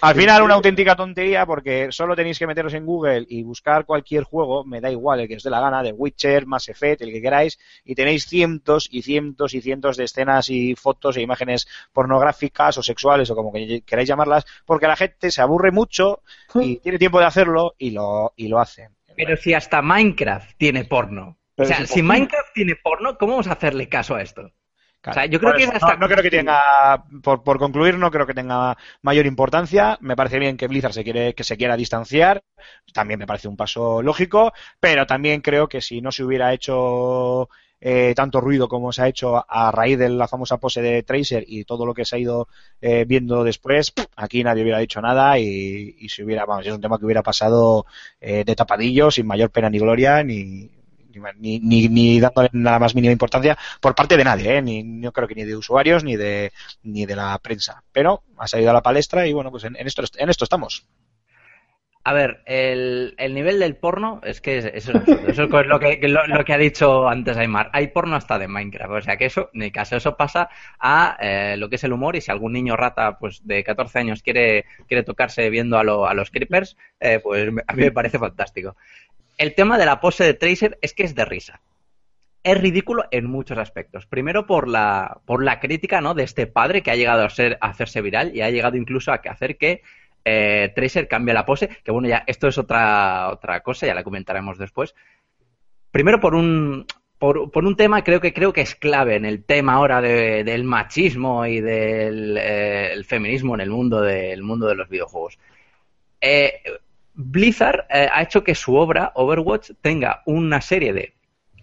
Al 0.01 0.15
final 0.15 0.43
una 0.43 0.53
auténtica 0.53 0.95
tontería 0.95 1.45
porque 1.45 1.87
solo 1.91 2.15
tenéis 2.15 2.37
que 2.37 2.45
meteros 2.45 2.73
en 2.73 2.85
Google 2.85 3.25
y 3.27 3.43
buscar 3.43 3.85
cualquier 3.85 4.23
juego, 4.23 4.63
me 4.63 4.79
da 4.79 4.91
igual 4.91 5.19
el 5.19 5.27
que 5.27 5.35
os 5.35 5.43
dé 5.43 5.49
la 5.49 5.59
gana, 5.59 5.81
de 5.81 5.91
Witcher, 5.91 6.45
Mass 6.45 6.69
Effect, 6.69 7.01
el 7.01 7.11
que 7.11 7.21
queráis, 7.21 7.57
y 7.83 7.95
tenéis 7.95 8.25
cientos 8.25 8.87
y 8.91 9.01
cientos 9.01 9.53
y 9.53 9.61
cientos 9.61 9.97
de 9.97 10.03
escenas 10.03 10.49
y 10.49 10.75
fotos 10.75 11.17
e 11.17 11.21
imágenes 11.21 11.67
pornográficas 11.91 12.77
o 12.77 12.83
sexuales 12.83 13.29
o 13.31 13.35
como 13.35 13.51
que 13.51 13.81
queráis 13.81 14.07
llamarlas, 14.07 14.45
porque 14.65 14.87
la 14.87 14.95
gente 14.95 15.31
se 15.31 15.41
aburre 15.41 15.71
mucho 15.71 16.21
y 16.55 16.77
tiene 16.77 16.99
tiempo 16.99 17.19
de 17.19 17.25
hacerlo 17.25 17.75
y 17.77 17.91
lo, 17.91 18.33
y 18.35 18.47
lo 18.47 18.59
hace. 18.59 18.89
Pero 19.15 19.35
si 19.35 19.53
hasta 19.53 19.81
Minecraft 19.81 20.57
tiene 20.57 20.85
porno. 20.85 21.37
Pero 21.55 21.69
o 21.69 21.73
sea, 21.73 21.87
si 21.87 22.03
Minecraft 22.03 22.53
tiene 22.53 22.75
porno, 22.75 23.17
¿cómo 23.17 23.31
vamos 23.31 23.47
a 23.47 23.53
hacerle 23.53 23.89
caso 23.89 24.13
a 24.13 24.21
esto? 24.21 24.51
O 25.09 25.13
sea, 25.13 25.25
yo 25.25 25.39
creo 25.39 25.51
Por 25.51 25.57
que 25.57 25.63
eso, 25.63 25.71
es 25.71 25.75
hasta- 25.83 25.93
no, 25.95 25.99
no 26.01 26.07
creo 26.09 26.21
que 26.23 26.29
tenga, 26.31 27.03
por, 27.23 27.43
por 27.43 27.57
concluir, 27.59 27.97
no 27.97 28.11
creo 28.11 28.25
que 28.27 28.33
tenga 28.33 28.77
mayor 29.01 29.25
importancia. 29.25 29.97
Me 30.01 30.15
parece 30.15 30.39
bien 30.39 30.57
que 30.57 30.67
Blizzard 30.67 30.93
se 30.93 31.03
quiere, 31.03 31.33
que 31.33 31.43
se 31.43 31.57
quiera 31.57 31.77
distanciar. 31.77 32.43
También 32.93 33.19
me 33.19 33.27
parece 33.27 33.47
un 33.47 33.55
paso 33.57 34.01
lógico, 34.01 34.51
pero 34.79 35.05
también 35.07 35.41
creo 35.41 35.67
que 35.69 35.81
si 35.81 36.01
no 36.01 36.11
se 36.11 36.23
hubiera 36.23 36.53
hecho 36.53 37.49
eh, 37.79 38.13
tanto 38.15 38.41
ruido 38.41 38.67
como 38.67 38.91
se 38.91 39.03
ha 39.03 39.07
hecho 39.07 39.45
a 39.47 39.71
raíz 39.71 39.97
de 39.99 40.09
la 40.09 40.27
famosa 40.27 40.57
pose 40.57 40.81
de 40.81 41.03
Tracer 41.03 41.43
y 41.47 41.63
todo 41.63 41.85
lo 41.85 41.93
que 41.93 42.05
se 42.05 42.15
ha 42.15 42.19
ido 42.19 42.47
eh, 42.81 43.05
viendo 43.07 43.43
después, 43.43 43.93
aquí 44.15 44.43
nadie 44.43 44.63
hubiera 44.63 44.79
dicho 44.79 44.99
nada 44.99 45.37
y, 45.39 45.95
y 45.99 46.09
se 46.09 46.23
hubiera, 46.23 46.45
vamos, 46.45 46.65
es 46.65 46.73
un 46.73 46.81
tema 46.81 46.97
que 46.97 47.05
hubiera 47.05 47.21
pasado 47.23 47.85
eh, 48.19 48.43
de 48.43 48.55
tapadillo, 48.55 49.11
sin 49.11 49.27
mayor 49.27 49.51
pena 49.51 49.69
ni 49.69 49.77
gloria, 49.79 50.23
ni, 50.23 50.71
ni, 51.37 51.59
ni, 51.59 51.87
ni 51.89 52.19
dándole 52.19 52.49
nada 52.53 52.79
más 52.79 52.95
mínima 52.95 53.11
importancia 53.11 53.57
por 53.81 53.95
parte 53.95 54.17
de 54.17 54.23
nadie, 54.23 54.57
¿eh? 54.57 54.61
ni, 54.61 54.83
no 54.83 55.11
creo 55.11 55.27
que 55.27 55.35
ni 55.35 55.43
de 55.43 55.55
usuarios 55.55 56.03
ni 56.03 56.15
de, 56.15 56.51
ni 56.83 57.05
de 57.05 57.15
la 57.15 57.37
prensa. 57.39 57.83
Pero 57.91 58.23
ha 58.37 58.47
salido 58.47 58.69
a 58.71 58.73
la 58.73 58.81
palestra 58.81 59.27
y 59.27 59.33
bueno, 59.33 59.51
pues 59.51 59.63
en, 59.65 59.75
esto, 59.77 60.03
en 60.17 60.29
esto 60.29 60.43
estamos. 60.43 60.85
A 62.03 62.13
ver, 62.13 62.41
el, 62.45 63.15
el 63.17 63.33
nivel 63.33 63.59
del 63.59 63.75
porno 63.75 64.21
es 64.23 64.39
que 64.39 64.59
es- 64.59 64.65
eso 64.73 64.93
es. 64.93 65.07
Eso 65.27 65.43
es 65.43 65.67
lo 65.67 65.77
que, 65.77 65.99
lo 66.07 66.45
que 66.45 66.53
ha 66.53 66.57
dicho 66.57 67.05
antes 67.09 67.35
Aymar. 67.35 67.69
Hay 67.73 67.87
porno 67.87 68.15
hasta 68.15 68.39
de 68.39 68.47
Minecraft. 68.47 68.93
O 68.93 69.01
sea 69.01 69.17
que 69.17 69.25
eso, 69.25 69.49
ni 69.51 69.71
caso, 69.71 69.97
eso 69.97 70.15
pasa 70.15 70.49
a 70.79 71.17
eh, 71.19 71.57
lo 71.57 71.67
que 71.69 71.75
es 71.75 71.83
el 71.83 71.91
humor. 71.91 72.15
Y 72.15 72.21
si 72.21 72.31
algún 72.31 72.53
niño 72.53 72.77
rata 72.77 73.17
pues 73.19 73.45
de 73.45 73.61
14 73.61 73.99
años 73.99 74.23
quiere, 74.23 74.63
quiere 74.87 75.03
tocarse 75.03 75.49
viendo 75.49 75.77
a, 75.77 75.83
lo- 75.83 76.07
a 76.07 76.13
los 76.13 76.31
creepers, 76.31 76.77
eh, 77.01 77.19
pues 77.21 77.49
a 77.67 77.73
mí 77.73 77.81
me 77.83 77.91
parece 77.91 78.17
fantástico. 78.19 78.77
El 79.37 79.53
tema 79.55 79.77
de 79.77 79.85
la 79.85 79.99
pose 79.99 80.23
de 80.23 80.33
Tracer 80.33 80.77
es 80.81 80.93
que 80.93 81.03
es 81.03 81.15
de 81.15 81.25
risa. 81.25 81.61
Es 82.43 82.59
ridículo 82.59 83.05
en 83.11 83.25
muchos 83.25 83.57
aspectos. 83.57 84.05
Primero 84.05 84.45
por 84.47 84.67
la, 84.67 85.19
por 85.25 85.43
la 85.43 85.59
crítica 85.59 86.01
¿no? 86.01 86.13
de 86.13 86.23
este 86.23 86.47
padre 86.47 86.81
que 86.81 86.91
ha 86.91 86.95
llegado 86.95 87.23
a, 87.23 87.29
ser, 87.29 87.57
a 87.61 87.67
hacerse 87.69 88.01
viral 88.01 88.35
y 88.35 88.41
ha 88.41 88.49
llegado 88.49 88.77
incluso 88.77 89.11
a 89.11 89.15
hacer 89.15 89.57
que 89.57 89.81
eh, 90.25 90.71
Tracer 90.75 91.07
cambie 91.07 91.33
la 91.33 91.45
pose, 91.45 91.69
que 91.83 91.91
bueno, 91.91 92.07
ya 92.07 92.23
esto 92.27 92.47
es 92.47 92.57
otra, 92.57 93.29
otra 93.29 93.61
cosa, 93.61 93.85
ya 93.85 93.93
la 93.93 94.03
comentaremos 94.03 94.57
después. 94.57 94.95
Primero 95.91 96.19
por 96.19 96.35
un, 96.35 96.85
por, 97.17 97.51
por 97.51 97.65
un 97.65 97.75
tema 97.75 98.03
creo 98.03 98.19
que 98.21 98.33
creo 98.33 98.53
que 98.53 98.61
es 98.61 98.75
clave 98.75 99.15
en 99.15 99.25
el 99.25 99.43
tema 99.43 99.73
ahora 99.73 100.01
de- 100.01 100.43
del 100.43 100.63
machismo 100.63 101.45
y 101.45 101.61
del 101.61 102.37
eh, 102.39 103.03
feminismo 103.05 103.55
en 103.55 103.61
el 103.61 103.69
mundo 103.69 104.01
del 104.01 104.41
mundo 104.43 104.67
de 104.67 104.75
los 104.75 104.89
videojuegos. 104.89 105.37
Eh, 106.21 106.61
Blizzard 107.19 107.87
eh, 107.89 108.07
ha 108.13 108.21
hecho 108.21 108.43
que 108.43 108.53
su 108.53 108.75
obra, 108.75 109.11
Overwatch, 109.15 109.71
tenga 109.81 110.21
una 110.27 110.61
serie 110.61 110.93
de 110.93 111.15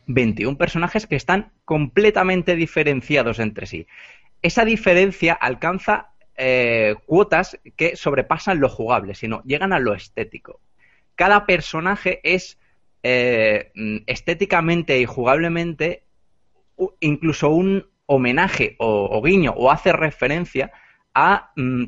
21 0.06 0.58
personajes 0.58 1.06
que 1.06 1.14
están 1.14 1.52
completamente 1.64 2.56
diferenciados 2.56 3.38
entre 3.38 3.66
sí. 3.66 3.86
Esa 4.42 4.64
diferencia 4.64 5.32
alcanza 5.32 6.10
eh, 6.36 6.96
cuotas 7.06 7.60
que 7.76 7.94
sobrepasan 7.94 8.58
lo 8.58 8.68
jugable, 8.68 9.14
sino 9.14 9.42
llegan 9.44 9.72
a 9.72 9.78
lo 9.78 9.94
estético. 9.94 10.60
Cada 11.14 11.46
personaje 11.46 12.20
es 12.24 12.58
eh, 13.04 13.70
estéticamente 14.06 14.98
y 14.98 15.06
jugablemente 15.06 16.02
incluso 16.98 17.50
un 17.50 17.86
homenaje 18.06 18.74
o, 18.80 19.08
o 19.08 19.22
guiño 19.22 19.54
o 19.56 19.70
hace 19.70 19.92
referencia 19.92 20.72
a 21.14 21.52
mm, 21.54 21.84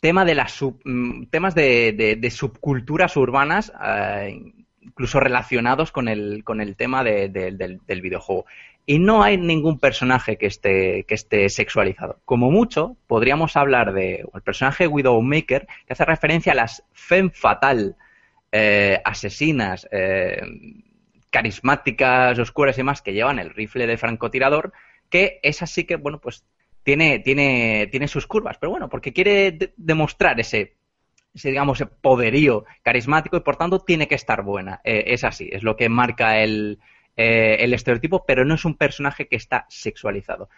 tema 0.00 0.24
de 0.24 0.34
las 0.34 0.52
sub- 0.52 0.80
mm, 0.84 1.26
temas 1.26 1.54
de, 1.54 1.92
de- 1.92 2.16
subculturas 2.30 3.16
urbanas 3.16 3.72
eh, 3.84 4.40
incluso 4.80 5.20
relacionados 5.20 5.92
con 5.92 6.08
el, 6.08 6.42
con 6.44 6.60
el 6.60 6.74
tema 6.76 7.04
de- 7.04 7.28
de- 7.28 7.52
del, 7.52 8.00
videojuego. 8.00 8.46
Y 8.86 8.98
no 8.98 9.22
hay 9.22 9.36
ningún 9.36 9.78
personaje 9.78 10.36
que 10.36 10.46
esté, 10.46 11.04
que 11.04 11.14
esté 11.14 11.48
sexualizado. 11.50 12.18
Como 12.24 12.50
mucho, 12.50 12.96
podríamos 13.06 13.56
hablar 13.56 13.92
de 13.92 14.24
el 14.34 14.42
personaje 14.42 14.86
Widowmaker, 14.88 15.66
que 15.86 15.92
hace 15.92 16.04
referencia 16.06 16.52
a 16.52 16.56
las 16.56 16.82
femme 16.92 17.30
fatal, 17.32 17.96
eh, 18.52 19.00
asesinas, 19.04 19.86
eh, 19.92 20.40
carismáticas, 21.30 22.38
oscuras 22.38 22.76
y 22.76 22.80
demás, 22.80 23.02
que 23.02 23.12
llevan 23.12 23.38
el 23.38 23.50
rifle 23.50 23.86
de 23.86 23.96
francotirador, 23.98 24.72
que 25.08 25.38
es 25.42 25.62
así 25.62 25.84
que, 25.84 25.96
bueno, 25.96 26.20
pues 26.20 26.44
tiene, 26.90 27.20
tiene, 27.20 27.88
tiene 27.90 28.08
sus 28.08 28.26
curvas. 28.26 28.56
Pero 28.58 28.70
bueno, 28.70 28.88
porque 28.88 29.12
quiere 29.12 29.52
de- 29.52 29.72
demostrar 29.76 30.40
ese, 30.40 30.74
ese, 31.34 31.50
digamos, 31.50 31.80
ese 31.80 31.90
poderío 32.02 32.64
carismático 32.82 33.36
y 33.36 33.40
por 33.40 33.56
tanto 33.56 33.78
tiene 33.80 34.08
que 34.08 34.16
estar 34.16 34.42
buena. 34.42 34.80
Eh, 34.82 35.04
es 35.08 35.22
así, 35.24 35.48
es 35.52 35.62
lo 35.62 35.76
que 35.76 35.88
marca 35.88 36.40
el, 36.40 36.80
eh, 37.16 37.58
el 37.60 37.74
estereotipo, 37.74 38.24
pero 38.26 38.44
no 38.44 38.54
es 38.54 38.64
un 38.64 38.74
personaje 38.76 39.28
que 39.28 39.36
está 39.36 39.66
sexualizado. 39.68 40.48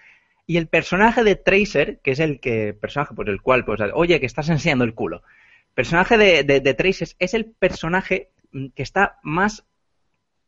Y 0.47 0.57
el 0.57 0.68
personaje 0.68 1.22
de 1.22 1.37
Tracer, 1.37 2.01
que 2.03 2.12
es 2.12 2.18
el 2.20 2.41
que 2.41 2.72
personaje 2.74 3.14
por 3.14 3.28
el 3.28 3.43
cual, 3.43 3.64
pues, 3.66 3.80
oye, 3.95 4.18
que 4.20 4.26
estás 4.26 4.49
enseñando 4.49 4.85
el 4.85 4.95
culo. 4.95 5.22
Personaje 5.74 6.16
de, 6.16 6.45
de, 6.45 6.74
Tracer 6.74 7.09
es 7.18 7.35
el 7.35 7.45
personaje 7.45 8.30
mm, 8.53 8.68
que 8.74 8.83
está 8.83 9.18
más 9.22 9.64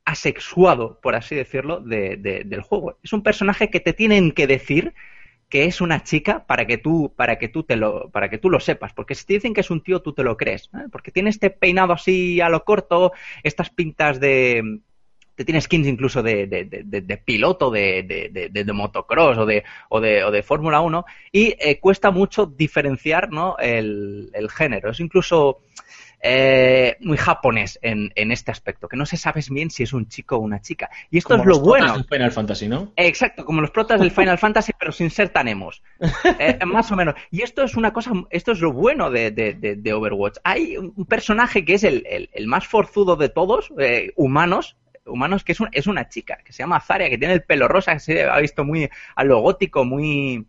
asexuado, 0.06 1.00
por 1.02 1.14
así 1.14 1.34
decirlo, 1.34 1.80
de- 1.80 2.16
de- 2.16 2.44
del 2.44 2.60
juego. 2.62 2.98
Es 3.02 3.12
un 3.12 3.22
personaje 3.22 3.70
que 3.70 3.80
te 3.80 3.92
tienen 3.92 4.32
que 4.32 4.46
decir 4.46 4.94
que 5.48 5.64
es 5.64 5.80
una 5.80 6.02
chica 6.02 6.44
para 6.46 6.66
que 6.66 6.78
tú 6.78 7.12
para 7.16 7.38
que 7.38 7.48
tú 7.48 7.62
te 7.62 7.76
lo 7.76 8.10
para 8.10 8.28
que 8.28 8.38
tú 8.38 8.50
lo 8.50 8.60
sepas 8.60 8.92
porque 8.92 9.14
si 9.14 9.26
te 9.26 9.34
dicen 9.34 9.54
que 9.54 9.60
es 9.60 9.70
un 9.70 9.82
tío 9.82 10.00
tú 10.02 10.12
te 10.12 10.22
lo 10.24 10.36
crees 10.36 10.70
¿eh? 10.74 10.88
porque 10.90 11.10
tiene 11.12 11.30
este 11.30 11.50
peinado 11.50 11.92
así 11.92 12.40
a 12.40 12.48
lo 12.48 12.64
corto 12.64 13.12
estas 13.42 13.70
pintas 13.70 14.18
de 14.20 14.80
te 15.34 15.44
tiene 15.44 15.60
skins 15.60 15.86
incluso 15.88 16.22
de, 16.22 16.46
de, 16.46 16.64
de- 16.64 17.00
de- 17.00 17.16
piloto 17.18 17.70
de, 17.70 18.04
motocross 18.72 19.36
o 19.38 19.46
de, 19.46 19.64
o 19.88 20.00
de, 20.00 20.22
o 20.24 20.42
Fórmula 20.42 20.80
1 20.80 21.04
y 21.32 21.54
eh, 21.58 21.80
cuesta 21.80 22.10
mucho 22.10 22.46
diferenciar 22.46 23.30
¿no? 23.30 23.56
el, 23.58 24.30
el 24.32 24.48
género. 24.50 24.90
Es 24.90 25.00
incluso 25.00 25.58
eh, 26.26 26.96
muy 27.00 27.18
japonés 27.18 27.78
en, 27.82 28.10
en 28.14 28.32
este 28.32 28.50
aspecto, 28.50 28.88
que 28.88 28.96
no 28.96 29.04
se 29.04 29.18
sabe 29.18 29.42
bien 29.50 29.70
si 29.70 29.82
es 29.82 29.92
un 29.92 30.08
chico 30.08 30.36
o 30.36 30.38
una 30.40 30.60
chica. 30.62 30.88
Y 31.10 31.18
esto 31.18 31.28
Como 31.36 31.42
es 31.42 31.46
lo 31.46 31.50
los 31.50 31.58
protas 31.60 31.80
bueno. 31.82 31.94
del 31.98 32.04
Final 32.08 32.32
Fantasy, 32.32 32.68
¿no? 32.68 32.92
Exacto, 32.96 33.44
como 33.44 33.60
los 33.60 33.70
protas 33.70 34.00
del 34.00 34.10
Final 34.10 34.38
Fantasy, 34.38 34.72
pero 34.78 34.90
sin 34.90 35.10
ser 35.10 35.28
tan 35.28 35.48
emos. 35.48 35.82
Eh, 36.38 36.58
más 36.66 36.90
o 36.90 36.96
menos. 36.96 37.14
Y 37.30 37.42
esto 37.42 37.62
es 37.62 37.76
una 37.76 37.92
cosa, 37.92 38.10
esto 38.30 38.52
es 38.52 38.60
lo 38.60 38.72
bueno 38.72 39.10
de, 39.10 39.30
de- 39.32 39.52
de- 39.52 39.76
de 39.76 39.92
Overwatch. 39.92 40.38
Hay 40.44 40.78
un 40.78 41.04
personaje 41.04 41.64
que 41.64 41.74
es 41.74 41.84
el, 41.84 42.04
el- 42.08 42.30
el 42.32 42.46
más 42.46 42.66
forzudo 42.66 43.16
de 43.16 43.28
todos, 43.28 43.70
eh, 43.78 44.12
humanos, 44.16 44.76
humanos, 45.04 45.44
que 45.44 45.52
es, 45.52 45.60
un- 45.60 45.68
es 45.72 45.86
una 45.86 46.08
chica, 46.08 46.38
que 46.42 46.54
se 46.54 46.62
llama 46.62 46.80
Zarya, 46.80 47.10
que 47.10 47.18
tiene 47.18 47.34
el 47.34 47.42
pelo 47.42 47.68
rosa, 47.68 47.92
que 47.92 48.00
se 48.00 48.24
ha 48.24 48.38
visto 48.38 48.64
muy 48.64 48.88
a 49.14 49.24
lo 49.24 49.40
gótico, 49.40 49.84
muy 49.84 50.46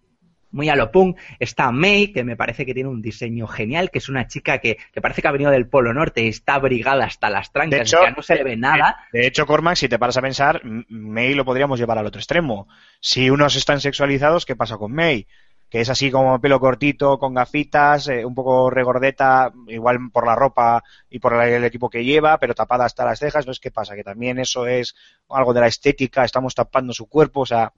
muy 0.51 0.69
a 0.69 0.75
lo 0.75 0.91
punk. 0.91 1.17
Está 1.39 1.71
May, 1.71 2.11
que 2.13 2.23
me 2.23 2.35
parece 2.37 2.65
que 2.65 2.73
tiene 2.73 2.89
un 2.89 3.01
diseño 3.01 3.47
genial, 3.47 3.91
que 3.91 3.97
es 3.99 4.07
una 4.09 4.27
chica 4.27 4.59
que, 4.59 4.77
que 4.93 5.01
parece 5.01 5.21
que 5.21 5.27
ha 5.27 5.31
venido 5.31 5.51
del 5.51 5.67
Polo 5.67 5.93
Norte 5.93 6.23
y 6.23 6.27
está 6.29 6.55
abrigada 6.55 7.05
hasta 7.05 7.29
las 7.29 7.51
trancas, 7.51 7.77
De 7.79 7.83
hecho, 7.83 7.97
no 8.15 8.21
se 8.23 8.35
le 8.35 8.43
ve 8.43 8.55
nada. 8.55 8.95
De 9.11 9.27
hecho, 9.27 9.45
Cormac, 9.45 9.75
si 9.75 9.89
te 9.89 9.99
paras 9.99 10.17
a 10.17 10.21
pensar, 10.21 10.61
May 10.63 11.33
lo 11.33 11.43
podríamos 11.45 11.79
llevar 11.79 11.97
al 11.97 12.05
otro 12.05 12.19
extremo. 12.19 12.67
Si 12.99 13.29
unos 13.29 13.55
están 13.55 13.81
sexualizados, 13.81 14.45
¿qué 14.45 14.55
pasa 14.55 14.77
con 14.77 14.93
May? 14.93 15.27
Que 15.67 15.81
es 15.81 15.89
así 15.89 16.11
como 16.11 16.39
pelo 16.39 16.59
cortito, 16.59 17.17
con 17.17 17.33
gafitas, 17.33 18.07
eh, 18.07 18.23
un 18.23 18.35
poco 18.35 18.69
regordeta, 18.69 19.51
igual 19.67 19.97
por 20.13 20.25
la 20.25 20.35
ropa 20.35 20.83
y 21.09 21.19
por 21.19 21.33
el, 21.33 21.49
el 21.53 21.63
equipo 21.65 21.89
que 21.89 22.05
lleva, 22.05 22.37
pero 22.37 22.53
tapada 22.53 22.85
hasta 22.85 23.03
las 23.03 23.19
cejas. 23.19 23.41
Entonces, 23.43 23.59
¿qué 23.59 23.71
pasa? 23.71 23.95
Que 23.95 24.03
también 24.03 24.37
eso 24.39 24.67
es 24.67 24.95
algo 25.27 25.53
de 25.53 25.61
la 25.61 25.67
estética, 25.67 26.23
estamos 26.23 26.53
tapando 26.53 26.93
su 26.93 27.07
cuerpo, 27.09 27.41
o 27.41 27.45
sea, 27.47 27.73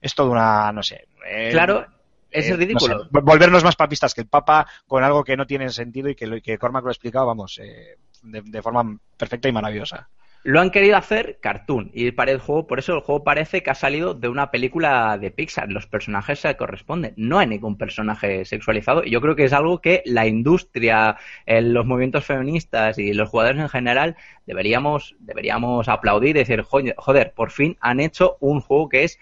es 0.00 0.14
toda 0.14 0.30
una, 0.30 0.72
no 0.72 0.82
sé. 0.82 1.06
eh, 1.26 1.50
Claro, 1.52 1.86
es 2.30 2.48
eh, 2.48 2.56
ridículo. 2.56 2.94
no 2.96 3.04
sé, 3.04 3.10
vol- 3.10 3.22
volvernos 3.24 3.64
más 3.64 3.76
papistas 3.76 4.14
que 4.14 4.20
el 4.22 4.26
Papa 4.28 4.66
con 4.86 5.02
algo 5.04 5.24
que 5.24 5.36
no 5.36 5.46
tiene 5.46 5.68
sentido 5.70 6.08
y 6.08 6.14
que, 6.14 6.26
lo- 6.26 6.40
que 6.40 6.58
Cormac 6.58 6.82
lo 6.84 6.88
ha 6.90 6.92
explicado, 6.92 7.26
vamos, 7.26 7.58
eh, 7.62 7.96
de, 8.22 8.42
de 8.42 8.62
forma 8.62 8.98
perfecta 9.16 9.48
y 9.48 9.52
maravillosa. 9.52 10.08
Lo 10.42 10.58
han 10.58 10.70
querido 10.70 10.96
hacer 10.96 11.38
cartoon 11.42 11.90
y 11.92 12.12
para 12.12 12.30
el 12.32 12.38
juego, 12.38 12.66
por 12.66 12.78
eso 12.78 12.94
el 12.94 13.02
juego 13.02 13.22
parece 13.24 13.62
que 13.62 13.68
ha 13.70 13.74
salido 13.74 14.14
de 14.14 14.30
una 14.30 14.50
película 14.50 15.18
de 15.18 15.30
Pixar. 15.30 15.70
Los 15.70 15.86
personajes 15.86 16.38
se 16.38 16.56
corresponden. 16.56 17.12
No 17.18 17.38
hay 17.38 17.46
ningún 17.46 17.76
personaje 17.76 18.46
sexualizado. 18.46 19.04
Y 19.04 19.10
yo 19.10 19.20
creo 19.20 19.36
que 19.36 19.44
es 19.44 19.52
algo 19.52 19.82
que 19.82 20.02
la 20.06 20.26
industria, 20.26 21.18
eh, 21.44 21.60
los 21.60 21.84
movimientos 21.84 22.24
feministas 22.24 22.96
y 22.98 23.12
los 23.12 23.28
jugadores 23.28 23.60
en 23.60 23.68
general 23.68 24.16
deberíamos, 24.46 25.14
deberíamos 25.18 25.88
aplaudir 25.90 26.30
y 26.36 26.38
decir, 26.40 26.62
"Joder, 26.62 26.94
joder, 26.96 27.32
por 27.34 27.50
fin 27.50 27.76
han 27.82 28.00
hecho 28.00 28.38
un 28.40 28.62
juego 28.62 28.88
que 28.88 29.04
es 29.04 29.18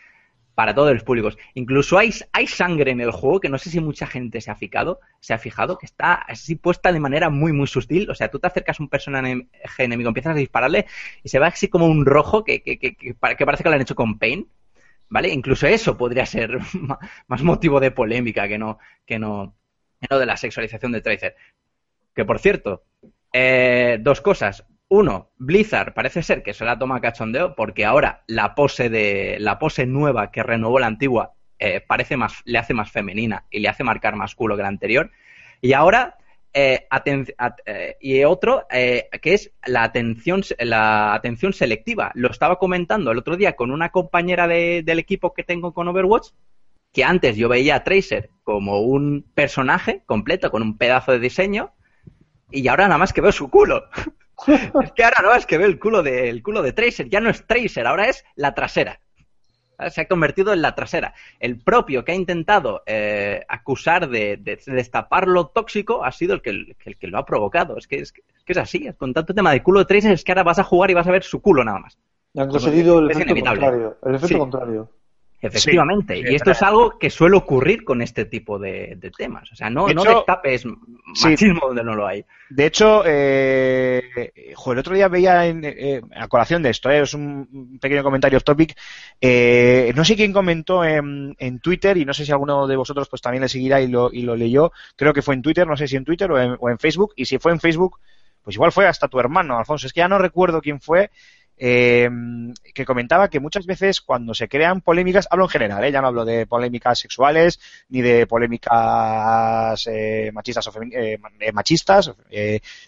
para 0.59 0.75
todos 0.75 0.93
los 0.93 1.05
públicos. 1.05 1.39
Incluso 1.55 1.99
hay, 1.99 2.13
hay 2.33 2.49
sangre 2.49 2.91
en 2.91 3.01
el 3.01 3.13
juego 3.13 3.39
que 3.39 3.49
no 3.49 3.59
sé 3.59 3.71
si 3.71 3.79
mucha 3.79 4.09
gente 4.09 4.41
se 4.41 4.51
ha 4.51 4.57
fijado, 4.57 4.99
se 5.21 5.33
ha 5.33 5.39
fijado 5.39 5.79
que 5.79 5.87
está 5.87 6.15
así 6.15 6.57
puesta 6.57 6.91
de 6.93 6.99
manera 6.99 7.31
muy 7.31 7.53
muy 7.53 7.69
sutil. 7.69 8.11
O 8.11 8.15
sea, 8.17 8.29
tú 8.29 8.41
te 8.41 8.49
acercas 8.49 8.81
a 8.81 8.83
un 8.83 8.89
personaje 8.89 9.47
enemigo, 9.79 10.09
empiezas 10.09 10.33
a 10.35 10.39
dispararle 10.39 10.87
y 11.23 11.29
se 11.29 11.39
ve 11.39 11.47
así 11.47 11.69
como 11.69 11.87
un 11.87 12.05
rojo 12.05 12.43
que, 12.43 12.61
que, 12.63 12.77
que, 12.79 12.97
que 12.97 13.15
pare- 13.15 13.37
que 13.37 13.47
parece 13.47 13.63
que 13.63 13.69
lo 13.69 13.77
han 13.77 13.83
hecho 13.83 13.95
con 13.95 14.19
paint. 14.19 14.49
¿Vale? 15.11 15.29
Incluso 15.31 15.67
eso 15.67 15.97
podría 15.97 16.27
ser 16.27 16.59
más 17.29 17.43
motivo 17.43 17.81
de 17.81 17.91
polémica 17.93 18.49
que 18.49 18.59
no, 18.59 18.79
que 19.07 19.19
no, 19.19 19.57
que 20.01 20.07
no 20.11 20.19
de 20.19 20.27
la 20.27 20.37
sexualización 20.37 20.93
de 20.93 21.01
Tracer. 21.01 21.37
Que 22.15 22.25
por 22.25 22.39
cierto, 22.41 22.85
eh, 23.33 23.99
dos 24.01 24.21
cosas. 24.21 24.65
Uno, 24.91 25.31
Blizzard 25.37 25.93
parece 25.93 26.23
ser 26.23 26.43
que 26.43 26.55
se 26.55 26.65
la 26.65 26.79
toma 26.79 27.01
cachondeo 27.01 27.55
porque 27.55 27.85
ahora 27.85 28.23
la 28.27 28.55
pose 28.55 28.89
de 28.89 29.37
la 29.39 29.59
pose 29.59 29.85
nueva 29.87 30.31
que 30.31 30.43
renovó 30.43 30.79
la 30.79 30.87
antigua 30.87 31.35
eh, 31.59 31.83
parece 31.87 32.17
más, 32.17 32.41
le 32.45 32.59
hace 32.59 32.73
más 32.73 32.91
femenina 32.91 33.45
y 33.51 33.61
le 33.61 33.69
hace 33.69 33.85
marcar 33.85 34.17
más 34.17 34.35
culo 34.35 34.57
que 34.57 34.63
la 34.63 34.69
anterior. 34.69 35.11
Y 35.61 35.75
ahora 35.75 36.17
eh, 36.55 36.87
eh, 37.67 37.97
y 38.01 38.25
otro 38.25 38.67
eh, 38.71 39.11
que 39.21 39.35
es 39.35 39.53
la 39.67 39.83
atención 39.83 40.43
la 40.59 41.13
atención 41.15 41.53
selectiva. 41.53 42.11
Lo 42.15 42.31
estaba 42.31 42.59
comentando 42.59 43.11
el 43.11 43.19
otro 43.19 43.37
día 43.37 43.57
con 43.57 43.71
una 43.71 43.91
compañera 43.91 44.49
de- 44.49 44.83
del 44.83 44.99
equipo 45.01 45.35
que 45.35 45.45
tengo 45.45 45.75
con 45.75 45.89
Overwatch 45.89 46.29
que 46.93 47.05
antes 47.05 47.37
yo 47.37 47.49
veía 47.51 47.77
a 47.77 47.85
Tracer 47.85 48.31
como 48.45 48.81
un 48.81 49.27
personaje 49.35 50.03
completo 50.07 50.51
con 50.51 50.63
un 50.63 50.79
pedazo 50.79 51.13
de 51.13 51.19
diseño 51.21 51.75
y 52.51 52.69
ahora 52.69 52.89
nada 52.89 52.99
más 52.99 53.13
que 53.13 53.21
veo 53.21 53.33
su 53.33 53.51
culo. 53.51 53.85
es 54.83 54.93
que 54.93 55.05
ahora 55.05 55.17
nada 55.23 55.35
más 55.35 55.47
que 55.47 55.59
veo 55.59 55.67
el 55.67 55.79
culo 55.79 56.03
de, 56.03 56.29
el 56.29 56.43
culo 56.43 56.63
de 56.63 56.73
Tracer. 56.73 57.09
Ya 57.09 57.21
no 57.21 57.31
es 57.31 57.47
Tracer, 57.47 57.87
ahora 57.87 58.09
es 58.09 58.25
la 58.37 58.55
trasera. 58.55 59.01
¿Vale? 59.79 59.91
Se 59.91 60.01
ha 60.01 60.09
convertido 60.09 60.53
en 60.53 60.61
la 60.63 60.75
trasera. 60.75 61.15
El 61.39 61.61
propio 61.61 62.05
que 62.05 62.13
ha 62.13 62.15
intentado 62.17 62.83
eh, 62.87 63.45
acusar 63.49 64.09
de, 64.09 64.37
de 64.37 64.61
destapar 64.67 65.29
lo 65.29 65.47
tóxico 65.49 66.05
ha 66.05 66.11
sido 66.13 66.35
el 66.35 66.43
que, 66.43 66.51
el 66.51 66.97
que 66.99 67.07
lo 67.07 67.19
ha 67.19 67.25
provocado. 67.25 67.77
Es 67.77 67.87
que 67.87 67.97
es, 67.97 68.13
que 68.13 68.23
es 68.47 68.59
así. 68.59 68.89
Con 68.97 69.15
tanto 69.15 69.35
tema 69.35 69.53
de 69.53 69.63
culo 69.63 69.81
de 69.81 69.87
Tracer 69.87 70.13
es 70.13 70.25
que 70.25 70.33
ahora 70.33 70.43
vas 70.43 70.59
a 70.59 70.65
jugar 70.65 70.91
y 70.91 70.95
vas 70.95 71.07
a 71.07 71.13
ver 71.13 71.23
su 71.23 71.41
culo 71.41 71.63
nada 71.65 71.79
más. 71.79 71.97
Y 72.35 72.41
han 72.41 72.49
conseguido 72.49 72.99
el 72.99 73.11
Es 73.11 73.17
efecto 73.17 73.33
inevitable. 73.33 73.61
contrario. 73.61 73.99
El 74.05 74.15
efecto 74.17 74.29
Sí. 74.29 74.39
contrario. 74.39 74.91
Efectivamente. 75.41 76.15
Sí, 76.17 76.25
y 76.31 76.35
esto 76.35 76.51
es 76.51 76.63
algo 76.63 76.99
que 76.99 77.11
suele 77.11 77.37
ocurrir 77.37 77.85
con 77.85 78.03
este 78.03 78.25
tipo 78.25 78.59
de, 78.59 78.95
de 78.97 79.11
temas. 79.11 79.51
O 79.53 79.55
sea, 79.55 79.71
no, 79.71 79.87
De 79.87 79.95
no 79.95 80.03
hecho- 80.03 80.17
destapes 80.17 80.63
Sí. 81.15 81.29
machismo 81.29 81.61
donde 81.69 81.85
no 81.85 81.95
lo 81.95 82.07
hay. 82.07 82.25
De 82.51 82.67
hecho, 82.67 83.03
eh, 83.07 84.03
el 84.35 84.79
otro 84.79 84.95
día 84.95 85.09
veía 85.09 85.47
en, 85.47 85.63
eh, 85.65 86.01
a 86.17 86.29
colación 86.29 86.63
de 86.63 86.71
esto, 86.71 86.91
eh, 86.91 87.01
es 87.03 87.15
un 87.15 87.79
pequeño 87.81 88.03
comentario 88.03 88.37
off 88.39 88.45
topic. 88.45 88.77
eh, 89.21 89.93
no 89.95 90.05
sé 90.05 90.17
quién 90.17 90.33
comentó 90.33 90.85
en, 90.85 91.35
en 91.39 91.61
Twitter 91.61 91.97
y 91.97 92.05
no 92.05 92.13
sé 92.15 92.25
si 92.27 92.33
alguno 92.33 92.67
de 92.67 92.77
vosotros 92.77 93.09
pues 93.09 93.23
también 93.23 93.43
le 93.43 93.49
seguirá 93.49 93.81
y 93.81 93.89
lo, 93.89 94.11
y 94.13 94.23
lo 94.23 94.35
leyó. 94.37 94.73
Creo 94.97 95.13
que 95.13 95.23
fue 95.23 95.35
en 95.35 95.43
Twitter, 95.43 95.67
no 95.67 95.77
sé 95.77 95.89
si 95.89 95.97
en 95.97 96.05
Twitter 96.05 96.31
o 96.31 96.41
en, 96.41 96.57
o 96.59 96.69
en 96.71 96.79
Facebook. 96.79 97.13
Y 97.17 97.25
si 97.27 97.39
fue 97.39 97.53
en 97.53 97.61
Facebook, 97.61 97.99
pues 98.43 98.57
igual 98.57 98.73
fue 98.73 98.87
hasta 98.87 99.09
tu 99.09 99.19
hermano, 99.21 99.59
Alfonso. 99.59 99.87
Es 99.87 99.93
que 99.93 100.01
ya 100.01 100.09
no 100.09 100.19
recuerdo 100.19 100.61
quién 100.61 100.81
fue. 100.81 101.11
Eh, 101.59 102.09
que 102.75 102.85
comentaba 102.85 103.29
que 103.29 103.41
muchas 103.41 103.67
veces 103.67 104.01
cuando 104.01 104.35
se 104.35 104.49
crean 104.49 104.81
polémicas, 104.81 105.27
hablo 105.31 105.45
en 105.47 105.51
general, 105.51 105.85
¿eh? 105.85 105.93
ya 105.93 106.01
no 106.01 106.09
hablo 106.09 106.25
de 106.25 106.47
polémicas 106.47 106.99
sexuales 106.99 107.61
ni 107.89 108.01
de 108.03 108.27
polémicas 108.27 109.87
eh, 109.87 110.31
machistas 110.33 110.67
o, 110.69 110.83
eh, 110.83 111.19
eh, 111.41 111.53
machistas, 111.53 112.13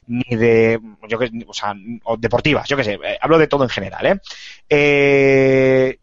ni 0.07 0.23
de, 0.37 0.81
yo 1.09 1.19
que, 1.19 1.31
o 1.47 1.53
sea, 1.55 1.75
o 2.05 2.17
deportivas, 2.17 2.69
yo 2.69 2.77
qué 2.77 2.85
sé, 2.85 2.99
hablo 3.21 3.39
de 3.39 3.47
todo 3.47 3.65
en 3.65 3.71
general, 3.71 4.21
¿eh? 4.69 5.99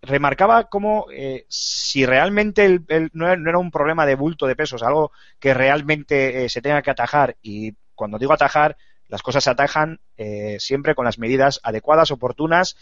Remarcaba 0.00 0.64
como 0.68 1.06
si 1.48 2.06
realmente 2.06 2.64
el- 2.64 3.10
no, 3.14 3.30
era, 3.32 3.58
un 3.58 3.70
problema 3.70 4.06
de 4.06 4.14
bulto 4.14 4.46
de 4.46 4.54
pesos, 4.54 4.82
algo 4.82 5.10
que 5.40 5.54
realmente 5.54 6.48
se 6.48 6.62
tenga 6.62 6.82
que 6.82 6.90
atajar 6.92 7.36
y 7.42 7.74
cuando 7.96 8.16
digo 8.18 8.32
atajar, 8.32 8.76
las 9.08 9.22
cosas 9.22 9.44
se 9.44 9.50
atajan 9.50 10.00
eh, 10.16 10.56
siempre 10.60 10.94
con 10.94 11.04
las 11.04 11.18
medidas 11.18 11.60
adecuadas, 11.62 12.10
oportunas 12.10 12.76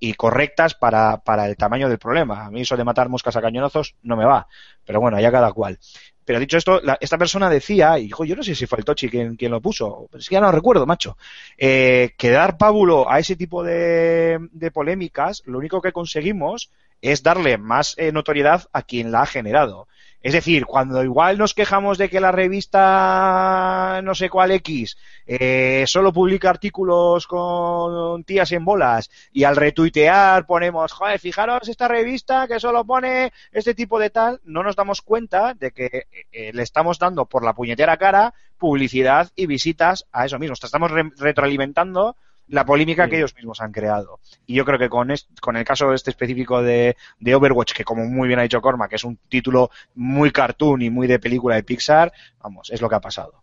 y 0.00 0.14
correctas 0.14 0.74
para, 0.74 1.18
para 1.18 1.46
el 1.46 1.56
tamaño 1.56 1.88
del 1.88 1.98
problema. 1.98 2.44
A 2.46 2.50
mí 2.50 2.60
eso 2.60 2.76
de 2.76 2.84
matar 2.84 3.08
moscas 3.08 3.36
a 3.36 3.40
cañonazos 3.42 3.96
no 4.02 4.16
me 4.16 4.24
va, 4.24 4.46
pero 4.84 5.00
bueno, 5.00 5.18
ya 5.20 5.30
cada 5.32 5.52
cual. 5.52 5.78
Pero 6.24 6.38
dicho 6.38 6.56
esto, 6.58 6.80
la- 6.82 6.98
esta 7.00 7.18
persona 7.18 7.48
decía, 7.50 7.98
y 7.98 8.08
yo 8.10 8.36
no 8.36 8.42
sé 8.42 8.54
si 8.54 8.66
fue 8.66 8.78
el 8.78 8.84
Tochi 8.84 9.08
quien, 9.08 9.36
lo 9.50 9.60
puso, 9.60 10.08
es 10.16 10.28
que 10.28 10.34
ya 10.34 10.40
no 10.40 10.52
recuerdo, 10.52 10.86
macho, 10.86 11.16
eh, 11.56 12.10
que 12.16 12.30
dar 12.30 12.56
pábulo 12.58 13.10
a 13.10 13.18
ese 13.18 13.34
tipo 13.34 13.62
de, 13.64 14.38
de 14.52 14.70
polémicas, 14.70 15.42
lo 15.46 15.58
único 15.58 15.80
que 15.80 15.92
conseguimos 15.92 16.70
es 17.00 17.22
darle 17.22 17.58
más 17.58 17.94
eh, 17.96 18.12
notoriedad 18.12 18.64
a 18.72 18.82
quien 18.82 19.10
la 19.10 19.22
ha 19.22 19.26
generado. 19.26 19.88
Es 20.20 20.32
decir, 20.32 20.66
cuando 20.66 21.04
igual 21.04 21.38
nos 21.38 21.54
quejamos 21.54 21.96
de 21.96 22.08
que 22.08 22.20
la 22.20 22.32
revista 22.32 24.00
no 24.02 24.14
sé 24.16 24.28
cuál 24.28 24.50
X 24.50 24.96
eh, 25.26 25.84
solo 25.86 26.12
publica 26.12 26.50
artículos 26.50 27.26
con 27.26 28.24
tías 28.24 28.50
en 28.52 28.64
bolas 28.64 29.10
y 29.32 29.44
al 29.44 29.54
retuitear 29.56 30.44
ponemos, 30.44 30.92
joder, 30.92 31.20
fijaros 31.20 31.68
esta 31.68 31.86
revista 31.86 32.48
que 32.48 32.58
solo 32.58 32.84
pone 32.84 33.32
este 33.52 33.74
tipo 33.74 33.98
de 34.00 34.10
tal, 34.10 34.40
no 34.44 34.62
nos 34.64 34.74
damos 34.74 35.02
cuenta 35.02 35.54
de 35.54 35.70
que 35.70 36.06
eh, 36.32 36.50
le 36.52 36.62
estamos 36.62 36.98
dando 36.98 37.26
por 37.26 37.44
la 37.44 37.54
puñetera 37.54 37.96
cara 37.96 38.34
publicidad 38.58 39.30
y 39.36 39.46
visitas 39.46 40.04
a 40.10 40.26
eso 40.26 40.38
mismo. 40.40 40.54
Estamos 40.60 40.90
re- 40.90 41.12
retroalimentando 41.16 42.16
la 42.48 42.64
polémica 42.64 43.06
Sí. 43.06 43.10
que 43.10 43.16
ellos 43.18 43.34
mismos 43.34 43.60
han 43.60 43.72
creado. 43.72 44.20
Y 44.46 44.54
yo 44.54 44.64
creo 44.64 44.78
que 44.78 44.88
con, 44.88 45.12
con 45.40 45.56
el 45.56 45.64
caso 45.64 45.92
este 45.92 46.10
específico 46.10 46.62
de, 46.62 46.96
de 47.20 47.34
Overwatch, 47.34 47.72
que 47.72 47.84
como 47.84 48.04
muy 48.04 48.28
bien 48.28 48.40
ha 48.40 48.42
dicho 48.42 48.60
Corma, 48.60 48.88
que 48.88 48.96
es 48.96 49.04
un 49.04 49.18
título 49.28 49.70
muy 49.94 50.30
cartoon 50.30 50.82
y 50.82 50.90
muy 50.90 51.06
de 51.06 51.18
película 51.18 51.56
de 51.56 51.62
Pixar, 51.64 52.12
vamos, 52.42 52.70
es 52.70 52.80
lo 52.80 52.88
que 52.88 52.94
ha 52.96 53.00
pasado. 53.00 53.42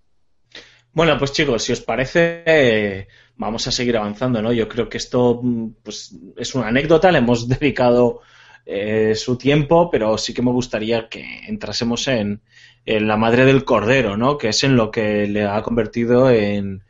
Bueno, 0.94 1.18
pues 1.18 1.34
chicos, 1.34 1.64
si 1.64 1.74
os 1.74 1.82
parece, 1.82 2.44
eh, 2.46 3.08
vamos 3.36 3.68
a 3.68 3.72
seguir 3.72 3.98
avanzando, 3.98 4.42
¿no? 4.42 4.54
Yo 4.54 4.68
creo 4.70 4.88
que 4.88 4.98
esto 4.98 5.42
mm, 5.44 5.68
pues, 5.84 6.16
es 6.38 6.56
una 6.56 6.68
anécdota, 6.70 7.12
le 7.12 7.18
hemos 7.18 7.48
dedicado 7.60 8.22
eh, 8.66 9.14
su 9.16 9.38
tiempo, 9.38 9.90
pero 9.92 10.18
sí 10.18 10.34
que 10.34 10.42
me 10.42 10.52
gustaría 10.52 11.10
que 11.10 11.42
entrásemos 11.48 12.08
en, 12.08 12.42
en 12.86 13.08
la 13.08 13.18
madre 13.18 13.46
del 13.46 13.66
cordero, 13.66 14.16
¿no? 14.16 14.38
Que 14.38 14.50
es 14.50 14.64
en 14.64 14.78
lo 14.78 14.90
que 14.90 15.28
le 15.28 15.44
ha 15.44 15.62
convertido 15.64 16.30
en, 16.32 16.85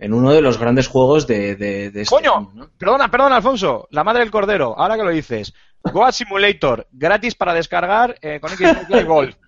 en 0.00 0.12
uno 0.14 0.32
de 0.32 0.40
los 0.40 0.58
grandes 0.58 0.88
juegos 0.88 1.26
de, 1.28 1.54
de, 1.56 1.90
de 1.90 2.02
este 2.02 2.14
¡Coño! 2.14 2.34
año, 2.36 2.50
¿no? 2.54 2.70
Perdona, 2.78 3.08
perdona, 3.10 3.36
Alfonso, 3.36 3.86
la 3.90 4.02
madre 4.02 4.20
del 4.20 4.30
cordero, 4.30 4.74
ahora 4.76 4.96
que 4.96 5.04
lo 5.04 5.10
dices. 5.10 5.54
Goat 5.82 6.12
Simulator, 6.12 6.86
gratis 6.90 7.34
para 7.34 7.54
descargar 7.54 8.16
eh, 8.20 8.40
con 8.40 8.50
Xbox 8.50 8.88
Live 8.88 9.04
Gold. 9.04 9.34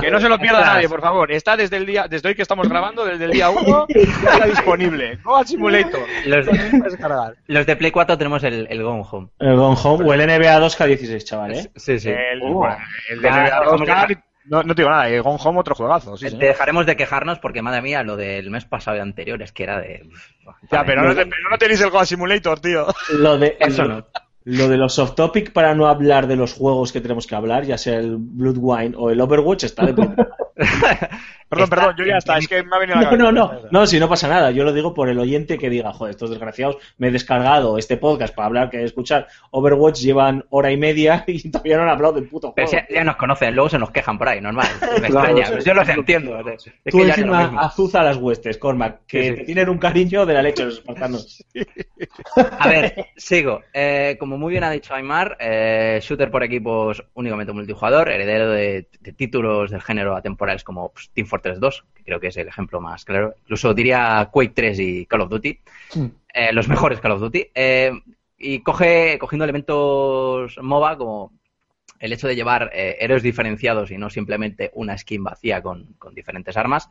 Que 0.00 0.12
no 0.12 0.20
se 0.20 0.28
lo 0.28 0.38
pierda 0.38 0.60
nadie, 0.60 0.88
por 0.88 1.00
favor. 1.00 1.32
Está 1.32 1.56
desde 1.56 1.76
el 1.78 1.86
día, 1.86 2.06
desde 2.08 2.28
hoy 2.28 2.36
que 2.36 2.42
estamos 2.42 2.68
grabando, 2.68 3.04
desde 3.04 3.24
el 3.24 3.32
día 3.32 3.50
1, 3.50 3.86
ya 3.88 4.00
está 4.32 4.46
disponible. 4.46 5.18
Goat 5.24 5.48
Simulator. 5.48 6.02
Los, 7.48 7.66
de 7.66 7.74
Play 7.76 7.90
4 7.90 8.16
tenemos 8.16 8.44
el, 8.44 8.68
el 8.70 8.82
Gone 8.84 9.02
Home. 9.10 9.28
El 9.40 9.56
Gone 9.56 9.76
Home 9.82 10.04
o 10.08 10.14
el 10.14 10.20
NBA 10.20 10.60
2K16, 10.60 11.24
chaval, 11.24 11.52
¿eh? 11.54 11.70
Sí, 11.74 11.98
sí. 11.98 12.10
El, 12.10 12.42
Uh. 12.42 12.54
bueno, 12.54 12.76
el 13.10 13.20
de 13.22 13.28
Ya, 13.28 13.34
NBA 13.34 13.42
dejamos 13.42 13.80
Oscar, 13.80 14.08
de- 14.08 14.18
no, 14.48 14.62
no 14.62 14.74
te 14.74 14.82
digo 14.82 14.90
nada, 14.90 15.08
el 15.08 15.22
Gone 15.22 15.38
Home 15.42 15.58
otro 15.60 15.74
juegazo. 15.74 16.16
Sí, 16.16 16.24
Te 16.26 16.30
sí. 16.30 16.36
dejaremos 16.38 16.86
de 16.86 16.96
quejarnos 16.96 17.38
porque, 17.38 17.62
madre 17.62 17.82
mía, 17.82 18.02
lo 18.02 18.16
del 18.16 18.50
mes 18.50 18.64
pasado 18.64 18.96
y 18.96 19.00
anterior 19.00 19.40
es 19.42 19.52
que 19.52 19.62
era 19.64 19.80
de... 19.80 20.08
Ya, 20.70 20.84
pero 20.84 21.02
no, 21.02 21.14
te- 21.14 21.26
pero 21.26 21.50
no 21.50 21.58
tenéis 21.58 21.80
el 21.80 21.90
Goat 21.90 22.06
Simulator, 22.06 22.60
tío. 22.60 22.86
Lo 23.18 23.38
de, 23.38 23.56
Eso 23.60 23.82
lo, 23.84 23.88
no. 23.96 24.06
lo 24.44 24.68
de 24.68 24.76
los 24.76 24.98
off 24.98 25.14
topic 25.14 25.52
para 25.52 25.74
no 25.74 25.86
hablar 25.88 26.26
de 26.26 26.36
los 26.36 26.54
juegos 26.54 26.92
que 26.92 27.00
tenemos 27.00 27.26
que 27.26 27.34
hablar, 27.34 27.64
ya 27.64 27.78
sea 27.78 27.98
el 27.98 28.16
Blood 28.18 28.56
Wine 28.58 28.94
o 28.96 29.10
el 29.10 29.20
Overwatch, 29.20 29.64
está 29.64 29.86
de. 29.86 29.94
Perdón, 31.48 31.64
Está 31.64 31.76
perdón, 31.76 31.94
yo 31.98 32.04
ya 32.06 32.16
está, 32.16 32.38
es 32.38 32.48
que 32.48 32.62
me 32.64 32.74
ha 32.74 32.78
venido 32.80 32.98
a 32.98 33.02
la 33.02 33.10
No, 33.12 33.16
no, 33.16 33.32
no, 33.32 33.60
no, 33.70 33.86
si 33.86 34.00
no 34.00 34.08
pasa 34.08 34.26
nada. 34.28 34.50
Yo 34.50 34.64
lo 34.64 34.72
digo 34.72 34.92
por 34.92 35.08
el 35.08 35.18
oyente 35.18 35.58
que 35.58 35.70
diga, 35.70 35.92
joder, 35.92 36.10
estos 36.10 36.30
desgraciados, 36.30 36.76
me 36.98 37.08
he 37.08 37.10
descargado 37.12 37.78
este 37.78 37.96
podcast 37.96 38.34
para 38.34 38.46
hablar, 38.46 38.68
que 38.70 38.82
escuchar 38.82 39.28
Overwatch, 39.52 40.00
llevan 40.00 40.44
hora 40.50 40.72
y 40.72 40.76
media 40.76 41.22
y 41.28 41.48
todavía 41.50 41.76
no 41.76 41.84
han 41.84 41.90
hablado 41.90 42.14
del 42.14 42.28
puto 42.28 42.52
Pero 42.54 42.66
juego. 42.66 42.84
si 42.88 42.92
ya, 42.94 42.98
ya 43.00 43.04
nos 43.04 43.16
conocen, 43.16 43.54
luego 43.54 43.68
se 43.68 43.78
nos 43.78 43.90
quejan 43.92 44.18
por 44.18 44.28
ahí, 44.28 44.40
normal. 44.40 44.66
Me 45.00 45.08
Claro, 45.08 45.28
extraña, 45.28 45.46
sí, 45.46 45.52
pues 45.52 45.64
yo 45.64 45.74
los 45.74 45.88
entiendo. 45.88 46.38
Es 46.50 46.64
Tú 46.90 46.98
que 46.98 47.04
encima 47.04 47.42
mismo. 47.44 47.60
azuza 47.60 48.02
las 48.02 48.16
huestes, 48.16 48.58
Cormac, 48.58 49.00
que 49.06 49.22
Sí, 49.22 49.28
sí. 49.30 49.36
te 49.36 49.44
tienen 49.44 49.68
un 49.68 49.78
cariño 49.78 50.26
de 50.26 50.34
la 50.34 50.42
leche 50.42 50.64
los 50.64 50.74
espartanos. 50.74 51.44
A 52.58 52.68
ver, 52.68 53.06
sigo. 53.16 53.60
Eh, 53.72 54.16
como 54.18 54.36
muy 54.38 54.50
bien 54.50 54.64
ha 54.64 54.70
dicho 54.70 54.94
Aymar, 54.94 55.36
eh, 55.40 55.98
shooter 56.02 56.30
por 56.30 56.42
equipos 56.42 57.04
únicamente 57.14 57.52
multijugador, 57.52 58.08
heredero 58.10 58.50
de, 58.50 58.88
de 59.00 59.12
títulos 59.12 59.70
del 59.70 59.82
género 59.82 60.16
atemporales 60.16 60.64
como 60.64 60.92
pues, 60.92 61.10
Team 61.10 61.26
Fortress 61.36 61.60
2, 61.60 61.84
que 61.94 62.02
creo 62.02 62.20
que 62.20 62.28
es 62.28 62.36
el 62.36 62.48
ejemplo 62.48 62.80
más 62.80 63.04
claro. 63.04 63.34
Incluso 63.42 63.74
diría 63.74 64.28
Quake 64.32 64.52
3 64.54 64.78
y 64.80 65.06
Call 65.06 65.20
of 65.20 65.30
Duty, 65.30 65.58
eh, 66.32 66.52
los 66.52 66.68
mejores 66.68 67.00
Call 67.00 67.12
of 67.12 67.20
Duty. 67.20 67.46
eh, 67.54 67.92
y 68.38 68.60
coge, 68.62 69.18
cogiendo 69.18 69.44
elementos 69.44 70.58
MOBA 70.60 70.98
como 70.98 71.32
el 71.98 72.12
hecho 72.12 72.28
de 72.28 72.36
llevar 72.36 72.70
eh, 72.74 72.96
héroes 73.00 73.22
diferenciados 73.22 73.90
y 73.90 73.96
no 73.96 74.10
simplemente 74.10 74.70
una 74.74 74.98
skin 74.98 75.24
vacía 75.24 75.62
con, 75.62 75.94
con 75.98 76.14
diferentes 76.14 76.56
armas. 76.56 76.88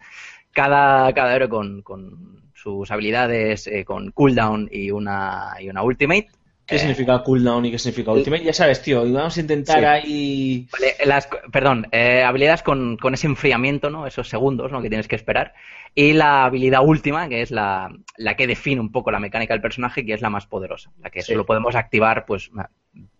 Cada, 0.52 1.14
cada 1.14 1.36
héroe 1.36 1.50
con, 1.50 1.82
con 1.84 2.52
sus 2.54 2.90
habilidades, 2.90 3.68
eh, 3.68 3.86
con 3.86 4.12
cooldown 4.12 4.70
y 4.72 4.90
una, 4.92 5.54
y 5.60 5.70
una 5.70 5.84
ultimate. 5.84 6.30
¿Qué 6.66 6.76
Eh, 6.78 6.80
significa 6.80 7.22
cooldown 7.22 7.66
y 7.66 7.72
qué 7.72 7.78
significa 7.80 8.12
ultimate? 8.12 8.44
Ya 8.44 8.54
sabes, 8.54 8.82
tío, 8.82 9.02
vamos 9.12 9.38
a 9.38 9.40
intentar 9.42 9.80
Sí. 9.80 9.86
ahí... 9.86 10.68
Vale, 10.72 10.96
las, 11.06 11.28
perdón, 11.52 11.88
eh, 11.92 12.24
habilidades 12.24 12.64
con, 12.64 12.98
con 12.98 13.14
ese 13.14 13.28
enfriamiento, 13.28 13.90
¿no? 13.92 14.08
Esos 14.08 14.30
segundos, 14.30 14.72
¿no? 14.72 14.82
Que 14.82 14.90
tienes 14.90 15.08
que 15.08 15.16
esperar. 15.16 15.54
Y 15.94 16.14
la 16.14 16.46
habilidad 16.46 16.82
última, 16.84 17.30
que 17.30 17.42
es 17.42 17.52
la, 17.52 17.90
la 18.18 18.36
que 18.36 18.48
define 18.48 18.82
un 18.82 18.92
poco 18.92 19.12
la 19.12 19.20
mecánica 19.20 19.54
del 19.54 19.62
personaje, 19.62 20.06
que 20.06 20.14
es 20.14 20.22
la 20.22 20.30
más 20.32 20.48
poderosa. 20.48 20.92
La 21.02 21.10
que 21.12 21.22
Sí. 21.22 21.34
solo 21.34 21.46
podemos 21.46 21.76
activar, 21.76 22.26
pues, 22.26 22.50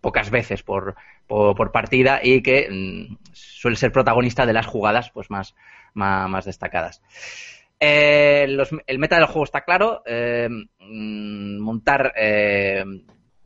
pocas 0.00 0.30
veces 0.30 0.62
por, 0.62 0.96
por, 1.26 1.54
por 1.56 1.70
partida 1.70 2.20
y 2.22 2.42
que 2.42 2.68
mm, 2.70 3.16
suele 3.32 3.76
ser 3.76 3.92
protagonista 3.92 4.44
de 4.44 4.52
las 4.54 4.66
jugadas, 4.66 5.10
pues, 5.10 5.30
más, 5.30 5.54
más, 5.94 6.28
más 6.28 6.44
destacadas. 6.46 7.00
Eh, 7.78 8.46
los- 8.48 8.70
el 8.86 8.98
meta 8.98 9.16
del 9.16 9.26
juego 9.26 9.44
está 9.44 9.60
claro. 9.62 10.02
eh, 10.06 10.48
mm, 10.80 11.58
montar 11.58 12.12
eh, 12.16 12.84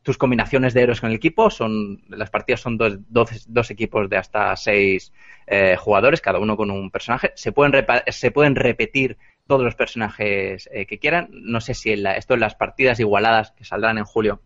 tus 0.03 0.19
combinaciones 0.19 0.75
de 0.75 0.83
héroes 0.83 1.01
con 1.01 1.11
el 1.11 1.17
equipo. 1.17 1.51
Son, 1.51 2.03
las 2.09 2.31
partidas 2.31 2.61
son 2.61 2.77
dos, 2.79 2.99
dos, 3.09 3.45
dos 3.49 3.71
equipos 3.71 4.09
de 4.09 4.17
hasta 4.17 4.57
seis 4.57 5.13
eh, 5.47 5.77
jugadores, 5.79 6.21
cada 6.21 6.39
uno 6.39 6.57
con 6.57 6.71
un 6.71 6.91
personaje. 6.91 7.33
Se 7.35 7.53
pueden, 7.53 7.85
se 8.09 8.31
pueden 8.31 8.57
repetir 8.57 9.19
todos 9.47 9.63
los 9.63 9.75
personajes 9.75 10.69
eh, 10.73 10.87
que 10.87 10.99
quieran. 10.99 11.29
No 11.33 11.61
sé 11.61 11.75
si 11.75 11.93
en 11.93 12.03
la- 12.05 12.17
esto 12.17 12.35
en 12.35 12.41
las 12.41 12.55
partidas 12.55 13.01
igualadas 13.01 13.53
que 13.53 13.65
saldrán 13.65 13.99
en 13.99 14.05
julio 14.05 14.41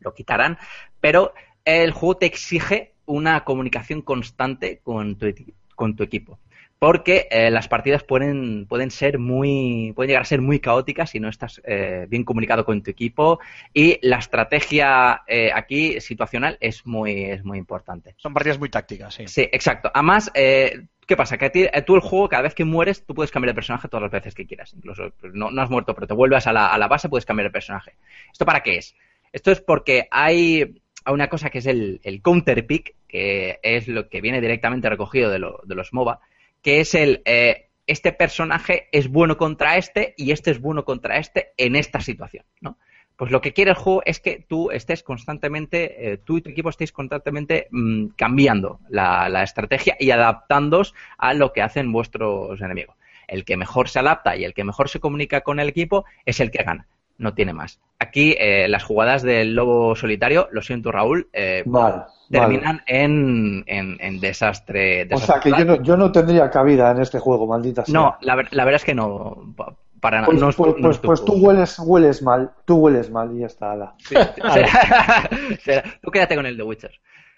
lo 0.00 0.14
quitarán, 0.14 0.58
pero 1.00 1.34
el 1.64 1.92
juego 1.92 2.16
te 2.18 2.26
exige 2.26 2.94
una 3.06 3.44
comunicación 3.44 4.02
constante 4.02 4.80
con 4.82 5.16
tu, 5.16 5.26
con 5.74 5.96
tu 5.96 6.02
equipo. 6.02 6.38
Porque 6.78 7.26
eh, 7.32 7.50
las 7.50 7.66
partidas 7.66 8.04
pueden, 8.04 8.66
pueden 8.66 8.92
ser 8.92 9.18
muy, 9.18 9.92
pueden 9.96 10.08
llegar 10.10 10.22
a 10.22 10.26
ser 10.26 10.40
muy 10.40 10.60
caóticas 10.60 11.10
si 11.10 11.18
no 11.18 11.28
estás 11.28 11.60
eh, 11.64 12.06
bien 12.08 12.22
comunicado 12.22 12.64
con 12.64 12.80
tu 12.82 12.90
equipo 12.90 13.40
y 13.74 13.98
la 14.02 14.18
estrategia 14.18 15.22
eh, 15.26 15.50
aquí 15.52 16.00
situacional 16.00 16.56
es 16.60 16.86
muy, 16.86 17.24
es 17.24 17.44
muy 17.44 17.58
importante. 17.58 18.14
Son 18.18 18.32
partidas 18.32 18.60
muy 18.60 18.68
tácticas, 18.68 19.12
sí. 19.14 19.26
Sí, 19.26 19.48
exacto. 19.50 19.90
Además, 19.92 20.30
¿qué 20.34 21.16
pasa? 21.16 21.36
Que 21.36 21.46
a 21.46 21.50
ti- 21.50 21.66
tú 21.84 21.96
el 21.96 22.00
juego, 22.00 22.28
cada 22.28 22.42
vez 22.42 22.54
que 22.54 22.64
mueres, 22.64 23.04
tú 23.04 23.12
puedes 23.14 23.32
cambiar 23.32 23.50
de 23.50 23.54
personaje 23.56 23.88
todas 23.88 24.02
las 24.02 24.12
veces 24.12 24.34
que 24.34 24.46
quieras. 24.46 24.72
Incluso 24.74 25.10
pues, 25.20 25.32
no, 25.34 25.50
no 25.50 25.62
has 25.62 25.70
muerto, 25.70 25.94
pero 25.96 26.06
te 26.06 26.14
vuelves 26.14 26.46
a 26.46 26.52
la, 26.52 26.68
a 26.68 26.78
la 26.78 26.86
base, 26.86 27.08
puedes 27.08 27.24
cambiar 27.26 27.48
de 27.48 27.52
personaje. 27.52 27.94
¿Esto 28.30 28.44
para 28.46 28.62
qué 28.62 28.76
es? 28.76 28.94
Esto 29.32 29.50
es 29.50 29.60
porque 29.60 30.06
hay 30.12 30.80
una 31.10 31.28
cosa 31.28 31.50
que 31.50 31.58
es 31.58 31.66
el, 31.66 32.00
el 32.04 32.22
counter 32.22 32.66
pick, 32.66 32.94
que 33.08 33.58
es 33.62 33.88
lo 33.88 34.08
que 34.08 34.20
viene 34.20 34.40
directamente 34.40 34.88
recogido 34.88 35.28
de, 35.30 35.38
lo- 35.40 35.60
de 35.64 35.74
los 35.74 35.92
MOBA, 35.92 36.20
que 36.62 36.80
es 36.80 36.94
el 36.94 37.22
eh, 37.24 37.68
este 37.86 38.12
personaje 38.12 38.88
es 38.92 39.08
bueno 39.08 39.36
contra 39.36 39.76
este 39.76 40.14
y 40.16 40.32
este 40.32 40.50
es 40.50 40.60
bueno 40.60 40.84
contra 40.84 41.18
este 41.18 41.52
en 41.56 41.74
esta 41.74 42.00
situación, 42.00 42.44
¿no? 42.60 42.78
Pues 43.16 43.32
lo 43.32 43.40
que 43.40 43.52
quiere 43.52 43.72
el 43.72 43.76
juego 43.76 44.02
es 44.04 44.20
que 44.20 44.44
tú 44.48 44.70
estés 44.70 45.02
constantemente, 45.02 46.12
eh, 46.12 46.18
tú 46.18 46.36
y 46.38 46.42
tu 46.42 46.50
equipo 46.50 46.68
estéis 46.68 46.92
constantemente 46.92 47.66
mm, 47.72 48.10
cambiando 48.16 48.78
la, 48.88 49.28
la 49.28 49.42
estrategia 49.42 49.96
y 49.98 50.12
adaptándoos 50.12 50.94
a 51.16 51.34
lo 51.34 51.52
que 51.52 51.62
hacen 51.62 51.90
vuestros 51.90 52.60
enemigos. 52.60 52.94
El 53.26 53.44
que 53.44 53.56
mejor 53.56 53.88
se 53.88 53.98
adapta 53.98 54.36
y 54.36 54.44
el 54.44 54.54
que 54.54 54.62
mejor 54.62 54.88
se 54.88 55.00
comunica 55.00 55.40
con 55.40 55.58
el 55.58 55.68
equipo 55.68 56.04
es 56.24 56.38
el 56.38 56.52
que 56.52 56.62
gana. 56.62 56.86
No 57.18 57.34
tiene 57.34 57.52
más. 57.52 57.80
Aquí 57.98 58.36
eh, 58.38 58.68
las 58.68 58.84
jugadas 58.84 59.22
del 59.22 59.54
lobo 59.54 59.96
solitario, 59.96 60.48
lo 60.52 60.62
siento 60.62 60.92
Raúl, 60.92 61.28
eh, 61.32 61.64
Vale, 61.66 61.96
vale. 61.96 62.06
terminan 62.30 62.82
en, 62.86 63.64
en- 63.66 63.96
en 64.00 64.20
desastre. 64.20 65.08
O 65.12 65.18
sea 65.18 65.40
que 65.40 65.50
desastre 65.50 65.50
yo 65.58 65.64
no, 65.64 65.82
yo 65.82 65.96
no 65.96 66.12
tendría 66.12 66.48
cabida 66.48 66.92
en 66.92 67.00
este 67.02 67.18
juego, 67.18 67.46
maldita 67.48 67.84
sea. 67.84 67.92
no, 67.92 68.16
la, 68.20 68.36
la 68.50 68.64
verdad 68.64 68.76
es 68.76 68.84
que 68.84 68.94
no. 68.94 69.52
pa- 69.56 69.74
Para 70.00 70.18
nada. 70.20 70.26
Pues, 70.26 70.40
no 70.40 70.50
pues, 70.52 70.76
no 70.76 70.80
pues, 70.80 70.98
pues 70.98 71.24
tú 71.24 71.32
hueles, 71.34 71.76
hueles 71.80 72.22
mal, 72.22 72.52
tú 72.64 72.76
hueles 72.76 73.10
mal 73.10 73.34
y 73.36 73.40
ya 73.40 73.46
está. 73.46 73.72
ala. 73.72 73.94
Será- 73.98 74.32
será- 75.64 75.84
Tú 76.00 76.10
quédate 76.12 76.36
con 76.36 76.46
el 76.46 76.56
de 76.56 76.62
Witcher. 76.62 76.92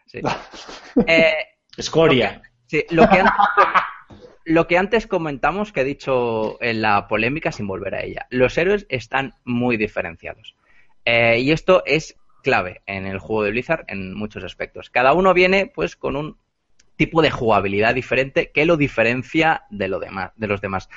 Sí. 0.04 0.20
Eh, 1.06 1.32
Escoria. 1.76 2.42
sí, 2.66 2.84
lo, 2.90 3.08
que 3.08 3.20
antes, 3.20 3.32
lo 4.44 4.66
que 4.66 4.78
antes 4.78 5.06
comentamos, 5.06 5.72
que 5.72 5.82
he 5.82 5.84
dicho 5.84 6.62
en 6.62 6.82
la 6.82 7.08
polémica, 7.08 7.52
sin 7.52 7.66
volver 7.66 7.94
a 7.94 8.02
ella. 8.02 8.26
Los 8.30 8.56
héroes 8.58 8.86
están 8.88 9.34
muy 9.44 9.76
diferenciados. 9.76 10.54
Eh, 11.04 11.40
y 11.40 11.52
esto 11.52 11.82
es 11.86 12.16
clave 12.42 12.82
en 12.86 13.06
el 13.06 13.18
juego 13.18 13.44
de 13.44 13.50
Blizzard 13.50 13.84
en 13.88 14.14
muchos 14.14 14.44
aspectos. 14.44 14.90
Cada 14.90 15.12
uno 15.12 15.34
viene 15.34 15.66
pues 15.66 15.96
con 15.96 16.16
un 16.16 16.36
tipo 16.96 17.22
de 17.22 17.30
jugabilidad 17.30 17.94
diferente 17.94 18.50
que 18.50 18.66
lo 18.66 18.76
diferencia 18.76 19.64
de, 19.70 19.88
lo 19.88 20.00
demás, 20.00 20.32
de 20.36 20.46
los 20.46 20.60
demás. 20.60 20.88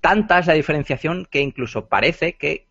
Tanta 0.00 0.38
es 0.38 0.46
la 0.46 0.54
diferenciación 0.54 1.26
que 1.30 1.40
incluso 1.40 1.86
parece 1.86 2.34
que, 2.34 2.66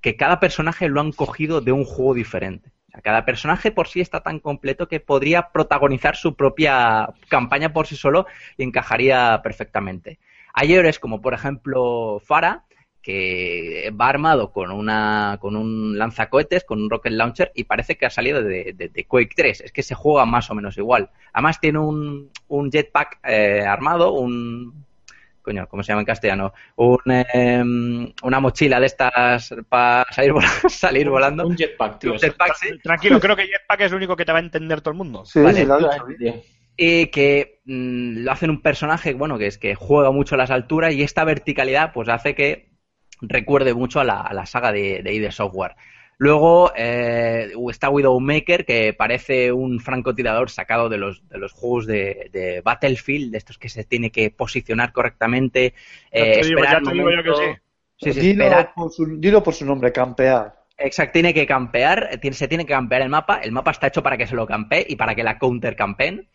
que 0.00 0.16
cada 0.16 0.40
personaje 0.40 0.88
lo 0.88 1.00
han 1.00 1.12
cogido 1.12 1.60
de 1.60 1.72
un 1.72 1.84
juego 1.84 2.14
diferente. 2.14 2.70
Cada 3.02 3.24
personaje 3.24 3.70
por 3.70 3.88
sí 3.88 4.00
está 4.00 4.22
tan 4.22 4.40
completo 4.40 4.88
que 4.88 5.00
podría 5.00 5.50
protagonizar 5.52 6.16
su 6.16 6.34
propia 6.34 7.08
campaña 7.28 7.72
por 7.72 7.86
sí 7.86 7.96
solo 7.96 8.26
y 8.56 8.64
encajaría 8.64 9.40
perfectamente. 9.42 10.18
Hay 10.52 10.74
héroes 10.74 10.98
como 10.98 11.20
por 11.20 11.34
ejemplo 11.34 12.20
Farah, 12.24 12.64
que 13.02 13.92
va 14.00 14.08
armado 14.08 14.50
con 14.50 14.72
una 14.72 15.38
con 15.40 15.54
un 15.54 15.96
lanzacohetes, 15.96 16.64
con 16.64 16.82
un 16.82 16.90
rocket 16.90 17.12
launcher 17.12 17.52
y 17.54 17.64
parece 17.64 17.96
que 17.96 18.06
ha 18.06 18.10
salido 18.10 18.42
de 18.42 19.06
Quake 19.06 19.34
3. 19.36 19.60
Es 19.60 19.72
que 19.72 19.82
se 19.84 19.94
juega 19.94 20.26
más 20.26 20.50
o 20.50 20.54
menos 20.54 20.76
igual. 20.76 21.10
Además 21.32 21.60
tiene 21.60 21.78
un, 21.78 22.30
un 22.48 22.70
jetpack 22.72 23.20
eh, 23.22 23.62
armado, 23.64 24.12
un 24.12 24.86
coño, 25.46 25.66
¿cómo 25.68 25.82
se 25.84 25.92
llama 25.92 26.02
en 26.02 26.06
castellano? 26.06 26.52
Un, 26.74 26.98
em, 27.32 28.12
una 28.24 28.40
mochila 28.40 28.80
de 28.80 28.86
estas 28.86 29.54
para 29.68 30.04
salir, 30.12 30.32
vol- 30.32 30.42
salir 30.68 31.08
volando. 31.08 31.46
Un 31.46 31.56
jetpack, 31.56 32.00
tío. 32.00 32.12
Un 32.12 32.18
jetpack, 32.18 32.54
sí. 32.56 32.68
Tranquilo, 32.82 33.20
creo 33.20 33.36
que 33.36 33.46
Jetpack 33.46 33.80
es 33.82 33.90
lo 33.92 33.96
único 33.96 34.16
que 34.16 34.24
te 34.24 34.32
va 34.32 34.38
a 34.38 34.42
entender 34.42 34.80
todo 34.80 34.90
el 34.90 34.98
mundo. 34.98 35.24
Sí, 35.24 35.40
Vale, 35.40 35.64
sí, 35.64 36.16
tío. 36.18 36.34
y 36.76 37.06
que 37.06 37.60
mm, 37.64 38.24
lo 38.24 38.32
hacen 38.32 38.50
un 38.50 38.60
personaje, 38.60 39.14
bueno, 39.14 39.38
que 39.38 39.46
es 39.46 39.56
que 39.56 39.76
juega 39.76 40.10
mucho 40.10 40.34
a 40.34 40.38
las 40.38 40.50
alturas 40.50 40.92
y 40.92 41.02
esta 41.02 41.24
verticalidad 41.24 41.92
pues 41.94 42.08
hace 42.08 42.34
que 42.34 42.70
recuerde 43.22 43.72
mucho 43.72 44.00
a 44.00 44.04
la, 44.04 44.20
a 44.20 44.34
la 44.34 44.46
saga 44.46 44.72
de, 44.72 45.00
de 45.02 45.14
ID 45.14 45.30
Software. 45.30 45.76
Luego 46.18 46.72
eh, 46.74 47.52
está 47.70 47.90
Widowmaker, 47.90 48.64
que 48.64 48.94
parece 48.94 49.52
un 49.52 49.80
francotirador 49.80 50.48
sacado 50.50 50.88
de 50.88 50.96
los, 50.96 51.28
de 51.28 51.38
los 51.38 51.52
juegos 51.52 51.86
de, 51.86 52.30
de 52.32 52.62
Battlefield, 52.62 53.32
de 53.32 53.38
estos 53.38 53.58
que 53.58 53.68
se 53.68 53.84
tiene 53.84 54.10
que 54.10 54.30
posicionar 54.30 54.92
correctamente. 54.92 55.74
Ya 56.12 56.20
eh, 56.22 56.24
te 56.40 56.46
digo- 56.46 56.60
esperar 56.60 56.72
ya 56.72 56.80
te 56.82 56.90
el 56.90 56.96
digo 56.96 57.10
yo 57.10 57.22
que 57.22 57.30
momento. 57.30 57.54
sí. 57.54 57.62
Sí, 57.98 58.12
sí, 58.12 58.20
dilo, 58.20 58.44
esperar. 58.44 58.74
por 58.74 58.92
su, 58.92 59.06
dilo 59.18 59.42
por 59.42 59.54
su 59.54 59.64
nombre, 59.64 59.90
campear. 59.92 60.54
Exacto, 60.78 61.12
tiene 61.14 61.32
que 61.32 61.46
campear, 61.46 62.08
eh, 62.12 62.18
tiene- 62.18 62.36
se 62.36 62.46
tiene 62.48 62.64
que 62.66 62.72
campear 62.74 63.00
el 63.02 63.08
mapa. 63.08 63.40
El 63.42 63.52
mapa 63.52 63.70
está 63.70 63.86
hecho 63.86 64.02
para 64.02 64.16
que 64.18 64.26
se 64.26 64.34
lo 64.34 64.46
campee 64.46 64.84
y 64.88 64.96
para 64.96 65.14
que 65.14 65.22
la 65.22 65.38
counter 65.38 65.74
campeen. 65.76 66.28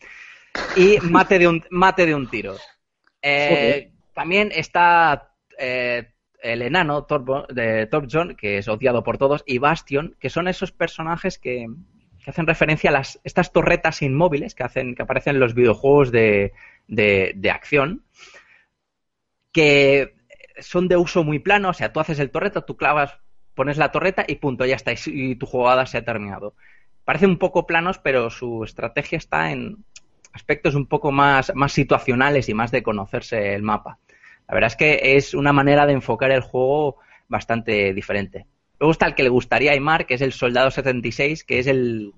Y 0.75 0.97
mate 1.03 1.37
de 1.39 1.47
un, 1.47 1.63
mate 1.69 2.05
de 2.05 2.15
un 2.15 2.29
tiro. 2.29 2.55
Eh, 3.21 3.91
También 4.13 4.51
está 4.53 5.31
eh, 5.57 6.09
el 6.41 6.61
enano 6.61 7.05
de 7.49 7.87
Torbjorn, 7.87 8.35
que 8.35 8.57
es 8.57 8.67
odiado 8.67 9.03
por 9.03 9.17
todos, 9.17 9.43
y 9.45 9.57
Bastion, 9.59 10.15
que 10.19 10.29
son 10.29 10.47
esos 10.47 10.71
personajes 10.71 11.37
que, 11.39 11.67
hacen 12.27 12.45
referencia 12.47 12.89
a 12.91 12.93
las, 12.93 13.19
estas 13.23 13.51
torretas 13.51 14.01
inmóviles 14.03 14.53
que, 14.55 14.63
hacen, 14.63 14.95
que 14.95 15.01
aparecen 15.03 15.35
en 15.35 15.39
los 15.39 15.55
videojuegos 15.55 16.11
de, 16.11 16.53
de- 16.87 17.33
de 17.35 17.51
acción, 17.51 18.03
que 19.51 20.15
son 20.59 20.87
de 20.87 20.97
uso 20.97 21.23
muy 21.23 21.39
plano, 21.39 21.69
o 21.69 21.73
sea, 21.73 21.91
tú 21.91 21.99
haces 21.99 22.19
el 22.19 22.31
torreta, 22.31 22.61
tú 22.61 22.77
clavas, 22.77 23.17
pones 23.55 23.77
la 23.77 23.91
torreta 23.91 24.23
y 24.27 24.35
punto, 24.35 24.65
ya 24.65 24.75
está, 24.75 24.91
y, 24.93 24.97
y 25.05 25.35
tu 25.35 25.45
jugada 25.45 25.85
se 25.85 25.97
ha 25.97 26.05
terminado. 26.05 26.55
Parecen 27.03 27.31
un 27.31 27.37
poco 27.37 27.65
planos, 27.65 27.97
pero 27.99 28.29
su 28.29 28.63
estrategia 28.63 29.17
está 29.17 29.51
en 29.51 29.83
aspectos 30.33 30.75
un 30.75 30.85
poco 30.85 31.11
más, 31.11 31.51
más 31.55 31.73
situacionales 31.73 32.47
y 32.47 32.53
más 32.53 32.71
de 32.71 32.83
conocerse 32.83 33.53
el 33.55 33.63
mapa. 33.63 33.99
La 34.51 34.55
verdad 34.55 34.67
es 34.67 34.75
que 34.75 35.15
es 35.15 35.33
una 35.33 35.53
manera 35.53 35.85
de 35.85 35.93
enfocar 35.93 36.29
el 36.31 36.41
juego 36.41 36.97
bastante 37.29 37.93
diferente. 37.93 38.45
Luego 38.79 38.91
está 38.91 39.05
el 39.07 39.15
que 39.15 39.23
le 39.23 39.29
gustaría 39.29 39.71
a 39.71 39.73
Aymar, 39.73 40.05
que 40.05 40.15
es 40.15 40.21
el 40.21 40.33
Soldado 40.33 40.69
76, 40.71 41.43
que 41.45 41.59
es 41.59 41.67
el 41.67 42.11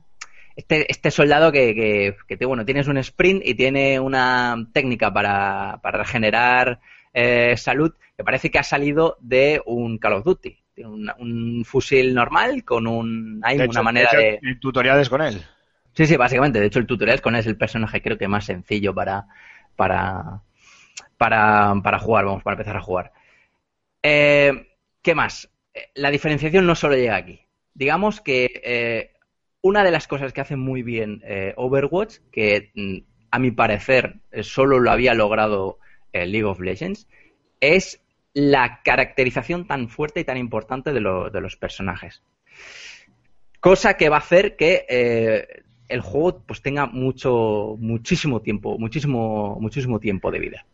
este, 0.56 0.92
este 0.92 1.10
soldado 1.12 1.52
que, 1.52 1.74
que, 1.74 2.16
que 2.28 2.38
te- 2.38 2.46
bueno, 2.46 2.66
tienes 2.66 2.88
un 2.88 2.98
sprint 2.98 3.42
y 3.46 3.56
tiene 3.56 4.00
una 4.00 4.68
técnica 4.74 5.12
para, 5.14 5.80
para 5.82 6.00
regenerar 6.00 6.80
eh, 7.14 7.56
salud 7.58 7.92
que 8.18 8.24
parece 8.24 8.50
que 8.52 8.60
ha 8.60 8.64
salido 8.64 9.18
de 9.20 9.62
un 9.66 9.98
Call 9.98 10.14
of 10.14 10.24
Duty. 10.26 10.58
Tiene 10.76 10.90
un, 10.90 11.12
un 11.20 11.66
fusil 11.66 12.14
normal 12.16 12.64
con 12.64 12.88
un, 12.88 13.42
hay 13.44 13.58
De 13.58 13.64
una 13.66 13.72
hecho- 13.72 13.84
manera 13.84 14.10
de 14.12 14.18
de... 14.18 14.30
hecho, 14.52 14.60
tutoriales 14.60 15.10
con 15.10 15.22
él. 15.22 15.42
Sí, 15.94 16.08
sí, 16.08 16.18
básicamente. 16.18 16.60
De 16.60 16.66
hecho, 16.68 16.80
el 16.80 16.88
tutorial 16.88 17.22
con 17.22 17.36
él 17.36 17.42
es 17.42 17.48
el 17.48 17.58
personaje 17.58 18.02
creo 18.02 18.18
que 18.18 18.28
más 18.28 18.46
sencillo 18.46 18.94
para, 18.96 19.26
para, 19.76 20.42
para, 21.30 22.00
jugar, 22.00 22.26
vamos, 22.26 22.44
para 22.44 22.56
empezar 22.56 22.76
a 22.76 22.82
jugar. 22.82 23.14
Eh, 24.02 24.76
¿Qué 25.02 25.16
más? 25.16 25.50
Eh, 25.74 25.90
La 25.96 26.12
diferenciación 26.12 26.66
no 26.66 26.76
solo 26.76 26.96
llega 26.96 27.16
aquí. 27.16 27.42
Digamos 27.74 28.20
que 28.22 28.62
eh, 28.64 29.12
una 29.62 29.84
de 29.84 29.92
las 29.92 30.08
cosas 30.08 30.34
que 30.34 30.42
hace 30.42 30.56
muy 30.58 30.84
bien 30.84 31.24
Overwatch, 31.56 32.18
que 32.32 32.72
mm, 32.76 32.98
a 33.32 33.40
mi 33.40 33.52
parecer 33.52 34.20
solo 34.42 34.80
lo 34.80 34.92
había 34.92 35.14
logrado 35.14 35.80
League 36.12 36.44
of 36.44 36.60
Legends, 36.60 37.08
es 37.62 38.02
la 38.34 38.82
caracterización 38.84 39.66
tan 39.66 39.88
fuerte 39.88 40.20
y 40.20 40.26
tan 40.26 40.38
importante 40.38 40.92
de, 40.92 41.00
de 41.00 41.42
los 41.42 41.56
personajes. 41.56 42.22
Cosa 43.62 43.96
que 43.96 44.10
va 44.10 44.18
a 44.18 44.20
hacer 44.20 44.58
que 44.58 45.64
el 45.88 46.02
juego 46.02 46.44
pues 46.46 46.62
tenga 46.62 46.86
mucho, 46.86 47.78
muchísimo 47.80 48.42
tiempo, 48.42 48.78
muchísimo, 48.78 49.58
muchísimo 49.60 50.00
tiempo 50.00 50.30
de 50.30 50.40
vida. 50.40 50.66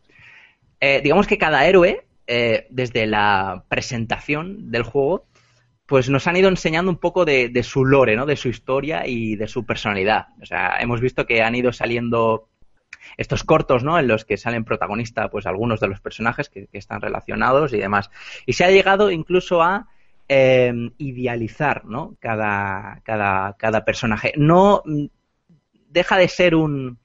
Eh, 0.80 1.00
digamos 1.02 1.26
que 1.26 1.38
cada 1.38 1.66
héroe, 1.66 2.06
eh, 2.26 2.66
desde 2.70 3.06
la 3.06 3.64
presentación 3.68 4.70
del 4.70 4.82
juego, 4.82 5.26
pues 5.86 6.08
nos 6.08 6.26
han 6.26 6.36
ido 6.36 6.48
enseñando 6.48 6.90
un 6.90 6.98
poco 6.98 7.24
de, 7.24 7.62
su 7.64 7.84
lore, 7.84 8.16
¿no? 8.16 8.24
De 8.24 8.36
su 8.36 8.48
historia 8.48 9.06
y 9.06 9.36
de 9.36 9.48
su 9.48 9.66
personalidad. 9.66 10.28
O 10.40 10.46
sea, 10.46 10.78
hemos 10.80 11.00
visto 11.00 11.26
que 11.26 11.42
han 11.42 11.54
ido 11.54 11.72
saliendo 11.72 12.48
estos 13.16 13.42
cortos, 13.42 13.82
¿no? 13.82 13.98
En 13.98 14.06
los 14.06 14.24
que 14.24 14.36
salen 14.36 14.64
protagonistas, 14.64 15.28
pues 15.30 15.46
algunos 15.46 15.80
de 15.80 15.88
los 15.88 16.00
personajes 16.00 16.48
que, 16.48 16.68
que 16.68 16.78
están 16.78 17.00
relacionados 17.00 17.72
y 17.72 17.78
demás. 17.78 18.10
Y 18.46 18.52
se 18.52 18.64
ha 18.64 18.70
llegado 18.70 19.10
incluso 19.10 19.62
a 19.62 19.88
eh, 20.32 20.72
idealizar, 20.98 21.84
¿no? 21.86 22.14
Cada, 22.20 23.00
cada, 23.02 23.56
cada 23.56 23.84
personaje. 23.84 24.32
No 24.36 24.80
mm, 24.84 25.06
deja 25.88 26.18
de 26.18 26.28
ser 26.28 26.54
un, 26.54 27.00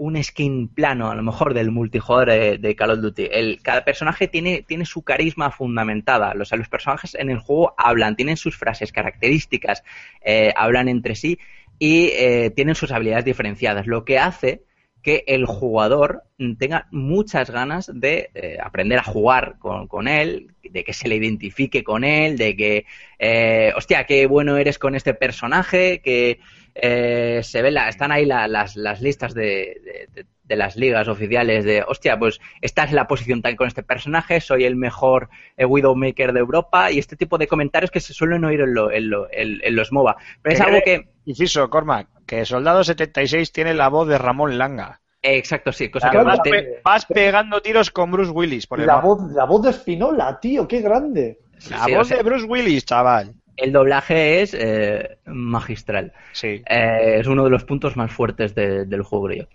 un 0.00 0.22
skin 0.24 0.68
plano, 0.68 1.10
a 1.10 1.14
lo 1.14 1.22
mejor, 1.22 1.52
del 1.52 1.70
multijugador 1.70 2.58
de, 2.58 2.74
Call 2.74 2.92
of 2.92 3.00
Duty. 3.00 3.58
Cada 3.62 3.84
personaje 3.84 4.28
tiene, 4.28 4.62
tiene 4.66 4.86
su 4.86 5.02
carisma 5.02 5.50
fundamentada. 5.50 6.32
Los, 6.32 6.52
los 6.52 6.70
personajes 6.70 7.14
en 7.14 7.28
el 7.28 7.38
juego 7.38 7.74
hablan, 7.76 8.16
tienen 8.16 8.38
sus 8.38 8.56
frases 8.56 8.92
características, 8.92 9.84
eh, 10.24 10.54
hablan 10.56 10.88
entre 10.88 11.14
sí 11.14 11.38
y 11.78 12.12
eh, 12.14 12.50
tienen 12.56 12.74
sus 12.76 12.92
habilidades 12.92 13.26
diferenciadas, 13.26 13.86
lo 13.86 14.06
que 14.06 14.18
hace 14.18 14.62
que 15.02 15.24
el 15.26 15.46
jugador 15.46 16.24
tenga 16.58 16.86
muchas 16.90 17.50
ganas 17.50 17.90
de 17.92 18.30
eh, 18.34 18.58
aprender 18.62 18.98
a 18.98 19.04
jugar 19.04 19.56
con, 19.58 19.86
con 19.86 20.08
él, 20.08 20.54
de 20.62 20.84
que 20.84 20.92
se 20.92 21.08
le 21.08 21.16
identifique 21.16 21.82
con 21.82 22.04
él, 22.04 22.36
de 22.36 22.56
que, 22.56 22.86
eh, 23.18 23.72
hostia, 23.76 24.04
qué 24.04 24.26
bueno 24.26 24.56
eres 24.56 24.78
con 24.78 24.94
este 24.94 25.14
personaje, 25.14 26.00
que 26.00 26.40
eh, 26.74 27.40
se 27.42 27.62
ve 27.62 27.70
la, 27.70 27.88
están 27.88 28.12
ahí 28.12 28.24
la- 28.26 28.48
las, 28.48 28.76
las 28.76 29.00
listas 29.00 29.34
de, 29.34 29.42
de- 29.84 30.08
de- 30.14 30.26
de 30.44 30.56
las 30.56 30.74
ligas 30.74 31.06
oficiales 31.06 31.64
de, 31.64 31.84
hostia, 31.86 32.18
pues 32.18 32.40
estás 32.60 32.90
en 32.90 32.96
la 32.96 33.06
posición 33.06 33.40
tal 33.40 33.54
con 33.54 33.68
este 33.68 33.84
personaje, 33.84 34.40
soy 34.40 34.64
el 34.64 34.74
mejor 34.74 35.28
eh, 35.56 35.64
Widowmaker 35.64 36.32
de 36.32 36.40
Europa 36.40 36.90
y 36.90 36.98
este 36.98 37.14
tipo 37.14 37.38
de 37.38 37.46
comentarios 37.46 37.92
que 37.92 38.00
se 38.00 38.12
suelen 38.14 38.44
oír 38.44 38.60
en, 38.60 38.74
lo- 38.74 38.90
en 38.90 39.10
lo- 39.10 39.28
en- 39.30 39.60
en 39.62 39.76
los 39.76 39.92
MOBA. 39.92 40.16
Pero 40.42 40.54
es 40.54 40.60
algo 40.60 40.80
que... 40.84 41.08
Inciso, 41.24 41.70
Cormac, 41.70 42.08
que 42.26 42.44
Soldado 42.44 42.82
76 42.82 43.52
tiene 43.52 43.74
la 43.74 43.88
voz 43.88 44.08
de 44.08 44.18
Ramón 44.18 44.58
Langa. 44.58 45.00
eh, 45.22 45.36
exacto, 45.36 45.70
sí, 45.70 45.88
cosa 45.88 46.10
Claro, 46.10 46.42
que 46.42 46.80
Vas, 46.82 47.06
pe- 47.06 47.14
pegando 47.14 47.62
tiros 47.62 47.90
con 47.92 48.10
Bruce 48.10 48.32
Willis 48.32 48.66
por 48.66 48.80
La 48.80 48.96
voz, 48.96 49.30
la 49.32 49.44
voz 49.44 49.62
de 49.62 49.70
Espinola, 49.70 50.40
tío, 50.40 50.66
qué 50.66 50.80
grande. 50.80 51.38
La 51.70 51.84
sí, 51.84 51.92
o 51.92 51.98
voz 51.98 52.08
sea, 52.08 52.16
de 52.16 52.22
Bruce 52.24 52.46
Willis, 52.46 52.84
chaval. 52.86 53.34
El 53.56 53.72
doblaje 53.72 54.42
es 54.42 54.54
eh, 54.58 55.18
magistral. 55.26 56.12
Sí. 56.32 56.62
Eh, 56.68 57.16
es 57.20 57.26
uno 57.26 57.44
de 57.44 57.50
los 57.50 57.64
puntos 57.64 57.96
más 57.96 58.10
fuertes 58.12 58.54
de- 58.54 58.84
del 58.86 59.02
juego, 59.02 59.26
creo 59.26 59.42
yo. 59.44 59.48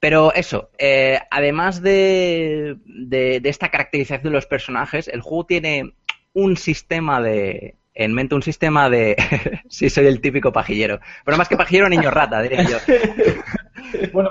Pero 0.00 0.32
eso, 0.34 0.70
eh, 0.78 1.20
además 1.30 1.80
de, 1.80 2.76
de- 2.84 3.40
de 3.40 3.48
esta 3.48 3.70
caracterización 3.70 4.24
de 4.24 4.30
los 4.30 4.46
personajes, 4.46 5.06
el 5.08 5.20
juego 5.20 5.46
tiene 5.46 5.94
un 6.32 6.56
sistema 6.56 7.20
de. 7.20 7.76
En 7.94 8.12
mente, 8.14 8.34
un 8.34 8.42
sistema 8.42 8.88
de. 8.90 9.16
sí, 9.68 9.90
soy 9.90 10.06
el 10.06 10.20
típico 10.20 10.50
pajillero. 10.52 10.98
Pero 11.24 11.36
más 11.36 11.48
que 11.48 11.56
pajillero, 11.58 11.88
niño 11.88 12.10
rata, 12.10 12.40
diría 12.42 12.62
yo. 12.62 12.78
Bueno. 14.12 14.30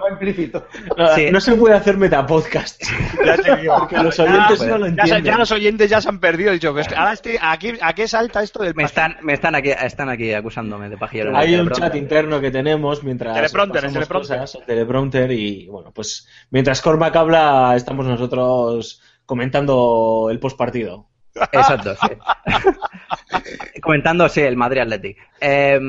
No, 0.97 1.15
Sí. 1.15 1.29
no 1.31 1.39
se 1.41 1.55
puede 1.55 1.75
hacer 1.75 1.97
metapodcast. 1.97 2.83
Ya 3.25 3.37
te 3.37 3.55
digo. 3.57 3.75
Porque 3.79 3.97
los 3.97 4.19
oyentes 4.19 4.59
Ya, 4.59 4.67
no 4.67 4.77
lo 4.77 4.85
entienden. 4.87 5.23
ya 5.23 5.37
los 5.37 5.51
oyentes 5.51 5.89
ya 5.89 6.01
se 6.01 6.09
han 6.09 6.19
perdido. 6.19 6.51
Dicho, 6.51 6.73
pues, 6.73 6.87
ahora 6.95 7.13
estoy, 7.13 7.37
aquí, 7.41 7.73
¿a 7.81 7.93
qué 7.93 8.07
salta 8.07 8.41
esto 8.43 8.63
del 8.63 8.75
Me 8.75 8.83
están, 8.83 9.17
me 9.21 9.33
están 9.33 9.55
aquí, 9.55 9.69
están 9.71 10.09
aquí 10.09 10.33
acusándome 10.33 10.89
de 10.89 10.97
pajillero. 10.97 11.35
Hay 11.35 11.55
un 11.55 11.69
chat 11.69 11.95
interno 11.95 12.39
que 12.41 12.51
tenemos 12.51 13.03
mientras 13.03 13.35
Teleprompter, 13.35 13.81
pasamos 13.83 13.95
el 13.95 13.99
teleprompter. 14.01 14.37
cosas, 14.39 14.55
el 14.55 14.65
teleprompter 14.65 15.31
y 15.31 15.67
bueno, 15.67 15.91
pues 15.93 16.27
mientras 16.49 16.81
Cormac 16.81 17.15
habla 17.15 17.73
estamos 17.75 18.05
nosotros 18.05 19.01
comentando 19.25 20.27
el 20.31 20.39
postpartido. 20.39 21.07
Exacto, 21.51 21.95
sí. 21.95 22.09
Comentando, 23.81 24.27
sí, 24.29 24.41
el 24.41 24.57
Madrid 24.57 24.81
Athletic. 24.81 25.17
Eh, 25.39 25.79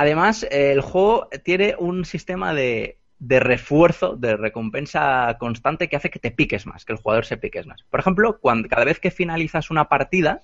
además, 0.00 0.46
el 0.50 0.80
juego 0.80 1.28
tiene 1.44 1.74
un 1.78 2.04
sistema 2.04 2.54
de, 2.54 2.98
de 3.18 3.40
refuerzo, 3.40 4.16
de 4.16 4.36
recompensa 4.36 5.36
constante 5.38 5.88
que 5.88 5.96
hace 5.96 6.10
que 6.10 6.18
te 6.18 6.30
piques 6.30 6.66
más, 6.66 6.84
que 6.84 6.92
el 6.92 6.98
jugador 6.98 7.24
se 7.26 7.36
piques 7.38 7.66
más. 7.66 7.82
Por 7.90 8.00
ejemplo, 8.00 8.38
cuando, 8.40 8.68
cada 8.68 8.84
vez 8.84 9.00
que 9.00 9.10
finalizas 9.10 9.70
una 9.70 9.88
partida, 9.88 10.42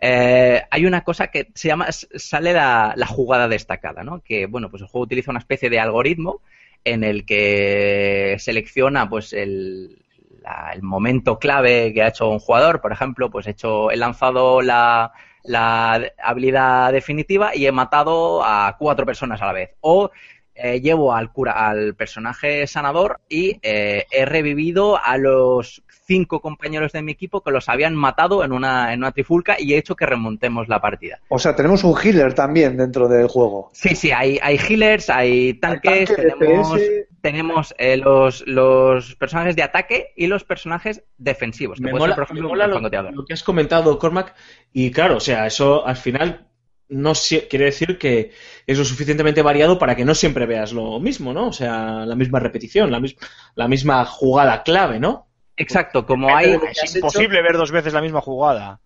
eh, 0.00 0.62
hay 0.70 0.86
una 0.86 1.02
cosa 1.04 1.28
que 1.28 1.48
se 1.54 1.68
llama, 1.68 1.88
sale 1.92 2.52
la, 2.52 2.94
jugada 3.08 3.48
destacada, 3.48 4.04
¿no? 4.04 4.20
Que, 4.22 4.46
bueno, 4.46 4.70
pues 4.70 4.82
el 4.82 4.88
juego 4.88 5.04
utiliza 5.04 5.30
una 5.30 5.40
especie 5.40 5.70
de 5.70 5.80
algoritmo 5.80 6.42
en 6.84 7.04
el 7.04 7.24
que 7.24 8.36
selecciona, 8.38 9.08
pues, 9.08 9.32
el, 9.32 9.98
la- 10.42 10.72
el 10.74 10.82
momento 10.82 11.38
clave 11.38 11.92
que 11.94 12.02
ha 12.02 12.08
hecho 12.08 12.28
un 12.28 12.38
jugador. 12.38 12.80
Por 12.80 12.92
ejemplo, 12.92 13.30
pues 13.30 13.46
he 13.46 13.50
hecho, 13.50 13.90
he 13.90 13.96
lanzado 13.96 14.60
la, 14.62 15.12
la 15.44 16.02
habilidad 16.22 16.92
definitiva 16.92 17.54
y 17.54 17.66
he 17.66 17.72
matado 17.72 18.42
a 18.44 18.76
cuatro 18.78 19.06
personas 19.06 19.40
a 19.40 19.46
la 19.46 19.52
vez. 19.52 19.76
O 19.80 20.10
eh, 20.54 20.80
llevo 20.80 21.14
al 21.14 21.32
cura, 21.32 21.68
al 21.68 21.94
personaje 21.94 22.66
sanador 22.66 23.20
y 23.28 23.58
eh, 23.62 24.06
he 24.10 24.24
revivido 24.24 25.00
a 25.02 25.18
los 25.18 25.82
cinco 26.06 26.40
compañeros 26.40 26.92
de 26.92 27.02
mi 27.02 27.12
equipo 27.12 27.42
que 27.42 27.50
los 27.50 27.68
habían 27.68 27.94
matado 27.94 28.44
en 28.44 28.52
una, 28.52 28.92
en 28.92 29.00
una 29.00 29.12
trifulca 29.12 29.56
y 29.58 29.72
he 29.74 29.78
hecho 29.78 29.96
que 29.96 30.06
remontemos 30.06 30.68
la 30.68 30.80
partida. 30.80 31.20
O 31.28 31.38
sea, 31.38 31.56
tenemos 31.56 31.82
un 31.84 31.94
healer 31.98 32.34
también 32.34 32.76
dentro 32.76 33.08
del 33.08 33.26
juego. 33.28 33.70
Sí, 33.72 33.94
sí, 33.96 34.10
hay, 34.12 34.38
hay 34.42 34.56
healers, 34.58 35.10
hay 35.10 35.54
tanques, 35.54 36.14
tanque, 36.14 36.34
tenemos, 36.38 36.80
tenemos 37.20 37.74
eh, 37.78 37.96
los, 37.96 38.46
los 38.46 39.14
personajes 39.16 39.56
de 39.56 39.62
ataque 39.62 40.12
y 40.16 40.26
los 40.26 40.44
personajes 40.44 41.02
defensivos. 41.16 41.78
Que 41.78 41.84
Me 41.84 41.92
mola, 41.92 42.14
ser, 42.14 42.24
por 42.26 42.34
me 42.34 42.40
ejemplo, 42.40 42.48
mola 42.50 42.66
lo, 42.66 43.10
lo 43.12 43.24
que 43.24 43.32
has 43.32 43.42
comentado, 43.42 43.98
Cormac, 43.98 44.34
y 44.72 44.90
claro, 44.90 45.16
o 45.16 45.20
sea, 45.20 45.46
eso 45.46 45.86
al 45.86 45.96
final 45.96 46.48
no 46.88 47.12
quiere 47.48 47.64
decir 47.64 47.96
que 47.98 48.32
es 48.66 48.78
lo 48.78 48.84
suficientemente 48.84 49.40
variado 49.40 49.78
para 49.78 49.96
que 49.96 50.04
no 50.04 50.14
siempre 50.14 50.44
veas 50.44 50.72
lo 50.72 51.00
mismo, 51.00 51.32
¿no? 51.32 51.48
O 51.48 51.52
sea, 51.52 52.04
la 52.04 52.14
misma 52.14 52.40
repetición, 52.40 52.90
la, 52.90 53.00
mis- 53.00 53.16
la 53.54 53.68
misma 53.68 54.04
jugada 54.04 54.62
clave, 54.62 55.00
¿no? 55.00 55.26
Exacto, 55.56 56.04
como 56.06 56.34
hay... 56.34 56.58
Es 56.82 56.96
imposible 56.96 57.42
ver 57.42 57.56
dos 57.56 57.70
veces 57.70 57.92
la 57.92 58.00
misma 58.00 58.20
jugada. 58.20 58.80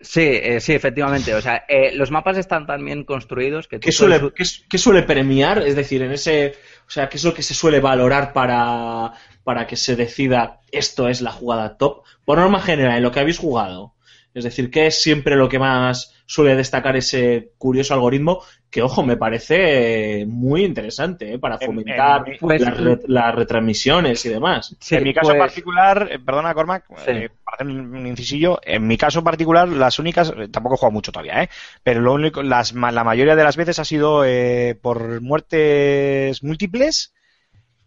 Sí, 0.00 0.22
eh, 0.22 0.60
sí, 0.60 0.72
efectivamente. 0.74 1.34
O 1.34 1.40
sea, 1.40 1.64
eh, 1.68 1.92
los 1.94 2.10
mapas 2.10 2.36
están 2.36 2.66
tan 2.66 2.84
bien 2.84 3.04
construidos 3.04 3.68
que 3.68 3.78
tú 3.78 3.86
¿Qué 3.86 3.92
suele, 3.92 4.20
puedes- 4.20 4.60
qué, 4.60 4.66
qué 4.68 4.78
suele 4.78 5.02
premiar? 5.02 5.58
Es 5.62 5.76
decir, 5.76 6.02
en 6.02 6.12
ese. 6.12 6.56
O 6.86 6.90
sea, 6.90 7.08
¿qué 7.08 7.16
es 7.16 7.24
lo 7.24 7.32
que 7.32 7.42
se 7.42 7.54
suele 7.54 7.80
valorar 7.80 8.32
para, 8.32 9.12
para 9.44 9.66
que 9.66 9.76
se 9.76 9.96
decida 9.96 10.60
esto 10.72 11.08
es 11.08 11.22
la 11.22 11.30
jugada 11.32 11.78
top? 11.78 12.02
Por 12.24 12.38
norma 12.38 12.60
general, 12.60 12.98
en 12.98 13.02
lo 13.02 13.12
que 13.12 13.20
habéis 13.20 13.38
jugado. 13.38 13.93
Es 14.34 14.42
decir, 14.42 14.68
¿qué 14.68 14.88
es 14.88 15.00
siempre 15.00 15.36
lo 15.36 15.48
que 15.48 15.60
más 15.60 16.12
suele 16.26 16.56
destacar 16.56 16.96
ese 16.96 17.52
curioso 17.56 17.94
algoritmo? 17.94 18.42
Que, 18.68 18.82
ojo, 18.82 19.04
me 19.04 19.16
parece 19.16 20.24
muy 20.26 20.64
interesante 20.64 21.34
¿eh? 21.34 21.38
para 21.38 21.54
En- 21.60 21.66
fomentar 21.66 22.28
en- 22.28 22.38
Pues- 22.40 22.60
las, 22.60 22.76
re- 22.76 22.98
las 23.06 23.32
retransmisiones 23.32 24.26
y 24.26 24.30
demás. 24.30 24.76
Sí, 24.80 24.96
en 24.96 25.04
mi 25.04 25.14
caso 25.14 25.28
pues- 25.28 25.38
particular, 25.38 26.08
eh, 26.10 26.18
perdona 26.18 26.52
Cormac, 26.52 26.84
Sí. 26.96 27.10
eh, 27.12 27.30
para 27.44 27.54
hacer 27.54 27.66
un, 27.68 28.06
incisillo, 28.08 28.58
en 28.64 28.84
mi 28.88 28.98
caso 28.98 29.22
particular, 29.22 29.68
las 29.68 30.00
únicas, 30.00 30.32
eh, 30.36 30.48
tampoco 30.48 30.74
he 30.74 30.78
jugado 30.78 30.92
mucho 30.94 31.12
todavía, 31.12 31.44
¿eh? 31.44 31.48
pero 31.84 32.00
lo 32.00 32.12
único, 32.14 32.42
las, 32.42 32.74
ma- 32.74 32.90
la 32.90 33.04
mayoría 33.04 33.36
de 33.36 33.44
las 33.44 33.56
veces 33.56 33.78
ha 33.78 33.84
sido 33.84 34.24
eh, 34.24 34.76
por 34.82 35.20
muertes 35.20 36.42
múltiples 36.42 37.14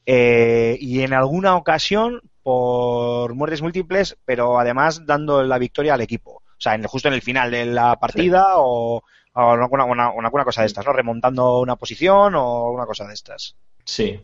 eh, 0.06 0.78
y 0.80 1.02
en 1.02 1.12
alguna 1.14 1.58
ocasión 1.58 2.22
por 2.42 3.36
muertes 3.36 3.62
múltiples, 3.62 4.18
pero 4.24 4.58
además 4.58 5.06
dando 5.06 5.44
la 5.44 5.58
victoria 5.58 5.96
al 5.96 6.00
equipo. 6.02 6.37
O 6.58 6.62
sea, 6.62 6.76
en, 6.76 6.84
justo 6.84 7.08
en 7.08 7.14
el 7.14 7.22
final 7.22 7.52
de 7.52 7.66
la 7.66 7.96
partida 7.98 8.44
o, 8.58 9.04
o 9.34 9.52
alguna, 9.52 9.86
una, 9.86 10.12
una- 10.12 10.26
alguna 10.28 10.44
cosa 10.44 10.62
de 10.62 10.68
estas, 10.68 10.86
¿no? 10.86 10.94
Remontando 10.94 11.60
una 11.60 11.76
posición 11.76 12.36
o 12.36 12.66
alguna 12.68 12.86
cosa 12.86 13.08
de 13.08 13.14
estas. 13.14 13.56
Sí. 13.86 14.20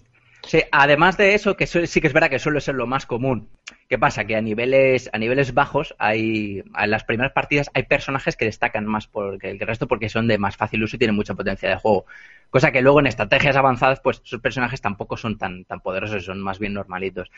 Sí, 0.45 0.61
además 0.73 1.15
de 1.15 1.35
eso, 1.35 1.55
que 1.55 1.67
sí 1.67 2.01
que 2.01 2.07
es 2.07 2.11
verdad 2.13 2.29
que 2.29 2.37
suele 2.39 2.59
ser 2.59 2.75
lo 2.75 2.85
más 2.85 3.05
común. 3.05 3.49
¿Qué 3.87 3.97
pasa? 3.97 4.25
Que 4.25 4.35
a 4.35 4.41
niveles, 4.41 5.09
a 5.13 5.17
niveles 5.17 5.53
bajos 5.53 5.95
hay, 5.99 6.59
en 6.77 6.91
las 6.91 7.05
primeras 7.05 7.31
partidas 7.31 7.69
hay 7.73 7.83
personajes 7.83 8.35
que 8.35 8.43
destacan 8.45 8.85
más 8.85 9.07
por- 9.07 9.37
que 9.39 9.51
el 9.51 9.59
resto 9.59 9.87
porque 9.87 10.09
son 10.09 10.27
de 10.27 10.37
más 10.37 10.57
fácil 10.57 10.83
uso 10.83 10.97
y 10.97 10.99
tienen 10.99 11.15
mucha 11.15 11.33
potencia 11.33 11.69
de 11.69 11.77
juego. 11.77 12.05
Cosa 12.53 12.71
que 12.71 12.83
luego 12.83 12.99
en 12.99 13.07
estrategias 13.07 13.55
avanzadas, 13.55 13.99
pues 13.99 14.21
esos 14.23 14.39
personajes 14.39 14.79
tampoco 14.79 15.17
son 15.17 15.39
tan, 15.39 15.65
tan 15.65 15.79
poderosos, 15.79 16.23
son 16.23 16.39
más 16.39 16.59
bien 16.59 16.75
normalitos. 16.75 17.31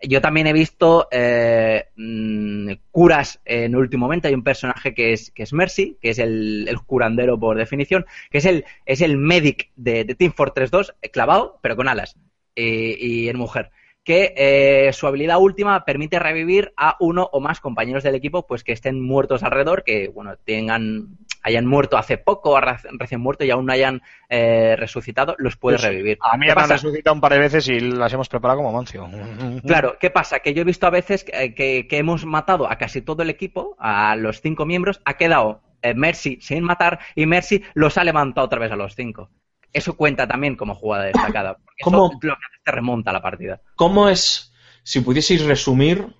Yo 0.00 0.20
también 0.20 0.46
he 0.46 0.52
visto 0.52 1.08
eh, 1.10 1.88
mm, 1.96 2.70
curas 2.92 3.40
en 3.44 3.74
último 3.74 4.06
momento. 4.06 4.28
Hay 4.28 4.34
un 4.34 4.44
personaje 4.44 4.94
que 4.94 5.12
es, 5.12 5.32
que 5.32 5.42
es 5.42 5.52
Mercy, 5.52 5.98
que 6.00 6.10
es 6.10 6.20
el, 6.20 6.68
el 6.68 6.78
curandero 6.82 7.36
por 7.36 7.56
definición, 7.56 8.06
que 8.30 8.38
es 8.38 8.44
el, 8.44 8.64
es 8.86 9.00
el 9.00 9.16
medic 9.16 9.70
de, 9.74 10.04
Team 10.04 10.32
Fortress 10.32 10.70
2, 10.70 10.94
eh, 11.02 11.10
clavado, 11.10 11.58
pero 11.62 11.74
con 11.74 11.88
alas 11.88 12.16
y, 12.54 13.24
y 13.24 13.28
en 13.28 13.38
mujer. 13.38 13.72
Que 14.02 14.32
eh, 14.36 14.92
su 14.92 15.06
habilidad 15.06 15.38
última 15.38 15.84
permite 15.84 16.18
revivir 16.18 16.72
a 16.76 16.96
uno 17.00 17.28
o 17.32 17.40
más 17.40 17.60
compañeros 17.60 18.02
del 18.02 18.14
equipo, 18.14 18.46
pues 18.46 18.64
que 18.64 18.72
estén 18.72 19.00
muertos 19.00 19.42
alrededor, 19.42 19.84
que 19.84 20.08
bueno, 20.08 20.36
tengan 20.44 21.18
hayan 21.42 21.66
muerto 21.66 21.96
hace 21.96 22.18
poco, 22.18 22.58
recién 22.60 23.20
muerto 23.20 23.44
y 23.44 23.50
aún 23.50 23.64
no 23.66 23.72
hayan 23.72 24.02
eh, 24.28 24.74
resucitado, 24.76 25.34
los 25.38 25.56
puede 25.56 25.76
Pues, 25.78 25.88
revivir. 25.88 26.18
A 26.20 26.36
mí 26.36 26.44
¿Qué 26.44 26.48
ya 26.50 26.54
me 26.54 26.62
han 26.62 26.68
resucitado 26.70 27.14
un 27.14 27.20
par 27.20 27.32
de 27.32 27.38
veces 27.38 27.68
y 27.68 27.80
las 27.80 28.12
hemos 28.12 28.28
preparado 28.28 28.58
como 28.58 28.72
Moncio. 28.72 29.08
Claro, 29.66 29.96
¿qué 29.98 30.10
pasa? 30.10 30.40
Que 30.40 30.52
yo 30.54 30.62
he 30.62 30.64
visto 30.64 30.86
a 30.86 30.90
veces 30.90 31.24
que, 31.24 31.54
que- 31.54 31.86
que 31.88 31.96
hemos 31.98 32.24
matado 32.26 32.70
a 32.70 32.76
casi 32.76 33.00
todo 33.02 33.22
el 33.22 33.30
equipo, 33.30 33.76
a 33.78 34.16
los 34.16 34.40
cinco 34.40 34.66
miembros, 34.66 35.00
ha 35.04 35.14
quedado 35.14 35.60
eh, 35.82 35.94
Mercy 35.94 36.38
sin 36.40 36.62
matar 36.62 36.98
y 37.14 37.24
Mercy 37.26 37.62
los 37.74 37.96
ha 37.96 38.04
levantado 38.04 38.46
otra 38.46 38.58
vez 38.60 38.72
a 38.72 38.76
los 38.76 38.94
cinco. 38.94 39.30
Eso 39.72 39.96
cuenta 39.96 40.26
también 40.26 40.56
como 40.56 40.74
jugada 40.74 41.04
destacada. 41.04 41.54
Porque 41.54 41.76
eso 41.78 41.90
¿Cómo? 41.90 42.12
lo 42.20 42.34
que 42.34 42.60
te 42.64 42.72
remonta 42.72 43.12
la 43.12 43.22
partida. 43.22 43.60
¿Cómo 43.76 44.08
es, 44.08 44.52
si 44.82 45.00
pudieseis 45.00 45.44
resumir, 45.44 46.14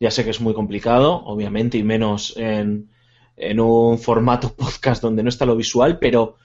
ya 0.00 0.10
sé 0.10 0.24
que 0.24 0.30
es 0.30 0.40
muy 0.40 0.54
complicado, 0.54 1.22
obviamente, 1.24 1.78
y 1.78 1.84
menos 1.84 2.36
en, 2.36 2.90
en 3.36 3.60
un 3.60 3.98
formato 3.98 4.52
podcast 4.56 5.02
donde 5.02 5.22
no 5.22 5.28
está 5.28 5.46
lo 5.46 5.56
visual, 5.56 5.98
pero 5.98 6.36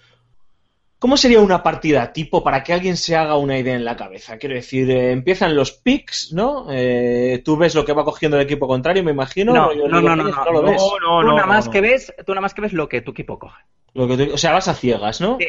¿cómo 0.99 1.18
sería 1.18 1.39
una 1.39 1.64
partida 1.64 2.11
tipo 2.14 2.43
para 2.43 2.64
que 2.64 2.73
alguien 2.73 2.97
se 2.97 3.15
haga 3.15 3.38
una 3.38 3.57
idea 3.57 3.76
en 3.76 3.85
la 3.85 3.97
cabeza? 3.97 4.38
Quiero 4.38 4.55
decir, 4.55 4.89
eh, 4.91 5.11
empiezan 5.11 5.55
los 5.55 5.72
picks, 5.72 6.34
¿no? 6.34 6.68
Eh, 6.72 7.41
tú 7.43 7.57
ves 7.57 7.76
lo 7.76 7.85
que 7.85 7.93
va 7.93 8.05
cogiendo 8.05 8.38
el 8.38 8.43
equipo 8.43 8.68
contrario, 8.68 9.03
me 9.03 9.11
imagino. 9.11 9.53
No, 9.53 9.73
no, 9.73 9.88
no, 9.88 10.01
no, 10.01 10.15
Legends, 10.15 10.38
no, 10.38 10.51
lo 10.51 10.61
no, 10.61 10.72
ves. 10.72 10.81
no, 10.81 10.89
tú, 10.89 10.99
no, 11.01 11.23
nada 11.23 11.41
no, 11.41 11.47
más 11.47 11.65
no. 11.65 11.72
Que 11.72 11.81
ves, 11.81 12.14
tú 12.26 12.31
nada 12.34 12.41
más 12.41 12.53
que 12.53 12.61
ves 12.61 12.73
lo 12.73 12.89
que 12.89 13.01
tu 13.01 13.11
equipo 13.11 13.39
coge. 13.39 13.61
Lo 13.98 14.07
que 14.07 14.32
o 14.32 14.38
sea, 14.38 14.52
vas 14.53 14.68
a 14.68 14.76
ciegas, 14.76 15.19
¿no? 15.22 15.40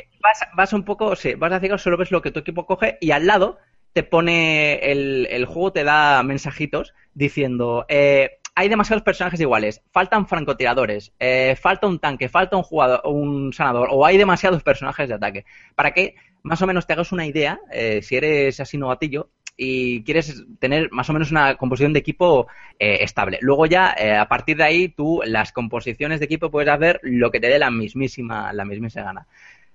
Vas, 0.56 0.72
un 0.72 0.82
poco, 0.82 1.14
sí, 1.16 1.34
vas 1.34 1.52
a 1.52 1.60
ciego, 1.60 1.76
solo 1.76 1.98
ves 1.98 2.10
lo 2.10 2.22
que 2.22 2.30
tu 2.30 2.40
equipo 2.40 2.64
coge 2.64 2.96
y 2.98 3.10
al 3.10 3.26
lado 3.26 3.58
te 3.92 4.02
pone 4.02 4.90
el, 4.90 5.28
el 5.30 5.44
juego, 5.44 5.72
te 5.72 5.84
da 5.84 6.22
mensajitos 6.22 6.94
diciendo, 7.12 7.84
eh, 7.90 8.38
hay 8.54 8.70
demasiados 8.70 9.02
personajes 9.02 9.38
iguales, 9.38 9.82
faltan 9.92 10.26
francotiradores, 10.26 11.12
eh, 11.20 11.56
falta 11.60 11.86
un 11.86 11.98
tanque, 11.98 12.30
falta 12.30 12.56
un 12.56 12.62
jugador, 12.62 13.02
un 13.04 13.52
sanador, 13.52 13.88
o 13.92 14.06
hay 14.06 14.16
demasiados 14.16 14.62
personajes 14.62 15.10
de 15.10 15.14
ataque. 15.14 15.44
Para 15.74 15.92
que 15.92 16.14
más 16.42 16.62
o 16.62 16.66
menos 16.66 16.86
te 16.86 16.94
hagas 16.94 17.12
una 17.12 17.26
idea, 17.26 17.60
eh, 17.70 18.00
si 18.02 18.16
eres 18.16 18.58
así 18.60 18.78
novatillo, 18.78 19.28
y 19.60 20.04
quieres 20.04 20.44
tener 20.60 20.88
más 20.92 21.10
o 21.10 21.12
menos 21.12 21.32
una 21.32 21.56
composición 21.56 21.92
de 21.92 21.98
equipo 21.98 22.46
eh, 22.78 22.98
estable. 23.00 23.38
Luego 23.42 23.66
ya, 23.66 23.92
eh, 23.98 24.16
a 24.16 24.28
partir 24.28 24.56
de 24.56 24.64
ahí, 24.64 24.88
tú 24.88 25.20
las 25.26 25.50
composiciones 25.50 26.20
de 26.20 26.26
equipo 26.26 26.48
puedes 26.48 26.70
hacer 26.70 27.00
lo 27.02 27.32
que 27.32 27.40
te 27.40 27.48
dé 27.48 27.58
la 27.58 27.70
mismísima, 27.72 28.52
la 28.52 28.64
mismísima 28.64 29.04
gana. 29.04 29.26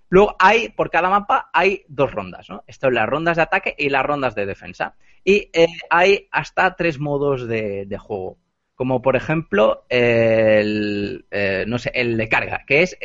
Luego 0.08 0.38
hay, 0.40 0.70
por 0.70 0.90
cada 0.90 1.10
mapa, 1.10 1.50
hay 1.52 1.84
dos 1.90 2.14
rondas, 2.14 2.50
¿no? 2.50 2.64
Esto 2.66 2.88
es 2.88 2.94
las 2.94 3.10
rondas 3.10 3.36
de 3.36 3.44
ataque 3.44 3.76
y 3.78 3.90
las 3.90 4.06
rondas 4.06 4.36
de 4.36 4.46
defensa. 4.46 4.96
Y 5.26 5.50
eh, 5.52 5.68
hay 5.90 6.30
hasta 6.32 6.76
tres 6.78 6.98
modos 6.98 7.46
de, 7.46 7.86
juego. 8.00 8.38
Como 8.76 9.02
por 9.02 9.18
ejemplo, 9.18 9.86
el, 9.90 11.26
no 11.68 11.78
sé, 11.78 11.92
el 11.94 12.16
de 12.16 12.30
carga, 12.30 12.64
que 12.66 12.84
es 12.84 12.98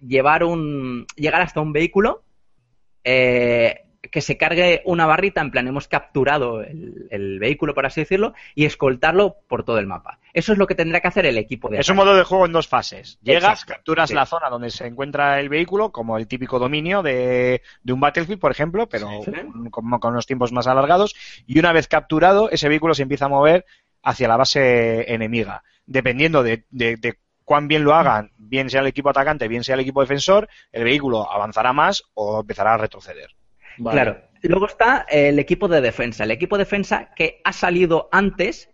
llevar 0.00 0.42
un. 0.42 1.06
llegar 1.16 1.42
hasta 1.42 1.60
un 1.60 1.72
vehículo, 1.72 2.24
eh, 3.04 3.82
que 4.10 4.20
se 4.20 4.36
cargue 4.36 4.82
una 4.84 5.06
barrita, 5.06 5.40
en 5.40 5.50
plan, 5.50 5.66
hemos 5.68 5.88
capturado 5.88 6.62
el, 6.62 7.06
el 7.10 7.38
vehículo, 7.38 7.74
por 7.74 7.86
así 7.86 8.00
decirlo, 8.00 8.34
y 8.54 8.64
escoltarlo 8.64 9.36
por 9.48 9.64
todo 9.64 9.78
el 9.78 9.86
mapa. 9.86 10.18
Eso 10.32 10.52
es 10.52 10.58
lo 10.58 10.66
que 10.66 10.74
tendrá 10.74 11.00
que 11.00 11.08
hacer 11.08 11.26
el 11.26 11.38
equipo 11.38 11.68
de 11.68 11.78
Es 11.78 11.88
un 11.88 11.96
modo 11.96 12.14
de 12.16 12.24
juego 12.24 12.46
en 12.46 12.52
dos 12.52 12.66
fases. 12.68 13.18
Llegas, 13.22 13.44
Exacto, 13.62 13.74
capturas 13.74 14.08
sí. 14.10 14.14
la 14.14 14.26
zona 14.26 14.48
donde 14.50 14.70
se 14.70 14.86
encuentra 14.86 15.38
el 15.40 15.48
vehículo, 15.48 15.92
como 15.92 16.18
el 16.18 16.26
típico 16.26 16.58
dominio 16.58 17.02
de, 17.02 17.62
de 17.82 17.92
un 17.92 18.00
Battlefield, 18.00 18.40
por 18.40 18.50
ejemplo, 18.50 18.88
pero 18.88 19.08
Sí. 19.24 19.30
con- 19.70 19.98
con 20.00 20.12
unos 20.12 20.26
tiempos 20.26 20.52
más 20.52 20.66
alargados. 20.66 21.14
Y 21.46 21.58
una 21.58 21.72
vez 21.72 21.88
capturado, 21.88 22.50
ese 22.50 22.68
vehículo 22.68 22.94
se 22.94 23.02
empieza 23.02 23.26
a 23.26 23.28
mover 23.28 23.64
hacia 24.02 24.28
la 24.28 24.36
base 24.36 25.12
enemiga. 25.12 25.62
Dependiendo 25.86 26.42
de, 26.42 26.64
de- 26.70 26.96
de 26.96 27.18
cuán 27.44 27.68
bien 27.68 27.84
lo 27.84 27.94
hagan, 27.94 28.32
bien 28.38 28.70
sea 28.70 28.80
el 28.80 28.86
equipo 28.86 29.10
atacante, 29.10 29.48
bien 29.48 29.64
sea 29.64 29.74
el 29.74 29.80
equipo 29.82 30.00
defensor, 30.00 30.48
el 30.72 30.82
vehículo 30.84 31.30
avanzará 31.30 31.72
más 31.74 32.02
o 32.14 32.40
empezará 32.40 32.74
a 32.74 32.78
retroceder. 32.78 33.30
Claro. 33.76 34.18
Luego 34.42 34.66
está 34.66 35.06
el 35.08 35.38
equipo 35.38 35.68
de 35.68 35.80
defensa. 35.80 36.24
El 36.24 36.30
equipo 36.30 36.56
de 36.56 36.64
defensa 36.64 37.10
que 37.16 37.40
ha 37.44 37.52
salido 37.52 38.08
antes, 38.12 38.68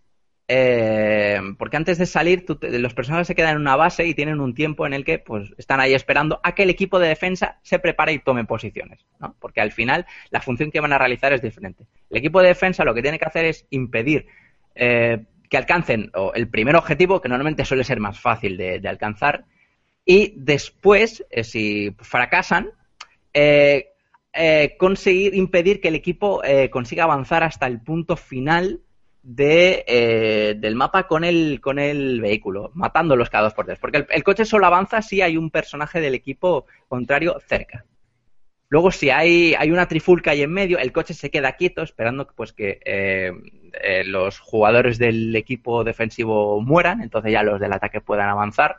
eh, 0.47 1.39
porque 1.57 1.77
antes 1.77 1.97
de 1.97 2.05
salir 2.05 2.45
los 2.61 2.93
personajes 2.93 3.27
se 3.27 3.35
quedan 3.35 3.55
en 3.55 3.61
una 3.61 3.77
base 3.77 4.05
y 4.05 4.13
tienen 4.13 4.41
un 4.41 4.53
tiempo 4.53 4.85
en 4.85 4.93
el 4.93 5.05
que 5.05 5.19
pues 5.19 5.49
están 5.57 5.79
ahí 5.79 5.93
esperando 5.93 6.41
a 6.43 6.53
que 6.55 6.63
el 6.63 6.69
equipo 6.69 6.99
de 6.99 7.07
defensa 7.07 7.59
se 7.61 7.79
prepare 7.79 8.11
y 8.11 8.19
tome 8.19 8.43
posiciones, 8.43 9.05
¿no? 9.19 9.33
Porque 9.39 9.61
al 9.61 9.71
final 9.71 10.05
la 10.29 10.41
función 10.41 10.71
que 10.71 10.81
van 10.81 10.91
a 10.91 10.97
realizar 10.97 11.31
es 11.31 11.41
diferente. 11.41 11.85
El 12.09 12.17
equipo 12.17 12.41
de 12.41 12.49
defensa 12.49 12.83
lo 12.83 12.93
que 12.93 13.01
tiene 13.01 13.17
que 13.17 13.25
hacer 13.25 13.45
es 13.45 13.65
impedir 13.69 14.27
eh, 14.75 15.23
que 15.49 15.57
alcancen 15.57 16.11
el 16.33 16.49
primer 16.49 16.75
objetivo, 16.75 17.21
que 17.21 17.29
normalmente 17.29 17.63
suele 17.63 17.85
ser 17.85 18.01
más 18.01 18.19
fácil 18.19 18.57
de, 18.57 18.79
de 18.79 18.89
alcanzar, 18.89 19.45
y 20.05 20.33
después, 20.35 21.25
eh, 21.29 21.43
si 21.43 21.95
fracasan, 21.99 22.71
eh, 23.33 23.90
eh, 24.33 24.75
conseguir 24.77 25.35
impedir 25.35 25.81
que 25.81 25.89
el 25.89 25.95
equipo 25.95 26.43
eh, 26.43 26.69
consiga 26.69 27.03
avanzar 27.03 27.43
hasta 27.43 27.67
el 27.67 27.81
punto 27.81 28.15
final 28.15 28.81
de, 29.23 29.83
eh, 29.87 30.55
del 30.57 30.75
mapa 30.75 31.07
con 31.07 31.23
el, 31.23 31.59
con 31.61 31.79
el 31.79 32.21
vehículo, 32.21 32.71
matándolos 32.73 33.29
cada 33.29 33.45
dos 33.45 33.53
por 33.53 33.65
tres. 33.65 33.79
Porque 33.79 34.05
el, 34.09 34.23
coche 34.23 34.45
solo 34.45 34.65
avanza 34.65 35.01
si 35.01 35.21
hay 35.21 35.37
un 35.37 35.51
personaje 35.51 36.01
del 36.01 36.15
equipo 36.15 36.65
contrario 36.87 37.37
cerca. 37.47 37.85
Luego, 38.69 38.89
si 38.89 39.09
hay, 39.09 39.53
hay 39.53 39.69
una 39.69 39.87
trifulca 39.87 40.31
ahí 40.31 40.43
en 40.43 40.53
medio, 40.53 40.79
el 40.79 40.93
coche 40.93 41.13
se 41.13 41.29
queda 41.29 41.57
quieto 41.57 41.81
esperando 41.81 42.27
pues, 42.33 42.53
que 42.53 42.79
eh, 42.85 43.33
eh, 43.83 44.03
los 44.05 44.39
jugadores 44.39 44.97
del 44.97 45.35
equipo 45.35 45.83
defensivo 45.83 46.61
mueran, 46.61 47.01
entonces 47.01 47.33
ya 47.33 47.43
los 47.43 47.59
del 47.59 47.73
ataque 47.73 47.99
puedan 47.99 48.29
avanzar. 48.29 48.77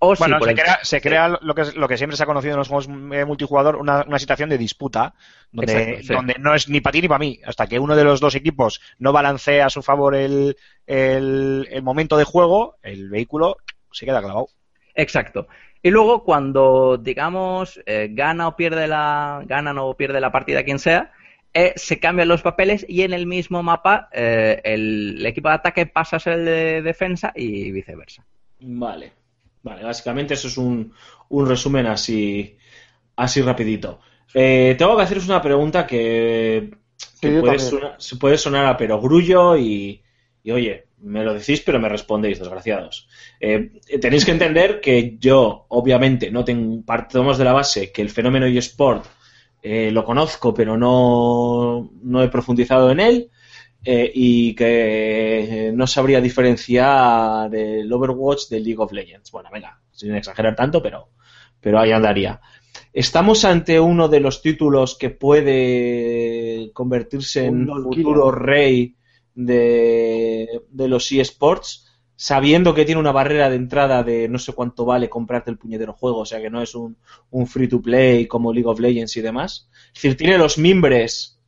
O 0.00 0.14
Bueno, 0.14 0.38
se 0.40 0.54
crea, 0.54 0.78
se 0.82 1.00
crea 1.00 1.28
lo, 1.40 1.54
que, 1.56 1.62
es- 1.62 1.74
lo 1.74 1.88
que 1.88 1.96
siempre 1.96 2.16
se 2.16 2.22
ha 2.22 2.26
conocido 2.26 2.52
en 2.52 2.58
los 2.58 2.68
juegos 2.68 2.86
eh, 2.88 3.24
multijugador, 3.24 3.76
una, 3.76 4.04
una 4.06 4.18
situación 4.20 4.48
de 4.48 4.56
disputa, 4.56 5.14
donde, 5.50 5.72
Exacto, 5.72 6.02
sí. 6.06 6.12
donde 6.14 6.36
no 6.38 6.54
es 6.54 6.68
ni 6.68 6.80
para 6.80 6.92
ti 6.92 7.02
ni 7.02 7.08
para 7.08 7.18
mí, 7.18 7.40
hasta 7.44 7.66
que 7.66 7.80
uno 7.80 7.96
de 7.96 8.04
los 8.04 8.20
dos 8.20 8.36
equipos 8.36 8.80
no 9.00 9.12
balancea 9.12 9.66
a 9.66 9.70
su 9.70 9.82
favor 9.82 10.14
el, 10.14 10.56
el, 10.86 11.66
el 11.70 11.82
momento 11.82 12.16
de 12.16 12.22
juego, 12.24 12.76
el 12.82 13.10
vehículo 13.10 13.56
se 13.90 14.06
queda 14.06 14.20
clavado. 14.20 14.48
Exacto. 14.94 15.48
Y 15.82 15.90
luego 15.90 16.22
cuando, 16.22 16.96
digamos, 16.96 17.80
eh, 17.86 18.08
gana 18.12 18.48
o 18.48 18.56
pierde 18.56 18.86
la, 18.86 19.42
ganan 19.46 19.78
o 19.78 19.94
pierde 19.94 20.20
la 20.20 20.30
partida 20.30 20.62
quien 20.64 20.78
sea, 20.78 21.12
eh, 21.54 21.72
se 21.76 21.98
cambian 21.98 22.28
los 22.28 22.42
papeles 22.42 22.84
y 22.88 23.02
en 23.02 23.12
el 23.12 23.26
mismo 23.26 23.62
mapa 23.64 24.08
eh, 24.12 24.60
el, 24.64 25.16
el 25.18 25.26
equipo 25.26 25.48
de 25.48 25.54
ataque 25.56 25.86
pasa 25.86 26.16
a 26.16 26.20
ser 26.20 26.34
el 26.34 26.44
de 26.44 26.82
defensa 26.82 27.32
y 27.34 27.72
viceversa. 27.72 28.24
Vale. 28.60 29.12
Vale, 29.62 29.84
básicamente 29.84 30.34
eso 30.34 30.48
es 30.48 30.56
un, 30.56 30.92
un 31.28 31.48
resumen 31.48 31.86
así, 31.86 32.56
así 33.16 33.42
rapidito. 33.42 34.00
Eh, 34.34 34.74
tengo 34.78 34.96
que 34.96 35.02
haceros 35.02 35.26
una 35.26 35.42
pregunta 35.42 35.86
que, 35.86 36.70
que 37.20 37.28
Sí, 37.28 37.34
yo 37.34 37.40
puede, 37.40 37.58
sonar, 37.58 37.96
puede 38.20 38.38
sonar 38.38 38.66
a 38.66 38.76
perogrullo 38.76 39.56
y, 39.56 40.02
y, 40.42 40.50
oye, 40.50 40.86
me 41.00 41.24
lo 41.24 41.34
decís 41.34 41.60
pero 41.60 41.80
me 41.80 41.88
respondéis, 41.88 42.38
desgraciados. 42.38 43.08
Eh, 43.40 43.80
tenéis 44.00 44.24
que 44.24 44.32
entender 44.32 44.80
que 44.80 45.16
yo, 45.18 45.66
obviamente, 45.68 46.30
no 46.30 46.44
tengo, 46.44 46.82
partamos 46.84 47.38
de 47.38 47.44
la 47.44 47.52
base 47.52 47.92
que 47.92 48.02
el 48.02 48.10
fenómeno 48.10 48.46
eSport 48.46 49.06
eh, 49.62 49.90
lo 49.90 50.04
conozco 50.04 50.54
pero 50.54 50.76
no, 50.76 51.90
no 52.02 52.22
he 52.22 52.28
profundizado 52.28 52.90
en 52.92 53.00
él 53.00 53.30
eh, 53.84 54.10
y 54.12 54.54
que 54.54 55.68
eh, 55.68 55.72
no 55.72 55.86
sabría 55.86 56.20
diferenciar 56.20 57.54
el 57.54 57.92
Overwatch 57.92 58.48
del 58.48 58.64
League 58.64 58.82
of 58.82 58.92
Legends. 58.92 59.30
Bueno, 59.30 59.50
venga, 59.52 59.80
sin 59.92 60.14
exagerar 60.14 60.56
tanto, 60.56 60.82
pero, 60.82 61.10
pero 61.60 61.78
ahí 61.78 61.92
andaría. 61.92 62.40
¿Estamos 62.92 63.44
ante 63.44 63.78
uno 63.78 64.08
de 64.08 64.20
los 64.20 64.42
títulos 64.42 64.96
que 64.98 65.10
puede 65.10 66.70
convertirse 66.72 67.44
en 67.44 67.70
Un 67.70 67.84
futuro 67.84 68.30
rey 68.30 68.96
de, 69.34 70.62
de 70.70 70.88
los 70.88 71.10
eSports? 71.12 71.86
Sabiendo 72.16 72.74
que 72.74 72.84
tiene 72.84 73.00
una 73.00 73.12
barrera 73.12 73.48
de 73.48 73.54
entrada 73.54 74.02
de 74.02 74.28
no 74.28 74.40
sé 74.40 74.52
cuánto 74.52 74.84
vale 74.84 75.08
comprarte 75.08 75.52
el 75.52 75.58
puñetero 75.58 75.92
juego, 75.92 76.18
o 76.18 76.26
sea 76.26 76.40
que 76.40 76.50
no 76.50 76.60
es 76.60 76.74
un, 76.74 76.96
un 77.30 77.46
free 77.46 77.68
to 77.68 77.80
play 77.80 78.26
como 78.26 78.52
League 78.52 78.68
of 78.68 78.80
Legends 78.80 79.16
y 79.16 79.20
demás. 79.20 79.70
Es 79.94 80.02
decir, 80.02 80.16
tiene 80.16 80.36
los 80.36 80.58
mimbres 80.58 81.38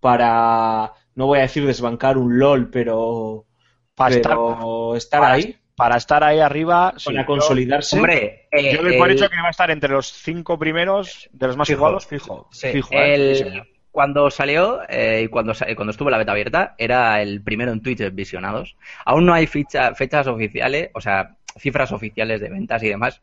para, 0.00 0.94
no 1.14 1.26
voy 1.26 1.38
a 1.38 1.42
decir 1.42 1.66
desbancar 1.66 2.16
un 2.18 2.38
LOL, 2.38 2.70
pero, 2.70 3.46
Para 3.94 4.14
estar, 4.14 4.32
pero 4.36 4.96
estar 4.96 5.20
para- 5.20 5.34
ahí. 5.34 5.56
para 5.76 5.96
estar 5.96 6.22
ahí 6.24 6.40
arriba. 6.40 6.94
sí, 6.96 7.06
Para 7.06 7.22
yo- 7.22 7.26
consolidarse. 7.26 7.96
Hombre, 7.96 8.48
eh, 8.50 8.74
Yo 8.74 8.82
doy 8.82 8.96
por 8.98 9.10
el- 9.10 9.16
hecho 9.16 9.28
que 9.30 9.36
va 9.40 9.48
a 9.48 9.50
estar 9.50 9.70
entre 9.70 9.90
los 9.90 10.06
cinco 10.12 10.58
primeros 10.58 11.28
de 11.32 11.46
los 11.46 11.56
más 11.56 11.68
Fijo. 11.68 11.78
jugados, 11.80 12.06
fijo. 12.06 12.48
Sí, 12.52 12.68
fijo, 12.72 12.92
¿eh? 12.94 13.14
el- 13.14 13.36
Sí, 13.36 13.42
señor. 13.44 13.66
cuando 13.90 14.28
salió 14.30 14.80
eh, 14.88 15.22
y 15.24 15.28
cuando, 15.28 15.52
cuando 15.76 15.92
estuvo 15.92 16.10
la 16.10 16.18
beta 16.18 16.32
abierta, 16.32 16.74
era 16.78 17.22
el 17.22 17.42
primero 17.42 17.70
en 17.72 17.80
Twitch 17.80 18.12
visionados. 18.12 18.76
Aún 19.04 19.24
no 19.26 19.32
hay 19.34 19.46
ficha- 19.46 19.94
fechas 19.94 20.26
oficiales, 20.26 20.90
o 20.94 21.00
sea, 21.00 21.36
cifras 21.56 21.92
oficiales 21.92 22.40
de 22.40 22.48
ventas 22.50 22.82
y 22.82 22.88
demás, 22.88 23.20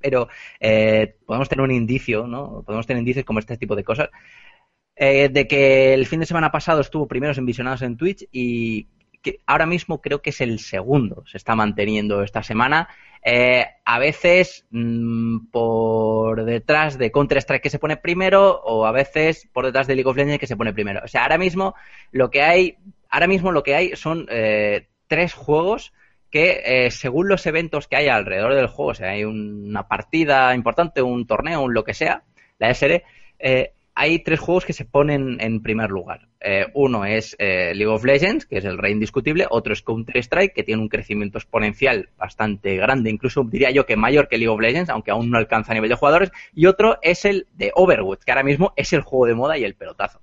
pero 0.00 0.28
eh, 0.60 1.16
podemos 1.26 1.48
tener 1.50 1.62
un 1.62 1.70
indicio, 1.72 2.26
¿no? 2.26 2.62
Podemos 2.64 2.86
tener 2.86 3.00
indicios 3.00 3.26
como 3.26 3.38
este 3.38 3.58
tipo 3.58 3.76
de 3.76 3.84
cosas. 3.84 4.08
Eh, 4.96 5.28
de 5.28 5.48
que 5.48 5.94
el 5.94 6.06
fin 6.06 6.20
de 6.20 6.26
semana 6.26 6.52
pasado 6.52 6.80
estuvo 6.80 7.08
primeros 7.08 7.38
en 7.38 7.46
visionados 7.46 7.82
en 7.82 7.96
Twitch 7.96 8.26
y 8.30 8.86
que 9.24 9.40
ahora 9.46 9.66
mismo 9.66 10.00
creo 10.00 10.20
que 10.22 10.30
es 10.30 10.40
el 10.40 10.60
segundo, 10.60 11.24
se 11.26 11.38
está 11.38 11.56
manteniendo 11.56 12.22
esta 12.22 12.42
semana. 12.42 12.88
Eh, 13.26 13.66
a 13.86 13.98
veces 13.98 14.66
mm, 14.70 15.46
por 15.46 16.44
detrás 16.44 16.98
de 16.98 17.10
Counter-Strike 17.10 17.62
que 17.62 17.70
se 17.70 17.78
pone 17.78 17.96
primero 17.96 18.60
o 18.62 18.84
a 18.84 18.92
veces 18.92 19.48
por 19.50 19.64
detrás 19.64 19.86
de 19.86 19.94
League 19.94 20.10
of 20.10 20.16
Legends 20.16 20.38
que 20.38 20.46
se 20.46 20.58
pone 20.58 20.74
primero. 20.74 21.00
O 21.02 21.08
sea, 21.08 21.22
ahora 21.22 21.38
mismo 21.38 21.74
lo 22.12 22.30
que 22.30 22.42
hay, 22.42 22.76
ahora 23.08 23.26
mismo 23.26 23.50
lo 23.50 23.62
que 23.62 23.74
hay 23.74 23.96
son 23.96 24.26
eh, 24.28 24.88
tres 25.06 25.32
juegos 25.32 25.94
que 26.30 26.62
eh, 26.66 26.90
según 26.90 27.28
los 27.28 27.46
eventos 27.46 27.88
que 27.88 27.96
hay 27.96 28.08
alrededor 28.08 28.54
del 28.54 28.66
juego, 28.66 28.90
o 28.90 28.94
sea, 28.94 29.10
hay 29.10 29.24
una 29.24 29.88
partida 29.88 30.54
importante, 30.54 31.00
un 31.00 31.26
torneo, 31.26 31.62
un 31.62 31.72
lo 31.72 31.84
que 31.84 31.94
sea, 31.94 32.24
la 32.58 32.68
SR, 32.70 33.04
hay 33.94 34.18
tres 34.18 34.40
juegos 34.40 34.64
que 34.64 34.72
se 34.72 34.84
ponen 34.84 35.40
en 35.40 35.62
primer 35.62 35.90
lugar. 35.90 36.28
Eh, 36.40 36.66
uno 36.74 37.04
es 37.04 37.36
eh, 37.38 37.72
League 37.74 37.92
of 37.92 38.04
Legends, 38.04 38.44
que 38.44 38.58
es 38.58 38.64
el 38.64 38.76
rey 38.76 38.92
indiscutible, 38.92 39.46
otro 39.48 39.72
es 39.72 39.82
Counter-Strike, 39.82 40.52
que 40.52 40.64
tiene 40.64 40.82
un 40.82 40.88
crecimiento 40.88 41.38
exponencial 41.38 42.10
bastante 42.16 42.76
grande, 42.76 43.10
incluso 43.10 43.44
diría 43.44 43.70
yo 43.70 43.86
que 43.86 43.96
mayor 43.96 44.28
que 44.28 44.36
League 44.36 44.52
of 44.52 44.60
Legends, 44.60 44.90
aunque 44.90 45.12
aún 45.12 45.30
no 45.30 45.38
alcanza 45.38 45.74
nivel 45.74 45.90
de 45.90 45.96
jugadores, 45.96 46.32
y 46.52 46.66
otro 46.66 46.98
es 47.02 47.24
el 47.24 47.46
de 47.52 47.72
Overwatch, 47.74 48.24
que 48.24 48.32
ahora 48.32 48.42
mismo 48.42 48.72
es 48.76 48.92
el 48.92 49.02
juego 49.02 49.26
de 49.26 49.34
moda 49.34 49.58
y 49.58 49.64
el 49.64 49.74
pelotazo. 49.74 50.20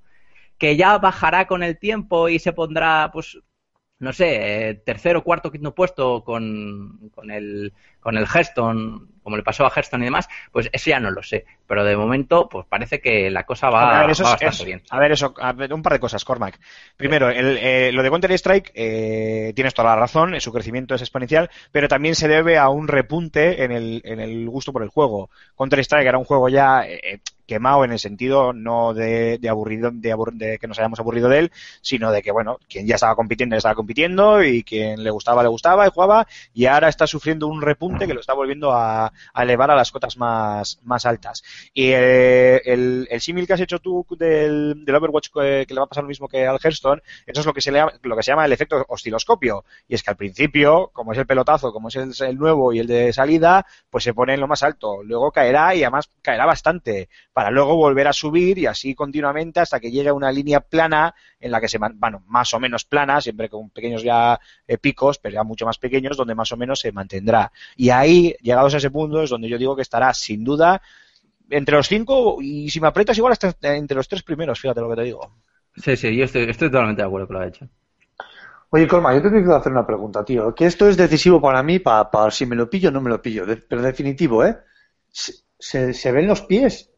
Que 0.57 0.75
ya 0.75 0.97
bajará 0.97 1.47
con 1.47 1.63
el 1.63 1.79
tiempo 1.79 2.29
y 2.29 2.39
se 2.39 2.53
pondrá, 2.53 3.09
pues, 3.11 3.39
no 4.01 4.11
sé, 4.13 4.69
eh, 4.69 4.73
tercero, 4.75 5.23
cuarto, 5.23 5.51
quinto 5.51 5.73
puesto 5.73 6.23
con, 6.23 7.09
con 7.15 7.31
el 7.31 7.71
con 8.01 8.17
el 8.17 8.25
Hearthstone, 8.25 9.01
como 9.23 9.37
le 9.37 9.43
pasó 9.43 9.63
a 9.63 9.69
Hearthstone 9.69 10.01
y 10.03 10.05
demás, 10.05 10.27
pues 10.51 10.69
eso 10.73 10.89
ya 10.89 10.99
no 10.99 11.11
lo 11.11 11.21
sé. 11.21 11.45
Pero 11.67 11.83
de 11.85 11.95
momento, 11.95 12.49
pues 12.49 12.65
parece 12.67 12.99
que 12.99 13.29
la 13.29 13.45
cosa 13.45 13.69
va, 13.69 13.99
a 13.99 14.01
ver, 14.01 14.09
eso 14.09 14.23
va 14.23 14.29
es- 14.29 14.33
bastante 14.41 14.57
es- 14.57 14.65
bien. 14.65 14.81
a 14.89 14.99
ver, 14.99 15.11
eso, 15.11 15.33
a 15.39 15.53
ver, 15.53 15.71
un 15.71 15.83
par 15.83 15.93
de 15.93 15.99
cosas, 15.99 16.25
Cormac. 16.25 16.59
Primero, 16.97 17.29
el, 17.29 17.57
eh, 17.61 17.91
lo 17.93 18.01
de 18.01 18.09
Counter 18.09 18.31
Strike, 18.31 18.71
eh, 18.73 19.53
tienes 19.55 19.73
toda 19.75 19.89
la 19.89 19.95
razón, 20.01 20.39
su 20.41 20.51
crecimiento 20.51 20.95
es 20.95 21.01
exponencial, 21.01 21.51
pero 21.71 21.87
también 21.87 22.15
se 22.15 22.27
debe 22.27 22.57
a 22.57 22.69
un 22.69 22.87
repunte 22.87 23.63
en 23.63 23.71
el, 23.71 24.01
en 24.03 24.19
el 24.19 24.49
gusto 24.49 24.73
por 24.73 24.81
el 24.81 24.89
juego. 24.89 25.29
Counter 25.55 25.79
Strike 25.79 26.07
era 26.07 26.17
un 26.17 26.25
juego 26.25 26.49
ya 26.49 26.83
eh, 26.87 27.21
quemado 27.51 27.83
en 27.83 27.91
el 27.91 27.99
sentido 27.99 28.53
no 28.53 28.93
de, 28.93 29.37
aburrido, 29.49 29.91
de, 29.93 30.13
abur- 30.15 30.31
de 30.33 30.57
que 30.57 30.67
nos 30.67 30.79
hayamos 30.79 30.99
aburrido 30.99 31.27
de 31.27 31.39
él, 31.39 31.51
sino 31.81 32.11
de 32.11 32.21
que, 32.21 32.31
bueno, 32.31 32.57
quien 32.69 32.87
ya 32.87 32.95
estaba 32.95 33.15
compitiendo, 33.15 33.55
ya 33.55 33.57
estaba 33.57 33.75
compitiendo 33.75 34.41
y 34.43 34.63
quien 34.63 35.03
le 35.03 35.11
gustaba, 35.11 35.43
le 35.43 35.49
gustaba 35.49 35.85
y 35.85 35.91
jugaba, 35.91 36.27
y 36.53 36.65
ahora 36.67 36.87
está 36.87 37.05
sufriendo 37.07 37.47
un 37.47 37.61
repunte 37.61 38.07
que 38.07 38.13
lo 38.13 38.21
está 38.21 38.33
volviendo 38.33 38.71
a, 38.71 39.11
elevar 39.35 39.69
a 39.71 39.75
las 39.75 39.91
cotas 39.91 40.15
más, 40.15 40.79
más 40.83 41.05
altas. 41.05 41.43
Y 41.73 41.91
eh, 41.93 42.61
el, 42.65 43.07
el 43.11 43.21
símil 43.21 43.45
que 43.45 43.53
has 43.53 43.59
hecho 43.61 43.79
tú 43.79 44.05
del, 44.17 44.85
Overwatch 44.87 45.29
que, 45.33 45.65
que 45.67 45.73
le 45.73 45.79
va 45.79 45.85
a 45.85 45.89
pasar 45.89 46.03
lo 46.03 46.09
mismo 46.09 46.27
que 46.27 46.47
al 46.47 46.59
Hearthstone, 46.63 47.01
eso 47.25 47.41
es 47.41 47.45
lo 47.45 47.53
que, 47.53 47.61
se 47.61 47.71
le 47.71 47.83
lo 48.03 48.15
que 48.15 48.23
se 48.23 48.31
llama 48.31 48.45
el 48.45 48.53
efecto 48.53 48.85
osciloscopio. 48.87 49.65
Y 49.87 49.95
es 49.95 50.03
que 50.03 50.11
al 50.11 50.17
principio, 50.17 50.89
como 50.93 51.11
es 51.11 51.17
el 51.17 51.25
pelotazo, 51.25 51.71
como 51.73 51.89
es 51.89 51.95
el, 51.95 52.13
el 52.27 52.37
nuevo 52.37 52.71
y 52.73 52.79
el 52.79 52.87
de 52.87 53.11
salida, 53.13 53.65
pues 53.89 54.03
se 54.03 54.13
pone 54.13 54.33
en 54.33 54.39
lo 54.39 54.47
más 54.47 54.63
alto. 54.63 55.03
Luego 55.03 55.31
caerá 55.31 55.75
y 55.75 55.83
además 55.83 56.09
caerá 56.21 56.45
bastante, 56.45 57.09
para 57.41 57.49
luego 57.49 57.75
volver 57.75 58.07
a 58.07 58.13
subir 58.13 58.59
y 58.59 58.67
así 58.67 58.93
continuamente 58.93 59.59
hasta 59.61 59.79
que 59.79 59.89
llegue 59.89 60.09
a 60.09 60.13
una 60.13 60.31
línea 60.31 60.59
plana 60.59 61.15
en 61.39 61.49
la 61.49 61.59
que 61.59 61.67
se, 61.67 61.79
man- 61.79 61.95
bueno, 61.99 62.23
más 62.27 62.53
o 62.53 62.59
menos 62.59 62.85
plana, 62.85 63.19
siempre 63.19 63.49
con 63.49 63.71
pequeños 63.71 64.03
ya 64.03 64.39
eh, 64.67 64.77
picos, 64.77 65.17
pero 65.17 65.33
ya 65.33 65.43
mucho 65.43 65.65
más 65.65 65.79
pequeños, 65.79 66.15
donde 66.15 66.35
más 66.35 66.51
o 66.51 66.57
menos 66.57 66.79
se 66.79 66.91
mantendrá. 66.91 67.51
Y 67.75 67.89
ahí, 67.89 68.35
llegados 68.43 68.75
a 68.75 68.77
ese 68.77 68.91
punto, 68.91 69.23
es 69.23 69.31
donde 69.31 69.49
yo 69.49 69.57
digo 69.57 69.75
que 69.75 69.81
estará 69.81 70.13
sin 70.13 70.43
duda 70.43 70.83
entre 71.49 71.75
los 71.77 71.87
cinco 71.87 72.37
y 72.41 72.69
si 72.69 72.81
me 72.81 72.87
aprietas 72.89 73.17
igual 73.17 73.33
hasta 73.33 73.55
entre 73.75 73.97
los 73.97 74.07
tres 74.07 74.23
primeros, 74.23 74.59
fíjate 74.59 74.81
lo 74.81 74.89
que 74.89 74.97
te 74.97 75.03
digo. 75.03 75.33
Sí, 75.75 75.97
sí, 75.97 76.15
yo 76.15 76.23
estoy, 76.23 76.43
estoy 76.43 76.69
totalmente 76.71 77.01
de 77.01 77.07
acuerdo 77.09 77.27
con 77.27 77.33
lo 77.35 77.39
que 77.41 77.45
ha 77.45 77.49
hecho. 77.49 77.69
Oye, 78.69 78.87
Colma, 78.87 79.13
yo 79.13 79.21
te 79.21 79.29
que 79.43 79.51
hacer 79.53 79.71
una 79.71 79.85
pregunta, 79.85 80.23
tío. 80.23 80.55
Que 80.55 80.65
esto 80.65 80.87
es 80.87 80.97
decisivo 80.97 81.41
para 81.41 81.61
mí, 81.63 81.79
para, 81.79 82.31
si 82.31 82.45
me 82.45 82.55
lo 82.55 82.69
pillo 82.69 82.89
o 82.89 82.91
no 82.91 83.01
me 83.01 83.09
lo 83.09 83.21
pillo. 83.21 83.45
De- 83.45 83.57
pero 83.57 83.81
definitivo, 83.81 84.45
¿eh? 84.45 84.57
¿Se, 85.09 85.33
se, 85.59 85.93
se 85.93 86.11
ven 86.11 86.27
los 86.27 86.41
pies? 86.43 86.90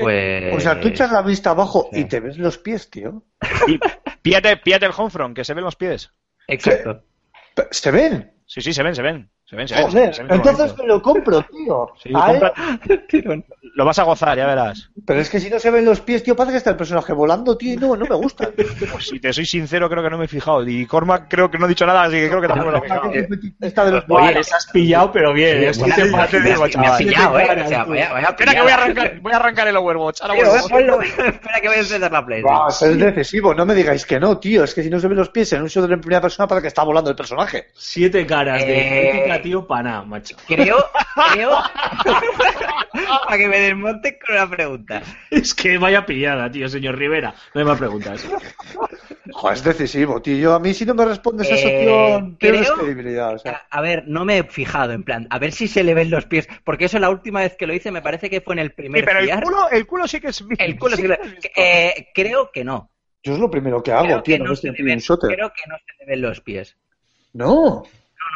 Pues... 0.00 0.54
O 0.54 0.60
sea, 0.60 0.80
tú 0.80 0.88
echas 0.88 1.12
la 1.12 1.22
vista 1.22 1.50
abajo 1.50 1.90
sí. 1.92 2.00
y 2.00 2.04
te 2.06 2.20
ves 2.20 2.38
los 2.38 2.56
pies, 2.58 2.88
tío. 2.88 3.22
Y 3.66 3.78
píate, 4.22 4.56
píate 4.56 4.86
el 4.86 4.92
homefront, 4.96 5.36
que 5.36 5.44
se 5.44 5.54
ven 5.54 5.64
los 5.64 5.76
pies. 5.76 6.10
Exacto. 6.46 7.04
¿Se 7.70 7.90
ven? 7.90 8.32
Sí, 8.46 8.62
sí, 8.62 8.72
se 8.72 8.82
ven, 8.82 8.94
se 8.94 9.02
ven. 9.02 9.30
Se 9.48 9.56
ven, 9.56 9.66
se 9.66 9.74
ven. 9.76 9.84
Joder, 9.84 10.14
se 10.14 10.22
ven 10.24 10.28
muy 10.28 10.36
entonces 10.48 10.76
me 10.76 10.86
lo 10.86 11.00
compro, 11.00 11.42
tío. 11.42 11.88
Sí, 12.02 12.10
¿eh? 12.10 12.12
compra- 12.12 12.52
Lo 13.74 13.84
vas 13.84 13.98
a 13.98 14.02
gozar, 14.02 14.36
ya 14.36 14.46
verás. 14.46 14.90
Pero 15.06 15.20
es 15.20 15.30
que 15.30 15.38
si 15.38 15.48
no 15.48 15.60
se 15.60 15.70
ven 15.70 15.84
los 15.84 16.00
pies, 16.00 16.22
tío, 16.24 16.34
parece 16.34 16.52
que 16.54 16.58
está 16.58 16.70
el 16.70 16.76
personaje 16.76 17.12
volando, 17.12 17.56
tío, 17.56 17.74
y 17.74 17.76
no, 17.76 17.96
no 17.96 18.04
me 18.06 18.16
gusta. 18.16 18.50
Pues 18.90 19.06
si 19.06 19.20
te 19.20 19.32
soy 19.32 19.46
sincero, 19.46 19.88
creo 19.88 20.02
que 20.02 20.10
no 20.10 20.18
me 20.18 20.24
he 20.24 20.28
fijado. 20.28 20.66
Y 20.68 20.84
Cormac 20.84 21.26
creo 21.28 21.48
que 21.50 21.58
no 21.58 21.66
ha 21.66 21.68
dicho 21.68 21.86
nada, 21.86 22.02
así 22.04 22.16
que 22.16 22.28
creo 22.28 22.40
que 22.40 22.48
tampoco 22.48 22.72
me 22.72 22.78
lo 22.78 22.84
he 22.84 22.88
fijado. 22.88 23.12
Esta 23.60 23.84
de 23.84 23.92
los 23.92 24.04
Oye, 24.08 24.34
les 24.34 24.52
has 24.52 24.66
pillado, 24.66 25.12
pero 25.12 25.32
bien. 25.32 25.62
¿eh? 25.62 25.72
Sí, 25.74 25.80
Sí, 25.84 25.90
sí, 25.92 25.96
te 26.02 26.10
ya 26.10 26.16
parece- 26.16 26.40
te 26.40 26.48
digo, 26.48 26.64
me 26.78 26.86
ha 26.88 26.96
pillado, 26.96 27.38
¿eh? 27.38 27.44
O 27.64 27.68
sea, 27.68 27.86
Espera 28.30 28.54
que 28.54 28.60
voy 28.62 28.70
a 28.70 28.74
arrancar, 28.74 29.20
voy 29.20 29.32
a 29.32 29.36
arrancar 29.36 29.68
el 29.68 29.76
Overwatch. 29.76 30.20
Ahora. 30.22 30.34
Espera 30.36 31.60
que 31.60 31.68
voy 31.68 31.76
a 31.76 31.80
encender 31.80 32.10
la 32.12 32.26
Play. 32.26 32.42
Es 32.80 32.98
decisivo, 32.98 33.54
no 33.54 33.64
me 33.64 33.74
digáis 33.74 34.04
que 34.04 34.18
no, 34.18 34.38
tío. 34.38 34.64
Es 34.64 34.74
que 34.74 34.82
si 34.82 34.90
no 34.90 34.98
se 34.98 35.06
ven 35.08 35.16
los 35.18 35.28
pies 35.30 35.52
en 35.52 35.62
un 35.62 35.68
shooter 35.68 35.92
en 35.92 36.00
primera 36.00 36.20
persona, 36.20 36.48
para 36.48 36.60
que 36.60 36.66
está 36.68 36.82
volando 36.82 37.10
el 37.10 37.16
personaje. 37.16 37.68
Siete 37.74 38.26
caras 38.26 38.66
de 38.66 39.37
Tío, 39.42 39.66
para 39.66 39.82
nada, 39.82 40.02
macho. 40.02 40.36
Creo, 40.46 40.76
creo... 41.34 41.50
Para 43.26 43.38
que 43.38 43.48
me 43.48 43.60
desmonte 43.60 44.18
con 44.18 44.34
una 44.36 44.48
pregunta. 44.48 45.02
Es 45.30 45.54
que 45.54 45.78
vaya 45.78 46.04
pillada, 46.06 46.50
tío, 46.50 46.68
señor 46.68 46.96
Rivera. 46.96 47.34
No 47.54 47.60
hay 47.60 47.66
más 47.66 47.78
preguntas. 47.78 48.26
Joder, 49.32 49.56
es 49.56 49.64
decisivo, 49.64 50.20
tío. 50.22 50.36
Yo, 50.38 50.54
a 50.54 50.58
mí 50.60 50.72
si 50.74 50.84
no 50.86 50.94
me 50.94 51.04
respondes 51.04 51.48
Eh, 51.50 51.54
opción, 51.54 52.36
tienes 52.38 52.62
creo- 52.62 52.74
credibilidad. 52.76 53.34
O 53.34 53.38
sea. 53.38 53.66
A, 53.70 53.78
a 53.78 53.80
ver, 53.82 54.04
no 54.06 54.24
me 54.24 54.38
he 54.38 54.44
fijado, 54.44 54.92
en 54.92 55.02
plan, 55.04 55.26
a 55.30 55.38
ver 55.38 55.52
si 55.52 55.68
se 55.68 55.84
le 55.84 55.94
ven 55.94 56.10
los 56.10 56.24
pies, 56.26 56.48
porque 56.64 56.86
eso 56.86 56.98
la 56.98 57.10
última 57.10 57.40
vez 57.40 57.56
que 57.56 57.66
lo 57.66 57.74
hice 57.74 57.90
me 57.90 58.02
parece 58.02 58.30
que 58.30 58.40
fue 58.40 58.54
en 58.54 58.60
el 58.60 58.72
primer 58.72 59.02
Sí, 59.02 59.06
pero 59.06 59.20
el 59.20 59.40
culo, 59.42 59.70
el 59.70 59.86
culo 59.86 60.08
sí 60.08 60.20
que 60.20 60.28
es 60.28 60.44
El 60.58 60.78
culo 60.78 60.96
sí 60.96 61.02
sí 61.02 61.08
que 61.08 61.08
que- 61.08 61.18
lo 61.18 61.24
he 61.24 61.28
visto. 61.34 61.48
eh, 61.56 62.08
creo 62.14 62.50
que 62.52 62.64
no. 62.64 62.90
Yo 63.22 63.34
es 63.34 63.38
lo 63.38 63.50
primero 63.50 63.82
que 63.82 63.92
hago, 63.92 64.04
Creo 64.04 64.22
tío. 64.22 64.36
que 64.36 64.38
No 64.42 64.50
no 64.50 64.56
se 64.56 64.72
creo 64.72 65.52
que 65.52 65.62
no 65.68 65.76
se 65.76 65.92
le 66.00 66.06
ven 66.06 66.22
los 66.22 66.40
pies. 66.40 66.76
No. 67.34 67.84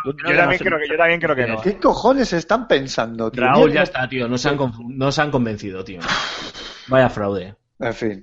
Yo, 0.05 0.15
también 0.17 0.47
no 0.47 0.53
se- 0.53 0.65
creo 0.65 0.79
que, 0.79 0.89
yo 0.89 0.97
también 0.97 1.21
creo 1.21 1.37
que 1.37 1.47
no. 1.47 1.61
¿Qué 1.61 1.79
cojones 1.79 2.33
están 2.33 2.67
pensando, 2.69 3.31
tío? 3.31 3.43
Raúl, 3.43 3.73
ya 3.73 3.83
está, 3.83 4.09
tío. 4.09 4.29
Nos 4.29 4.45
han, 4.47 4.57
confu- 4.59 4.87
nos 4.95 5.19
han 5.19 5.31
convencido, 5.31 5.85
tío. 5.85 6.01
Vaya 6.89 7.09
fraude. 7.09 7.55
En 7.79 7.95
fin. 7.95 8.23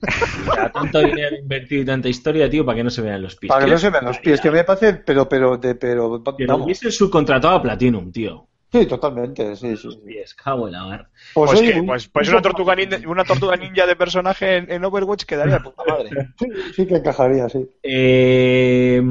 O 0.49 0.53
sea, 0.53 0.71
tanto 0.71 0.99
dinero 0.99 1.35
invertido 1.35 1.81
y 1.81 1.85
tanta 1.85 2.07
historia, 2.07 2.49
tío, 2.49 2.65
para 2.65 2.77
que 2.77 2.83
no 2.83 2.89
se 2.89 3.01
vean 3.01 3.21
los 3.21 3.35
pies. 3.35 3.49
Para 3.49 3.65
que 3.65 3.71
no 3.71 3.77
se 3.77 3.89
vean 3.89 4.05
los 4.05 4.19
pies, 4.19 4.39
que 4.39 4.51
me 4.51 4.63
parece, 4.63 4.93
pero, 4.93 5.27
pero, 5.27 5.57
de, 5.57 5.75
pero, 5.75 6.21
vamos. 6.23 6.65
hubiese 6.65 6.89
subcontratado 6.91 7.55
a 7.55 7.61
Platinum, 7.61 8.09
tío. 8.11 8.45
Sí, 8.71 8.85
totalmente, 8.85 9.55
sí, 9.55 9.75
sí. 9.75 9.89
Pies, 10.05 10.33
cago 10.35 10.67
en 10.67 10.73
la 10.73 10.85
mar. 10.85 11.09
Pues, 11.33 11.49
Pues, 11.49 11.59
oye, 11.61 11.73
que- 11.73 11.83
pues, 11.83 12.07
pues 12.07 12.27
un 12.29 12.35
una 12.35 12.41
tortuga 12.43 12.75
ninja, 12.75 12.99
una 13.07 13.23
tortuga 13.25 13.55
ninja 13.57 13.85
de 13.87 13.95
personaje 13.95 14.57
en, 14.57 14.71
en 14.71 14.85
Overwatch 14.85 15.23
quedaría 15.25 15.55
de 15.55 15.59
puta 15.61 15.83
madre. 15.85 16.09
Sí, 16.39 16.45
sí 16.75 16.85
que 16.87 16.95
encajaría, 16.97 17.49
sí. 17.49 17.67
Eh, 17.81 19.01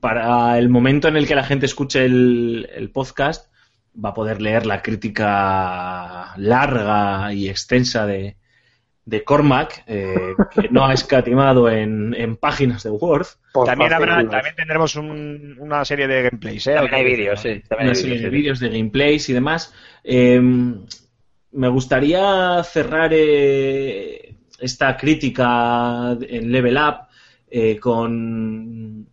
para 0.00 0.58
el 0.58 0.68
momento 0.68 1.08
en 1.08 1.16
el 1.16 1.26
que 1.26 1.34
la 1.34 1.44
gente 1.44 1.66
escuche 1.66 2.04
el, 2.04 2.68
el 2.74 2.90
podcast, 2.90 3.50
va 4.02 4.10
a 4.10 4.14
poder 4.14 4.40
leer 4.40 4.66
la 4.66 4.82
crítica 4.82 6.32
larga 6.36 7.32
y 7.32 7.48
extensa 7.48 8.06
de, 8.06 8.36
de 9.04 9.24
Cormac, 9.24 9.82
eh, 9.86 10.34
que 10.54 10.68
no 10.70 10.86
ha 10.86 10.92
escatimado 10.94 11.68
en, 11.68 12.14
en 12.14 12.36
páginas 12.36 12.84
de 12.84 12.90
Word. 12.90 13.26
Por 13.52 13.66
También, 13.66 13.92
habrá, 13.92 14.16
también 14.28 14.54
tendremos 14.54 14.94
un- 14.94 15.56
una 15.58 15.84
serie 15.84 16.06
de 16.06 16.22
gameplays, 16.22 16.66
¿eh? 16.68 16.74
También 16.74 16.94
hay 16.94 17.04
vídeos, 17.04 17.40
sí. 17.40 17.60
También 17.68 17.88
una 17.88 17.90
hay 17.90 18.02
serie 18.02 18.20
de 18.20 18.28
vídeos, 18.30 18.60
de 18.60 18.68
gameplays 18.68 19.28
y 19.28 19.32
demás. 19.32 19.74
Eh, 20.04 20.40
me 21.52 21.68
gustaría 21.68 22.62
cerrar 22.62 23.10
eh, 23.12 24.36
esta 24.60 24.96
crítica 24.96 26.16
en 26.20 26.52
Level 26.52 26.76
Up 26.76 27.08
eh, 27.50 27.76
con- 27.80 29.08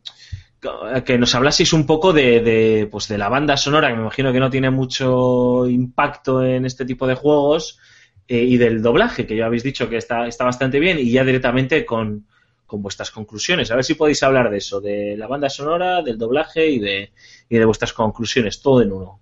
que 1.05 1.17
nos 1.17 1.35
hablaseis 1.35 1.73
un 1.73 1.85
poco 1.85 2.13
de, 2.13 2.41
de, 2.41 2.87
pues 2.89 3.07
de 3.07 3.17
la 3.17 3.29
banda 3.29 3.57
sonora, 3.57 3.89
que 3.89 3.95
me 3.95 4.01
imagino 4.01 4.31
que 4.31 4.39
no 4.39 4.49
tiene 4.49 4.69
mucho 4.69 5.67
impacto 5.67 6.43
en 6.43 6.65
este 6.65 6.85
tipo 6.85 7.07
de 7.07 7.15
juegos, 7.15 7.79
eh, 8.27 8.43
y 8.43 8.57
del 8.57 8.81
doblaje, 8.81 9.25
que 9.25 9.35
ya 9.35 9.45
habéis 9.45 9.63
dicho 9.63 9.89
que 9.89 9.97
está, 9.97 10.27
está 10.27 10.43
bastante 10.43 10.79
bien, 10.79 10.99
y 10.99 11.11
ya 11.11 11.23
directamente 11.23 11.85
con, 11.85 12.27
con 12.65 12.81
vuestras 12.81 13.11
conclusiones. 13.11 13.71
A 13.71 13.75
ver 13.75 13.85
si 13.85 13.95
podéis 13.95 14.21
hablar 14.23 14.49
de 14.49 14.57
eso, 14.57 14.81
de 14.81 15.15
la 15.17 15.27
banda 15.27 15.49
sonora, 15.49 16.01
del 16.01 16.17
doblaje 16.17 16.67
y 16.67 16.79
de, 16.79 17.11
y 17.49 17.57
de 17.57 17.65
vuestras 17.65 17.93
conclusiones, 17.93 18.61
todo 18.61 18.81
en 18.81 18.91
uno. 18.91 19.21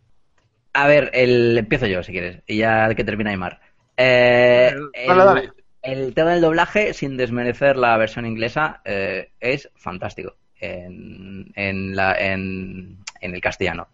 A 0.73 0.87
ver, 0.87 1.11
el, 1.13 1.57
empiezo 1.57 1.85
yo 1.87 2.03
si 2.03 2.11
quieres, 2.11 2.41
y 2.47 2.57
ya 2.57 2.93
que 2.95 3.03
termina 3.03 3.29
Aymar. 3.29 3.59
Eh, 3.95 4.73
el, 4.93 5.07
Dale, 5.07 5.23
dale. 5.23 5.51
el 5.83 6.13
tema 6.13 6.31
del 6.31 6.41
doblaje, 6.41 6.93
sin 6.93 7.15
desmerecer 7.15 7.77
la 7.77 7.95
versión 7.97 8.25
inglesa, 8.25 8.81
eh, 8.85 9.31
es 9.39 9.69
fantástico 9.75 10.35
en, 10.59 11.51
en, 11.55 11.95
la, 11.95 12.15
en, 12.17 12.97
en 13.21 13.35
el 13.35 13.41
castellano. 13.41 13.87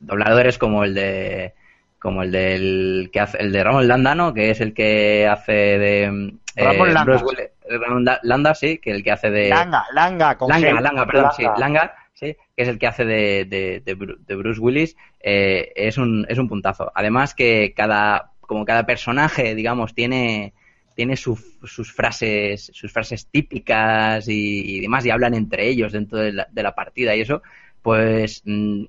Dobladores 0.00 0.58
como 0.58 0.84
el 0.84 0.94
de 0.94 1.54
como 1.98 2.22
el 2.22 2.30
del 2.30 3.10
que 3.12 3.20
hace 3.20 3.38
el 3.38 3.50
de 3.50 3.64
Ramón 3.64 3.88
Landano, 3.88 4.32
que 4.34 4.50
es 4.50 4.60
el 4.60 4.74
que 4.74 5.26
hace 5.26 5.52
de 5.52 6.04
eh, 6.04 6.64
Ramón 6.64 6.94
Landa. 6.94 7.04
Bruce 7.04 7.52
Ramón 7.68 8.04
Landa, 8.22 8.54
sí, 8.54 8.78
que 8.78 8.90
el 8.92 9.02
que 9.02 9.10
hace 9.10 9.30
de 9.30 9.48
Langa, 9.48 9.84
Langa, 9.92 10.36
con 10.36 10.48
Langa, 10.48 10.70
G. 10.70 10.80
Langa, 10.80 11.06
perdón, 11.06 11.30
sí, 11.36 11.42
Langa. 11.42 11.58
Langa, 11.58 11.94
sí, 12.12 12.36
que 12.54 12.62
es 12.62 12.68
el 12.68 12.78
que 12.78 12.86
hace 12.86 13.04
de, 13.04 13.44
de, 13.46 13.82
de 13.84 14.34
Bruce 14.36 14.60
Willis, 14.60 14.96
eh, 15.20 15.72
es, 15.74 15.98
un, 15.98 16.26
es 16.28 16.38
un 16.38 16.48
puntazo. 16.48 16.92
Además 16.94 17.34
que 17.34 17.72
cada, 17.74 18.30
como 18.40 18.64
cada 18.64 18.86
personaje, 18.86 19.54
digamos, 19.56 19.94
tiene, 19.94 20.52
tiene 20.96 21.16
su- 21.16 21.36
sus 21.64 21.92
frases, 21.92 22.70
sus 22.72 22.90
frases 22.90 23.26
típicas 23.26 24.26
y, 24.28 24.80
demás, 24.80 25.04
y 25.04 25.10
hablan 25.10 25.34
entre 25.34 25.68
ellos 25.68 25.92
dentro 25.92 26.18
de 26.18 26.32
la, 26.32 26.48
de 26.50 26.62
la 26.62 26.74
partida 26.74 27.14
y 27.14 27.20
eso, 27.20 27.42
pues 27.82 28.42
mm, 28.46 28.84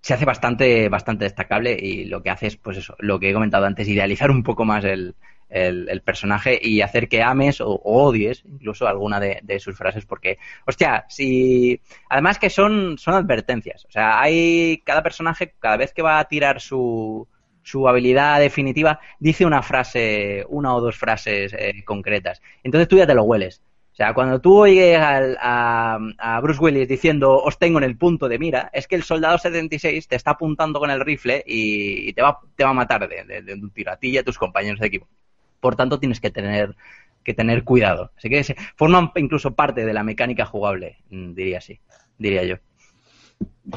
se 0.00 0.14
hace 0.14 0.24
bastante, 0.24 0.88
bastante 0.88 1.24
destacable 1.24 1.76
y 1.78 2.06
lo 2.06 2.22
que 2.22 2.30
hace 2.30 2.46
es, 2.46 2.56
pues 2.56 2.78
eso, 2.78 2.96
lo 3.00 3.20
que 3.20 3.30
he 3.30 3.34
comentado 3.34 3.66
antes, 3.66 3.86
idealizar 3.86 4.30
un 4.30 4.42
poco 4.42 4.64
más 4.64 4.82
el, 4.84 5.14
el, 5.50 6.00
personaje 6.00 6.58
y 6.60 6.80
hacer 6.80 7.08
que 7.08 7.22
ames 7.22 7.60
o, 7.60 7.80
odies 7.84 8.42
incluso 8.46 8.88
alguna 8.88 9.20
de, 9.20 9.40
de 9.42 9.60
sus 9.60 9.76
frases 9.76 10.06
porque, 10.06 10.38
hostia, 10.66 11.04
si... 11.08 11.78
Además 12.08 12.38
que 12.38 12.48
son, 12.48 12.96
son 12.96 13.14
advertencias, 13.14 13.84
o 13.84 13.90
sea, 13.90 14.18
hay 14.20 14.78
cada 14.84 15.02
personaje, 15.02 15.54
cada 15.58 15.76
vez 15.76 15.92
que 15.92 16.02
va 16.02 16.18
a 16.18 16.24
tirar 16.24 16.62
su, 16.62 17.28
su 17.66 17.88
habilidad 17.88 18.38
definitiva, 18.40 19.00
dice 19.18 19.44
una 19.44 19.60
frase, 19.62 20.44
una 20.48 20.74
o 20.74 20.80
dos 20.80 20.96
frases 20.96 21.52
eh, 21.58 21.82
concretas. 21.84 22.40
Entonces 22.62 22.86
tú 22.88 22.96
ya 22.96 23.06
te 23.08 23.14
lo 23.14 23.24
hueles. 23.24 23.60
O 23.92 23.96
sea, 23.96 24.14
cuando 24.14 24.40
tú 24.40 24.58
oyes 24.58 24.98
al- 25.00 25.36
a, 25.40 25.98
a 26.18 26.40
Bruce 26.40 26.60
Willis 26.60 26.86
diciendo 26.86 27.36
os 27.42 27.58
tengo 27.58 27.78
en 27.78 27.84
el 27.84 27.96
punto 27.96 28.28
de 28.28 28.38
mira, 28.38 28.70
es 28.72 28.86
que 28.86 28.94
el 28.94 29.02
soldado 29.02 29.38
76 29.38 30.06
te 30.06 30.14
está 30.16 30.32
apuntando 30.32 30.78
con 30.78 30.90
el 30.90 31.00
rifle 31.00 31.42
y, 31.46 32.12
te, 32.12 32.22
va, 32.22 32.38
te 32.54 32.62
va 32.64 32.70
a 32.70 32.74
matar 32.74 33.08
de, 33.08 33.24
de- 33.24 33.42
de 33.42 33.54
un 33.54 33.70
tiro 33.70 33.90
a 33.92 33.96
ti 33.96 34.10
y 34.10 34.18
a 34.18 34.22
tus 34.22 34.38
compañeros 34.38 34.78
de 34.80 34.86
equipo. 34.86 35.08
Por 35.60 35.74
tanto, 35.76 35.98
tienes 35.98 36.20
que 36.20 36.30
tener, 36.30 36.76
que 37.24 37.34
tener 37.34 37.64
cuidado. 37.64 38.12
Así 38.16 38.28
que 38.30 38.44
se- 38.44 38.56
forman 38.76 39.10
incluso 39.16 39.54
parte 39.54 39.84
de 39.84 39.92
la 39.94 40.04
mecánica 40.04 40.44
jugable, 40.46 40.98
mm, 41.10 41.32
diría 41.34 41.58
así, 41.58 41.80
diría 42.18 42.44
yo. 42.44 42.56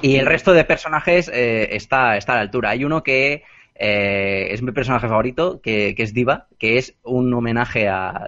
Y 0.02 0.18
el 0.18 0.26
resto 0.26 0.53
de 0.53 0.64
personajes 0.66 1.30
eh, 1.34 1.70
está, 1.76 2.18
está 2.18 2.34
a 2.34 2.36
la 2.36 2.41
altura. 2.41 2.70
Hay 2.70 2.86
uno 2.86 3.03
que 3.03 3.44
eh, 3.81 4.49
es 4.51 4.61
mi 4.61 4.73
personaje 4.73 5.07
favorito, 5.07 5.61
que, 5.61 5.95
que 5.95 6.03
es 6.03 6.14
Diva, 6.14 6.47
que 6.60 6.77
es 6.77 6.95
un 7.03 7.34
homenaje 7.34 7.88
a 7.88 8.27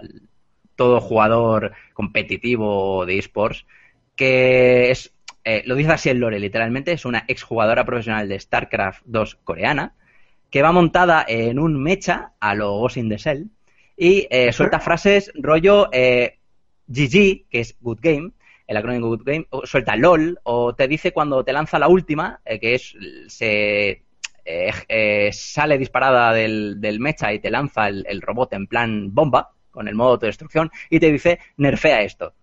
todo 0.76 0.98
jugador 1.02 1.72
competitivo 1.92 3.04
de 3.04 3.18
esports, 3.18 3.66
que 4.16 4.90
es, 4.90 5.12
eh, 5.44 5.62
lo 5.66 5.74
dice 5.74 5.92
así 5.92 6.08
el 6.08 6.18
lore, 6.18 6.40
literalmente, 6.40 6.92
es 6.92 7.04
una 7.04 7.26
exjugadora 7.28 7.84
profesional 7.84 8.30
de 8.30 8.40
StarCraft 8.40 9.02
2 9.04 9.34
coreana, 9.44 9.94
que 10.50 10.62
va 10.62 10.72
montada 10.72 11.22
en 11.28 11.58
un 11.58 11.82
mecha 11.82 12.32
a 12.40 12.54
lo 12.54 12.78
Ghost 12.78 12.96
in 12.96 13.10
the 13.10 13.18
Shell 13.18 13.50
y 13.94 14.26
eh, 14.30 14.52
suelta 14.52 14.80
frases 14.80 15.30
rollo 15.34 15.90
GG, 15.90 17.48
que 17.50 17.60
es 17.60 17.76
Good 17.80 17.98
Game, 18.00 18.30
el 18.66 18.76
acrónimo 18.78 19.08
Good 19.08 19.22
Game, 19.24 19.46
suelta 19.64 19.96
LOL, 19.96 20.38
o 20.44 20.74
te 20.74 20.88
dice 20.88 21.12
cuando 21.12 21.44
te 21.44 21.52
lanza 21.52 21.78
la 21.78 21.88
última, 21.88 22.40
que 22.58 22.74
es 22.74 22.96
se 23.28 24.02
eh, 24.44 24.72
eh, 24.88 25.30
sale 25.32 25.78
disparada 25.78 26.32
del, 26.32 26.80
del 26.80 27.00
mecha 27.00 27.32
y 27.32 27.38
te 27.40 27.50
lanza 27.50 27.88
el, 27.88 28.04
el 28.08 28.20
robot 28.20 28.52
en 28.54 28.66
plan 28.66 29.14
bomba, 29.14 29.52
con 29.70 29.88
el 29.88 29.94
modo 29.94 30.08
de 30.10 30.14
autodestrucción, 30.14 30.70
y 30.90 31.00
te 31.00 31.10
dice 31.12 31.38
nerfea 31.56 32.02
esto. 32.02 32.34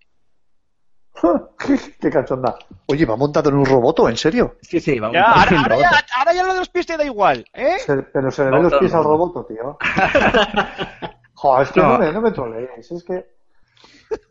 Qué 1.99 2.09
cachonda. 2.09 2.55
Oye, 2.85 3.05
¿va 3.05 3.17
montado 3.17 3.49
en 3.49 3.55
un 3.57 3.65
roboto? 3.65 4.07
¿En 4.07 4.15
serio? 4.15 4.55
Sí, 4.61 4.79
sí, 4.79 4.99
vamos 4.99 5.15
Ya, 5.15 5.25
a 5.25 5.41
ahora, 5.43 5.59
ahora 5.61 5.77
ya, 5.77 5.89
ahora 6.17 6.33
ya 6.33 6.43
lo 6.43 6.53
de 6.53 6.59
los 6.59 6.69
pies 6.69 6.85
te 6.85 6.95
da 6.95 7.03
igual, 7.03 7.43
¿eh? 7.53 7.77
Se- 7.79 8.03
pero 8.03 8.31
se 8.31 8.45
le 8.45 8.51
ven 8.51 8.63
los 8.63 8.73
pies 8.75 8.93
al 8.93 9.03
roboto, 9.03 9.45
tío. 9.45 9.77
Joder, 11.33 11.63
es 11.67 11.71
que 11.73 11.79
no, 11.81 11.89
No. 11.93 11.99
me, 11.99 12.11
no 12.13 12.21
me 12.21 12.31
troleéis. 12.31 12.91
Es 12.91 13.03
que. 13.03 13.25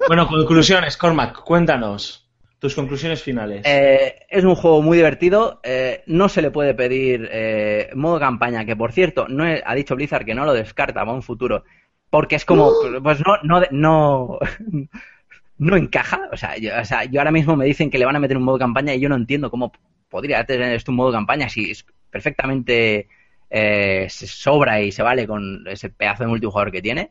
Bueno, 0.07 0.27
conclusiones, 0.27 0.97
Cormac, 0.97 1.43
cuéntanos 1.43 2.28
tus 2.59 2.75
conclusiones 2.75 3.23
finales. 3.23 3.63
Eh, 3.65 4.27
es 4.29 4.45
un 4.45 4.55
juego 4.55 4.83
muy 4.83 4.97
divertido. 4.97 5.61
eh, 5.63 6.03
no 6.07 6.29
se 6.29 6.43
le 6.43 6.51
puede 6.51 6.75
pedir 6.75 7.29
eh, 7.31 7.91
modo 7.95 8.19
campaña, 8.19 8.65
que 8.65 8.77
por 8.77 8.93
cierto, 8.93 9.27
no 9.29 9.47
he- 9.47 9.63
ha 9.65 9.75
dicho 9.75 9.95
Blizzard 9.97 10.25
que 10.25 10.35
no 10.35 10.45
lo 10.45 10.53
descarta 10.55 11.01
para 11.01 11.13
un 11.13 11.23
futuro. 11.23 11.65
Porque 12.11 12.37
es 12.37 12.45
como, 12.45 12.73
pues 13.03 13.21
no, 13.21 13.37
no, 13.43 13.63
no, 13.71 14.39
no 15.59 15.77
encaja. 15.77 16.29
O 16.33 16.37
sea, 16.37 16.57
yo, 16.57 16.71
o 16.81 16.85
sea, 16.85 17.05
yo 17.05 17.21
ahora 17.21 17.31
mismo 17.33 17.57
me 17.57 17.65
dicen 17.67 17.91
que 17.91 17.99
le 17.99 18.05
van 18.05 18.17
a 18.17 18.21
meter 18.21 18.37
un 18.37 18.45
modo 18.45 18.59
campaña 18.59 18.95
y 18.95 19.01
yo 19.01 19.09
no 19.09 19.17
entiendo 19.17 19.51
cómo 19.51 19.73
podría 20.09 20.45
tener 20.45 20.73
esto 20.75 20.91
un 20.93 20.97
modo 20.97 21.13
campaña 21.13 21.49
si 21.49 21.71
es 21.71 21.85
perfectamente 22.11 23.09
eh, 23.51 24.07
se 24.09 24.27
sobra 24.27 24.81
y 24.81 24.93
se 24.93 25.03
vale 25.03 25.27
con 25.27 25.67
ese 25.69 25.91
pedazo 25.91 26.25
de 26.25 26.29
multijugador 26.31 26.73
que 26.73 26.83
tiene. 26.83 27.11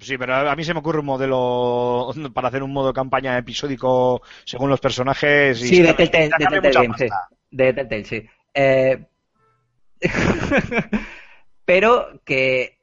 Sí, 0.00 0.18
pero 0.18 0.34
a 0.34 0.54
mí 0.54 0.64
se 0.64 0.74
me 0.74 0.80
ocurre 0.80 1.00
un 1.00 1.06
modelo 1.06 2.12
para 2.34 2.48
hacer 2.48 2.62
un 2.62 2.72
modo 2.72 2.92
campaña 2.92 3.38
episódico 3.38 4.22
según 4.44 4.70
los 4.70 4.80
personajes. 4.80 5.62
Y 5.62 5.68
Sí, 5.68 5.82
de 5.82 5.94
Telltale, 5.94 6.30
sí. 6.98 7.08
De 7.50 7.72
Telltale, 7.72 8.04
sí. 8.04 8.26
Eh, 8.52 9.04
pero 11.64 12.20
que 12.24 12.78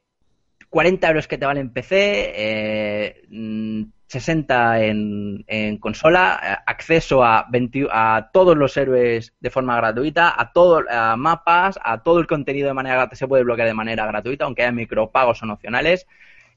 40 0.68 1.08
euros 1.08 1.28
que 1.28 1.38
te 1.38 1.46
valen 1.46 1.66
en 1.66 1.72
PC, 1.72 2.32
eh, 2.36 3.22
mm, 3.30 3.82
60 4.08 4.82
en, 4.82 5.44
en 5.46 5.78
consola, 5.78 6.40
eh, 6.42 6.62
acceso 6.66 7.24
a, 7.24 7.46
20 7.48 7.86
a 7.90 8.30
todos 8.32 8.56
los 8.56 8.76
héroes 8.76 9.32
de 9.40 9.50
forma 9.50 9.76
gratuita, 9.76 10.34
a 10.36 10.52
todos 10.52 10.84
a 10.90 11.16
mapas, 11.16 11.78
a 11.82 12.02
todo 12.02 12.18
el 12.18 12.26
contenido 12.26 12.68
de 12.68 12.74
manera 12.74 12.96
gratuita, 12.96 13.16
se 13.16 13.28
puede 13.28 13.44
bloquear 13.44 13.68
de 13.68 13.74
manera 13.74 14.06
gratuita, 14.06 14.44
aunque 14.44 14.62
haya 14.62 14.72
micropagos 14.72 15.42
o 15.42 15.52
opcionales 15.52 16.06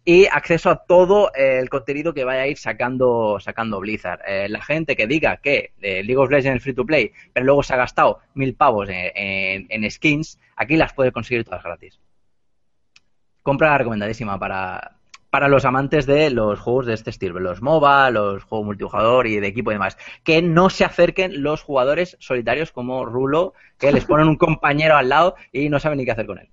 y 0.06 0.26
acceso 0.26 0.70
a 0.70 0.86
todo 0.86 1.32
el 1.34 1.70
contenido 1.70 2.14
que 2.14 2.24
vaya 2.24 2.42
a 2.42 2.48
ir 2.48 2.58
sacando, 2.58 3.38
sacando 3.40 3.80
Blizzard. 3.80 4.22
Eh, 4.28 4.50
la 4.50 4.62
gente 4.62 4.96
que 4.96 5.08
diga 5.08 5.38
que 5.38 5.74
eh, 5.82 6.04
League 6.04 6.18
of 6.18 6.32
Legends 6.32 6.58
es 6.58 6.64
free 6.64 6.74
to 6.74 6.86
play, 6.86 7.12
pero 7.34 7.46
luego 7.46 7.64
se 7.64 7.74
ha 7.74 7.78
gastado 7.78 8.20
mil 8.34 8.56
pavos 8.56 8.90
en 8.90 9.92
skins, 9.92 10.40
aquí 10.56 10.78
las 10.78 10.94
puede 10.94 11.12
conseguir 11.12 11.44
todas 11.44 11.64
gratis. 11.64 12.00
Compra 13.44 13.78
recomendadísima 13.78 14.38
para, 14.38 15.00
para 15.30 15.48
los 15.48 15.66
amantes 15.66 16.06
de 16.06 16.30
los 16.30 16.60
juegos 16.60 16.88
de 16.88 16.94
este 16.94 17.10
estilo, 17.10 17.40
los 17.40 17.62
MOBA, 17.62 18.10
los 18.10 18.44
juegos 18.44 18.66
multijugador 18.66 19.28
y 19.28 19.40
de 19.40 19.48
equipo 19.48 19.72
y 19.72 19.76
demás. 19.76 19.98
Que 20.24 20.42
no 20.42 20.70
se 20.70 20.86
acerquen 20.86 21.44
los 21.44 21.62
jugadores 21.62 22.18
solitarios 22.20 22.72
como 22.72 23.06
Rulo, 23.06 23.54
que 23.78 23.92
les 23.92 24.06
ponen 24.06 24.28
un 24.28 24.38
compañero 24.38 24.98
al 24.98 25.10
lado 25.10 25.36
y 25.52 25.70
no 25.70 25.80
saben 25.80 26.00
ni 26.00 26.06
qué 26.06 26.12
hacer 26.12 26.26
con 26.26 26.40
él. 26.40 26.50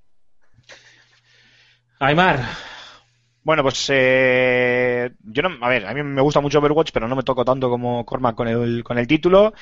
Aymar, 1.99 2.41
Bueno, 3.47 3.63
pues 3.63 3.87
eh, 3.91 5.13
yo 5.23 5.43
no, 5.43 5.65
a 5.65 5.69
ver, 5.69 5.87
a 5.87 5.95
mí 5.95 6.03
me 6.03 6.21
gusta 6.21 6.41
mucho 6.41 6.59
Overwatch, 6.59 6.91
pero 6.93 7.07
no 7.07 7.15
me 7.15 7.23
toco 7.23 7.45
tanto 7.45 7.71
como 7.71 8.05
Cormac 8.05 8.35
con 8.35 8.49
el, 8.49 8.83
con 8.83 8.99
el 8.99 9.07
título. 9.07 9.53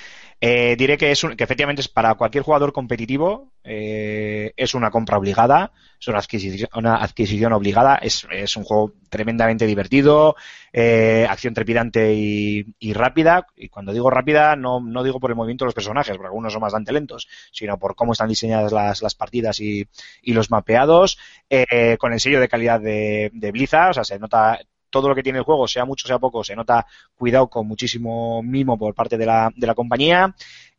Eh, 0.40 0.74
diré 0.78 0.96
que 0.96 1.10
es 1.10 1.22
un- 1.22 1.36
que 1.36 1.44
efectivamente 1.44 1.82
es 1.82 1.88
para 1.88 2.14
cualquier 2.14 2.44
jugador 2.44 2.72
competitivo, 2.72 3.52
eh, 3.64 4.52
es 4.56 4.74
una 4.74 4.90
compra 4.90 5.16
obligada, 5.16 5.72
es 5.98 6.06
una 6.06 6.18
adquisición, 6.18 6.68
una 6.76 6.96
adquisición 6.96 7.52
obligada, 7.54 7.96
es, 7.96 8.24
un 8.56 8.64
juego 8.64 8.92
tremendamente 9.08 9.66
divertido, 9.66 10.36
eh, 10.72 11.26
acción 11.28 11.54
trepidante 11.54 12.12
y, 12.14 12.66
y 12.78 12.92
rápida. 12.92 13.46
Y 13.56 13.70
cuando 13.70 13.92
digo 13.92 14.10
rápida, 14.10 14.54
no, 14.54 14.80
no 14.80 15.02
digo 15.02 15.18
por 15.18 15.30
el 15.30 15.36
movimiento 15.36 15.64
de 15.64 15.68
los 15.68 15.74
personajes, 15.74 16.14
porque 16.16 16.26
algunos 16.26 16.52
son 16.52 16.62
bastante 16.62 16.92
lentos, 16.92 17.26
sino 17.50 17.78
por 17.78 17.94
cómo 17.96 18.12
están 18.12 18.28
diseñadas 18.28 18.70
las, 18.70 19.02
las 19.02 19.14
partidas 19.14 19.58
y, 19.60 19.88
y 20.22 20.34
los 20.34 20.50
mapeados, 20.50 21.18
eh, 21.48 21.96
con 21.98 22.12
el 22.12 22.20
sello 22.20 22.40
de 22.40 22.48
calidad 22.48 22.80
de, 22.80 23.30
de 23.32 23.50
Blizzard, 23.50 23.90
o 23.90 23.94
sea, 23.94 24.04
se 24.04 24.18
nota 24.18 24.60
todo 24.94 25.08
lo 25.08 25.14
que 25.16 25.24
tiene 25.24 25.38
el 25.38 25.44
juego, 25.44 25.66
sea 25.66 25.84
mucho, 25.84 26.06
sea 26.06 26.20
poco, 26.20 26.44
se 26.44 26.54
nota 26.54 26.86
cuidado 27.16 27.48
con 27.48 27.66
muchísimo 27.66 28.44
mimo 28.44 28.78
por 28.78 28.94
parte 28.94 29.18
de 29.18 29.26
la, 29.26 29.50
de 29.56 29.66
la 29.66 29.74
compañía. 29.74 30.32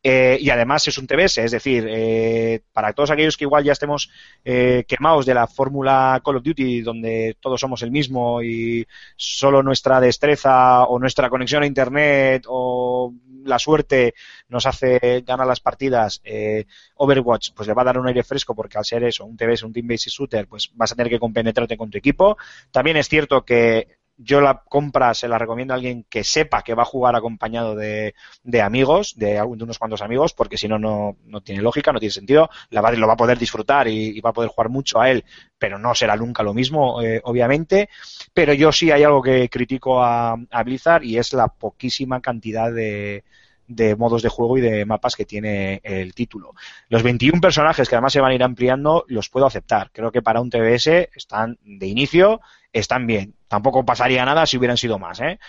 Eh, 0.08 0.38
y 0.40 0.52
además 0.52 0.88
es 0.88 1.00
un 1.00 1.08
TBS, 1.08 1.40
es 1.40 1.52
decir, 1.52 1.84
eh, 1.90 2.62
para 2.72 2.94
todos 2.94 3.10
aquellos 3.10 3.38
que 3.38 3.46
igual 3.46 3.64
ya 3.64 3.72
estemos 3.72 4.12
eh, 4.44 4.86
quemados 4.88 5.26
de 5.26 5.34
la 5.34 5.48
fórmula 5.48 6.22
Call 6.24 6.36
of 6.36 6.44
Duty, 6.44 6.82
donde 6.82 7.36
todos 7.40 7.60
somos 7.60 7.82
el 7.82 7.90
mismo 7.90 8.44
y 8.44 8.86
solo 9.16 9.64
nuestra 9.64 10.00
destreza 10.00 10.84
o 10.84 11.00
nuestra 11.00 11.28
conexión 11.28 11.64
a 11.64 11.66
Internet 11.66 12.46
o 12.48 13.16
la 13.46 13.58
suerte 13.58 14.14
nos 14.48 14.68
hace 14.68 15.24
ganar 15.26 15.48
las 15.48 15.60
partidas, 15.60 16.22
eh, 16.24 16.66
Overwatch 16.98 17.54
pues 17.56 17.68
le 17.68 17.74
va 17.74 17.82
a 17.82 17.86
dar 17.86 17.98
un 17.98 18.08
aire 18.08 18.24
fresco 18.24 18.54
porque 18.54 18.78
al 18.78 18.86
ser 18.86 19.04
eso, 19.06 19.26
un 19.26 19.36
TBS, 19.36 19.64
un 19.64 19.74
Team 19.74 19.88
Based 19.88 20.12
Shooter, 20.12 20.48
pues 20.48 20.70
vas 20.76 20.92
a 20.92 20.96
tener 20.96 21.10
que 21.10 21.20
compenetrarte 21.20 21.78
con 21.78 21.90
tu 21.90 21.98
equipo. 21.98 22.38
También 22.70 22.98
es 22.98 23.10
cierto 23.10 23.44
que 23.44 23.88
yo 24.18 24.42
la 24.42 24.64
compra 24.64 25.14
se 25.14 25.28
la 25.28 25.38
recomiendo 25.38 25.74
a 25.74 25.76
alguien 25.76 26.06
que 26.10 26.24
sepa 26.24 26.62
que 26.62 26.74
va 26.74 26.84
a 26.84 26.86
jugar 26.86 27.16
acompañado 27.16 27.76
de, 27.76 28.14
amigos, 28.62 29.16
de, 29.18 29.42
unos 29.42 29.78
cuantos 29.78 30.02
amigos, 30.02 30.34
porque 30.34 30.58
si 30.58 30.68
no, 30.68 30.80
no, 30.80 31.42
tiene 31.44 31.62
lógica, 31.62 31.92
no 31.92 32.00
tiene 32.00 32.14
sentido. 32.14 32.50
La 32.70 32.82
va, 32.82 32.92
lo 32.92 33.08
va 33.08 33.14
a 33.14 33.18
poder 33.18 33.38
disfrutar 33.38 33.88
y, 33.88 34.18
y 34.18 34.22
va 34.22 34.30
a 34.30 34.34
poder 34.34 34.50
jugar 34.50 34.70
mucho 34.70 35.02
a 35.02 35.10
él, 35.10 35.26
pero 35.58 35.78
no 35.78 35.94
será 35.96 36.16
nunca 36.16 36.44
lo 36.44 36.54
mismo, 36.54 37.02
eh, 37.02 37.22
obviamente. 37.24 37.90
Pero 38.34 38.54
yo 38.54 38.72
sí 38.72 38.92
hay 38.92 39.04
algo 39.04 39.22
que 39.22 39.50
critico 39.50 40.02
a, 40.02 40.38
a 40.52 40.64
Blizzard 40.64 41.04
y 41.04 41.18
es 41.18 41.34
la 41.34 41.48
poquísima 41.48 42.22
cantidad 42.22 42.72
de, 42.72 43.24
de 43.68 43.96
modos 43.96 44.22
de 44.22 44.30
juego 44.30 44.58
y 44.58 44.62
de 44.62 44.86
mapas 44.86 45.16
que 45.16 45.26
tiene 45.26 45.82
el 45.84 46.14
título. 46.14 46.54
Los 46.90 47.04
21 47.04 47.42
personajes 47.42 47.90
que 47.90 47.96
además 47.96 48.14
se 48.14 48.22
van 48.22 48.32
a 48.32 48.36
ir 48.36 48.44
ampliando 48.44 49.06
los 49.08 49.30
puedo 49.30 49.46
aceptar. 49.46 49.92
Creo 49.92 50.12
que 50.12 50.22
para 50.22 50.42
un 50.42 50.50
TBS 50.50 51.10
están 51.16 51.58
de 51.64 51.88
inicio, 51.88 52.42
están 52.74 53.08
bien. 53.08 53.36
Tampoco 53.48 53.86
pasaría 53.86 54.26
nada 54.26 54.46
si 54.46 54.58
hubieran 54.58 54.78
sido 54.78 55.00
más, 55.00 55.20
¿eh? 55.20 55.40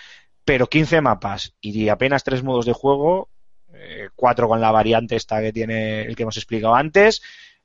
Pero 0.45 0.67
15 0.67 1.01
mapas 1.01 1.55
y 1.59 1.89
apenas 1.89 2.23
tres 2.23 2.43
modos 2.43 2.65
de 2.65 2.73
juego, 2.73 3.29
eh, 3.73 4.09
cuatro 4.15 4.47
con 4.47 4.61
la 4.61 4.71
variante 4.71 5.15
esta 5.15 5.41
que 5.41 5.51
tiene 5.51 6.03
el 6.03 6.15
que 6.15 6.23
hemos 6.23 6.37
explicado 6.37 6.75
antes, 6.75 7.21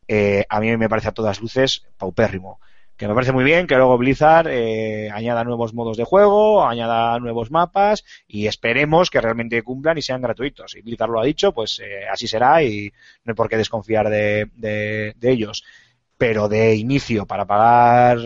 eh, 0.09 0.45
a 0.49 0.61
mí 0.61 0.77
me 0.77 0.89
parece 0.89 1.09
a 1.09 1.13
todas 1.13 1.41
luces 1.41 1.87
paupérrimo. 1.97 2.61
Que 3.03 3.09
me 3.09 3.15
parece 3.15 3.33
muy 3.33 3.43
bien 3.43 3.67
que 3.67 3.75
luego 3.75 3.99
Blizzard 3.99 4.47
eh, 4.47 5.11
añada 5.11 5.43
nuevos 5.43 5.75
modos 5.75 5.97
de 5.97 6.05
juego, 6.05 6.65
añada 6.65 7.19
nuevos 7.19 7.51
mapas 7.51 8.05
y 8.29 8.47
esperemos 8.47 9.11
que 9.11 9.21
realmente 9.21 9.61
cumplan 9.63 9.99
y 9.99 10.03
sean 10.03 10.23
gratuitos. 10.23 10.77
Y 10.77 10.83
Blizzard 10.83 11.11
lo 11.11 11.19
ha 11.19 11.25
dicho, 11.25 11.51
pues 11.51 11.81
eh, 11.81 12.07
así 12.09 12.29
será 12.29 12.63
y 12.63 12.93
no 13.25 13.33
hay 13.33 13.35
por 13.35 13.49
qué 13.49 13.57
desconfiar 13.57 14.09
de, 14.09 15.17
ellos. 15.21 15.65
Pero 16.17 16.49
de 16.49 16.77
inicio, 16.77 17.27
para 17.27 17.45
pagar 17.45 18.19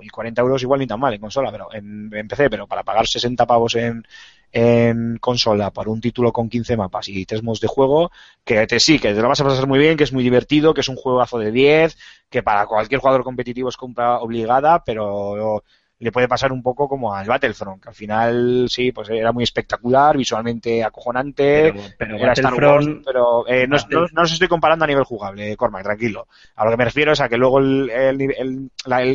y 0.00 0.08
40 0.08 0.40
euros 0.40 0.62
igual 0.62 0.80
ni 0.80 0.86
tan 0.86 1.00
mal 1.00 1.12
en 1.12 1.20
consola, 1.20 1.52
pero 1.52 1.68
en, 1.74 2.10
en 2.14 2.26
PC, 2.26 2.48
pero 2.48 2.66
para 2.66 2.82
pagar 2.82 3.06
60 3.06 3.44
pavos 3.44 3.74
en, 3.74 4.06
en 4.54 5.18
consola 5.18 5.72
por 5.72 5.88
un 5.88 6.00
título 6.00 6.32
con 6.32 6.48
15 6.48 6.76
mapas 6.76 7.08
y 7.08 7.26
tres 7.26 7.42
modos 7.42 7.60
de 7.60 7.66
juego, 7.66 8.12
que 8.44 8.66
te 8.68 8.78
sí, 8.78 9.00
que 9.00 9.12
te 9.12 9.20
lo 9.20 9.28
vas 9.28 9.40
a 9.40 9.44
pasar 9.44 9.66
muy 9.66 9.80
bien, 9.80 9.96
que 9.96 10.04
es 10.04 10.12
muy 10.12 10.22
divertido, 10.22 10.72
que 10.72 10.80
es 10.80 10.88
un 10.88 10.94
juegazo 10.94 11.38
de 11.38 11.50
10, 11.50 11.98
que 12.30 12.44
para 12.44 12.66
cualquier 12.66 13.00
jugador 13.00 13.24
competitivo 13.24 13.68
es 13.68 13.76
compra 13.76 14.20
obligada, 14.20 14.84
pero 14.84 15.64
le 15.98 16.12
puede 16.12 16.28
pasar 16.28 16.52
un 16.52 16.62
poco 16.62 16.88
como 16.88 17.14
al 17.14 17.26
Battlefront, 17.26 17.82
que 17.82 17.88
al 17.88 17.94
final 17.94 18.66
sí, 18.68 18.92
pues 18.92 19.08
era 19.08 19.32
muy 19.32 19.44
espectacular, 19.44 20.16
visualmente 20.16 20.82
acojonante, 20.84 21.72
Pero, 21.72 21.80
pero 21.96 22.16
era 22.16 22.32
Star 22.32 22.52
Wars, 22.54 22.64
Battlefront, 22.86 23.04
pero 23.06 23.46
eh, 23.48 23.66
no, 23.66 23.76
no- 23.76 24.06
no 24.12 24.22
os 24.22 24.32
estoy 24.32 24.48
comparando 24.48 24.84
a 24.84 24.88
nivel 24.88 25.04
jugable, 25.04 25.56
Cormac, 25.56 25.84
tranquilo. 25.84 26.26
A 26.56 26.64
lo 26.64 26.70
que 26.72 26.76
me 26.76 26.84
refiero 26.84 27.12
es 27.12 27.20
a 27.20 27.28
que 27.28 27.36
luego 27.36 27.58
el- 27.60 27.88
el 27.90 28.18
nive- 28.18 28.34
el- 28.38 28.70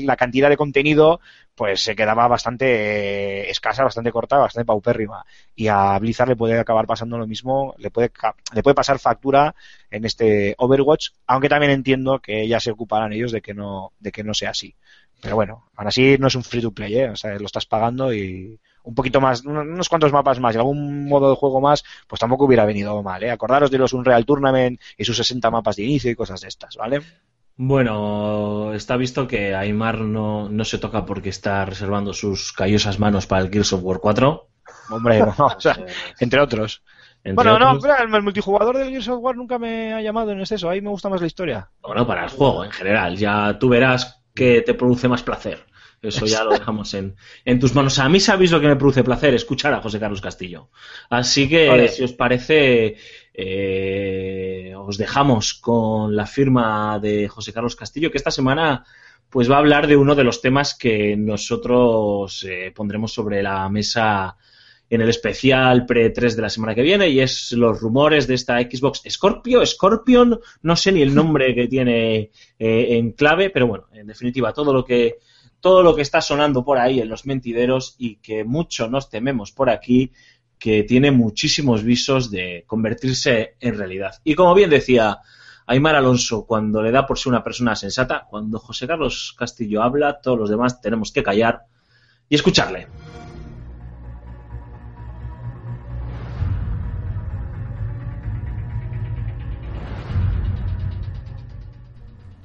la, 0.06 0.16
cantidad 0.16 0.50
de 0.50 0.58
contenido 0.58 1.20
pues 1.54 1.82
se 1.84 1.96
quedaba 1.96 2.28
bastante 2.30 2.66
eh, 3.44 3.50
escasa, 3.50 3.84
bastante 3.84 4.12
corta, 4.12 4.38
bastante 4.38 4.66
paupérrima. 4.66 5.26
Y 5.56 5.68
a 5.68 6.00
Blizzard 6.00 6.30
le 6.30 6.36
puede 6.38 6.58
acabar 6.58 6.88
pasando 6.88 7.18
lo 7.18 7.28
mismo, 7.28 7.76
le 7.78 7.92
puede, 7.92 8.12
le 8.54 8.64
puede 8.64 8.76
pasar 8.76 8.98
factura 9.00 9.54
en 9.92 10.06
este 10.06 10.56
Overwatch, 10.58 11.10
aunque 11.28 11.50
también 11.50 11.72
entiendo 11.74 12.20
que 12.20 12.48
ya 12.48 12.60
se 12.62 12.72
ocuparán 12.72 13.12
ellos 13.12 13.32
de 13.34 13.42
que 13.42 13.54
no, 13.54 13.92
de 14.00 14.12
que 14.12 14.24
no 14.24 14.34
sea 14.34 14.52
así. 14.52 14.76
Pero 15.22 15.36
bueno, 15.36 15.66
aún 15.76 15.88
así 15.88 16.18
no 16.20 16.28
es 16.28 16.36
un 16.36 16.44
free 16.44 16.62
to 16.62 16.72
play, 16.72 16.96
¿eh? 16.98 17.10
o 17.10 17.16
sea, 17.16 17.38
lo 17.38 17.46
estás 17.46 17.66
pagando 17.66 18.14
y 18.14 18.60
un 18.84 18.96
poquito 18.96 19.20
más, 19.22 19.44
un- 19.46 19.58
unos 19.58 19.90
cuantos 19.90 20.12
mapas 20.14 20.40
más 20.40 20.56
y 20.56 20.58
algún 20.58 21.08
modo 21.08 21.30
de 21.30 21.36
juego 21.36 21.60
más, 21.62 21.84
pues 22.08 22.20
tampoco 22.20 22.46
hubiera 22.46 22.66
venido 22.66 23.02
mal, 23.04 23.22
¿eh? 23.24 23.32
Acordaros 23.32 23.70
de 23.72 23.78
los 23.78 23.94
Unreal 23.94 24.26
Tournament 24.26 24.80
y 24.98 25.04
sus 25.06 25.18
60 25.18 25.52
mapas 25.52 25.76
de 25.76 25.84
inicio 25.84 26.10
y 26.12 26.16
cosas 26.16 26.42
de 26.42 26.48
estas, 26.48 26.76
¿vale? 26.78 27.02
Bueno, 27.62 28.74
está 28.74 28.96
visto 28.96 29.28
que 29.28 29.54
Aymar 29.54 30.00
no, 30.00 30.48
no 30.48 30.64
se 30.64 30.78
toca 30.78 31.06
porque 31.06 31.28
está 31.30 31.66
reservando 31.66 32.14
sus 32.14 32.54
callosas 32.54 33.00
manos 33.00 33.28
para 33.28 33.42
el 33.42 33.52
Gears 33.52 33.74
of 33.74 33.82
War 33.84 34.00
4. 34.00 34.48
Hombre, 34.90 35.20
no, 35.20 35.36
o 35.38 35.60
sea, 35.60 35.78
entre 36.20 36.40
otros. 36.40 36.82
entre 37.22 37.34
bueno, 37.34 37.60
no, 37.60 37.72
otros. 37.74 37.94
el, 38.00 38.16
el 38.16 38.24
multijugador 38.24 38.78
del 38.78 38.90
Gears 38.90 39.10
of 39.10 39.20
War 39.22 39.36
nunca 39.36 39.60
me 39.60 39.94
ha 39.94 40.02
llamado 40.02 40.32
en 40.32 40.40
exceso, 40.40 40.70
ahí 40.70 40.80
me 40.82 40.90
gusta 40.90 41.10
más 41.10 41.20
la 41.20 41.28
historia. 41.28 41.70
Bueno, 41.82 42.08
para 42.08 42.24
el 42.24 42.30
juego 42.30 42.64
en 42.64 42.72
general. 42.72 43.18
Ya 43.18 43.58
tú 43.60 43.68
verás 43.70 44.19
que 44.34 44.62
te 44.62 44.74
produce 44.74 45.08
más 45.08 45.24
placer. 45.24 45.66
Eso 46.02 46.26
ya 46.26 46.44
lo 46.44 46.52
dejamos 46.58 46.94
en, 46.94 47.16
en 47.46 47.60
tus 47.60 47.76
manos. 47.76 48.00
A 48.00 48.10
mí 48.10 48.20
sabéis 48.20 48.52
lo 48.52 48.60
que 48.60 48.68
me 48.68 48.76
produce 48.76 49.04
placer, 49.04 49.34
escuchar 49.34 49.74
a 49.74 49.82
José 49.82 50.00
Carlos 50.00 50.22
Castillo. 50.22 50.70
Así 51.10 51.50
que, 51.50 51.68
Vale. 51.68 51.90
si 51.90 52.04
os 52.04 52.14
parece, 52.14 52.96
eh, 53.34 54.74
os 54.78 54.98
dejamos 54.98 55.54
con 55.54 56.16
la 56.16 56.26
firma 56.26 57.00
de 57.00 57.28
José 57.28 57.54
Carlos 57.54 57.76
Castillo, 57.76 58.12
que 58.12 58.18
esta 58.18 58.32
semana 58.32 58.86
pues 59.30 59.50
va 59.50 59.56
a 59.56 59.60
hablar 59.60 59.88
de 59.88 59.96
uno 59.96 60.16
de 60.16 60.24
los 60.24 60.42
temas 60.42 60.76
que 60.76 61.16
nosotros 61.16 62.44
eh, 62.50 62.72
pondremos 62.74 63.14
sobre 63.14 63.44
la 63.44 63.70
mesa 63.70 64.36
en 64.90 65.02
el 65.02 65.10
especial 65.10 65.86
pre-3 65.86 66.36
de 66.36 66.42
la 66.42 66.50
semana 66.50 66.74
que 66.74 66.82
viene 66.82 67.10
y 67.10 67.20
es 67.20 67.52
los 67.52 67.80
rumores 67.80 68.28
de 68.28 68.34
esta 68.34 68.60
Xbox 68.60 69.04
Scorpio, 69.08 69.66
Scorpion, 69.66 70.40
no 70.64 70.76
sé 70.76 70.92
ni 70.92 71.02
el 71.02 71.14
nombre 71.14 71.54
que 71.54 71.68
tiene 71.68 72.32
eh, 72.58 72.98
en 72.98 73.12
clave, 73.12 73.50
pero 73.52 73.68
bueno, 73.68 73.86
en 73.94 74.08
definitiva, 74.08 74.54
todo 74.54 74.74
lo 74.74 74.84
que 74.84 75.20
todo 75.60 75.84
lo 75.84 75.96
que 75.96 76.02
está 76.02 76.22
sonando 76.22 76.64
por 76.64 76.78
ahí 76.78 77.02
en 77.02 77.10
los 77.10 77.26
mentideros 77.26 77.96
y 77.98 78.16
que 78.18 78.44
mucho 78.44 78.90
nos 78.90 79.10
tememos 79.10 79.52
por 79.52 79.70
aquí, 79.70 80.14
que 80.58 80.84
tiene 80.84 81.12
muchísimos 81.12 81.84
visos 81.84 82.32
de 82.32 82.64
convertirse 82.66 83.56
en 83.60 83.78
realidad. 83.78 84.22
Y 84.24 84.36
como 84.36 84.54
bien 84.54 84.70
decía 84.70 85.20
Aymar 85.68 85.96
Alonso, 85.96 86.46
cuando 86.46 86.82
le 86.82 86.92
da 86.92 87.06
por 87.06 87.20
ser 87.20 87.32
una 87.32 87.44
persona 87.44 87.76
sensata, 87.76 88.26
cuando 88.30 88.58
José 88.58 88.88
Carlos 88.88 89.36
Castillo 89.38 89.84
habla, 89.84 90.20
todos 90.22 90.40
los 90.40 90.50
demás 90.50 90.82
tenemos 90.82 91.12
que 91.12 91.24
callar 91.24 91.66
y 92.28 92.36
escucharle. 92.36 92.88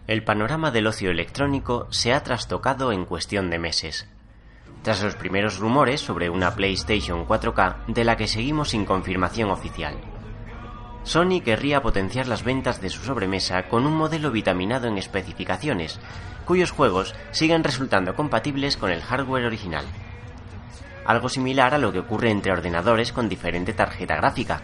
El 0.06 0.22
panorama 0.22 0.70
del 0.70 0.86
ocio 0.86 1.10
electrónico 1.10 1.86
se 1.88 2.12
ha 2.12 2.22
trastocado 2.22 2.92
en 2.92 3.06
cuestión 3.06 3.48
de 3.48 3.58
meses. 3.58 4.06
Tras 4.82 5.02
los 5.02 5.14
primeros 5.14 5.58
rumores 5.58 6.02
sobre 6.02 6.28
una 6.28 6.54
PlayStation 6.54 7.26
4K 7.26 7.86
de 7.86 8.04
la 8.04 8.18
que 8.18 8.28
seguimos 8.28 8.68
sin 8.68 8.84
confirmación 8.84 9.50
oficial. 9.50 9.96
Sony 11.04 11.40
querría 11.42 11.80
potenciar 11.80 12.28
las 12.28 12.44
ventas 12.44 12.82
de 12.82 12.90
su 12.90 13.02
sobremesa 13.02 13.62
con 13.70 13.86
un 13.86 13.96
modelo 13.96 14.30
vitaminado 14.30 14.88
en 14.88 14.98
especificaciones, 14.98 15.98
cuyos 16.44 16.70
juegos 16.70 17.14
siguen 17.30 17.64
resultando 17.64 18.14
compatibles 18.14 18.76
con 18.76 18.90
el 18.90 19.00
hardware 19.00 19.46
original. 19.46 19.86
Algo 21.06 21.30
similar 21.30 21.72
a 21.72 21.78
lo 21.78 21.92
que 21.92 22.00
ocurre 22.00 22.30
entre 22.30 22.52
ordenadores 22.52 23.10
con 23.10 23.30
diferente 23.30 23.72
tarjeta 23.72 24.16
gráfica, 24.16 24.60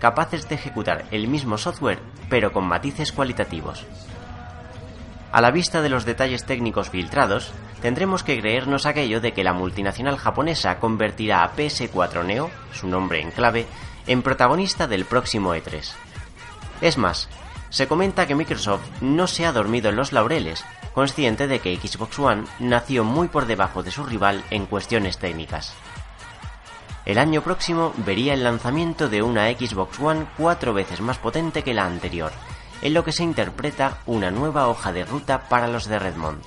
capaces 0.00 0.50
de 0.50 0.56
ejecutar 0.56 1.06
el 1.12 1.28
mismo 1.28 1.56
software 1.56 2.00
pero 2.28 2.52
con 2.52 2.66
matices 2.68 3.10
cualitativos. 3.10 3.86
A 5.32 5.40
la 5.40 5.50
vista 5.50 5.80
de 5.80 5.88
los 5.88 6.04
detalles 6.04 6.44
técnicos 6.44 6.90
filtrados, 6.90 7.52
tendremos 7.80 8.22
que 8.22 8.38
creernos 8.38 8.84
aquello 8.84 9.18
de 9.22 9.32
que 9.32 9.42
la 9.42 9.54
multinacional 9.54 10.18
japonesa 10.18 10.78
convertirá 10.78 11.42
a 11.42 11.56
PS4 11.56 12.22
Neo, 12.22 12.50
su 12.74 12.86
nombre 12.86 13.22
en 13.22 13.30
clave, 13.30 13.66
en 14.06 14.20
protagonista 14.20 14.86
del 14.86 15.06
próximo 15.06 15.54
E3. 15.54 15.94
Es 16.82 16.98
más, 16.98 17.30
se 17.70 17.88
comenta 17.88 18.26
que 18.26 18.34
Microsoft 18.34 18.82
no 19.00 19.26
se 19.26 19.46
ha 19.46 19.52
dormido 19.52 19.88
en 19.88 19.96
los 19.96 20.12
laureles, 20.12 20.66
consciente 20.92 21.46
de 21.46 21.60
que 21.60 21.76
Xbox 21.76 22.18
One 22.18 22.44
nació 22.58 23.02
muy 23.02 23.28
por 23.28 23.46
debajo 23.46 23.82
de 23.82 23.90
su 23.90 24.04
rival 24.04 24.44
en 24.50 24.66
cuestiones 24.66 25.16
técnicas. 25.16 25.72
El 27.06 27.16
año 27.16 27.40
próximo 27.40 27.94
vería 28.04 28.34
el 28.34 28.44
lanzamiento 28.44 29.08
de 29.08 29.22
una 29.22 29.50
Xbox 29.50 29.98
One 29.98 30.26
cuatro 30.36 30.74
veces 30.74 31.00
más 31.00 31.16
potente 31.16 31.62
que 31.62 31.72
la 31.72 31.86
anterior, 31.86 32.32
en 32.82 32.94
lo 32.94 33.04
que 33.04 33.12
se 33.12 33.22
interpreta 33.22 33.98
una 34.06 34.30
nueva 34.30 34.68
hoja 34.68 34.92
de 34.92 35.04
ruta 35.04 35.48
para 35.48 35.68
los 35.68 35.86
de 35.86 35.98
Redmond. 35.98 36.42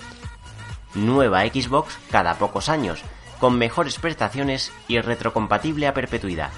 Nueva 0.94 1.41
Xbox 1.41 1.98
cada 2.12 2.36
pocos 2.36 2.70
años, 2.70 3.02
con 3.40 3.57
mejores 3.57 3.99
prestaciones 3.99 4.72
y 4.88 4.99
retrocompatible 4.99 5.88
a 5.88 5.94
perpetuidad. 5.94 6.52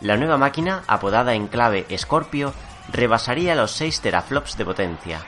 La 0.00 0.16
nueva 0.16 0.38
máquina, 0.38 0.82
apodada 0.86 1.34
en 1.34 1.46
clave 1.46 1.86
Scorpio, 1.96 2.54
rebasaría 2.90 3.54
los 3.54 3.72
6 3.72 4.00
teraflops 4.00 4.56
de 4.56 4.64
potencia, 4.64 5.20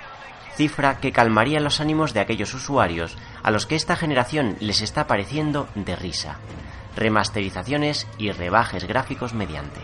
cifra 0.56 0.98
que 0.98 1.12
calmaría 1.12 1.60
los 1.60 1.80
ánimos 1.80 2.14
de 2.14 2.20
aquellos 2.20 2.54
usuarios 2.54 3.16
a 3.42 3.50
los 3.50 3.66
que 3.66 3.76
esta 3.76 3.96
generación 3.96 4.56
les 4.60 4.80
está 4.80 5.06
pareciendo 5.06 5.68
de 5.74 5.96
risa, 5.96 6.36
remasterizaciones 6.96 8.06
y 8.18 8.32
rebajes 8.32 8.84
gráficos 8.84 9.34
mediante. 9.34 9.80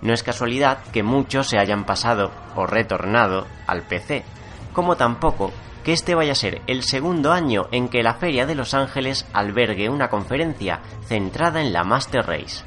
No 0.00 0.12
es 0.12 0.22
casualidad 0.22 0.78
que 0.92 1.02
muchos 1.02 1.48
se 1.48 1.58
hayan 1.58 1.84
pasado 1.84 2.30
o 2.54 2.66
retornado 2.66 3.46
al 3.66 3.82
PC, 3.82 4.24
como 4.72 4.96
tampoco 4.96 5.52
que 5.84 5.92
este 5.92 6.14
vaya 6.14 6.32
a 6.32 6.36
ser 6.36 6.62
el 6.66 6.82
segundo 6.82 7.32
año 7.32 7.66
en 7.72 7.88
que 7.88 8.02
la 8.02 8.14
Feria 8.14 8.46
de 8.46 8.54
Los 8.54 8.74
Ángeles 8.74 9.26
albergue 9.32 9.88
una 9.88 10.08
conferencia 10.08 10.80
centrada 11.06 11.60
en 11.60 11.72
la 11.72 11.84
Master 11.84 12.26
Race. 12.26 12.64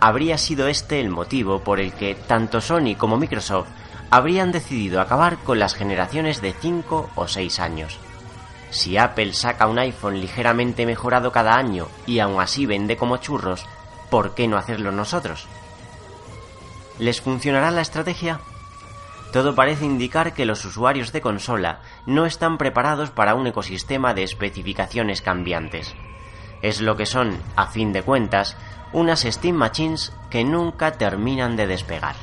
Habría 0.00 0.38
sido 0.38 0.68
este 0.68 1.00
el 1.00 1.10
motivo 1.10 1.60
por 1.60 1.80
el 1.80 1.92
que 1.92 2.14
tanto 2.14 2.60
Sony 2.60 2.96
como 2.96 3.18
Microsoft 3.18 3.68
habrían 4.10 4.52
decidido 4.52 5.00
acabar 5.00 5.38
con 5.38 5.58
las 5.58 5.74
generaciones 5.74 6.42
de 6.42 6.52
5 6.52 7.10
o 7.14 7.28
6 7.28 7.60
años. 7.60 7.98
Si 8.70 8.96
Apple 8.96 9.32
saca 9.32 9.66
un 9.66 9.78
iPhone 9.78 10.20
ligeramente 10.20 10.86
mejorado 10.86 11.30
cada 11.30 11.56
año 11.56 11.88
y 12.06 12.20
aún 12.20 12.40
así 12.40 12.66
vende 12.66 12.96
como 12.96 13.18
churros, 13.18 13.66
¿por 14.12 14.34
qué 14.34 14.46
no 14.46 14.58
hacerlo 14.58 14.92
nosotros? 14.92 15.48
¿Les 16.98 17.22
funcionará 17.22 17.70
la 17.70 17.80
estrategia? 17.80 18.40
Todo 19.32 19.54
parece 19.54 19.86
indicar 19.86 20.34
que 20.34 20.44
los 20.44 20.66
usuarios 20.66 21.12
de 21.12 21.22
consola 21.22 21.80
no 22.04 22.26
están 22.26 22.58
preparados 22.58 23.10
para 23.10 23.34
un 23.34 23.46
ecosistema 23.46 24.12
de 24.12 24.24
especificaciones 24.24 25.22
cambiantes. 25.22 25.94
Es 26.60 26.82
lo 26.82 26.94
que 26.94 27.06
son, 27.06 27.38
a 27.56 27.68
fin 27.68 27.94
de 27.94 28.02
cuentas, 28.02 28.58
unas 28.92 29.22
Steam 29.22 29.56
Machines 29.56 30.12
que 30.28 30.44
nunca 30.44 30.92
terminan 30.98 31.56
de 31.56 31.66
despegar. 31.66 32.16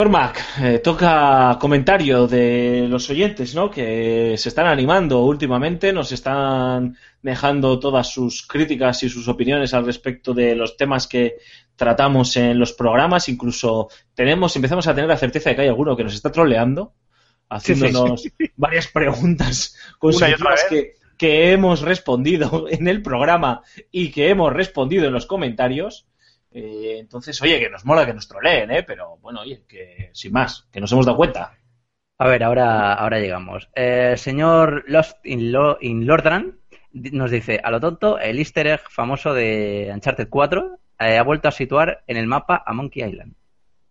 Cormac, 0.00 0.42
eh, 0.62 0.78
toca 0.78 1.58
comentario 1.60 2.26
de 2.26 2.86
los 2.88 3.10
oyentes, 3.10 3.54
¿no? 3.54 3.70
Que 3.70 4.34
se 4.38 4.48
están 4.48 4.66
animando 4.66 5.22
últimamente, 5.26 5.92
nos 5.92 6.10
están 6.10 6.96
dejando 7.20 7.78
todas 7.78 8.10
sus 8.10 8.46
críticas 8.46 9.02
y 9.02 9.10
sus 9.10 9.28
opiniones 9.28 9.74
al 9.74 9.84
respecto 9.84 10.32
de 10.32 10.54
los 10.54 10.78
temas 10.78 11.06
que 11.06 11.36
tratamos 11.76 12.34
en 12.38 12.58
los 12.58 12.72
programas. 12.72 13.28
Incluso 13.28 13.90
tenemos, 14.14 14.56
empezamos 14.56 14.86
a 14.86 14.94
tener 14.94 15.06
la 15.06 15.18
certeza 15.18 15.50
de 15.50 15.56
que 15.56 15.62
hay 15.62 15.68
alguno 15.68 15.94
que 15.94 16.04
nos 16.04 16.14
está 16.14 16.32
troleando, 16.32 16.94
haciéndonos 17.50 18.26
varias 18.56 18.86
preguntas 18.86 19.76
vez. 20.00 20.64
que, 20.70 20.94
que 21.18 21.52
hemos 21.52 21.82
respondido 21.82 22.68
en 22.70 22.88
el 22.88 23.02
programa 23.02 23.60
y 23.92 24.10
que 24.12 24.30
hemos 24.30 24.50
respondido 24.50 25.04
en 25.08 25.12
los 25.12 25.26
comentarios. 25.26 26.06
Eh, 26.52 26.96
entonces, 26.98 27.40
oye, 27.42 27.60
que 27.60 27.70
nos 27.70 27.84
mola 27.84 28.04
que 28.06 28.14
nos 28.14 28.26
troleen, 28.28 28.70
¿eh? 28.70 28.82
Pero 28.82 29.16
bueno, 29.18 29.40
oye, 29.40 29.62
que 29.68 30.10
sin 30.12 30.32
más, 30.32 30.66
que 30.72 30.80
nos 30.80 30.90
hemos 30.92 31.06
dado 31.06 31.16
cuenta. 31.16 31.52
A 32.18 32.26
ver, 32.28 32.42
ahora, 32.42 32.92
ahora 32.94 33.18
llegamos. 33.20 33.68
Eh, 33.74 34.14
señor 34.16 34.84
Lost 34.88 35.24
in, 35.24 35.52
Lo- 35.52 35.78
in 35.80 36.06
Lordran 36.06 36.58
nos 36.92 37.30
dice, 37.30 37.60
a 37.62 37.70
lo 37.70 37.80
tonto, 37.80 38.18
el 38.18 38.38
easter 38.38 38.66
egg 38.66 38.80
famoso 38.90 39.32
de 39.32 39.90
Uncharted 39.94 40.28
4 40.28 40.78
eh, 40.98 41.16
ha 41.18 41.22
vuelto 41.22 41.48
a 41.48 41.52
situar 41.52 42.02
en 42.08 42.16
el 42.16 42.26
mapa 42.26 42.62
a 42.66 42.72
Monkey 42.74 43.04
Island. 43.08 43.34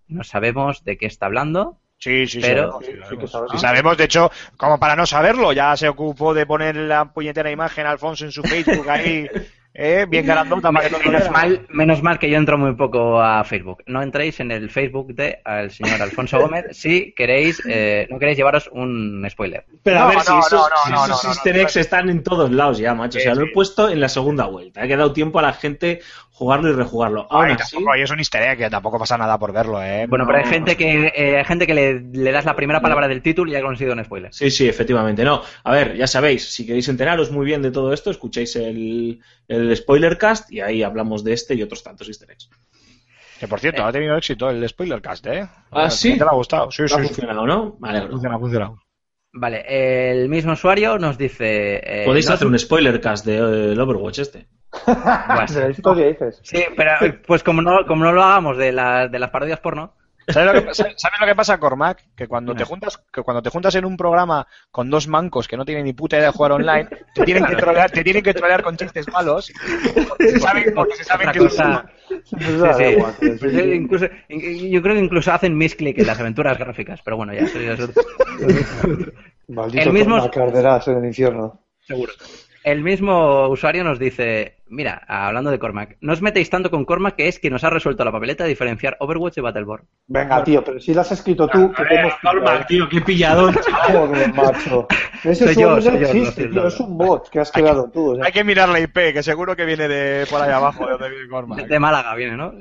No 0.07 0.23
sabemos 0.23 0.83
de 0.83 0.97
qué 0.97 1.05
está 1.05 1.27
hablando. 1.27 1.79
Sí, 1.97 2.27
sí, 2.27 2.39
Pero- 2.41 2.73
sabemos, 2.73 2.85
Sí, 2.85 2.91
sí, 2.91 3.15
sí 3.21 3.27
sabemos. 3.27 3.51
Sí 3.51 3.57
sabemos, 3.57 3.97
de 3.97 4.03
hecho, 4.03 4.31
como 4.57 4.79
para 4.79 4.95
no 4.95 5.05
saberlo, 5.05 5.53
ya 5.53 5.75
se 5.77 5.87
ocupó 5.89 6.33
de 6.33 6.45
poner 6.45 6.75
la 6.75 7.05
puñetera 7.13 7.51
imagen 7.51 7.85
a 7.85 7.91
Alfonso 7.91 8.25
en 8.25 8.31
su 8.31 8.43
Facebook 8.43 8.89
ahí, 8.89 9.27
eh, 9.73 10.05
bien 10.09 10.25
grandota 10.25 10.71
para 10.71 10.89
que 10.89 10.97
Menos 11.09 11.31
mal, 11.31 11.65
menos 11.69 12.03
mal 12.03 12.19
que 12.19 12.29
yo 12.29 12.37
entro 12.37 12.57
muy 12.57 12.73
poco 12.75 13.21
a 13.21 13.43
Facebook. 13.43 13.83
No 13.85 14.01
entréis 14.01 14.39
en 14.39 14.51
el 14.51 14.69
Facebook 14.69 15.13
de 15.13 15.39
el 15.45 15.71
señor 15.71 16.01
Alfonso 16.01 16.39
Gómez 16.41 16.65
si 16.71 17.13
queréis, 17.13 17.61
eh, 17.67 18.07
no 18.09 18.19
queréis 18.19 18.37
llevaros 18.37 18.69
un 18.73 19.25
spoiler. 19.29 19.65
Pero 19.83 19.99
No, 19.99 20.05
a 20.05 20.07
ver, 20.07 20.17
no, 20.17 20.23
si 20.23 20.31
no, 20.31 20.39
esos, 20.39 20.69
no, 20.89 21.05
si 21.05 21.11
esos 21.11 21.25
easter 21.25 21.57
eggs 21.57 21.75
están 21.77 22.09
en 22.09 22.23
todos 22.23 22.51
lados 22.51 22.77
ya, 22.79 22.93
macho. 22.93 23.19
O 23.19 23.21
sea, 23.21 23.33
Sí, 23.33 23.37
lo 23.39 23.45
he 23.45 23.47
sí. 23.49 23.53
puesto 23.53 23.89
en 23.89 23.99
la 24.01 24.09
segunda 24.09 24.45
vuelta. 24.47 24.81
Ha 24.81 24.87
quedado 24.87 25.13
tiempo 25.13 25.39
a 25.39 25.43
la 25.43 25.53
gente 25.53 26.01
jugarlo 26.39 26.69
y 26.69 26.73
rejugarlo. 26.73 27.27
Aún 27.29 27.45
Ay, 27.47 27.55
así, 27.59 27.75
tampoco, 27.75 27.97
y 27.97 28.01
es 28.01 28.09
un 28.09 28.19
easter 28.19 28.41
egg, 28.43 28.57
que 28.57 28.69
tampoco 28.69 28.97
pasa 28.97 29.17
nada 29.17 29.37
por 29.37 29.51
verlo, 29.51 29.83
eh. 29.83 30.07
Bueno, 30.07 30.23
No, 30.23 30.31
pero 30.31 30.39
hay 30.39 30.45
gente 30.49 30.77
que 30.77 31.11
eh, 31.13 31.37
hay 31.37 31.43
gente 31.45 31.67
que 31.67 31.73
le, 31.73 31.99
le 31.99 32.31
das 32.31 32.45
la 32.45 32.55
primera 32.55 32.79
palabra 32.81 33.07
del 33.09 33.21
título 33.21 33.49
y 33.51 33.53
ya 33.53 33.59
ha 33.59 33.61
conseguido 33.61 33.93
un 33.95 34.03
spoiler. 34.05 34.33
Sí, 34.33 34.49
sí, 34.49 34.67
efectivamente. 34.67 35.23
No, 35.25 35.41
a 35.63 35.71
ver, 35.71 35.95
ya 35.97 36.07
sabéis, 36.07 36.49
si 36.49 36.65
queréis 36.65 36.87
enteraros 36.87 37.29
muy 37.29 37.45
bien 37.45 37.61
de 37.61 37.71
todo 37.71 37.91
esto, 37.91 38.09
escucháis 38.09 38.55
el, 38.55 39.19
el 39.49 39.75
spoilercast 39.75 40.49
y 40.51 40.61
ahí 40.61 40.81
hablamos 40.81 41.23
de 41.25 41.33
este 41.33 41.55
y 41.55 41.61
otros 41.61 41.83
tantos 41.83 42.07
easter 42.07 42.31
eggs. 42.31 42.49
Que 43.39 43.47
por 43.47 43.59
cierto, 43.59 43.83
ha 43.85 43.91
tenido 43.91 44.15
éxito 44.17 44.49
el 44.49 44.67
spoilercast, 44.67 45.27
eh. 45.27 45.47
¿Ah, 45.71 45.89
sí? 45.89 46.17
¿Te 46.17 46.23
ha 46.23 46.31
gustado? 46.31 46.71
Sí, 46.71 46.83
Ha 46.83 46.87
sí, 46.87 46.95
sí. 46.95 47.03
funcionado, 47.07 47.45
¿no? 47.45 47.77
Alegro. 47.81 48.11
Funciona, 48.11 48.35
ha 48.35 48.39
funcionado. 48.39 48.79
Vale, 49.31 50.11
el 50.11 50.27
mismo 50.27 50.53
usuario 50.53 50.97
nos 50.97 51.17
dice... 51.17 51.79
eh, 51.83 52.03
Podéis 52.05 52.27
no- 52.27 52.33
hacer 52.33 52.47
un 52.47 52.57
spoilercast 52.57 53.25
del 53.25 53.79
Overwatch 53.79 54.19
este. 54.19 54.47
La 54.85 55.69
historia 55.69 56.07
dices. 56.07 56.39
Sí, 56.43 56.63
pero 56.75 56.91
pues 57.25 57.43
como 57.43 57.61
no, 57.61 57.85
como 57.87 58.03
no 58.03 58.11
lo 58.11 58.23
hagamos 58.23 58.57
de, 58.57 58.71
las 58.71 59.11
de 59.11 59.19
las 59.19 59.29
parodias 59.29 59.59
porno, 59.59 59.93
¿Sabes 60.27 60.53
lo 60.53 60.61
que, 60.63 60.73
sabes- 60.75 60.95
lo 61.19 61.25
que 61.25 61.33
pasa, 61.35 61.59
Cormac? 61.59 62.03
Que 62.15 62.27
cuando 62.27 62.53
te 62.53 62.63
juntas, 62.63 63.01
que 63.11 63.23
cuando 63.23 63.41
te 63.41 63.49
juntas 63.49 63.73
en 63.73 63.83
un 63.83 63.97
programa 63.97 64.45
con 64.69 64.87
dos 64.91 65.07
mancos 65.07 65.47
que 65.47 65.57
no 65.57 65.65
tienen 65.65 65.85
ni 65.85 65.93
puta 65.93 66.17
idea 66.17 66.27
de 66.27 66.33
jugar 66.33 66.51
online, 66.51 66.87
te 67.15 67.23
tienen 67.23 67.45
que 67.45 67.55
trolear, 67.55 67.89
te 67.89 68.03
tienen 68.03 68.21
que 68.21 68.35
trolear 68.35 68.61
con 68.61 68.77
chistes 68.77 69.07
malos, 69.11 69.51
porque 70.07 70.29
se 70.29 70.39
saben, 70.39 70.65
porque 70.75 70.95
se 70.97 71.03
saben 71.03 71.29
otra 71.29 71.33
que 71.33 71.47
cosa... 71.47 71.85
Sí, 72.07 72.15
Sí, 72.25 72.37
sí. 72.77 72.97
Pues, 73.39 73.53
incluso- 73.73 74.05
yo 74.29 74.81
creo 74.83 74.95
que 74.95 75.01
incluso 75.01 75.31
hacen 75.33 75.57
misclick 75.57 75.97
en 75.97 76.05
las 76.05 76.19
aventuras 76.19 76.59
gráficas, 76.59 77.01
pero 77.03 77.17
bueno, 77.17 77.33
ya, 77.33 77.41
eso 77.41 77.59
ya 77.59 77.73
es 77.73 77.79
otro- 77.79 78.03
Maldito 79.47 79.83
El 79.83 79.93
mismo- 79.93 80.17
Cormac, 80.19 80.37
arderás 80.37 80.87
en 80.89 80.97
el 80.99 81.05
infierno. 81.05 81.59
seguro. 81.87 82.13
El 82.63 82.83
mismo 82.83 83.47
usuario 83.47 83.83
nos 83.83 83.99
dice, 83.99 84.57
mira, 84.67 85.01
hablando 85.07 85.49
de 85.49 85.59
Cormac, 85.59 85.97
no 86.01 86.13
os 86.13 86.21
metéis 86.21 86.49
tanto 86.49 86.69
con 86.69 86.83
Cormac 86.83 87.15
que 87.15 87.27
es 87.27 87.39
que 87.39 87.49
nos 87.49 87.63
ha 87.63 87.69
resuelto 87.69 88.03
la 88.03 88.11
papeleta 88.11 88.43
de 88.43 88.49
diferenciar 88.49 88.97
Overwatch 88.99 89.35
de 89.35 89.41
Battleborn. 89.41 89.85
Venga, 90.07 90.43
tío, 90.43 90.63
pero 90.63 90.79
si 90.79 90.93
lo 90.93 91.01
has 91.01 91.11
escrito 91.11 91.47
tú, 91.47 91.71
que 91.71 91.85
te 91.85 91.95
hemos 91.95 92.13
pillado. 92.15 92.65
tío, 92.67 92.89
qué 92.89 93.01
pilladón. 93.01 93.55
Joder, 93.87 94.33
macho. 94.33 94.87
Ese 95.23 95.53
Soy 95.53 95.55
yo, 95.55 95.81
software 95.81 95.83
soy 95.83 95.93
no 95.93 95.99
yo, 95.99 96.13
no 96.13 96.19
existe, 96.19 96.41
soy 96.41 96.51
tío, 96.51 96.61
yo. 96.61 96.67
es 96.67 96.79
un 96.79 96.97
bot 96.97 97.29
que 97.29 97.39
has 97.39 97.51
creado 97.51 97.89
tú. 97.91 98.11
o 98.11 98.15
sea. 98.15 98.25
hay 98.25 98.31
que 98.31 98.43
mirar 98.43 98.69
la 98.69 98.79
IP, 98.79 98.93
que 99.13 99.23
seguro 99.23 99.55
que 99.55 99.65
viene 99.65 99.87
de 99.87 100.25
por 100.29 100.41
ahí 100.41 100.51
abajo, 100.51 100.85
de 100.85 100.91
donde 100.91 101.09
viene 101.09 101.29
Cormac. 101.29 101.59
De, 101.59 101.67
de 101.67 101.79
Málaga 101.79 102.13
viene, 102.15 102.35
¿no? 102.35 102.53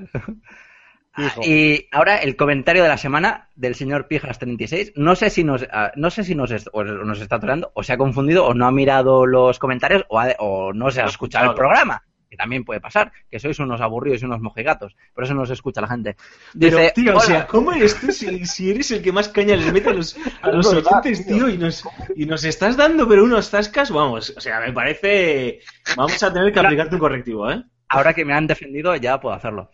Y 1.44 1.88
ahora 1.92 2.16
el 2.18 2.36
comentario 2.36 2.82
de 2.82 2.88
la 2.88 2.96
semana 2.98 3.48
del 3.54 3.74
señor 3.74 4.06
Pijas36. 4.08 4.92
No 4.96 5.14
sé 5.16 5.30
si 5.30 5.44
nos, 5.44 5.66
ah, 5.72 5.92
no 5.96 6.10
sé 6.10 6.24
si 6.24 6.34
nos, 6.34 6.50
est- 6.50 6.68
o 6.72 6.84
nos 6.84 7.20
está 7.20 7.36
atorando, 7.36 7.70
o 7.74 7.82
se 7.82 7.92
ha 7.92 7.98
confundido, 7.98 8.46
o 8.46 8.54
no 8.54 8.66
ha 8.66 8.72
mirado 8.72 9.26
los 9.26 9.58
comentarios, 9.58 10.04
o, 10.08 10.18
ha- 10.20 10.34
o 10.38 10.72
no 10.72 10.90
se 10.90 11.00
ha 11.00 11.06
escuchado 11.06 11.50
el 11.50 11.56
programa. 11.56 12.02
Que 12.30 12.36
también 12.36 12.62
puede 12.62 12.78
pasar, 12.78 13.10
que 13.30 13.38
sois 13.40 13.58
unos 13.58 13.80
aburridos 13.80 14.20
y 14.20 14.26
unos 14.26 14.42
mojigatos. 14.42 14.94
Por 15.14 15.24
eso 15.24 15.32
no 15.32 15.46
se 15.46 15.54
escucha 15.54 15.80
la 15.80 15.88
gente. 15.88 16.14
Pero, 16.60 16.76
Dice, 16.76 16.92
tío, 16.94 17.16
o 17.16 17.20
sea, 17.20 17.46
¿cómo 17.46 17.72
eres 17.72 17.98
tú 17.98 18.12
si, 18.12 18.44
si 18.44 18.70
eres 18.70 18.90
el 18.90 19.00
que 19.02 19.12
más 19.12 19.30
caña 19.30 19.56
les 19.56 19.72
mete 19.72 19.88
a 19.88 19.94
los, 19.94 20.14
a 20.42 20.50
los 20.50 20.66
oyentes, 20.74 21.26
tío. 21.26 21.48
Y 21.48 21.56
nos, 21.56 21.88
y 22.14 22.26
nos 22.26 22.44
estás 22.44 22.76
dando, 22.76 23.08
pero 23.08 23.24
unos 23.24 23.48
zascas, 23.48 23.90
vamos, 23.90 24.34
o 24.36 24.40
sea, 24.42 24.60
me 24.60 24.74
parece... 24.74 25.60
Vamos 25.96 26.22
a 26.22 26.30
tener 26.30 26.52
que 26.52 26.60
aplicarte 26.60 26.96
un 26.96 27.00
correctivo, 27.00 27.50
¿eh? 27.50 27.62
ahora 27.88 28.12
que 28.12 28.26
me 28.26 28.34
han 28.34 28.46
defendido 28.46 28.94
ya 28.96 29.18
puedo 29.18 29.34
hacerlo. 29.34 29.70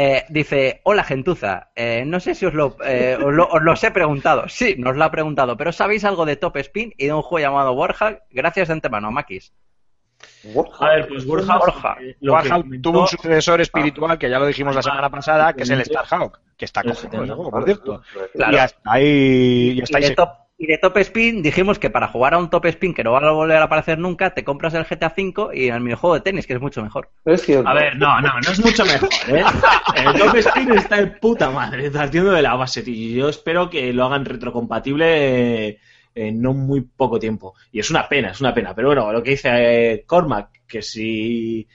Eh, 0.00 0.24
dice, 0.28 0.80
hola 0.84 1.02
gentuza, 1.02 1.70
eh, 1.74 2.04
no 2.06 2.20
sé 2.20 2.36
si 2.36 2.46
os 2.46 2.54
lo, 2.54 2.76
eh, 2.84 3.18
os, 3.20 3.34
lo, 3.34 3.48
os 3.48 3.60
los 3.62 3.82
he 3.82 3.90
preguntado. 3.90 4.48
Sí, 4.48 4.76
nos 4.78 4.94
lo 4.96 5.02
ha 5.02 5.10
preguntado, 5.10 5.56
pero 5.56 5.72
¿sabéis 5.72 6.04
algo 6.04 6.24
de 6.24 6.36
Top 6.36 6.56
Spin 6.58 6.94
y 6.96 7.06
de 7.06 7.12
un 7.14 7.22
juego 7.22 7.44
llamado 7.48 7.72
Warhack? 7.72 8.22
Gracias 8.30 8.68
de 8.68 8.74
antemano, 8.74 9.10
Makis. 9.10 9.52
A 10.80 10.88
ver, 10.90 11.08
pues 11.08 11.26
Borja, 11.26 11.58
Borja. 11.58 11.96
eh, 12.00 12.16
lo 12.20 12.32
que 12.32 12.36
Warhawk 12.48 12.62
comentó- 12.62 12.90
tuvo 12.90 13.00
un 13.02 13.08
sucesor 13.08 13.60
espiritual 13.60 14.18
que 14.18 14.30
ya 14.30 14.38
lo 14.38 14.46
dijimos 14.46 14.74
la 14.76 14.82
semana 14.82 15.10
pasada, 15.10 15.52
que 15.52 15.64
es 15.64 15.70
el 15.70 15.84
Starhawk, 15.84 16.40
que 16.56 16.64
está 16.64 16.82
juego, 16.82 17.50
por 17.50 17.64
cierto. 17.64 18.02
Claro. 18.34 18.52
Y 18.52 18.56
hasta 18.58 18.80
ahí, 18.92 19.72
y 19.78 19.82
hasta 19.82 19.98
Y 19.98 20.02
ahí 20.02 20.02
de, 20.02 20.08
se- 20.10 20.14
top, 20.14 20.30
y 20.58 20.66
de 20.66 20.76
Top 20.76 20.96
Spin 20.98 21.40
dijimos 21.40 21.78
que 21.78 21.88
para 21.88 22.08
jugar 22.08 22.34
a 22.34 22.38
un 22.38 22.50
Top 22.50 22.66
Spin 22.66 22.92
que 22.92 23.04
no 23.04 23.12
va 23.12 23.20
a 23.20 23.30
volver 23.30 23.58
a 23.58 23.64
aparecer 23.64 23.98
nunca, 23.98 24.34
te 24.34 24.42
compras 24.42 24.74
el 24.74 24.84
GTA 24.84 25.14
V 25.16 25.56
y 25.56 25.68
el 25.68 25.80
minijuego 25.80 26.14
de 26.14 26.20
tenis, 26.20 26.48
que 26.48 26.54
es 26.54 26.60
mucho 26.60 26.82
mejor. 26.82 27.10
Es 27.24 27.42
cierto. 27.42 27.68
A 27.68 27.74
ver, 27.74 27.96
no, 27.96 28.20
no, 28.20 28.28
no 28.40 28.50
es 28.50 28.58
mucho 28.58 28.84
mejor, 28.84 29.08
¿eh? 29.28 29.44
El 29.96 30.18
Top 30.18 30.34
Spin 30.34 30.72
está 30.72 30.96
de 30.96 31.06
puta 31.06 31.50
madre, 31.50 31.90
partiendo 31.92 32.32
de 32.32 32.42
la 32.42 32.56
base, 32.56 32.82
tío. 32.82 32.94
y 32.94 33.14
Yo 33.14 33.28
espero 33.28 33.70
que 33.70 33.92
lo 33.92 34.04
hagan 34.04 34.24
retrocompatible 34.24 35.78
en 36.16 36.42
no 36.42 36.52
muy 36.54 36.80
poco 36.80 37.20
tiempo. 37.20 37.54
Y 37.70 37.78
es 37.78 37.90
una 37.90 38.08
pena, 38.08 38.30
es 38.32 38.40
una 38.40 38.52
pena. 38.52 38.74
Pero 38.74 38.88
bueno, 38.88 39.12
lo 39.12 39.22
que 39.22 39.30
dice 39.30 39.50
eh, 39.92 40.04
Cormac, 40.04 40.50
que 40.66 40.82
si 40.82 41.68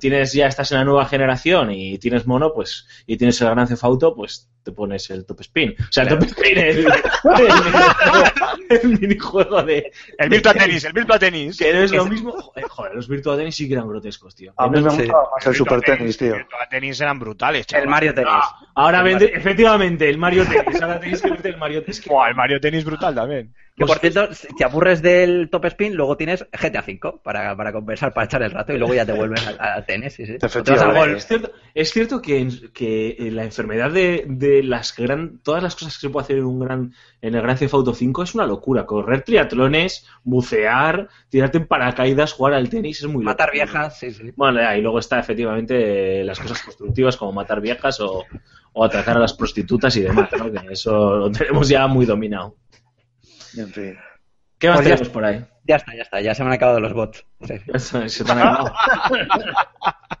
tienes 0.00 0.32
ya 0.32 0.48
estás 0.48 0.72
en 0.72 0.78
la 0.78 0.84
nueva 0.84 1.06
generación 1.06 1.70
y 1.70 1.98
tienes 1.98 2.26
mono, 2.26 2.52
pues 2.52 2.88
y 3.06 3.16
tienes 3.16 3.40
el 3.40 3.50
gran 3.50 3.68
cefauto, 3.68 4.16
pues 4.16 4.48
te 4.66 4.72
pones 4.72 5.08
el 5.10 5.24
Top 5.24 5.40
Spin. 5.42 5.74
O 5.78 5.92
sea, 5.92 6.02
el 6.02 6.08
Top 6.10 6.22
Spin, 6.24 6.58
el, 6.58 6.78
el, 6.78 6.86
el 8.82 9.00
minijuego 9.00 9.62
de... 9.62 9.92
El 10.18 10.28
Virtua 10.28 10.52
Tennis, 10.54 10.84
el 10.84 10.92
Virtua 10.92 11.18
Tennis. 11.18 11.56
Que 11.56 11.72
no 11.72 11.80
es 11.80 11.92
lo 11.92 12.04
mismo. 12.06 12.32
Joder, 12.32 12.64
joder, 12.68 12.94
los 12.94 13.08
Virtua 13.08 13.36
Tennis 13.36 13.54
sí 13.54 13.68
que 13.68 13.74
eran 13.74 13.88
grotescos, 13.88 14.34
tío. 14.34 14.52
A 14.56 14.68
mí 14.68 14.80
me 14.80 14.90
Sí. 14.90 14.96
gustaba 14.98 15.28
más 15.34 15.46
el 15.46 15.54
Super 15.54 15.80
Tenis, 15.82 16.16
tío. 16.18 16.32
El 16.34 16.38
Virtua 16.42 16.68
Tennis 16.70 17.00
eran 17.00 17.18
brutales, 17.18 17.60
El 17.60 17.66
chaval. 17.66 17.88
Mario 17.88 18.14
Tennis. 18.14 18.32
Ahora 18.74 19.02
vende, 19.02 19.26
efectivamente, 19.34 20.08
el 20.08 20.18
Mario 20.18 20.44
Tennis. 20.44 20.82
Ahora 20.82 20.98
tenéis 21.00 21.22
que 21.22 21.30
verte 21.30 21.48
el 21.50 21.56
Mario 21.56 21.80
Tennis. 21.82 22.00
que- 22.00 22.10
Buah, 22.10 22.28
el 22.28 22.34
Mario 22.34 22.60
Tennis 22.60 22.84
brutal 22.84 23.14
también. 23.14 23.54
Que 23.78 23.84
por 23.84 23.98
cierto, 23.98 24.32
si 24.32 24.48
te 24.56 24.64
aburres 24.64 25.02
del 25.02 25.50
Top 25.50 25.66
Spin, 25.66 25.94
luego 25.94 26.16
tienes 26.16 26.46
GTA 26.50 26.80
V 26.80 27.20
para, 27.22 27.54
para 27.54 27.72
compensar 27.74 28.14
para 28.14 28.24
echar 28.24 28.42
el 28.42 28.50
rato 28.50 28.72
y 28.72 28.78
luego 28.78 28.94
ya 28.94 29.04
te 29.04 29.12
vuelves 29.12 29.46
al, 29.58 29.84
tenis. 29.84 30.14
Sí, 30.14 30.24
sí. 30.24 30.36
O 30.36 30.38
te 30.38 30.46
vas 30.46 30.56
al 30.56 30.62
Efectivamente. 30.62 30.98
golf. 30.98 31.16
Es 31.18 31.26
cierto, 31.26 31.52
es 31.74 31.90
cierto 31.90 32.22
que, 32.22 33.16
la 33.32 33.44
enfermedad 33.44 33.90
de, 33.90 34.24
de 34.28 34.55
las 34.62 34.94
gran, 34.96 35.38
todas 35.38 35.62
las 35.62 35.74
cosas 35.74 35.94
que 35.94 36.00
se 36.00 36.10
puede 36.10 36.24
hacer 36.24 36.38
en 36.38 36.44
un 36.44 36.60
gran 36.60 36.94
en 37.20 37.34
el 37.34 37.42
Gran 37.42 37.56
Theft 37.56 37.74
Auto 37.74 37.94
5 37.94 38.22
es 38.22 38.34
una 38.34 38.46
locura. 38.46 38.86
Correr 38.86 39.22
triatlones, 39.22 40.06
bucear, 40.24 41.08
tirarte 41.28 41.58
en 41.58 41.66
paracaídas, 41.66 42.32
jugar 42.32 42.54
al 42.54 42.68
tenis 42.68 43.00
es 43.00 43.06
muy 43.06 43.24
loco. 43.24 43.32
Matar 43.32 43.52
viejas, 43.52 43.98
sí, 43.98 44.10
sí. 44.10 44.32
Bueno, 44.36 44.60
ya, 44.60 44.76
y 44.76 44.82
luego 44.82 44.98
está 44.98 45.18
efectivamente 45.18 46.24
las 46.24 46.38
cosas 46.38 46.62
constructivas 46.62 47.16
como 47.16 47.32
matar 47.32 47.60
viejas 47.60 48.00
o, 48.00 48.24
o 48.72 48.84
atacar 48.84 49.16
a 49.16 49.20
las 49.20 49.34
prostitutas 49.34 49.96
y 49.96 50.02
demás, 50.02 50.28
¿no? 50.38 50.50
Que 50.52 50.72
eso 50.72 51.16
lo 51.16 51.30
tenemos 51.30 51.68
ya 51.68 51.86
muy 51.86 52.06
dominado. 52.06 52.56
En 53.56 53.68
fin. 53.68 53.96
¿Qué 54.58 54.68
más 54.68 54.78
Pues 54.78 54.88
ya 54.88 54.94
tenemos 54.94 55.12
por 55.12 55.24
ahí? 55.24 55.44
Ya 55.64 55.76
está, 55.76 55.94
ya 55.96 56.02
está, 56.02 56.20
ya 56.20 56.34
se 56.34 56.42
me 56.42 56.48
han 56.48 56.54
acabado 56.54 56.80
los 56.80 56.92
bots. 56.92 57.26
Sí. 57.46 57.54
Eso, 57.74 58.08
se 58.08 58.24
te 58.24 58.32
han 58.32 58.38
acabado. 58.38 58.72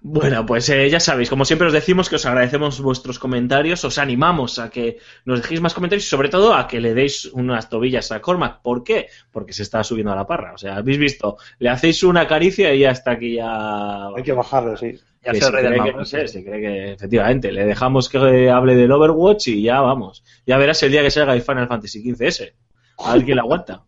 Bueno, 0.08 0.46
pues 0.46 0.68
eh, 0.68 0.88
ya 0.88 1.00
sabéis, 1.00 1.28
como 1.28 1.44
siempre 1.44 1.66
os 1.66 1.72
decimos 1.72 2.08
que 2.08 2.14
os 2.14 2.26
agradecemos 2.26 2.80
vuestros 2.80 3.18
comentarios, 3.18 3.84
os 3.84 3.98
animamos 3.98 4.60
a 4.60 4.70
que 4.70 4.98
nos 5.24 5.42
dejéis 5.42 5.60
más 5.60 5.74
comentarios 5.74 6.04
y 6.04 6.08
sobre 6.08 6.28
todo 6.28 6.54
a 6.54 6.68
que 6.68 6.80
le 6.80 6.94
deis 6.94 7.24
unas 7.26 7.68
tobillas 7.68 8.12
a 8.12 8.20
Cormac. 8.20 8.60
¿Por 8.62 8.84
qué? 8.84 9.08
Porque 9.32 9.52
se 9.52 9.64
está 9.64 9.82
subiendo 9.82 10.12
a 10.12 10.16
la 10.16 10.26
parra. 10.26 10.52
O 10.54 10.58
sea, 10.58 10.76
habéis 10.76 10.98
visto, 10.98 11.38
le 11.58 11.70
hacéis 11.70 12.04
una 12.04 12.28
caricia 12.28 12.72
y 12.72 12.80
ya 12.80 12.90
está 12.90 13.12
aquí 13.12 13.34
ya... 13.34 14.08
Hay 14.16 14.22
que 14.22 14.32
bajarlo, 14.32 14.76
sí. 14.76 14.96
Ya 15.24 15.34
se 15.34 15.50
cree 15.50 15.82
que, 15.82 15.92
no 15.92 16.04
sé, 16.04 16.28
se 16.28 16.44
cree 16.44 16.60
que 16.60 16.92
efectivamente 16.92 17.50
le 17.50 17.64
dejamos 17.64 18.08
que 18.08 18.48
hable 18.48 18.76
del 18.76 18.92
Overwatch 18.92 19.48
y 19.48 19.62
ya 19.62 19.80
vamos. 19.80 20.22
Ya 20.46 20.56
verás 20.56 20.80
el 20.84 20.92
día 20.92 21.02
que 21.02 21.10
salga 21.10 21.34
el 21.34 21.42
Final 21.42 21.66
Fantasy 21.66 22.00
XV-S. 22.00 22.54
A 22.98 23.14
ver 23.14 23.24
quién 23.24 23.36
la 23.36 23.42
aguanta. 23.42 23.82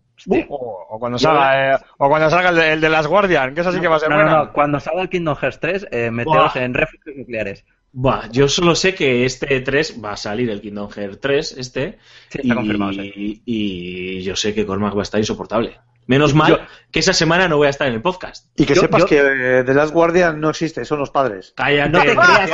O, 0.48 0.86
o 0.90 0.98
cuando 0.98 1.18
salga, 1.18 1.74
eh, 1.74 1.78
o 1.98 2.08
cuando 2.08 2.30
salga 2.30 2.50
el 2.50 2.56
de, 2.56 2.72
el 2.72 2.80
de 2.80 2.88
las 2.88 3.06
Guardian, 3.06 3.54
que 3.54 3.60
eso 3.60 3.72
sí 3.72 3.80
que 3.80 3.88
va 3.88 3.96
a 3.96 4.00
ser 4.00 4.10
No, 4.10 4.16
no, 4.16 4.22
bueno. 4.22 4.44
no, 4.44 4.52
cuando 4.52 4.80
salga 4.80 5.02
el 5.02 5.08
Kingdom 5.08 5.36
Hearts 5.36 5.60
3, 5.60 5.88
eh, 5.90 6.10
meteos 6.10 6.56
en 6.56 6.74
refugios 6.74 7.16
nucleares. 7.16 7.64
Buah, 7.92 8.30
yo 8.30 8.48
solo 8.48 8.74
sé 8.74 8.94
que 8.94 9.24
este 9.24 9.60
3 9.60 10.00
va 10.04 10.12
a 10.12 10.16
salir 10.16 10.50
el 10.50 10.60
Kingdom 10.60 10.90
Hearts 10.90 11.20
3, 11.20 11.52
este. 11.58 11.98
Sí, 12.28 12.40
y, 12.42 12.48
está 12.48 12.54
confirmado, 12.54 12.92
sí. 12.92 13.42
y 13.44 14.22
yo 14.22 14.36
sé 14.36 14.54
que 14.54 14.66
Cormac 14.66 14.94
va 14.94 15.00
a 15.00 15.02
estar 15.02 15.20
insoportable. 15.20 15.78
Menos 16.08 16.34
mal 16.34 16.48
Yo- 16.50 16.58
que 16.90 16.98
esa 16.98 17.12
semana 17.12 17.46
no 17.48 17.58
voy 17.58 17.68
a 17.68 17.70
estar 17.70 17.86
en 17.86 17.94
el 17.94 18.02
podcast. 18.02 18.46
Y 18.56 18.64
que 18.66 18.74
Yo- 18.74 18.80
sepas 18.80 19.02
yo- 19.02 19.06
que 19.06 19.18
eh, 19.18 19.62
The 19.62 19.74
Last 19.74 19.92
Guardian 19.92 20.40
no 20.40 20.50
existe, 20.50 20.84
son 20.84 20.98
los 20.98 21.10
padres. 21.10 21.52
Cállate, 21.56 21.90
No 21.90 22.00
te 22.02 22.16
creas. 22.16 22.50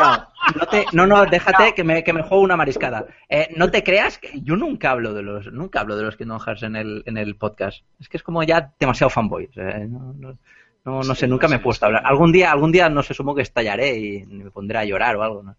No, 0.57 0.67
te- 0.67 0.85
no, 0.93 1.07
no, 1.07 1.25
déjate 1.25 1.73
que 1.73 1.85
me, 1.85 2.05
que 2.05 2.13
me 2.13 2.23
juego 2.23 2.43
una 2.43 2.57
mariscada. 2.57 3.07
Eh, 3.29 3.49
no 3.57 3.71
te 3.71 3.83
creas 3.83 4.19
que 4.19 4.41
yo 4.43 4.57
nunca 4.57 4.91
hablo 4.91 5.15
de 5.15 5.23
los, 5.23 5.51
nunca 5.53 5.81
hablo 5.81 5.97
de 5.97 6.03
los 6.03 6.17
Kingdom 6.17 6.39
Hearts 6.41 6.65
en 6.65 6.77
el, 6.77 7.03
en 7.07 7.17
el 7.17 7.37
podcast. 7.37 7.85
Es 8.01 8.09
que 8.11 8.17
es 8.19 8.23
como 8.23 8.43
ya 8.43 8.73
demasiado 8.79 9.09
fanboy. 9.09 9.49
eh, 9.57 9.87
no, 9.89 10.13
no, 10.19 10.37
no, 10.85 11.03
no 11.03 11.15
sé, 11.15 11.27
nunca 11.29 11.49
me 11.49 11.57
he 11.57 11.61
puesto 11.61 11.85
a 11.85 11.89
hablar. 11.89 12.03
Algún 12.05 12.33
día, 12.33 12.51
algún 12.53 12.73
día 12.73 12.89
no 12.91 13.03
sé, 13.03 13.15
sumo 13.15 13.35
que 13.35 13.43
estallaré 13.43 13.97
y 13.97 14.27
me 14.27 14.51
pondré 14.51 14.79
a 14.79 14.85
llorar 14.85 15.17
o 15.17 15.23
algo. 15.23 15.43
¿no? 15.45 15.57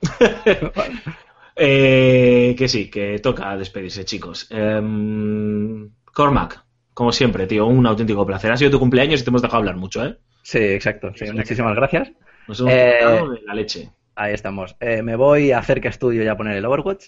Eh, 1.60 2.54
que 2.56 2.68
sí, 2.68 2.88
que 2.88 3.18
toca 3.18 3.56
despedirse, 3.56 4.04
chicos. 4.04 4.46
Em, 4.50 5.90
Cormac, 6.12 6.64
como 6.98 7.12
siempre, 7.12 7.46
tío, 7.46 7.64
un 7.66 7.86
auténtico 7.86 8.26
placer. 8.26 8.50
Ha 8.50 8.56
sido 8.56 8.72
tu 8.72 8.80
cumpleaños 8.80 9.20
y 9.20 9.24
te 9.24 9.30
hemos 9.30 9.40
dejado 9.40 9.58
hablar 9.58 9.76
mucho, 9.76 10.04
¿eh? 10.04 10.18
Sí, 10.42 10.58
exacto. 10.58 11.12
sí, 11.14 11.26
muchísimas 11.32 11.76
gracias. 11.76 12.10
Nos 12.48 12.58
hemos 12.58 12.72
Eh, 12.72 12.98
de 13.34 13.40
la 13.46 13.54
leche. 13.54 13.90
Ahí 14.16 14.34
estamos. 14.34 14.74
Eh, 14.80 15.00
me 15.02 15.14
voy 15.14 15.52
a 15.52 15.58
hacer 15.58 15.80
que 15.80 15.86
estudio 15.86 16.24
ya 16.24 16.32
a 16.32 16.36
poner 16.36 16.56
el 16.56 16.64
Overwatch. 16.64 17.04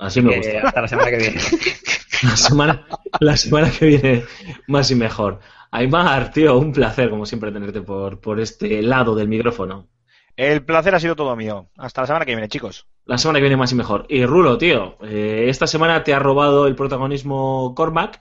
Así 0.00 0.20
me 0.20 0.34
Eh, 0.34 0.38
gusta. 0.38 0.66
hasta 0.66 0.80
la 0.82 0.88
semana 0.88 1.10
que 1.10 1.16
viene. 1.18 1.36
La 2.24 2.36
semana, 2.36 2.84
la 3.20 3.36
semana 3.36 3.70
que 3.70 3.86
viene 3.86 4.24
más 4.66 4.90
y 4.90 4.96
mejor. 4.96 5.38
Aymar, 5.70 6.32
tío, 6.32 6.58
un 6.58 6.72
placer, 6.72 7.10
como 7.10 7.24
siempre, 7.24 7.52
tenerte 7.52 7.80
por, 7.80 8.20
por 8.20 8.40
este 8.40 8.82
lado 8.82 9.14
del 9.14 9.28
micrófono. 9.28 9.86
El 10.36 10.64
placer 10.64 10.96
ha 10.96 10.98
sido 11.00 11.14
todo 11.14 11.36
mío. 11.36 11.68
Hasta 11.76 12.00
la 12.00 12.06
semana 12.08 12.24
que 12.24 12.32
viene, 12.32 12.48
chicos. 12.48 12.88
La 13.04 13.18
semana 13.18 13.38
que 13.38 13.42
viene 13.42 13.56
más 13.56 13.70
y 13.70 13.76
mejor. 13.76 14.04
Y 14.08 14.26
Rulo, 14.26 14.58
tío, 14.58 14.96
eh, 15.04 15.44
esta 15.48 15.68
semana 15.68 16.02
te 16.02 16.12
ha 16.12 16.18
robado 16.18 16.66
el 16.66 16.74
protagonismo 16.74 17.72
Cormac, 17.76 18.20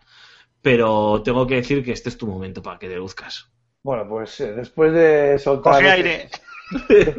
pero 0.68 1.22
tengo 1.23 1.48
que 1.48 1.56
decir 1.56 1.81
que 1.81 1.94
este 1.94 2.10
es 2.10 2.18
tu 2.18 2.27
momento 2.27 2.61
para 2.61 2.77
que 2.77 2.89
deduzcas. 2.89 3.49
Bueno, 3.84 4.06
pues 4.10 4.38
eh, 4.41 4.52
después 4.52 4.91
de 4.91 5.39
soltar. 5.39 5.76
Coge 5.76 5.89
aire. 5.89 6.30
este 6.73 7.15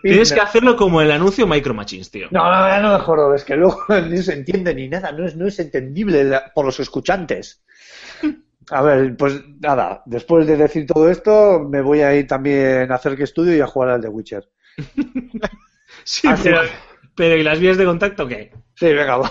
Tienes 0.00 0.32
que 0.32 0.40
hacerlo 0.40 0.74
como 0.74 1.02
el 1.02 1.10
anuncio 1.10 1.46
Micro 1.46 1.74
Machines, 1.74 2.10
tío. 2.10 2.28
No, 2.30 2.42
no, 2.42 2.66
ya 2.66 2.80
no 2.80 2.94
mejor, 2.96 3.36
es 3.36 3.44
que 3.44 3.56
luego 3.56 3.84
ni 4.08 4.16
se 4.22 4.32
entiende 4.32 4.74
ni 4.74 4.88
nada, 4.88 5.12
no 5.12 5.26
es, 5.26 5.36
no 5.36 5.46
es 5.46 5.58
entendible 5.58 6.24
la- 6.24 6.52
por 6.54 6.64
los 6.64 6.80
escuchantes. 6.80 7.62
A 8.70 8.80
ver, 8.80 9.14
pues 9.18 9.42
nada, 9.60 10.02
después 10.06 10.46
de 10.46 10.56
decir 10.56 10.86
todo 10.86 11.10
esto, 11.10 11.60
me 11.70 11.82
voy 11.82 12.00
a 12.00 12.16
ir 12.16 12.26
también 12.26 12.90
a 12.90 12.94
hacer 12.94 13.14
que 13.14 13.24
estudio 13.24 13.54
y 13.54 13.60
a 13.60 13.66
jugar 13.66 13.90
al 13.90 14.00
The 14.00 14.08
Witcher. 14.08 14.48
Sí, 16.04 16.26
sí. 16.36 16.42
pero, 16.42 16.60
pero 17.14 17.36
¿y 17.36 17.42
las 17.42 17.60
vías 17.60 17.76
de 17.76 17.84
contacto 17.84 18.26
qué? 18.26 18.52
Sí, 18.74 18.86
venga, 18.86 19.18
va. 19.18 19.30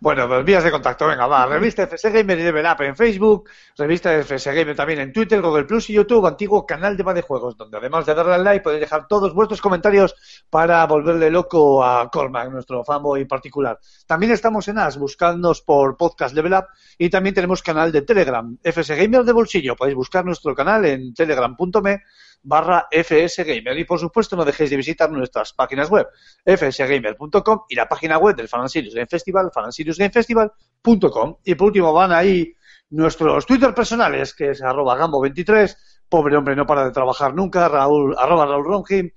Bueno, 0.00 0.28
pues 0.28 0.44
vías 0.44 0.64
de 0.64 0.70
contacto, 0.70 1.06
venga, 1.06 1.26
va. 1.26 1.46
Revista 1.46 1.84
FS 1.84 2.10
Gamer 2.10 2.38
y 2.38 2.42
Level 2.42 2.66
Up 2.66 2.82
en 2.82 2.96
Facebook, 2.96 3.48
revista 3.76 4.12
FS 4.12 4.52
Gamer 4.52 4.76
también 4.76 5.00
en 5.00 5.12
Twitter, 5.12 5.40
Google 5.40 5.64
Plus 5.64 5.90
y 5.90 5.94
YouTube, 5.94 6.26
antiguo 6.26 6.66
canal 6.66 6.96
de 6.96 7.22
Juegos, 7.22 7.56
donde 7.56 7.78
además 7.78 8.06
de 8.06 8.14
darle 8.14 8.34
al 8.34 8.44
like 8.44 8.62
podéis 8.62 8.80
dejar 8.80 9.06
todos 9.08 9.34
vuestros 9.34 9.60
comentarios 9.60 10.14
para 10.50 10.86
volverle 10.86 11.30
loco 11.30 11.84
a 11.84 12.10
Cormac, 12.10 12.50
nuestro 12.50 12.84
fanboy 12.84 13.24
particular. 13.24 13.78
También 14.06 14.32
estamos 14.32 14.68
en 14.68 14.78
As, 14.78 14.98
buscadnos 14.98 15.62
por 15.62 15.96
Podcast 15.96 16.34
Level 16.34 16.54
Up 16.54 16.66
y 16.98 17.10
también 17.10 17.34
tenemos 17.34 17.62
canal 17.62 17.92
de 17.92 18.02
Telegram, 18.02 18.56
FS 18.62 18.94
Gamer 18.96 19.24
de 19.24 19.32
bolsillo. 19.32 19.76
Podéis 19.76 19.96
buscar 19.96 20.24
nuestro 20.24 20.54
canal 20.54 20.84
en 20.84 21.14
telegram.me 21.14 22.02
barra 22.44 22.86
fsgamer 22.90 23.78
y 23.78 23.84
por 23.84 23.98
supuesto 23.98 24.36
no 24.36 24.44
dejéis 24.44 24.70
de 24.70 24.76
visitar 24.76 25.10
nuestras 25.10 25.52
páginas 25.52 25.90
web 25.90 26.06
fsgamer.com 26.44 27.62
y 27.68 27.74
la 27.74 27.88
página 27.88 28.18
web 28.18 28.36
del 28.36 28.48
Fan 28.48 28.68
Serious 28.68 28.94
Game 28.94 29.08
Festival 29.08 29.50
fanseriusgamefestival.com 29.52 31.36
y 31.44 31.54
por 31.54 31.66
último 31.66 31.92
van 31.92 32.12
ahí 32.12 32.54
nuestros 32.90 33.46
Twitter 33.46 33.74
personales 33.74 34.34
que 34.34 34.50
es 34.50 34.62
arroba 34.62 34.96
gambo23 34.96 35.76
pobre 36.08 36.36
hombre 36.36 36.54
no 36.54 36.66
para 36.66 36.84
de 36.84 36.92
trabajar 36.92 37.34
nunca. 37.34 37.68
Raúl 37.68 38.14
arroba 38.18 38.46
Raúl 38.46 38.64
Ronjim 38.64 39.10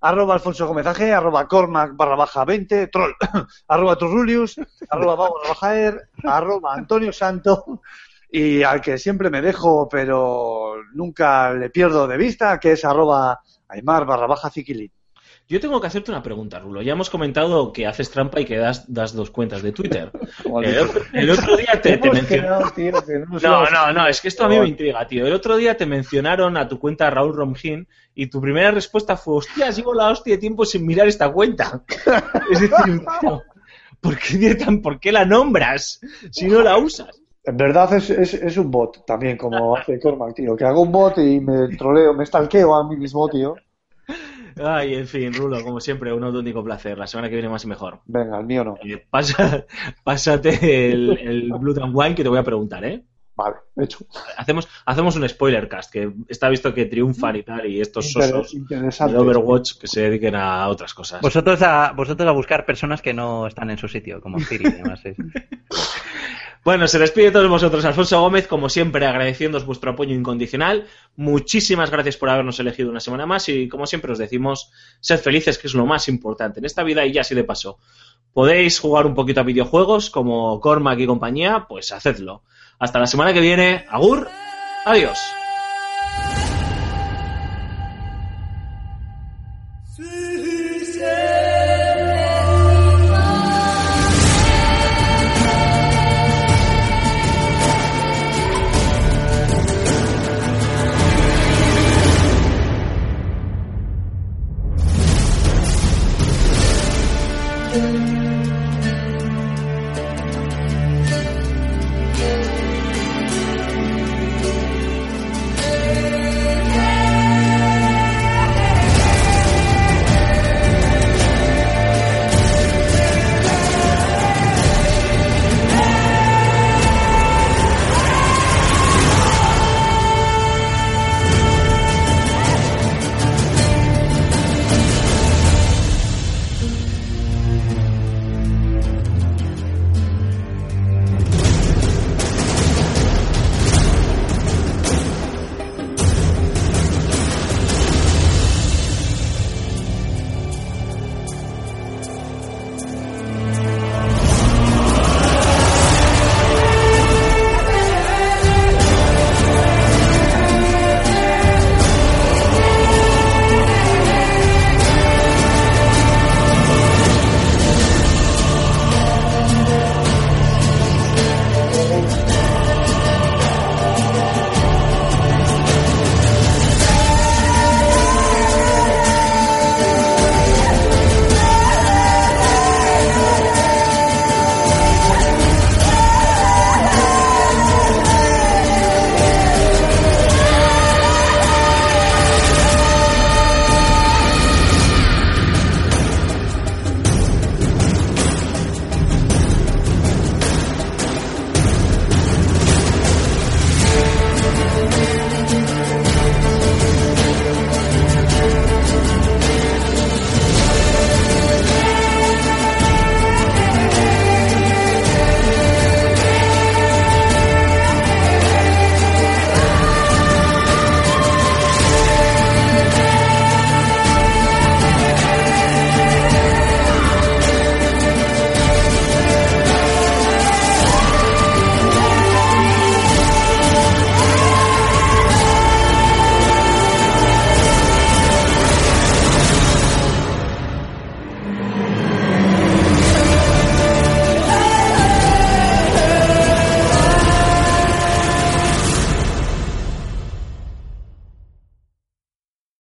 arroba 0.00 0.34
Alfonso 0.34 0.66
Gómez 0.66 0.86
AG, 0.86 1.12
arroba 1.12 1.46
Cormac 1.46 1.94
barra 1.94 2.16
baja 2.16 2.44
20 2.44 2.86
troll. 2.86 3.14
Arroba 3.68 3.96
Turrulius 3.96 4.56
arroba 4.88 5.16
Babo 5.16 5.34
barra 5.34 5.48
baja 5.48 5.76
er, 5.76 6.08
arroba 6.24 6.74
Antonio 6.74 7.12
Santo 7.12 7.82
y 8.32 8.62
al 8.62 8.80
que 8.80 8.98
siempre 8.98 9.30
me 9.30 9.42
dejo 9.42 9.88
pero 9.88 10.74
nunca 10.94 11.52
le 11.52 11.70
pierdo 11.70 12.06
de 12.06 12.16
vista 12.16 12.58
que 12.60 12.72
es 12.72 12.84
arroba 12.84 13.40
Aymar 13.68 14.04
barra 14.06 14.26
baja 14.26 14.50
Ziquilín. 14.50 14.90
Yo 15.48 15.58
tengo 15.58 15.80
que 15.80 15.88
hacerte 15.88 16.12
una 16.12 16.22
pregunta, 16.22 16.60
Rulo. 16.60 16.80
Ya 16.80 16.92
hemos 16.92 17.10
comentado 17.10 17.72
que 17.72 17.84
haces 17.84 18.08
trampa 18.08 18.40
y 18.40 18.44
que 18.44 18.56
das, 18.56 18.84
das 18.92 19.14
dos 19.14 19.32
cuentas 19.32 19.62
de 19.62 19.72
Twitter. 19.72 20.12
El 20.62 20.78
otro, 20.78 21.02
el 21.12 21.30
otro 21.30 21.56
día 21.56 21.80
te, 21.82 21.98
mencionaron... 21.98 22.72
no 23.40 23.64
No, 23.68 23.92
no, 23.92 24.06
es 24.06 24.20
que 24.20 24.28
esto 24.28 24.44
a 24.44 24.48
mí 24.48 24.60
me 24.60 24.68
intriga, 24.68 25.04
tío. 25.08 25.26
El 25.26 25.32
otro 25.32 25.56
día 25.56 25.76
te 25.76 25.86
mencionaron 25.86 26.56
a 26.56 26.68
tu 26.68 26.78
cuenta 26.78 27.10
Raúl 27.10 27.34
Romjín 27.34 27.88
y 28.14 28.28
tu 28.28 28.40
primera 28.40 28.70
respuesta 28.70 29.16
fue, 29.16 29.38
hostia, 29.38 29.70
llevo 29.70 29.92
la 29.92 30.10
hostia 30.10 30.34
de 30.34 30.38
tiempo 30.38 30.64
sin 30.64 30.86
mirar 30.86 31.08
esta 31.08 31.28
cuenta. 31.32 31.82
Es 32.52 32.60
decir, 32.60 33.02
tío, 33.20 33.42
¿por 34.00 34.18
qué, 34.18 34.54
tan- 34.54 34.80
¿por 34.80 35.00
qué 35.00 35.10
la 35.10 35.24
nombras 35.24 35.98
si 36.30 36.46
no 36.46 36.62
la 36.62 36.76
usas? 36.78 37.19
En 37.44 37.56
verdad 37.56 37.92
es, 37.94 38.10
es, 38.10 38.34
es 38.34 38.56
un 38.58 38.70
bot 38.70 39.04
también, 39.06 39.36
como 39.36 39.76
hace 39.76 39.98
Cormac, 40.00 40.34
tío. 40.34 40.56
Que 40.56 40.64
hago 40.64 40.82
un 40.82 40.92
bot 40.92 41.18
y 41.18 41.40
me 41.40 41.68
troleo, 41.76 42.12
me 42.14 42.26
stalkeo 42.26 42.74
a 42.74 42.86
mí 42.88 42.96
mismo, 42.96 43.28
tío. 43.28 43.54
Ay, 44.62 44.94
en 44.94 45.06
fin, 45.06 45.32
Rulo, 45.32 45.62
como 45.62 45.80
siempre, 45.80 46.12
un 46.12 46.22
auténtico 46.24 46.62
placer. 46.62 46.98
La 46.98 47.06
semana 47.06 47.28
que 47.28 47.36
viene 47.36 47.48
más 47.48 47.64
y 47.64 47.68
mejor. 47.68 48.00
Venga, 48.04 48.38
el 48.38 48.46
mío 48.46 48.64
no. 48.64 48.74
Eh, 48.84 49.06
pasa- 49.08 49.64
pásate 50.04 50.90
el, 50.92 51.18
el 51.18 51.52
Blood 51.52 51.78
and 51.78 51.94
Wine 51.96 52.14
que 52.14 52.22
te 52.24 52.28
voy 52.28 52.38
a 52.38 52.42
preguntar, 52.42 52.84
¿eh? 52.84 53.02
Vale, 53.36 53.56
hecho. 53.76 54.04
Hacemos, 54.36 54.68
hacemos 54.84 55.16
un 55.16 55.26
spoiler 55.26 55.66
cast, 55.66 55.90
que 55.90 56.12
está 56.28 56.50
visto 56.50 56.74
que 56.74 56.84
triunfan 56.84 57.36
y 57.36 57.42
tal, 57.42 57.64
y 57.64 57.80
estos 57.80 58.12
sosos 58.12 58.52
de 58.52 59.16
Overwatch 59.16 59.78
que 59.78 59.86
se 59.86 60.02
dediquen 60.02 60.34
a 60.34 60.68
otras 60.68 60.92
cosas. 60.92 61.22
Vosotros 61.22 61.62
a, 61.62 61.92
vosotros 61.96 62.28
a 62.28 62.32
buscar 62.32 62.66
personas 62.66 63.00
que 63.00 63.14
no 63.14 63.46
están 63.46 63.70
en 63.70 63.78
su 63.78 63.88
sitio, 63.88 64.20
como 64.20 64.40
Ciri 64.40 64.66
y 64.68 64.72
demás. 64.72 65.00
sí. 65.02 65.14
Bueno, 66.62 66.86
se 66.88 66.98
despide 66.98 67.26
de 67.26 67.30
todos 67.30 67.48
vosotros 67.48 67.84
Alfonso 67.86 68.20
Gómez, 68.20 68.46
como 68.46 68.68
siempre, 68.68 69.06
agradeciéndoos 69.06 69.64
vuestro 69.64 69.92
apoyo 69.92 70.14
incondicional. 70.14 70.86
Muchísimas 71.16 71.90
gracias 71.90 72.18
por 72.18 72.28
habernos 72.28 72.60
elegido 72.60 72.90
una 72.90 73.00
semana 73.00 73.24
más 73.24 73.48
y, 73.48 73.66
como 73.66 73.86
siempre, 73.86 74.12
os 74.12 74.18
decimos, 74.18 74.70
sed 75.00 75.20
felices, 75.20 75.56
que 75.56 75.68
es 75.68 75.74
lo 75.74 75.86
más 75.86 76.08
importante 76.08 76.60
en 76.60 76.66
esta 76.66 76.82
vida 76.82 77.06
y 77.06 77.12
ya 77.12 77.22
así 77.22 77.34
de 77.34 77.44
paso. 77.44 77.78
Podéis 78.34 78.78
jugar 78.78 79.06
un 79.06 79.14
poquito 79.14 79.40
a 79.40 79.44
videojuegos 79.44 80.10
como 80.10 80.60
Cormac 80.60 81.00
y 81.00 81.06
compañía, 81.06 81.64
pues 81.66 81.92
hacedlo. 81.92 82.42
Hasta 82.78 82.98
la 82.98 83.06
semana 83.06 83.32
que 83.32 83.40
viene. 83.40 83.86
Agur, 83.88 84.28
adiós. 84.84 85.18